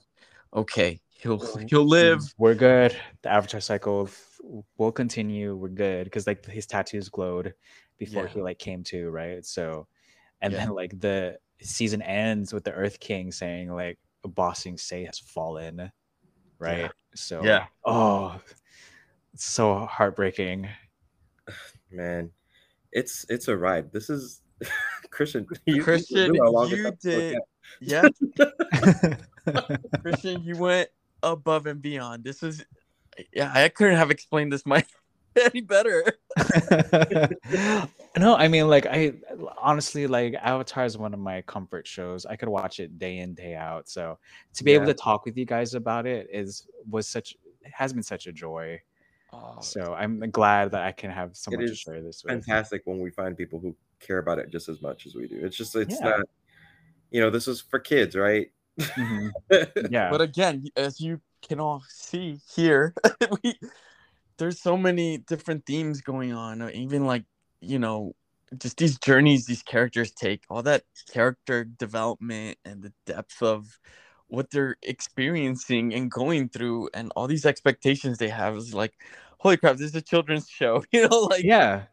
okay, 0.51 0.99
he'll 1.19 1.39
he'll 1.67 1.85
mm, 1.85 1.89
live. 1.89 2.33
We're 2.37 2.55
good. 2.55 2.95
The 3.21 3.29
avatar 3.29 3.59
cycle 3.59 4.09
will 4.77 4.91
continue. 4.91 5.55
We're 5.55 5.69
good 5.69 6.05
because 6.05 6.25
like 6.25 6.45
his 6.45 6.65
tattoos 6.65 7.09
glowed 7.09 7.53
before 7.97 8.25
Yeah. 8.25 8.33
he 8.33 8.41
like 8.41 8.59
came 8.59 8.83
to, 8.85 9.09
right? 9.09 9.45
So, 9.45 9.87
and 10.41 10.53
Yeah. 10.53 10.65
then 10.65 10.69
like 10.75 10.99
the 10.99 11.37
season 11.61 12.01
ends 12.01 12.53
with 12.53 12.63
the 12.63 12.71
Earth 12.71 12.99
King 12.99 13.31
saying 13.31 13.71
like 13.71 13.99
Ba 14.23 14.55
Sing 14.55 14.77
Se 14.77 15.05
has 15.05 15.19
fallen, 15.19 15.91
right? 16.57 16.91
So 17.15 17.43
Yeah. 17.43 17.65
oh, 17.85 18.39
it's 19.33 19.45
so 19.45 19.85
heartbreaking. 19.85 20.69
man, 21.91 22.31
it's 22.91 23.25
it's 23.29 23.47
a 23.47 23.57
ride. 23.57 23.91
This 23.91 24.09
is 24.09 24.41
Christian. 25.11 25.47
You, 25.65 25.83
Christian, 25.83 26.31
are 26.37 26.45
our 26.45 26.51
longest 26.51 27.03
you 27.03 27.11
did, 27.11 27.37
yeah, 27.81 28.07
Christian, 30.01 30.41
you 30.43 30.55
went 30.57 30.89
above 31.23 31.65
and 31.65 31.81
beyond. 31.81 32.23
This 32.23 32.43
is, 32.43 32.65
yeah, 33.33 33.51
I 33.53 33.69
couldn't 33.69 33.97
have 33.97 34.11
explained 34.11 34.51
this 34.51 34.65
my 34.65 34.83
any 35.35 35.61
better. 35.61 36.03
no, 38.17 38.35
I 38.35 38.47
mean, 38.47 38.67
like, 38.67 38.85
I 38.85 39.13
honestly 39.61 40.07
like 40.07 40.33
Avatar 40.35 40.85
is 40.85 40.97
one 40.97 41.13
of 41.13 41.19
my 41.19 41.41
comfort 41.43 41.87
shows. 41.87 42.25
I 42.25 42.35
could 42.35 42.49
watch 42.49 42.79
it 42.79 42.97
day 42.99 43.19
in, 43.19 43.33
day 43.35 43.55
out. 43.55 43.89
So 43.89 44.17
to 44.55 44.63
be 44.63 44.73
able 44.73 44.87
to 44.87 44.93
talk 44.93 45.25
with 45.25 45.37
you 45.37 45.45
guys 45.45 45.73
about 45.75 46.05
it 46.05 46.27
is 46.31 46.67
was 46.89 47.07
such 47.07 47.35
it 47.61 47.71
has 47.73 47.93
been 47.93 48.03
such 48.03 48.27
a 48.27 48.31
joy. 48.31 48.81
Oh, 49.31 49.57
So 49.61 49.93
I'm 49.93 50.19
glad 50.31 50.71
that 50.71 50.81
I 50.81 50.91
can 50.91 51.11
have 51.11 51.37
someone 51.37 51.67
to 51.67 51.75
share 51.75 52.01
this 52.01 52.23
with. 52.23 52.33
fantastic 52.33 52.81
when 52.85 52.99
we 52.99 53.11
find 53.11 53.37
people 53.37 53.59
who 53.59 53.75
care 53.99 54.17
about 54.17 54.39
it 54.39 54.49
just 54.49 54.69
as 54.69 54.81
much 54.81 55.05
as 55.05 55.13
we 55.13 55.27
do. 55.27 55.39
It's 55.45 55.55
just 55.55 55.75
it's 55.75 55.99
Yeah. 55.99 56.09
not, 56.09 56.21
you 57.11 57.21
know, 57.21 57.29
this 57.29 57.47
is 57.47 57.61
for 57.61 57.79
kids, 57.79 58.15
right? 58.15 58.51
Mhm. 58.79 59.31
Yeah. 59.91 60.09
but 60.11 60.21
again, 60.21 60.65
as 60.75 60.99
you 60.99 61.21
can 61.47 61.59
all 61.59 61.83
see 61.87 62.39
here, 62.55 62.93
we 63.43 63.55
there's 64.37 64.61
so 64.61 64.77
many 64.77 65.17
different 65.19 65.65
themes 65.65 66.01
going 66.01 66.33
on. 66.33 66.61
uh, 66.61 66.69
Even 66.73 67.05
like 67.05 67.25
you 67.61 67.79
know, 67.79 68.15
just 68.57 68.77
these 68.77 68.97
journeys 68.99 69.45
these 69.45 69.63
characters 69.63 70.11
take, 70.11 70.43
all 70.49 70.63
that 70.63 70.83
character 71.11 71.63
development 71.65 72.57
and 72.65 72.81
the 72.83 72.93
depth 73.05 73.41
of 73.41 73.79
what 74.27 74.51
they're 74.51 74.77
experiencing 74.83 75.93
and 75.93 76.11
going 76.11 76.49
through, 76.49 76.89
and 76.93 77.11
all 77.15 77.27
these 77.27 77.45
expectations 77.45 78.17
they 78.17 78.29
have 78.29 78.55
is 78.55 78.73
like, 78.73 78.93
holy 79.39 79.57
crap, 79.57 79.77
this 79.77 79.89
is 79.89 79.95
a 79.95 80.01
children's 80.01 80.49
show. 80.49 80.83
You 80.91 81.07
know, 81.09 81.21
like 81.21 81.43
yeah 81.43 81.85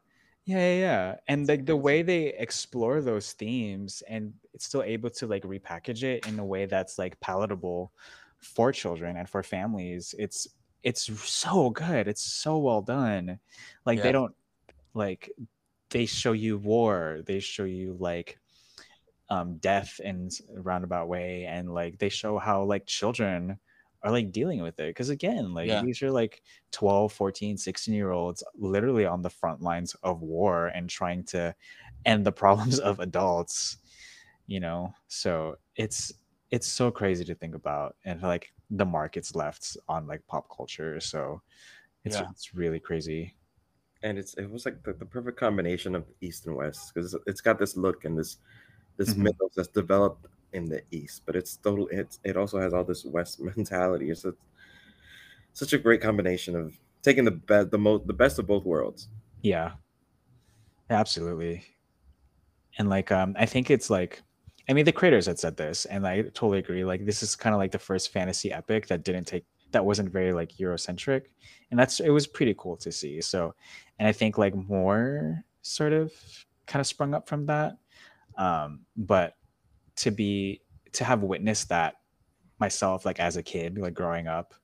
yeah 0.46 0.58
yeah 0.58 0.78
yeah 0.78 1.16
and 1.28 1.48
like 1.48 1.66
the 1.66 1.76
way 1.76 2.02
they 2.02 2.28
explore 2.34 3.00
those 3.00 3.32
themes 3.32 4.02
and 4.08 4.34
it's 4.54 4.64
still 4.64 4.82
able 4.82 5.10
to 5.10 5.26
like 5.26 5.42
repackage 5.42 6.02
it 6.04 6.26
in 6.26 6.38
a 6.38 6.44
way 6.46 6.66
that's 6.66 6.98
like 6.98 7.18
palatable 7.20 7.92
for 8.38 8.72
children 8.72 9.16
and 9.16 9.28
for 9.28 9.42
families 9.42 10.14
it's 10.18 10.46
it's 10.84 11.04
so 11.28 11.70
good 11.70 12.06
it's 12.08 12.22
so 12.22 12.58
well 12.58 12.82
done 12.82 13.40
like 13.84 13.98
Yeah. 13.98 14.02
they 14.02 14.12
don't 14.12 14.34
like 14.94 15.30
they 15.90 16.06
show 16.06 16.32
you 16.32 16.58
war 16.58 17.22
they 17.26 17.40
show 17.40 17.64
you 17.64 17.96
like 18.00 18.38
um 19.30 19.56
death 19.58 20.00
in 20.04 20.30
roundabout 20.54 21.08
way 21.08 21.46
and 21.46 21.74
like 21.74 21.98
they 21.98 22.08
show 22.10 22.38
how 22.38 22.64
like 22.64 22.86
children 22.86 23.58
are 24.06 24.12
like 24.12 24.32
dealing 24.32 24.62
with 24.62 24.80
it 24.80 24.88
because 24.90 25.10
again 25.10 25.54
like 25.54 25.72
Yeah. 25.72 25.80
these 25.80 26.02
are 26.02 26.12
like 26.12 26.42
12 26.72 27.12
14 27.12 27.58
16 27.58 27.94
year 27.94 28.12
olds 28.12 28.44
literally 28.56 29.06
on 29.06 29.22
the 29.22 29.30
front 29.30 29.62
lines 29.62 29.94
of 30.04 30.22
war 30.22 30.68
and 30.68 30.90
trying 30.90 31.24
to 31.24 31.54
end 32.06 32.26
the 32.26 32.32
problems 32.44 32.80
of 32.80 33.00
adults 33.00 33.78
you 34.46 34.60
know 34.60 34.92
so 35.08 35.56
it's 35.76 36.12
it's 36.50 36.66
so 36.66 36.90
crazy 36.90 37.24
to 37.24 37.34
think 37.34 37.54
about 37.54 37.96
and 38.04 38.22
like 38.22 38.54
the 38.70 38.84
markets 38.86 39.34
left 39.34 39.76
on 39.88 40.06
like 40.06 40.26
pop 40.26 40.48
culture 40.54 41.00
so 41.00 41.42
it's 42.04 42.20
Yeah. 42.20 42.30
it's 42.30 42.54
really 42.54 42.80
crazy 42.80 43.36
and 44.02 44.18
it's 44.18 44.34
it 44.34 44.46
was 44.50 44.64
like 44.66 44.82
the, 44.84 44.92
the 44.92 45.06
perfect 45.06 45.38
combination 45.38 45.94
of 45.94 46.06
east 46.20 46.46
and 46.46 46.56
west 46.56 46.92
because 46.94 47.16
it's 47.26 47.40
got 47.40 47.58
this 47.58 47.76
look 47.76 48.04
and 48.04 48.18
this 48.18 48.36
this 48.96 49.16
Mhm. 49.16 49.16
mythos 49.16 49.54
that's 49.56 49.68
developed 49.68 50.26
in 50.56 50.68
the 50.68 50.82
east 50.90 51.22
but 51.26 51.36
it's 51.36 51.56
total 51.56 51.88
it's 51.90 52.18
it 52.24 52.36
also 52.36 52.58
has 52.58 52.72
all 52.72 52.84
this 52.84 53.04
west 53.04 53.40
mentality 53.56 54.10
it's 54.10 54.24
a, 54.24 54.34
such 55.52 55.72
a 55.72 55.78
great 55.78 56.00
combination 56.00 56.56
of 56.56 56.74
taking 57.02 57.24
the 57.24 57.30
best 57.30 57.70
the 57.70 57.78
most 57.78 58.06
the 58.06 58.12
best 58.12 58.38
of 58.38 58.46
both 58.46 58.64
worlds 58.64 59.08
Yeah. 59.42 59.72
Absolutely. 60.88 61.64
And 62.78 62.88
like 62.88 63.10
um 63.12 63.34
I 63.38 63.46
think 63.46 63.70
it's 63.70 63.90
like 63.90 64.22
I 64.68 64.72
mean 64.72 64.84
the 64.84 64.92
creators 64.92 65.26
had 65.26 65.38
said 65.38 65.56
this 65.56 65.84
and 65.84 66.06
I 66.06 66.22
totally 66.22 66.58
agree 66.58 66.84
like 66.84 67.06
this 67.06 67.22
is 67.22 67.36
kind 67.36 67.54
of 67.54 67.58
like 67.58 67.72
the 67.72 67.78
first 67.78 68.12
fantasy 68.12 68.52
epic 68.52 68.86
that 68.88 69.04
didn't 69.04 69.26
take 69.26 69.44
that 69.72 69.84
wasn't 69.84 70.10
very 70.10 70.32
like 70.32 70.52
Eurocentric, 70.56 71.24
and 71.70 71.78
that's 71.78 72.00
it 72.00 72.10
was 72.10 72.26
pretty 72.26 72.54
cool 72.56 72.76
to 72.78 72.92
see. 72.92 73.20
So, 73.20 73.54
and 73.98 74.08
I 74.08 74.12
think 74.12 74.38
like 74.38 74.54
more 74.54 75.44
sort 75.62 75.92
of 75.92 76.12
kind 76.66 76.80
of 76.80 76.86
sprung 76.86 77.14
up 77.14 77.28
from 77.28 77.46
that. 77.46 77.76
Um, 78.38 78.80
but 78.96 79.34
to 79.96 80.10
be 80.10 80.62
to 80.92 81.04
have 81.04 81.22
witnessed 81.22 81.68
that 81.70 81.96
myself, 82.58 83.04
like 83.06 83.20
as 83.20 83.36
a 83.36 83.42
kid, 83.42 83.78
like 83.78 83.94
growing 83.94 84.28
up, 84.28 84.54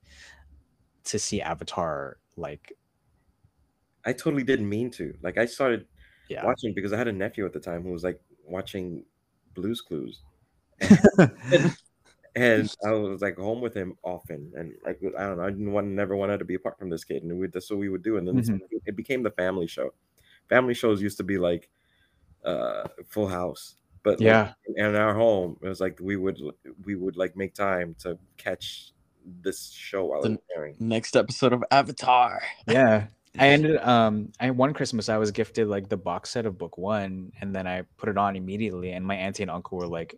to 1.05 1.19
see 1.19 1.41
Avatar, 1.41 2.17
like 2.35 2.73
I 4.05 4.13
totally 4.13 4.43
didn't 4.43 4.69
mean 4.69 4.91
to. 4.91 5.17
Like 5.21 5.37
I 5.37 5.45
started 5.45 5.87
yeah, 6.29 6.43
watching 6.43 6.73
because 6.73 6.93
I 6.93 6.97
had 6.97 7.07
a 7.07 7.13
nephew 7.13 7.45
at 7.45 7.53
the 7.53 7.59
time 7.59 7.83
who 7.83 7.91
was 7.91 8.03
like 8.03 8.21
watching 8.45 9.05
Blues 9.53 9.81
Clues. 9.81 10.23
and 12.35 12.73
I 12.85 12.91
was 12.91 13.21
like 13.21 13.37
home 13.37 13.61
with 13.61 13.73
him 13.75 13.97
often, 14.03 14.51
and 14.55 14.75
like 14.85 14.99
I 15.17 15.23
don't 15.25 15.37
know, 15.37 15.43
I 15.43 15.49
didn't 15.51 15.71
want, 15.71 15.87
never 15.87 16.15
wanted 16.15 16.39
to 16.39 16.45
be 16.45 16.55
apart 16.55 16.79
from 16.79 16.89
this 16.89 17.03
kid, 17.03 17.23
and 17.23 17.39
we, 17.39 17.47
that's 17.47 17.69
what 17.69 17.79
we 17.79 17.89
would 17.89 18.03
do. 18.03 18.17
And 18.17 18.27
then 18.27 18.41
Mhm. 18.41 18.61
it 18.85 18.95
became 18.95 19.23
the 19.23 19.31
family 19.31 19.67
show. 19.67 19.93
Family 20.49 20.73
shows 20.73 21.01
used 21.01 21.17
to 21.17 21.23
be 21.23 21.37
like 21.37 21.69
uh 22.45 22.87
Full 23.07 23.27
House, 23.29 23.75
but 24.03 24.19
like, 24.19 24.21
yeah, 24.21 24.53
in 24.75 24.95
our 24.95 25.13
home, 25.13 25.57
it 25.61 25.67
was 25.67 25.79
like 25.81 25.99
we 26.01 26.15
would 26.17 26.39
we 26.85 26.95
would 26.95 27.17
like 27.17 27.35
make 27.35 27.53
time 27.53 27.95
to 27.99 28.17
catch 28.37 28.91
this 29.41 29.71
show 29.71 30.05
while 30.05 30.37
airing. 30.55 30.75
Next 30.79 31.15
episode 31.15 31.53
of 31.53 31.63
Avatar. 31.71 32.41
yeah. 32.67 33.07
I 33.39 33.47
ended 33.47 33.77
um 33.77 34.31
I 34.39 34.51
one 34.51 34.73
Christmas 34.75 35.09
I 35.09 35.17
was 35.17 35.31
gifted 35.31 35.67
like 35.67 35.89
the 35.89 35.97
box 35.97 36.29
set 36.29 36.45
of 36.45 36.55
book 36.59 36.77
one 36.77 37.31
and 37.41 37.55
then 37.55 37.65
I 37.65 37.81
put 37.97 38.09
it 38.09 38.17
on 38.17 38.35
immediately 38.35 38.91
and 38.91 39.03
my 39.03 39.15
auntie 39.15 39.41
and 39.41 39.49
uncle 39.49 39.79
were 39.79 39.87
like 39.87 40.13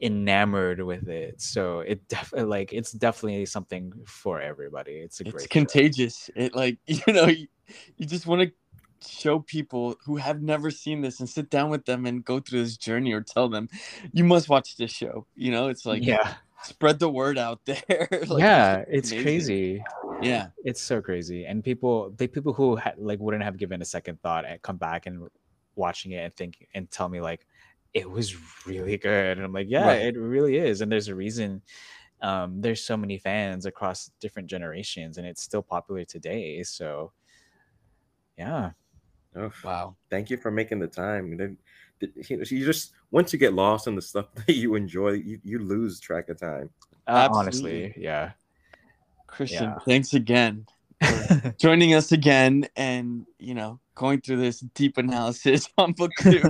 enamored 0.00 0.80
with 0.80 1.08
it. 1.08 1.40
So 1.40 1.80
it 1.80 2.06
definitely 2.08 2.48
like 2.48 2.72
it's 2.72 2.92
definitely 2.92 3.46
something 3.46 3.92
for 4.06 4.40
everybody. 4.40 4.92
It's 4.92 5.20
a 5.20 5.24
It's 5.24 5.32
great 5.32 5.52
show. 5.56 5.60
contagious. 5.60 6.30
It 6.36 6.54
like 6.54 6.78
you 6.86 7.00
know 7.12 7.26
you, 7.26 7.48
you 7.96 8.06
just 8.06 8.26
want 8.26 8.42
to 8.42 8.52
show 9.08 9.38
people 9.40 9.96
who 10.04 10.16
have 10.16 10.42
never 10.42 10.70
seen 10.70 11.00
this 11.00 11.20
and 11.20 11.28
sit 11.28 11.50
down 11.50 11.70
with 11.70 11.84
them 11.84 12.06
and 12.06 12.24
go 12.24 12.40
through 12.40 12.62
this 12.64 12.76
journey 12.76 13.12
or 13.12 13.20
tell 13.20 13.48
them 13.48 13.68
you 14.12 14.24
must 14.24 14.48
watch 14.48 14.76
this 14.76 14.90
show. 14.90 15.26
You 15.34 15.50
know, 15.50 15.68
it's 15.68 15.84
like 15.86 16.04
yeah. 16.04 16.34
spread 16.62 16.98
the 16.98 17.08
word 17.10 17.38
out 17.38 17.60
there. 17.66 18.08
Like, 18.28 18.40
yeah, 18.40 18.84
it's 18.88 19.10
amazing. 19.12 19.24
crazy. 19.24 19.84
Yeah. 20.22 20.48
It's 20.64 20.80
so 20.80 21.00
crazy. 21.02 21.44
And 21.46 21.64
people 21.64 22.10
the 22.16 22.26
people 22.28 22.52
who 22.52 22.76
ha- 22.76 22.94
like 22.96 23.18
wouldn't 23.18 23.42
have 23.44 23.56
given 23.56 23.82
a 23.82 23.84
second 23.84 24.20
thought 24.22 24.44
and 24.44 24.60
come 24.62 24.76
back 24.76 25.06
and 25.06 25.28
watching 25.74 26.12
it 26.12 26.18
and 26.24 26.34
think 26.34 26.66
and 26.74 26.90
tell 26.90 27.08
me 27.08 27.20
like 27.20 27.46
it 27.94 28.08
was 28.10 28.36
really 28.66 28.96
good. 28.98 29.36
And 29.38 29.44
I'm 29.44 29.52
like, 29.52 29.66
yeah, 29.68 29.86
Right. 29.86 30.02
it 30.02 30.16
really 30.16 30.56
is. 30.56 30.80
And 30.80 30.90
there's 30.92 31.08
a 31.08 31.14
reason 31.14 31.62
um 32.20 32.60
there's 32.60 32.82
so 32.84 32.96
many 32.96 33.18
fans 33.18 33.66
across 33.66 34.12
different 34.20 34.48
generations 34.48 35.18
and 35.18 35.26
it's 35.26 35.42
still 35.42 35.62
popular 35.62 36.04
today. 36.04 36.62
So 36.62 37.12
yeah. 38.38 38.70
Oh, 39.34 39.50
Wow. 39.64 39.96
thank 40.10 40.30
you 40.30 40.36
for 40.36 40.50
making 40.50 40.78
the 40.80 40.86
time. 40.86 41.30
You 41.32 41.36
know, 41.36 41.56
you 42.26 42.64
just 42.64 42.92
once 43.10 43.32
you 43.32 43.38
get 43.38 43.54
lost 43.54 43.86
in 43.86 43.94
the 43.94 44.02
stuff 44.02 44.26
that 44.34 44.54
you 44.54 44.74
enjoy, 44.74 45.10
you, 45.12 45.38
you 45.42 45.58
lose 45.58 46.00
track 46.00 46.28
of 46.28 46.38
time. 46.38 46.70
Uh, 47.06 47.28
Absolutely. 47.30 47.38
honestly, 47.84 47.94
yeah. 47.96 48.32
Christian, 49.26 49.70
Yeah. 49.70 49.78
thanks 49.86 50.14
again 50.14 50.66
for 51.02 51.54
joining 51.58 51.94
us 51.94 52.12
again 52.12 52.68
and, 52.76 53.26
you 53.38 53.54
know, 53.54 53.80
going 53.94 54.20
through 54.20 54.36
this 54.36 54.60
deep 54.60 54.98
analysis 54.98 55.68
on 55.78 55.92
book 55.92 56.10
two 56.20 56.42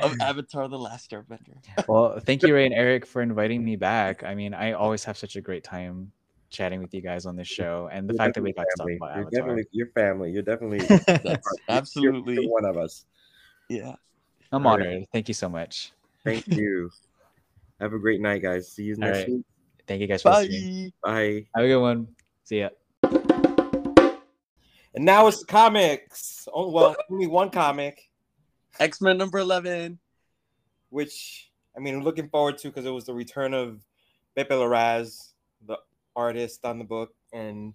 of 0.00 0.20
Avatar 0.20 0.68
The 0.68 0.78
Last 0.78 1.10
Airbender. 1.12 1.56
well, 1.88 2.18
thank 2.20 2.42
you, 2.42 2.54
Ray 2.54 2.66
and 2.66 2.74
Eric, 2.74 3.06
for 3.06 3.22
inviting 3.22 3.64
me 3.64 3.76
back. 3.76 4.24
I 4.24 4.34
mean, 4.34 4.54
I 4.54 4.72
always 4.72 5.04
have 5.04 5.16
such 5.16 5.36
a 5.36 5.40
great 5.40 5.64
time 5.64 6.12
chatting 6.50 6.80
with 6.80 6.92
you 6.94 7.00
guys 7.00 7.26
on 7.26 7.36
this 7.36 7.48
show, 7.48 7.88
and 7.92 8.08
the 8.08 8.14
You're 8.14 8.18
fact 8.18 8.34
that 8.36 8.42
we 8.42 8.52
got 8.52 8.66
definitely 8.78 8.94
to 8.94 8.98
talk 8.98 9.08
family. 9.08 9.14
about 9.14 9.16
You're 9.16 9.26
Avatar. 9.26 9.40
definitely 9.40 9.64
your 9.72 9.86
family. 9.88 10.30
You're 10.32 10.42
definitely 10.42 10.78
That's 11.06 11.24
you're- 11.24 11.42
absolutely 11.68 12.34
you're 12.34 12.48
one 12.50 12.64
of 12.64 12.76
us. 12.76 13.04
yeah. 13.68 13.94
I'm 14.52 14.64
All 14.66 14.78
right. 14.78 14.86
honored. 14.86 15.04
Thank 15.12 15.28
you 15.28 15.34
so 15.34 15.48
much. 15.48 15.92
Thank 16.24 16.46
you. 16.56 16.90
Have 17.80 17.92
a 17.92 17.98
great 17.98 18.20
night, 18.20 18.42
guys. 18.42 18.70
See 18.70 18.84
you 18.84 18.96
next 18.96 19.18
right. 19.18 19.28
week. 19.28 19.44
Thank 19.88 20.00
you 20.00 20.06
guys 20.06 20.22
for 20.22 20.30
listening. 20.30 20.92
Bye. 21.02 21.10
Bye. 21.12 21.46
Have 21.56 21.64
a 21.64 21.68
good 21.68 21.80
one. 21.80 22.08
See 22.44 22.60
ya. 22.60 22.68
And 24.94 25.04
now 25.04 25.26
it's 25.26 25.40
the 25.40 25.46
comics. 25.46 26.48
Oh 26.54 26.70
well, 26.70 26.96
only 27.10 27.26
one 27.26 27.50
comic, 27.50 28.08
X 28.80 29.00
Men 29.00 29.18
number 29.18 29.38
11. 29.38 29.98
which 30.90 31.50
I 31.76 31.80
mean, 31.80 31.94
I'm 31.96 32.02
looking 32.02 32.28
forward 32.30 32.56
to 32.58 32.68
because 32.68 32.86
it 32.86 32.90
was 32.90 33.04
the 33.04 33.12
return 33.14 33.52
of 33.52 33.84
Pepe 34.34 34.54
Larraz, 34.54 35.32
the 35.66 35.76
artist 36.16 36.64
on 36.64 36.78
the 36.78 36.84
book, 36.84 37.14
and 37.32 37.74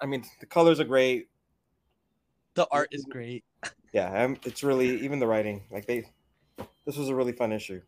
I 0.00 0.06
mean, 0.06 0.24
the 0.38 0.46
colors 0.46 0.80
are 0.80 0.84
great. 0.84 1.28
The 2.54 2.66
art 2.70 2.88
is 2.92 3.04
great. 3.04 3.44
Yeah, 3.92 4.22
um, 4.22 4.36
it's 4.44 4.62
really 4.62 5.00
even 5.00 5.18
the 5.18 5.26
writing. 5.26 5.64
Like 5.68 5.84
they, 5.84 6.08
this 6.86 6.96
was 6.96 7.08
a 7.08 7.14
really 7.14 7.32
fun 7.32 7.50
issue. 7.50 7.80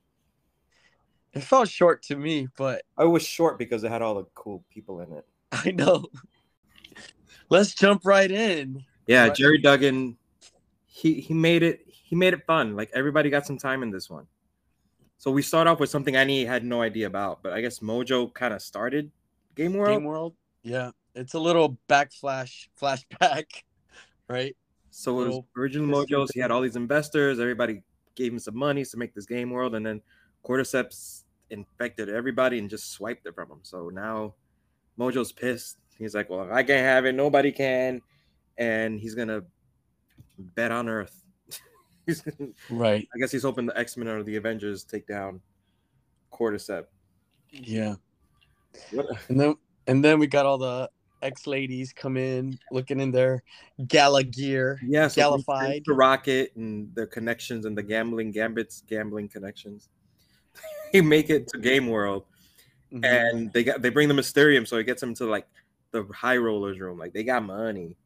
It 1.33 1.45
felt 1.45 1.69
short 1.69 2.03
to 2.07 2.17
me, 2.17 2.49
but 2.57 2.83
I 2.99 3.05
was 3.05 3.23
short 3.23 3.57
because 3.57 3.85
it 3.85 3.91
had 3.93 4.03
all 4.03 4.17
the 4.17 4.25
cool 4.35 4.65
people 4.69 5.01
in 5.01 5.13
it. 5.13 5.25
I 5.53 5.71
know. 5.71 6.07
Let's 7.51 7.73
jump 7.73 8.03
right 8.05 8.29
in. 8.29 8.85
Yeah, 9.07 9.29
Right. 9.29 9.35
Gerry 9.37 9.59
Duggan, 9.59 10.17
he 10.87 11.21
he 11.21 11.35
made 11.35 11.63
it. 11.63 11.85
He 11.87 12.17
made 12.17 12.35
it 12.35 12.45
fun. 12.47 12.75
Like 12.75 12.91
everybody 12.93 13.31
got 13.31 13.47
some 13.47 13.57
time 13.57 13.85
in 13.85 13.91
this 13.93 14.11
one. 14.11 14.27
So 15.19 15.31
we 15.31 15.41
start 15.41 15.69
off 15.69 15.79
with 15.79 15.89
something 15.89 16.17
I 16.17 16.25
had 16.47 16.65
no 16.65 16.83
idea 16.83 17.07
about, 17.07 17.45
but 17.45 17.53
I 17.53 17.61
guess 17.61 17.79
Mojo 17.79 18.35
kind 18.35 18.53
of 18.53 18.61
started 18.61 19.13
Game 19.55 19.75
World. 19.75 19.97
Game 19.97 20.05
World. 20.05 20.35
Yeah. 20.63 20.91
It's 21.15 21.35
a 21.35 21.39
little 21.39 21.79
backflash 21.89 22.69
flashback, 22.81 23.45
right? 24.29 24.57
So 24.91 25.13
it 25.13 25.15
was 25.17 25.27
Little 25.27 25.49
original 25.57 26.01
history 26.01 26.17
Mojos. 26.17 26.29
He 26.35 26.41
had 26.41 26.51
all 26.51 26.61
these 26.61 26.77
investors. 26.77 27.39
Everybody 27.41 27.83
gave 28.15 28.33
him 28.33 28.39
some 28.39 28.57
money 28.57 28.85
to 28.85 28.97
make 28.97 29.15
this 29.15 29.27
game 29.27 29.51
world, 29.51 29.75
and 29.75 29.85
then 29.85 30.01
Cordyceps 30.45 31.25
infected 31.51 32.09
everybody 32.09 32.59
and 32.59 32.69
just 32.69 32.91
swiped 32.93 33.27
it 33.27 33.35
from 33.35 33.51
him. 33.51 33.61
So 33.63 33.91
now 33.91 34.35
Mojo's 34.99 35.33
pissed. 35.33 35.79
He's 35.99 36.15
like, 36.15 36.31
"Well, 36.31 36.45
if 36.45 36.53
I 36.53 36.63
can't 36.63 36.85
have 36.85 37.07
it. 37.07 37.15
Nobody 37.15 37.53
can," 37.53 38.03
and 38.59 38.99
he's 39.01 39.15
gonna 39.15 39.43
bet 40.39 40.73
on 40.73 40.89
Earth. 40.89 41.23
he's 42.07 42.21
gonna, 42.23 42.51
Right. 42.71 43.07
I 43.15 43.19
guess 43.19 43.31
he's 43.31 43.43
hoping 43.43 43.67
the 43.67 43.79
X 43.79 43.97
Men 43.97 44.09
or 44.09 44.23
the 44.23 44.37
Avengers 44.37 44.85
take 44.85 45.07
down 45.07 45.41
Cordyceps. 46.33 46.87
Yeah. 47.51 47.97
And 49.29 49.39
then 49.41 49.55
and 49.87 50.05
then 50.05 50.19
we 50.19 50.27
got 50.27 50.47
all 50.47 50.59
the 50.59 50.89
ex 51.23 51.47
ladies 51.47 51.93
come 51.93 52.17
in 52.17 52.59
looking 52.71 53.01
in 53.01 53.11
their 53.11 53.43
gala 53.87 54.25
gear. 54.25 54.81
Yeah, 54.85 55.09
so 55.09 55.15
he 55.15 55.21
Gallified. 55.23 55.83
the 55.87 55.95
rocket 55.95 56.53
and 56.57 56.93
their 56.95 57.07
connections 57.07 57.65
and 57.65 57.77
the 57.79 57.83
gambling 57.83 58.31
gambits, 58.33 58.83
gambling 58.87 59.29
connections. 59.29 59.89
they 60.93 61.01
make 61.01 61.31
it 61.31 61.49
to 61.49 61.59
Game 61.59 61.87
World. 61.89 62.25
Mhm. 62.93 63.05
and 63.07 63.53
they 63.55 63.65
got 63.65 63.81
they 63.81 63.89
bring 63.89 64.09
the 64.09 64.15
Mysterium, 64.15 64.67
so 64.67 64.77
it 64.77 64.85
gets 64.85 65.01
them 65.01 65.15
to 65.15 65.25
like 65.25 65.47
the 65.93 66.05
high 66.15 66.37
rollers 66.37 66.79
room. 66.79 66.99
Like 66.99 67.15
they 67.15 67.25
got 67.25 67.43
money, 67.43 67.97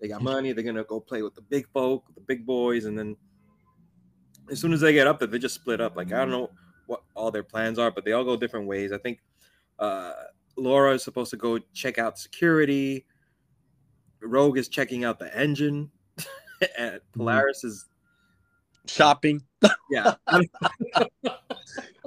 they 0.00 0.06
got 0.06 0.22
money. 0.22 0.52
They're 0.52 0.62
gonna 0.62 0.84
go 0.84 1.00
play 1.00 1.22
with 1.22 1.34
the 1.34 1.42
big 1.42 1.66
folk, 1.72 2.04
the 2.14 2.20
big 2.20 2.46
boys, 2.46 2.84
and 2.84 2.96
then 2.96 3.16
as 4.48 4.60
soon 4.60 4.72
as 4.72 4.80
they 4.80 4.92
get 4.92 5.08
up 5.08 5.18
there, 5.18 5.26
they 5.26 5.38
just 5.40 5.56
split 5.56 5.80
up. 5.80 5.96
Like 5.96 6.12
I 6.12 6.18
don't 6.18 6.30
know 6.30 6.50
what 6.86 7.02
all 7.16 7.30
their 7.32 7.42
plans 7.42 7.78
are, 7.80 7.90
but 7.90 8.04
they 8.04 8.12
all 8.12 8.22
go 8.24 8.36
different 8.36 8.66
ways. 8.68 8.92
I 8.92 8.98
think 8.98 9.18
uh, 9.78 10.12
Laura 10.56 10.94
is 10.94 11.04
supposed 11.04 11.30
to 11.30 11.36
go 11.36 11.58
check 11.72 11.98
out 11.98 12.18
security. 12.18 13.06
Rogue 14.20 14.58
is 14.58 14.68
checking 14.68 15.04
out 15.04 15.18
the 15.18 15.34
engine, 15.36 15.90
and 16.78 17.00
Polaris 17.12 17.62
is 17.64 17.86
shopping. 18.86 19.42
yeah. 19.90 20.14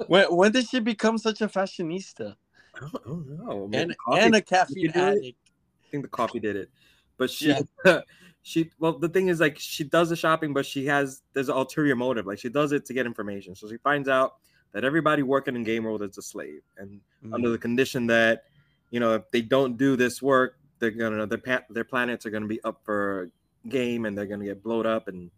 When 0.06 0.24
when 0.34 0.52
did 0.52 0.68
she 0.68 0.80
become 0.80 1.18
such 1.18 1.40
a 1.40 1.48
fashionista? 1.48 2.36
I 2.74 2.80
don't, 2.80 2.94
I 3.04 3.08
don't 3.08 3.70
know. 3.70 3.70
And 3.72 3.96
coffee- 3.98 4.20
and 4.20 4.34
a 4.34 4.40
caffeine 4.42 4.90
do 4.90 4.98
it? 4.98 5.02
addict. 5.02 5.38
I 5.86 5.90
think 5.90 6.02
the 6.02 6.08
coffee 6.08 6.40
did 6.40 6.56
it. 6.56 6.70
But 7.16 7.30
she 7.30 7.54
Yeah. 7.84 8.00
she 8.42 8.70
well 8.78 8.98
the 8.98 9.08
thing 9.08 9.28
is 9.28 9.40
like 9.40 9.58
she 9.58 9.84
does 9.84 10.08
the 10.08 10.16
shopping, 10.16 10.52
but 10.52 10.66
she 10.66 10.86
has 10.86 11.22
there's 11.32 11.48
an 11.48 11.56
ulterior 11.56 11.96
motive. 11.96 12.26
Like 12.26 12.38
she 12.38 12.48
does 12.48 12.72
it 12.72 12.84
to 12.86 12.94
get 12.94 13.06
information. 13.06 13.54
So 13.54 13.68
she 13.68 13.76
finds 13.78 14.08
out 14.08 14.34
that 14.72 14.84
everybody 14.84 15.22
working 15.22 15.54
in 15.56 15.64
game 15.64 15.84
world 15.84 16.02
is 16.02 16.16
a 16.18 16.22
slave. 16.22 16.62
And 16.78 17.00
under 17.32 17.48
Mm. 17.48 17.52
the 17.52 17.58
condition 17.58 18.06
that, 18.08 18.44
you 18.90 19.00
know, 19.00 19.14
if 19.14 19.30
they 19.30 19.42
don't 19.42 19.76
do 19.76 19.96
this 19.96 20.20
work, 20.22 20.58
they're 20.78 20.90
gonna 20.90 21.26
their 21.26 21.38
pa- 21.38 21.64
their 21.70 21.84
planets 21.84 22.26
are 22.26 22.30
gonna 22.30 22.46
be 22.46 22.62
up 22.64 22.82
for 22.84 23.30
game 23.68 24.06
and 24.06 24.16
they're 24.16 24.26
gonna 24.26 24.44
get 24.44 24.62
blowed 24.62 24.86
up. 24.86 25.08
And 25.08 25.30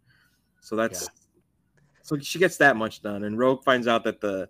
so 0.61 0.75
that's 0.75 1.09
so 2.01 2.17
she 2.17 2.39
gets 2.39 2.57
that 2.57 2.75
much 2.77 3.01
done. 3.01 3.23
And 3.25 3.37
rogue 3.37 3.63
finds 3.63 3.87
out 3.87 4.03
that 4.05 4.21
the 4.21 4.49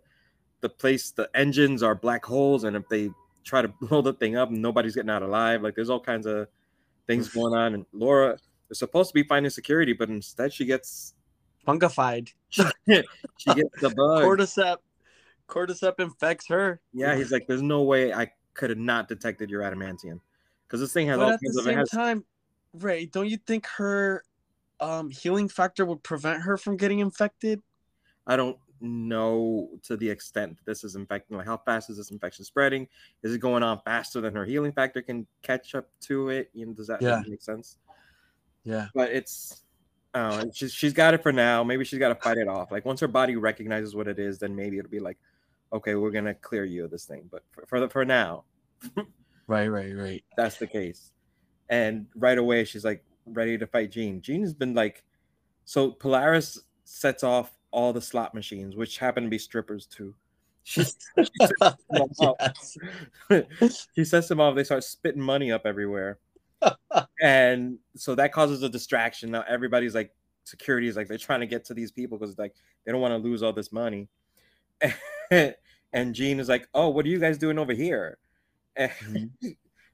the 0.62 0.70
place 0.70 1.12
the 1.12 1.30
engines 1.36 1.84
are 1.84 1.96
black 1.96 2.24
holes. 2.26 2.64
And 2.64 2.76
if 2.76 2.88
they 2.88 3.10
try 3.44 3.62
to 3.62 3.68
blow 3.82 4.02
the 4.02 4.14
thing 4.14 4.38
up 4.38 4.52
nobody's 4.52 4.96
getting 4.96 5.10
out 5.10 5.24
alive. 5.24 5.64
Like 5.64 5.76
there's 5.76 5.90
all 5.90 6.00
kinds 6.00 6.26
of 6.28 6.48
things 7.08 7.28
going 7.28 7.54
on. 7.54 7.74
And 7.74 7.86
laura 7.92 8.38
is 8.70 8.80
supposed 8.80 9.10
to 9.10 9.14
be 9.16 9.24
finding 9.24 9.50
security 9.50 9.94
but 9.94 10.10
instead 10.10 10.54
she 10.54 10.64
gets 10.66 11.15
Fungified. 11.68 12.32
she 12.50 12.64
gets 12.66 13.82
the 13.82 13.90
bug 13.96 14.24
Cordyceps. 14.24 14.78
Cordyceps 15.48 16.00
infects 16.00 16.48
her. 16.48 16.80
yeah 16.94 17.16
he's 17.16 17.32
like 17.32 17.46
there's 17.48 17.62
no 17.62 17.84
way 17.84 18.12
i 18.14 18.30
could 18.54 18.70
have 18.70 18.80
not 18.80 19.08
detected 19.08 19.50
your 19.50 19.62
adamantium 19.62 20.20
because 20.68 20.80
this 20.80 20.94
thing 20.94 21.08
has 21.08 21.18
But 21.18 21.24
all 21.24 21.30
at 21.32 21.40
the 21.40 21.46
kinds 21.48 21.58
of 21.58 21.66
it 21.66 21.70
same 21.70 21.78
has 21.78 21.90
time, 21.90 22.26
Ray, 22.74 23.06
don't 23.06 23.28
you 23.30 23.38
think 23.38 23.66
her 23.68 24.24
um, 24.80 25.10
healing 25.10 25.48
factor 25.50 25.86
would 25.86 26.02
prevent 26.04 26.42
her 26.42 26.58
from 26.58 26.76
getting 26.78 27.00
infected? 27.00 27.62
I 28.28 28.36
don't 28.36 28.58
know 28.82 29.70
to 29.84 29.96
the 29.96 30.10
extent 30.10 30.58
this 30.66 30.84
is 30.84 30.96
infecting. 30.96 31.38
Like, 31.38 31.46
how 31.46 31.58
fast 31.58 31.90
is 31.90 31.98
this 31.98 32.12
infection 32.12 32.44
spreading? 32.44 32.88
Is 33.24 33.34
it 33.34 33.40
going 33.40 33.64
on 33.64 33.80
faster 33.86 34.20
than 34.22 34.34
her 34.36 34.44
healing 34.46 34.72
factor 34.74 35.02
can 35.02 35.28
catch 35.44 35.76
up 35.76 35.88
to 36.02 36.30
it? 36.30 36.50
You 36.54 36.66
know, 36.66 36.74
does 36.74 36.88
that, 36.88 37.02
Yeah. 37.02 37.22
that 37.22 37.30
make 37.30 37.42
sense? 37.42 37.78
Yeah. 38.64 38.88
But 38.96 39.12
it's, 39.12 39.65
uh, 40.16 40.46
she's 40.54 40.74
she's 40.74 40.94
got 40.94 41.14
it 41.14 41.22
for 41.22 41.32
now. 41.32 41.64
Maybe 41.64 41.84
she's 41.86 42.00
got 42.00 42.10
to 42.10 42.16
fight 42.16 42.38
it 42.38 42.48
off. 42.48 42.72
Like 42.72 42.86
once 42.86 43.00
her 43.02 43.08
body 43.08 43.36
recognizes 43.36 43.96
what 43.96 44.08
it 44.08 44.18
is, 44.18 44.40
then 44.40 44.56
maybe 44.56 44.80
it'll 44.80 44.90
be 44.90 45.00
like, 45.00 45.18
okay, 45.74 45.96
we're 45.96 46.10
gonna 46.12 46.34
clear 46.34 46.66
you 46.66 46.86
of 46.86 46.92
this 46.92 47.06
thing. 47.06 47.28
But 47.30 47.44
for 47.52 47.66
for, 47.68 47.80
the, 47.82 47.90
for 47.90 48.06
now, 48.06 48.46
Right, 49.48 49.68
right, 49.68 49.94
right. 49.96 50.24
that's 50.38 50.58
the 50.58 50.66
case. 50.68 51.12
And 51.70 52.08
right 52.16 52.38
away, 52.38 52.64
she's 52.64 52.86
like 52.86 53.04
ready 53.28 53.58
to 53.58 53.68
fight 53.68 53.92
Jean. 53.92 54.22
Jean 54.22 54.42
has 54.42 54.54
been 54.54 54.74
like, 54.74 55.04
so 55.66 55.92
Polaris 55.92 56.60
sets 56.86 57.24
off 57.24 57.52
all 57.72 57.92
the 57.94 58.02
slot 58.02 58.34
machines, 58.34 58.76
which 58.76 58.98
happen 58.98 59.24
to 59.24 59.30
be 59.30 59.38
strippers 59.38 59.86
too. 59.86 60.16
She, 60.64 60.82
Yes. 60.82 60.96
she 63.92 64.04
sets 64.06 64.28
them 64.30 64.40
off. 64.40 64.56
They 64.56 64.64
start 64.64 64.84
spitting 64.84 65.22
money 65.22 65.52
up 65.52 65.66
everywhere, 65.66 66.18
and 67.22 67.78
so 67.96 68.16
that 68.16 68.32
causes 68.32 68.64
a 68.64 68.70
distraction. 68.70 69.32
Now 69.32 69.44
everybody's 69.48 69.96
like, 69.96 70.12
security 70.46 70.88
is 70.88 70.96
like 70.96 71.08
they're 71.08 71.18
trying 71.18 71.42
to 71.42 71.48
get 71.48 71.66
to 71.66 71.74
these 71.74 71.92
people 71.92 72.18
because 72.18 72.38
like 72.38 72.54
they 72.86 72.92
don't 72.92 73.02
want 73.02 73.12
to 73.12 73.18
lose 73.18 73.44
all 73.44 73.54
this 73.54 73.72
money. 73.72 74.08
and 75.32 76.14
Jean 76.14 76.40
is 76.40 76.50
like, 76.50 76.68
"Oh, 76.74 76.90
what 76.90 77.06
are 77.06 77.10
you 77.10 77.20
guys 77.20 77.38
doing 77.38 77.58
over 77.58 77.74
here?" 77.74 78.18
And 78.76 79.32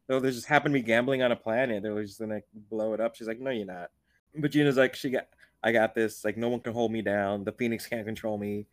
so 0.08 0.20
they 0.20 0.32
just 0.32 0.48
happen 0.48 0.72
to 0.72 0.80
be 0.80 0.84
gambling 0.84 1.22
on 1.24 1.32
a 1.32 1.36
planet. 1.36 1.84
They're 1.84 2.04
just 2.04 2.20
gonna 2.20 2.42
blow 2.70 2.94
it 2.94 3.00
up. 3.00 3.16
She's 3.16 3.28
like, 3.28 3.40
"No, 3.40 3.52
you're 3.52 3.66
not." 3.66 3.92
But 4.36 4.52
Gina's 4.52 4.78
like, 4.78 4.96
"She 4.96 5.10
got, 5.10 5.28
I 5.64 5.72
got 5.72 5.96
this. 5.96 6.26
Like, 6.26 6.38
no 6.38 6.50
one 6.50 6.60
can 6.60 6.74
hold 6.74 6.92
me 6.92 7.02
down. 7.02 7.44
The 7.44 7.52
Phoenix 7.52 7.88
can't 7.88 8.06
control 8.06 8.38
me. 8.38 8.66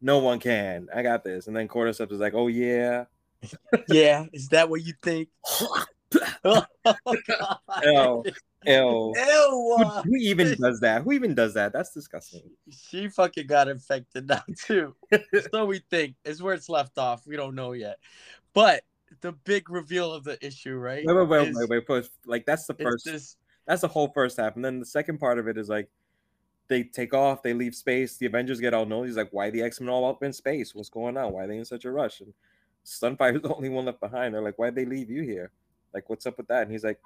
No 0.00 0.18
one 0.18 0.40
can. 0.40 0.88
I 0.94 1.02
got 1.02 1.24
this." 1.24 1.46
And 1.46 1.56
then 1.56 1.68
Cordyceps 1.68 2.12
is 2.12 2.20
like, 2.20 2.34
"Oh 2.34 2.48
yeah." 2.48 3.04
yeah, 3.88 4.26
is 4.32 4.48
that 4.48 4.68
what 4.68 4.84
you 4.84 4.94
think? 5.02 5.28
oh, 6.44 6.64
Ew. 7.82 8.24
Ew. 8.64 9.12
Ew. 9.16 9.76
Who, 9.78 9.84
who 9.84 10.16
even 10.16 10.56
does 10.60 10.80
that? 10.80 11.02
Who 11.02 11.12
even 11.12 11.34
does 11.34 11.54
that? 11.54 11.72
That's 11.72 11.92
disgusting. 11.92 12.42
She 12.70 13.08
fucking 13.08 13.46
got 13.46 13.68
infected 13.68 14.28
now 14.28 14.42
too. 14.56 14.94
so 15.52 15.64
we 15.64 15.80
think 15.90 16.14
It's 16.24 16.40
where 16.42 16.54
it's 16.54 16.68
left 16.68 16.98
off. 16.98 17.26
We 17.26 17.36
don't 17.36 17.54
know 17.54 17.72
yet. 17.72 17.98
But 18.54 18.84
the 19.20 19.32
big 19.32 19.70
reveal 19.70 20.12
of 20.12 20.24
the 20.24 20.44
issue, 20.44 20.74
right? 20.74 21.04
Wait, 21.06 21.14
wait, 21.14 21.28
wait, 21.28 21.48
is- 21.48 21.56
wait, 21.56 21.68
wait. 21.68 21.86
First, 21.86 22.10
like 22.26 22.46
that's 22.46 22.66
the 22.66 22.74
first. 22.74 23.04
this 23.04 23.36
That's 23.66 23.82
the 23.82 23.88
whole 23.88 24.08
first 24.08 24.36
half, 24.36 24.56
and 24.56 24.64
then 24.64 24.78
the 24.80 24.86
second 24.86 25.18
part 25.18 25.38
of 25.38 25.48
it 25.48 25.58
is 25.58 25.68
like 25.68 25.88
they 26.68 26.84
take 26.84 27.12
off, 27.12 27.42
they 27.42 27.52
leave 27.52 27.74
space. 27.74 28.16
The 28.16 28.26
Avengers 28.26 28.60
get 28.60 28.72
all 28.74 28.86
nosy. 28.86 29.08
He's 29.08 29.16
like, 29.16 29.28
"Why 29.32 29.50
the 29.50 29.62
X 29.62 29.80
Men 29.80 29.90
all 29.90 30.08
up 30.08 30.22
in 30.22 30.32
space? 30.32 30.74
What's 30.74 30.88
going 30.88 31.16
on? 31.16 31.32
Why 31.32 31.44
are 31.44 31.46
they 31.46 31.58
in 31.58 31.64
such 31.64 31.84
a 31.84 31.90
rush?" 31.90 32.20
And 32.20 32.32
Sunfire's 32.84 33.42
the 33.42 33.54
only 33.54 33.68
one 33.68 33.84
left 33.84 34.00
behind. 34.00 34.34
They're 34.34 34.42
like, 34.42 34.58
"Why'd 34.58 34.74
they 34.74 34.84
leave 34.84 35.10
you 35.10 35.22
here? 35.22 35.50
Like, 35.94 36.08
what's 36.10 36.26
up 36.26 36.36
with 36.38 36.48
that?" 36.48 36.62
And 36.62 36.70
he's 36.72 36.84
like, 36.84 37.00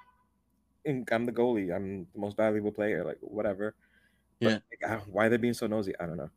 "I'm 0.87 1.27
the 1.27 1.33
goalie. 1.33 1.75
I'm 1.75 2.07
the 2.15 2.19
most 2.21 2.37
valuable 2.37 2.73
player. 2.73 3.05
Like, 3.05 3.19
whatever." 3.21 3.75
But, 4.41 4.63
Yeah. 4.81 4.89
like, 4.89 5.07
why 5.09 5.27
are 5.27 5.29
they 5.31 5.37
being 5.39 5.55
so 5.55 5.67
nosy? 5.67 5.95
I 5.99 6.07
don't 6.07 6.17
know. 6.19 6.31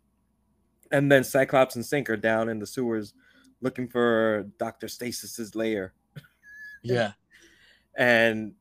And 0.91 1.11
then 1.11 1.23
Cyclops 1.23 1.75
and 1.75 1.83
Synch 1.85 2.09
are 2.09 2.17
down 2.17 2.49
in 2.49 2.59
the 2.59 2.65
sewers 2.65 3.13
looking 3.61 3.87
for 3.87 4.43
Doctor 4.57 4.87
Stasis's 4.87 5.53
lair 5.53 5.93
yeah. 6.81 7.11
and 7.97 8.55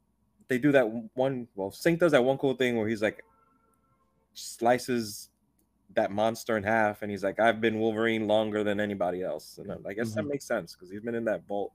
they 0.48 0.58
do 0.58 0.72
that 0.72 0.84
one 1.14 1.46
well 1.54 1.70
Synch 1.70 2.00
does 2.00 2.12
that 2.12 2.24
one 2.24 2.36
cool 2.36 2.54
thing 2.54 2.76
where 2.76 2.88
he's 2.88 3.00
like 3.00 3.24
slices 4.34 5.30
that 5.94 6.10
monster 6.10 6.56
in 6.56 6.62
half 6.62 7.02
and 7.02 7.10
he's 7.10 7.24
like 7.24 7.40
i've 7.40 7.60
been 7.60 7.78
wolverine 7.78 8.26
longer 8.26 8.62
than 8.62 8.78
anybody 8.80 9.22
else 9.22 9.58
and 9.58 9.70
i 9.86 9.92
guess 9.92 10.12
that 10.14 10.24
Mhm. 10.24 10.28
makes 10.30 10.44
sense 10.44 10.74
because 10.74 10.90
he's 10.90 11.00
been 11.00 11.14
in 11.14 11.24
that 11.24 11.46
vault 11.46 11.72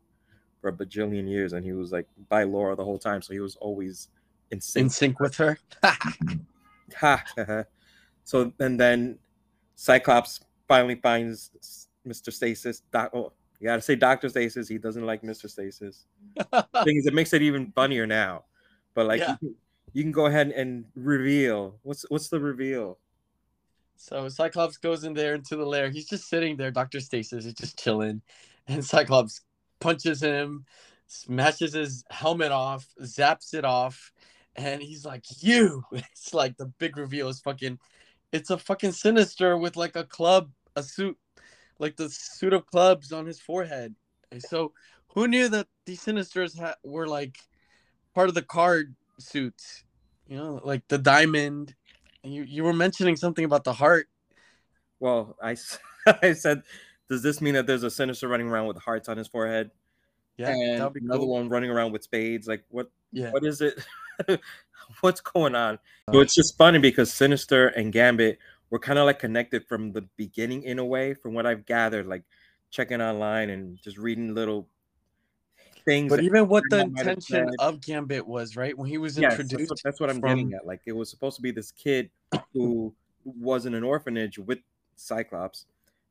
for 0.64 0.70
a 0.70 0.74
bajillion 0.74 1.28
years 1.30 1.52
and 1.52 1.66
he 1.66 1.74
was 1.74 1.92
like 1.92 2.08
by 2.30 2.44
laura 2.44 2.74
the 2.74 2.84
whole 2.84 2.98
time 2.98 3.22
so 3.22 3.34
he 3.34 3.42
was 3.42 3.58
always 3.58 4.08
in 4.52 4.58
In 4.58 4.62
sync 4.62 4.92
sync 4.94 5.20
with 5.20 5.36
her. 5.36 5.60
Mm-hmm. 5.84 6.38
Uh-huh. 7.42 7.64
So 8.24 8.54
and 8.60 8.80
then 8.80 9.20
cyclops 9.76 10.40
finally 10.70 10.96
finds 10.96 11.88
mr 12.08 12.32
stasis 12.32 12.82
doc 12.94 13.10
oh 13.14 13.34
you 13.60 13.66
gotta 13.68 13.82
say 13.82 13.96
dr 13.96 14.30
stasis 14.30 14.70
he 14.70 14.78
doesn't 14.78 15.06
like 15.06 15.22
mr 15.22 15.50
stasis 15.50 16.06
thing 16.86 16.98
is, 16.98 17.06
it 17.08 17.14
makes 17.14 17.34
it 17.34 17.42
even 17.42 17.72
funnier 17.74 18.08
now. 18.08 18.46
But 18.94 19.08
like, 19.08 19.20
Yeah. 19.20 19.32
you, 19.32 19.38
can, 19.38 19.56
you 19.94 20.04
can 20.04 20.12
go 20.12 20.26
ahead 20.28 20.52
and 20.52 20.86
reveal. 20.96 21.76
What's 21.84 22.06
what's 22.10 22.30
the 22.30 22.40
reveal? 22.40 22.98
So 23.98 24.28
Cyclops 24.30 24.78
goes 24.78 25.04
in 25.04 25.14
there 25.14 25.36
into 25.36 25.56
the 25.56 25.66
lair. 25.66 25.90
He's 25.90 26.08
just 26.08 26.28
sitting 26.30 26.58
there. 26.58 26.72
Doctor 26.72 27.00
Stasis 27.00 27.46
is 27.46 27.54
just 27.54 27.80
chilling, 27.80 28.22
and 28.68 28.84
Cyclops 28.84 29.42
punches 29.84 30.22
him, 30.22 30.66
smashes 31.08 31.74
his 31.74 32.04
helmet 32.10 32.52
off, 32.52 32.88
zaps 33.02 33.54
it 33.54 33.66
off, 33.66 34.12
and 34.56 34.82
he's 34.82 35.06
like, 35.06 35.26
"You!" 35.44 35.84
It's 35.92 36.34
like 36.34 36.58
the 36.58 36.68
big 36.68 36.98
reveal 36.98 37.28
is 37.30 37.42
fucking. 37.42 37.80
It's 38.32 38.50
a 38.50 38.58
fucking 38.58 38.94
sinister 38.94 39.58
with 39.58 39.76
like 39.76 39.96
a 39.96 40.06
club, 40.06 40.50
a 40.76 40.82
suit, 40.82 41.18
like 41.80 41.98
the 41.98 42.10
suit 42.10 42.54
of 42.54 42.66
clubs 42.66 43.12
on 43.12 43.26
his 43.28 43.40
forehead. 43.40 43.96
So, 44.40 44.74
who 45.14 45.28
knew 45.28 45.50
that 45.50 45.68
these 45.86 46.04
sinisters 46.04 46.58
ha- 46.58 46.78
were 46.84 47.08
like 47.08 47.38
part 48.16 48.30
of 48.30 48.36
the 48.36 48.42
card 48.42 48.96
suits? 49.20 49.84
You 50.28 50.38
know, 50.38 50.62
like 50.64 50.88
the 50.88 50.98
diamond. 50.98 51.76
And 52.24 52.34
You 52.34 52.44
you 52.44 52.64
were 52.64 52.74
mentioning 52.74 53.18
something 53.18 53.46
about 53.46 53.66
the 53.66 53.74
heart. 53.74 54.08
Well, 55.00 55.36
I 55.42 55.58
I 56.22 56.34
said, 56.34 56.64
does 57.14 57.22
this 57.24 57.42
mean 57.42 57.54
that 57.54 57.68
there's 57.68 57.84
a 57.84 57.92
sinister 57.92 58.28
running 58.28 58.48
around 58.48 58.68
with 58.68 58.78
hearts 58.78 59.08
on 59.08 59.18
his 59.18 59.28
forehead 59.28 59.72
Yeah, 60.38 60.50
and 60.50 60.80
that 60.82 60.86
would 60.86 60.94
be 60.94 61.00
another 61.06 61.20
cool. 61.20 61.34
one 61.36 61.50
running 61.50 61.70
around 61.70 61.92
with 61.92 62.04
spades? 62.04 62.48
Like 62.48 62.64
what? 62.70 62.90
Yeah. 63.12 63.32
What 63.32 63.44
is 63.46 63.62
it? 63.62 63.84
What's 65.02 65.22
going 65.22 65.56
on? 65.56 65.80
So 66.12 66.20
uh, 66.20 66.22
it's 66.22 66.36
just 66.36 66.58
funny 66.58 66.80
because 66.80 67.14
Sinister 67.14 67.68
and 67.68 67.92
Gambit 67.94 68.38
were 68.70 68.80
kind 68.80 69.00
of 69.00 69.06
like 69.06 69.20
connected 69.20 69.66
from 69.68 69.92
the 69.92 70.02
beginning 70.18 70.64
in 70.64 70.80
a 70.80 70.86
way, 70.86 71.14
from 71.14 71.34
what 71.34 71.46
I've 71.46 71.66
gathered, 71.66 72.08
like 72.08 72.24
checking 72.72 73.02
online 73.02 73.50
and 73.52 73.78
just 73.82 73.98
reading 73.98 74.34
little 74.34 74.68
things. 75.86 76.10
But 76.10 76.24
even 76.24 76.48
what 76.48 76.64
the 76.70 76.78
Grandma 76.78 76.92
might 76.94 77.06
have 77.06 77.18
intention 77.18 77.50
of 77.60 77.82
Gambit 77.82 78.28
was, 78.28 78.56
right? 78.56 78.78
When 78.78 78.90
he 78.90 78.98
was 78.98 79.18
Yes, 79.18 79.32
that's 79.38 79.42
introduced. 79.44 79.72
what, 79.72 79.80
that's 79.84 80.00
what 80.00 80.10
I'm 80.10 80.20
from- 80.20 80.30
getting 80.30 80.54
at. 80.54 80.66
Like 80.66 80.82
it 80.86 80.94
was 80.94 81.10
supposed 81.10 81.36
to 81.38 81.42
be 81.42 81.52
this 81.52 81.72
kid 81.72 82.10
who 82.54 82.94
was 83.24 83.66
in 83.66 83.74
an 83.74 83.84
orphanage 83.84 84.38
with 84.40 84.60
Cyclops, 84.96 85.66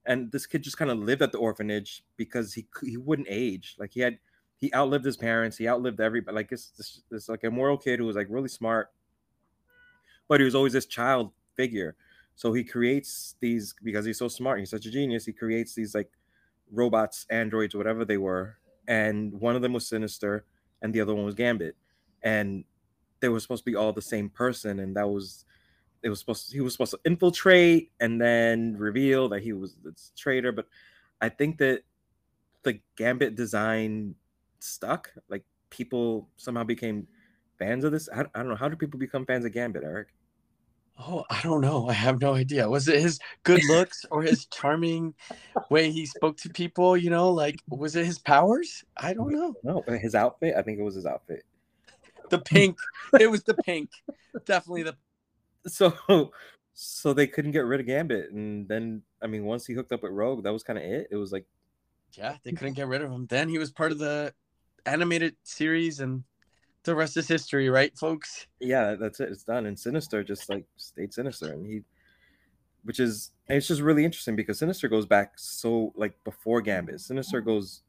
and 0.07 0.33
this 0.33 0.47
kid 0.47 0.63
just 0.63 0.77
kind 0.77 0.91
of 0.91 0.99
lived 0.99 1.23
at 1.23 1.33
the 1.33 1.39
orphanage 1.39 2.05
because 2.17 2.55
he 2.55 2.67
he 2.85 2.97
wouldn't 2.97 3.29
age. 3.31 3.77
Like 3.79 3.93
he 3.93 4.01
had 4.01 4.19
he 4.57 4.73
outlived 4.75 5.05
his 5.05 5.17
parents. 5.17 5.57
He 5.57 5.69
outlived 5.69 6.01
everybody. 6.01 6.35
Like 6.35 6.53
it's 6.53 6.71
this, 6.71 7.03
this 7.11 7.29
like 7.29 7.45
immoral 7.45 7.79
kid 7.79 7.99
who 7.99 8.07
was 8.07 8.17
like 8.17 8.29
really 8.31 8.49
smart, 8.49 8.91
but 10.29 10.41
he 10.41 10.45
was 10.45 10.55
always 10.55 10.73
this 10.73 10.87
child 10.87 11.33
figure. 11.57 11.97
So 12.35 12.53
he 12.53 12.65
creates 12.65 13.37
these 13.41 13.75
because 13.83 14.05
he's 14.05 14.19
so 14.19 14.29
smart. 14.29 14.59
He's 14.59 14.71
such 14.71 14.87
a 14.87 14.91
genius. 14.91 15.27
He 15.27 15.33
creates 15.33 15.75
these 15.75 15.95
like 15.95 16.11
robots, 16.71 17.27
androids, 17.31 17.75
whatever 17.75 18.05
they 18.05 18.17
were, 18.17 18.59
and 18.89 19.33
one 19.41 19.57
of 19.57 19.63
them 19.63 19.73
was 19.73 19.87
Sinister, 19.87 20.45
and 20.81 20.95
the 20.95 21.01
other 21.01 21.15
one 21.15 21.25
was 21.25 21.35
Gambit, 21.35 21.77
and 22.23 22.65
they 23.21 23.29
were 23.29 23.41
supposed 23.41 23.65
to 23.65 23.71
be 23.71 23.77
all 23.77 23.93
the 23.93 24.03
same 24.03 24.29
person, 24.29 24.81
and 24.81 24.97
that 24.97 25.09
was 25.09 25.45
it 26.03 26.09
was 26.09 26.21
supposed 26.21 26.51
to, 26.51 26.55
he 26.55 26.61
was 26.61 26.73
supposed 26.75 26.93
to 26.93 27.01
infiltrate 27.05 27.93
and 28.01 28.21
then 28.21 28.77
reveal 28.77 29.29
that 29.29 29.43
he 29.43 29.53
was 29.53 29.77
the 29.83 29.95
traitor. 30.17 30.53
But 30.53 30.67
I 31.21 31.29
think 31.29 31.59
that 31.59 31.83
the 32.63 32.81
Gambit 32.97 33.35
design 33.35 34.15
stuck. 34.59 35.11
Like 35.29 35.45
people 35.71 36.29
somehow 36.37 36.65
became 36.65 37.07
fans 37.59 37.85
of 37.85 37.93
this. 37.93 38.09
I, 38.15 38.23
I 38.35 38.39
don't 38.39 38.49
know 38.49 38.57
how 38.57 38.69
do 38.69 38.77
people 38.77 38.99
become 38.99 39.27
fans 39.27 39.45
of 39.45 39.53
Gambit, 39.53 39.85
Eric? 39.85 40.09
Oh, 40.99 41.25
I 41.31 41.41
don't 41.43 41.63
know. 41.63 41.89
I 41.89 41.95
have 41.95 42.21
no 42.21 42.35
idea. 42.35 42.69
Was 42.69 42.87
it 42.87 43.01
his 43.01 43.19
good 43.45 43.63
looks 43.69 44.05
or 44.11 44.23
his 44.23 44.47
charming 44.47 45.15
way 45.71 45.91
he 45.91 46.07
spoke 46.07 46.37
to 46.39 46.51
people? 46.51 46.97
You 46.97 47.11
know, 47.11 47.31
like 47.31 47.61
was 47.69 47.97
it 47.97 48.07
his 48.07 48.19
powers? 48.19 48.85
I 48.97 49.15
don't 49.15 49.33
know. 49.33 49.55
No, 49.63 49.83
his 49.89 50.15
outfit. 50.15 50.55
I 50.57 50.63
think 50.63 50.79
it 50.79 50.83
was 50.83 50.95
his 50.95 51.07
outfit. 51.07 51.45
The 52.31 52.39
pink. 52.39 52.79
it 53.21 53.31
was 53.31 53.43
the 53.43 53.55
pink. 53.55 53.91
Definitely 54.45 54.85
the. 54.85 54.97
So 55.67 55.95
so 56.75 57.13
they 57.13 57.27
couldn't 57.27 57.53
get 57.53 57.65
rid 57.65 57.81
of 57.81 57.87
Gambit, 57.87 58.33
and 58.33 58.69
then 58.69 59.03
I 59.23 59.27
mean, 59.27 59.45
once 59.45 59.67
he 59.67 59.75
hooked 59.75 59.93
up 59.93 60.03
with 60.03 60.13
Rogue, 60.13 60.45
that 60.45 60.53
was 60.53 60.63
kind 60.63 60.79
of 60.79 60.85
it. 60.85 61.09
It 61.11 61.17
was 61.17 61.33
like 61.33 61.47
Yeah, 62.13 62.37
they 62.43 62.53
couldn't 62.53 62.75
get 62.75 62.89
rid 62.89 63.03
of 63.03 63.11
him. 63.11 63.27
Then 63.27 63.49
he 63.49 63.59
was 63.59 63.71
part 63.71 63.93
of 63.93 63.99
the 63.99 64.35
animated 64.87 65.37
series, 65.45 66.01
and 66.01 66.25
the 66.85 66.95
rest 66.95 67.17
is 67.17 67.29
history, 67.29 67.69
right, 67.69 67.97
folks? 67.97 68.47
yeah, 68.61 68.95
that's 68.95 69.21
it. 69.21 69.31
It's 69.31 69.45
done. 69.45 69.67
And 69.67 69.79
Sinister 69.79 70.23
just 70.25 70.49
like 70.49 70.65
stayed 70.77 71.13
Sinister, 71.13 71.53
and 71.53 71.67
he, 71.67 71.83
which 72.85 73.01
is 73.01 73.33
it's 73.49 73.69
just 73.69 73.81
really 73.81 74.05
interesting 74.05 74.37
because 74.37 74.59
Sinister 74.59 74.89
goes 74.89 75.07
back 75.07 75.33
so 75.37 75.93
like 75.97 76.23
before 76.25 76.61
Gambit. 76.61 77.01
Sinister 77.01 77.41
goes 77.41 77.83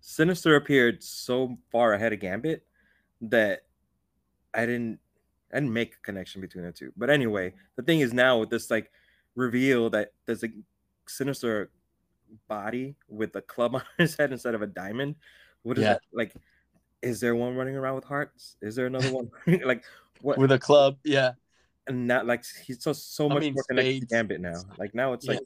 Sinister 0.00 0.56
appeared 0.56 1.02
so 1.02 1.58
far 1.70 1.92
ahead 1.94 2.12
of 2.12 2.20
Gambit 2.20 2.64
that 3.22 3.62
I 4.54 4.66
didn't 4.66 4.98
Didn't 5.52 5.72
make 5.72 5.94
a 5.94 6.00
connection 6.00 6.40
between 6.40 6.64
the 6.64 6.72
two. 6.72 6.92
But 6.96 7.10
anyway, 7.10 7.54
the 7.76 7.82
thing 7.82 8.00
is 8.00 8.12
now 8.12 8.38
with 8.38 8.50
this 8.50 8.70
like 8.70 8.90
reveal 9.34 9.90
that 9.90 10.12
there's 10.26 10.44
a 10.44 10.48
Sinister 11.08 11.70
body 12.48 12.94
with 13.08 13.34
a 13.36 13.42
club 13.42 13.74
on 13.76 13.82
his 13.98 14.16
head 14.16 14.30
instead 14.32 14.54
of 14.54 14.62
a 14.62 14.66
diamond. 14.66 15.16
What 15.62 15.78
is 15.78 15.82
Yeah. 15.82 15.94
that 15.94 16.02
like? 16.12 16.32
Is 17.02 17.18
there 17.20 17.34
one 17.34 17.56
running 17.56 17.76
around 17.76 17.94
with 17.96 18.04
hearts? 18.04 18.56
Is 18.62 18.76
there 18.76 18.86
another 18.86 19.12
one? 19.12 19.30
like 19.64 19.84
what? 20.20 20.38
With 20.38 20.52
a 20.52 20.58
club, 20.58 20.98
yeah. 21.04 21.32
and 21.86 22.06
not 22.06 22.26
like 22.26 22.44
he's 22.64 22.82
so 22.82 22.92
so 22.92 23.26
I 23.28 23.34
much 23.34 23.40
mean, 23.40 23.54
more 23.54 23.64
connected 23.68 24.00
to. 24.00 24.06
Gambit 24.06 24.40
now. 24.40 24.62
Like 24.78 24.94
now 24.94 25.14
it's 25.14 25.26
Yeah. 25.26 25.32
like 25.32 25.40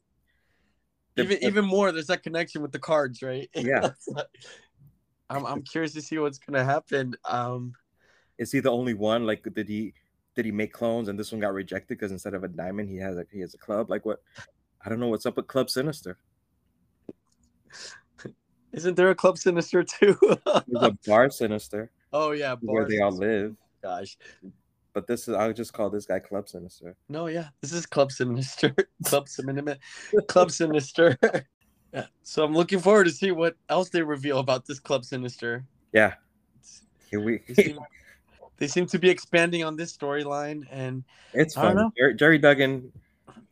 the- 1.14 1.22
Even 1.22 1.38
the- 1.40 1.46
even 1.46 1.64
more, 1.64 1.92
there's 1.92 2.08
that 2.08 2.22
connection 2.24 2.60
with 2.60 2.72
the 2.72 2.78
cards, 2.80 3.22
right? 3.22 3.48
Yeah. 3.54 3.90
I'm 5.30 5.46
I'm 5.46 5.62
curious 5.62 5.92
to 5.94 6.02
see 6.02 6.18
what's 6.18 6.38
gonna 6.38 6.64
happen. 6.64 7.14
Um, 7.24 7.72
is 8.38 8.52
he 8.52 8.60
the 8.60 8.70
only 8.70 8.94
one? 8.94 9.26
Like 9.26 9.46
did 9.54 9.68
he 9.68 9.94
did 10.34 10.44
he 10.44 10.52
make 10.52 10.72
clones 10.72 11.08
and 11.08 11.18
this 11.18 11.32
one 11.32 11.40
got 11.40 11.52
rejected 11.52 11.98
because 11.98 12.12
instead 12.12 12.34
of 12.34 12.44
a 12.44 12.48
diamond 12.48 12.88
he 12.88 12.96
has 12.96 13.16
a 13.16 13.24
he 13.32 13.40
has 13.40 13.54
a 13.54 13.58
club? 13.58 13.90
Like 13.90 14.04
what? 14.04 14.20
I 14.84 14.88
don't 14.88 15.00
know 15.00 15.08
what's 15.08 15.26
up 15.26 15.36
with 15.36 15.46
Club 15.46 15.70
Sinister. 15.70 16.18
isn't 18.72 18.96
there 18.96 19.10
a 19.10 19.14
club 19.14 19.38
sinister 19.38 19.82
too? 19.82 20.18
There's 20.68 20.82
a 20.82 20.96
bar 21.06 21.30
Sinister 21.30 21.90
oh 22.12 22.32
yeah, 22.32 22.56
where 22.60 22.86
they 22.86 23.00
all 23.00 23.12
live, 23.12 23.56
Gosh, 23.82 24.16
but 24.92 25.06
this 25.06 25.28
is 25.28 25.34
I'll 25.34 25.52
just 25.52 25.72
call 25.72 25.90
this 25.90 26.06
guy 26.06 26.18
Club 26.18 26.48
Sinister. 26.48 26.96
no, 27.08 27.26
yeah, 27.26 27.48
this 27.62 27.72
is 27.72 27.86
club 27.86 28.12
sinister. 28.12 28.74
club 29.04 29.28
sinister. 29.28 29.78
club 30.28 30.50
sinister. 30.50 31.18
yeah. 31.92 32.06
So 32.22 32.44
I'm 32.44 32.54
looking 32.54 32.78
forward 32.78 33.04
to 33.04 33.10
see 33.10 33.30
what 33.30 33.56
else 33.68 33.88
they 33.88 34.02
reveal 34.02 34.38
about 34.38 34.66
this 34.66 34.80
club 34.80 35.04
sinister. 35.04 35.64
Yeah, 35.92 36.14
here 37.10 37.20
we. 37.20 37.40
They 38.58 38.68
seem, 38.68 38.86
to 38.86 38.98
be 38.98 39.10
expanding 39.10 39.64
on 39.64 39.76
this 39.76 39.96
storyline, 39.96 40.64
and 40.70 41.04
it's 41.32 41.54
fun. 41.54 41.90
Jerry, 41.96 42.14
Gerry 42.14 42.38
Duggan, 42.38 42.92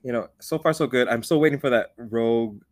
you 0.03 0.13
know, 0.13 0.29
so 0.41 0.59
far 0.59 0.73
so 0.73 0.87
good. 0.87 1.09
I'm 1.09 1.23
still 1.23 1.41
waiting 1.41 1.59
for 1.59 1.71
that 1.71 1.93
Rogue 1.97 2.63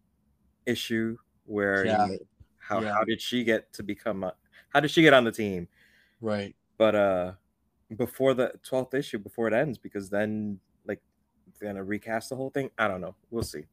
issue 0.66 1.16
where 1.46 1.84
you 1.84 1.92
know, 1.92 2.18
how 2.58 2.80
Yeah. 2.80 2.92
how 2.94 3.04
did 3.04 3.20
she 3.20 3.42
get 3.44 3.72
to 3.72 3.82
become 3.82 4.22
a, 4.24 4.34
how 4.68 4.80
did 4.80 4.90
she 4.90 5.02
get 5.02 5.12
on 5.12 5.24
the 5.24 5.32
team? 5.32 5.68
right, 6.20 6.54
But 6.78 6.94
uh 6.94 7.32
before 7.96 8.34
the 8.34 8.52
12th 8.62 8.94
issue, 8.94 9.18
before 9.18 9.48
it 9.48 9.54
ends, 9.54 9.76
because 9.78 10.08
then 10.08 10.60
like 10.86 11.00
they're 11.58 11.70
gonna 11.70 11.82
recast 11.82 12.28
the 12.30 12.36
whole 12.36 12.50
thing. 12.50 12.70
I 12.78 12.86
don't 12.86 13.00
know. 13.00 13.16
We'll 13.30 13.42
see. 13.42 13.64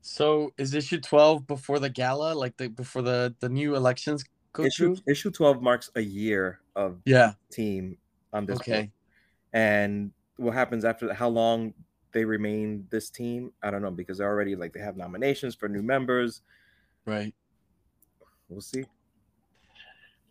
So 0.00 0.52
is 0.58 0.74
issue 0.74 1.00
twelve 1.00 1.46
before 1.46 1.78
the 1.78 1.88
gala, 1.88 2.34
like 2.34 2.56
the 2.58 2.68
before 2.68 3.02
the 3.02 3.34
the 3.40 3.48
new 3.48 3.74
elections 3.74 4.24
go 4.54 4.64
Issue 4.64 4.94
through? 4.96 5.02
issue 5.06 5.30
12 5.30 5.60
marks 5.62 5.90
a 5.94 6.00
year 6.00 6.60
of 6.74 7.00
Yeah. 7.04 7.34
team 7.50 7.98
on 8.32 8.46
this 8.46 8.58
Okay. 8.60 8.82
book. 8.82 8.90
And 9.52 10.12
what 10.36 10.54
happens 10.54 10.84
after 10.84 11.06
that, 11.08 11.14
how 11.14 11.28
long 11.28 11.74
they 12.12 12.24
remain 12.24 12.86
this 12.90 13.10
team, 13.10 13.52
I 13.62 13.70
don't 13.70 13.82
know, 13.82 13.90
because 13.90 14.18
they're 14.18 14.28
already 14.28 14.56
like 14.56 14.72
they 14.72 14.80
have 14.80 14.96
nominations 14.96 15.54
for 15.54 15.68
new 15.68 15.82
members. 15.82 16.40
Right. 17.04 17.34
We'll 18.48 18.60
see. 18.60 18.84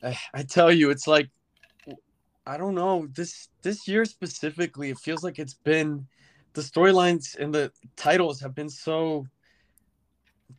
I, 0.02 0.18
I 0.34 0.44
tell 0.44 0.72
you, 0.72 0.90
it's 0.90 1.08
like 1.08 1.30
I 2.46 2.58
don't 2.58 2.76
know 2.76 3.08
this 3.14 3.50
this 3.62 3.88
year 3.88 4.04
specifically. 4.06 4.90
It 4.90 5.00
feels 5.00 5.24
like 5.24 5.40
it's 5.40 5.54
been 5.54 6.06
the 6.54 6.62
storylines 6.62 7.38
and 7.38 7.54
the 7.54 7.72
titles 7.96 8.42
have 8.42 8.54
been 8.54 8.70
so 8.70 9.26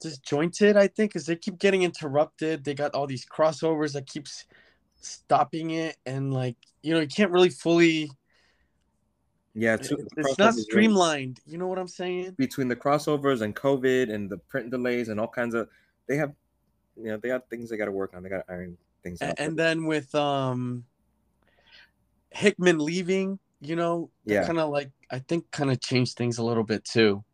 disjointed. 0.00 0.76
I 0.76 0.88
think 0.88 1.12
because 1.12 1.26
they 1.26 1.36
keep 1.36 1.58
getting 1.58 1.82
interrupted. 1.82 2.64
They 2.64 2.74
got 2.74 2.94
all 2.94 3.06
these 3.06 3.26
crossovers 3.26 3.92
that 3.92 4.06
keeps 4.06 4.44
stopping 5.00 5.70
it, 5.70 5.96
and 6.06 6.32
like 6.32 6.56
you 6.82 6.94
know, 6.94 7.00
you 7.00 7.08
can't 7.08 7.30
really 7.30 7.50
fully. 7.50 8.10
Yeah, 9.56 9.74
It's, 9.74 9.90
it's 9.90 10.38
not 10.38 10.54
streamlined. 10.54 11.40
You 11.46 11.58
know 11.58 11.68
what 11.68 11.78
I'm 11.78 11.88
saying? 11.88 12.34
between 12.36 12.66
the 12.66 12.74
crossovers 12.74 13.40
and 13.42 13.54
COVID 13.54 14.12
and 14.12 14.28
the 14.28 14.38
print 14.38 14.70
delays 14.70 15.08
and 15.08 15.20
all 15.20 15.28
kinds 15.28 15.54
of 15.54 15.68
they 16.08 16.16
have 16.16 16.32
you 16.96 17.04
know, 17.04 17.16
they 17.16 17.28
got 17.28 17.48
things 17.48 17.70
they 17.70 17.76
gotta 17.76 17.92
work 17.92 18.14
on. 18.14 18.22
They 18.22 18.28
gotta 18.28 18.44
iron 18.48 18.76
things 19.02 19.22
out. 19.22 19.34
And 19.38 19.56
then 19.56 19.84
with 19.84 20.12
um 20.14 20.84
Hickman 22.30 22.78
leaving, 22.78 23.38
you 23.60 23.76
know, 23.76 24.10
Yeah. 24.24 24.46
kind 24.46 24.58
of 24.58 24.70
like 24.70 24.90
I 25.10 25.20
think 25.20 25.50
kind 25.50 25.70
of 25.70 25.80
changed 25.80 26.16
things 26.16 26.38
a 26.38 26.44
little 26.44 26.64
bit 26.64 26.84
too. 26.84 27.24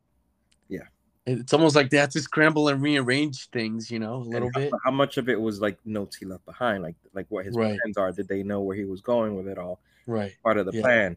It's 1.39 1.53
almost 1.53 1.77
like 1.77 1.91
they 1.91 1.97
had 1.99 2.11
to 2.13 2.21
scramble 2.21 2.69
and 2.69 2.83
rearrange 2.83 3.49
things, 3.51 3.91
you 3.91 3.99
know, 3.99 4.17
a 4.17 4.25
little 4.25 4.51
how, 4.55 4.61
bit. 4.61 4.73
how 4.85 4.91
much 4.91 5.17
of 5.19 5.29
it 5.29 5.41
was 5.41 5.61
like 5.61 5.79
notes 5.85 6.17
he 6.17 6.27
left 6.27 6.45
behind, 6.45 6.83
like 6.83 6.97
like 7.13 7.27
what 7.29 7.45
his 7.45 7.55
Right. 7.57 7.79
plans 7.81 7.97
are. 7.97 8.13
Did 8.13 8.29
they 8.29 8.43
know 8.43 8.61
where 8.61 8.77
he 8.77 8.85
was 8.85 9.01
going 9.01 9.37
with 9.37 9.47
it 9.49 9.59
all? 9.59 9.81
Right. 10.07 10.33
Part 10.43 10.57
of 10.59 10.67
the 10.67 10.73
Yeah. 10.73 10.83
plan. 10.83 11.17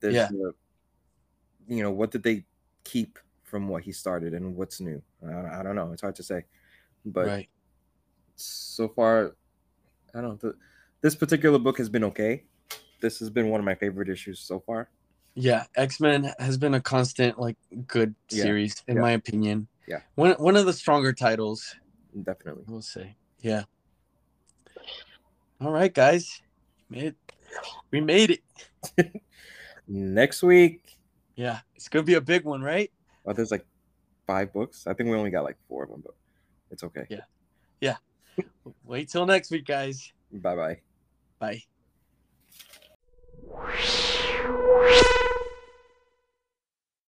There's 0.00 0.14
Yeah. 0.14 0.28
the, 0.28 0.54
you 1.68 1.82
know, 1.82 1.90
what 1.90 2.10
did 2.10 2.22
they 2.22 2.44
keep 2.84 3.18
from 3.42 3.68
what 3.68 3.82
he 3.82 3.92
started 3.92 4.34
and 4.34 4.54
what's 4.54 4.80
new? 4.80 5.02
I, 5.26 5.60
I 5.60 5.62
don't 5.62 5.74
know. 5.76 5.92
It's 5.92 6.02
hard 6.02 6.16
to 6.16 6.22
say, 6.22 6.44
but 7.04 7.26
right. 7.26 7.48
so 8.36 8.88
far, 8.88 9.34
I 10.14 10.20
don't 10.20 10.42
know. 10.42 10.54
This 11.00 11.14
particular 11.14 11.58
book 11.58 11.78
has 11.78 11.88
been 11.88 12.04
okay. 12.04 12.44
This 13.00 13.18
has 13.20 13.30
been 13.30 13.48
one 13.48 13.60
of 13.60 13.64
my 13.64 13.74
favorite 13.74 14.08
issues 14.08 14.40
so 14.40 14.60
far. 14.60 14.90
Yeah, 15.34 15.64
X-Men 15.76 16.32
has 16.38 16.56
been 16.58 16.74
a 16.74 16.80
constant 16.80 17.38
like 17.38 17.56
good 17.86 18.14
Yeah. 18.30 18.42
series 18.42 18.82
in 18.88 18.96
Yeah. 18.96 19.02
my 19.02 19.10
opinion. 19.12 19.68
Yeah. 19.86 20.00
One 20.16 20.32
one 20.32 20.56
of 20.56 20.66
the 20.66 20.72
stronger 20.72 21.12
titles, 21.12 21.76
Definitely. 22.22 22.64
we'll 22.66 22.82
say. 22.82 23.16
Yeah. 23.40 23.64
All 25.60 25.70
right, 25.70 25.92
guys. 25.92 26.42
Made 26.90 27.14
we 27.90 28.00
made 28.00 28.40
it. 28.96 29.22
Next 29.88 30.42
week, 30.42 30.98
Yeah. 31.36 31.60
It's 31.74 31.88
going 31.88 32.04
to 32.04 32.06
be 32.06 32.14
a 32.14 32.20
big 32.20 32.44
one, 32.44 32.60
right? 32.62 32.90
oh, 33.24 33.32
there's 33.32 33.50
like 33.50 33.64
five 34.26 34.52
books. 34.52 34.86
I 34.86 34.92
think 34.94 35.08
we 35.08 35.16
only 35.16 35.30
got 35.30 35.44
like 35.44 35.56
four 35.68 35.84
of 35.84 35.90
them, 35.90 36.02
but 36.04 36.14
it's 36.70 36.82
okay. 36.82 37.06
Yeah. 37.08 37.24
Yeah. 37.80 37.96
Wait 38.84 39.08
till 39.08 39.24
next 39.26 39.50
week, 39.50 39.66
guys. 39.66 40.12
Bye 40.32 40.56
bye. 40.56 40.80
Bye. 41.38 41.62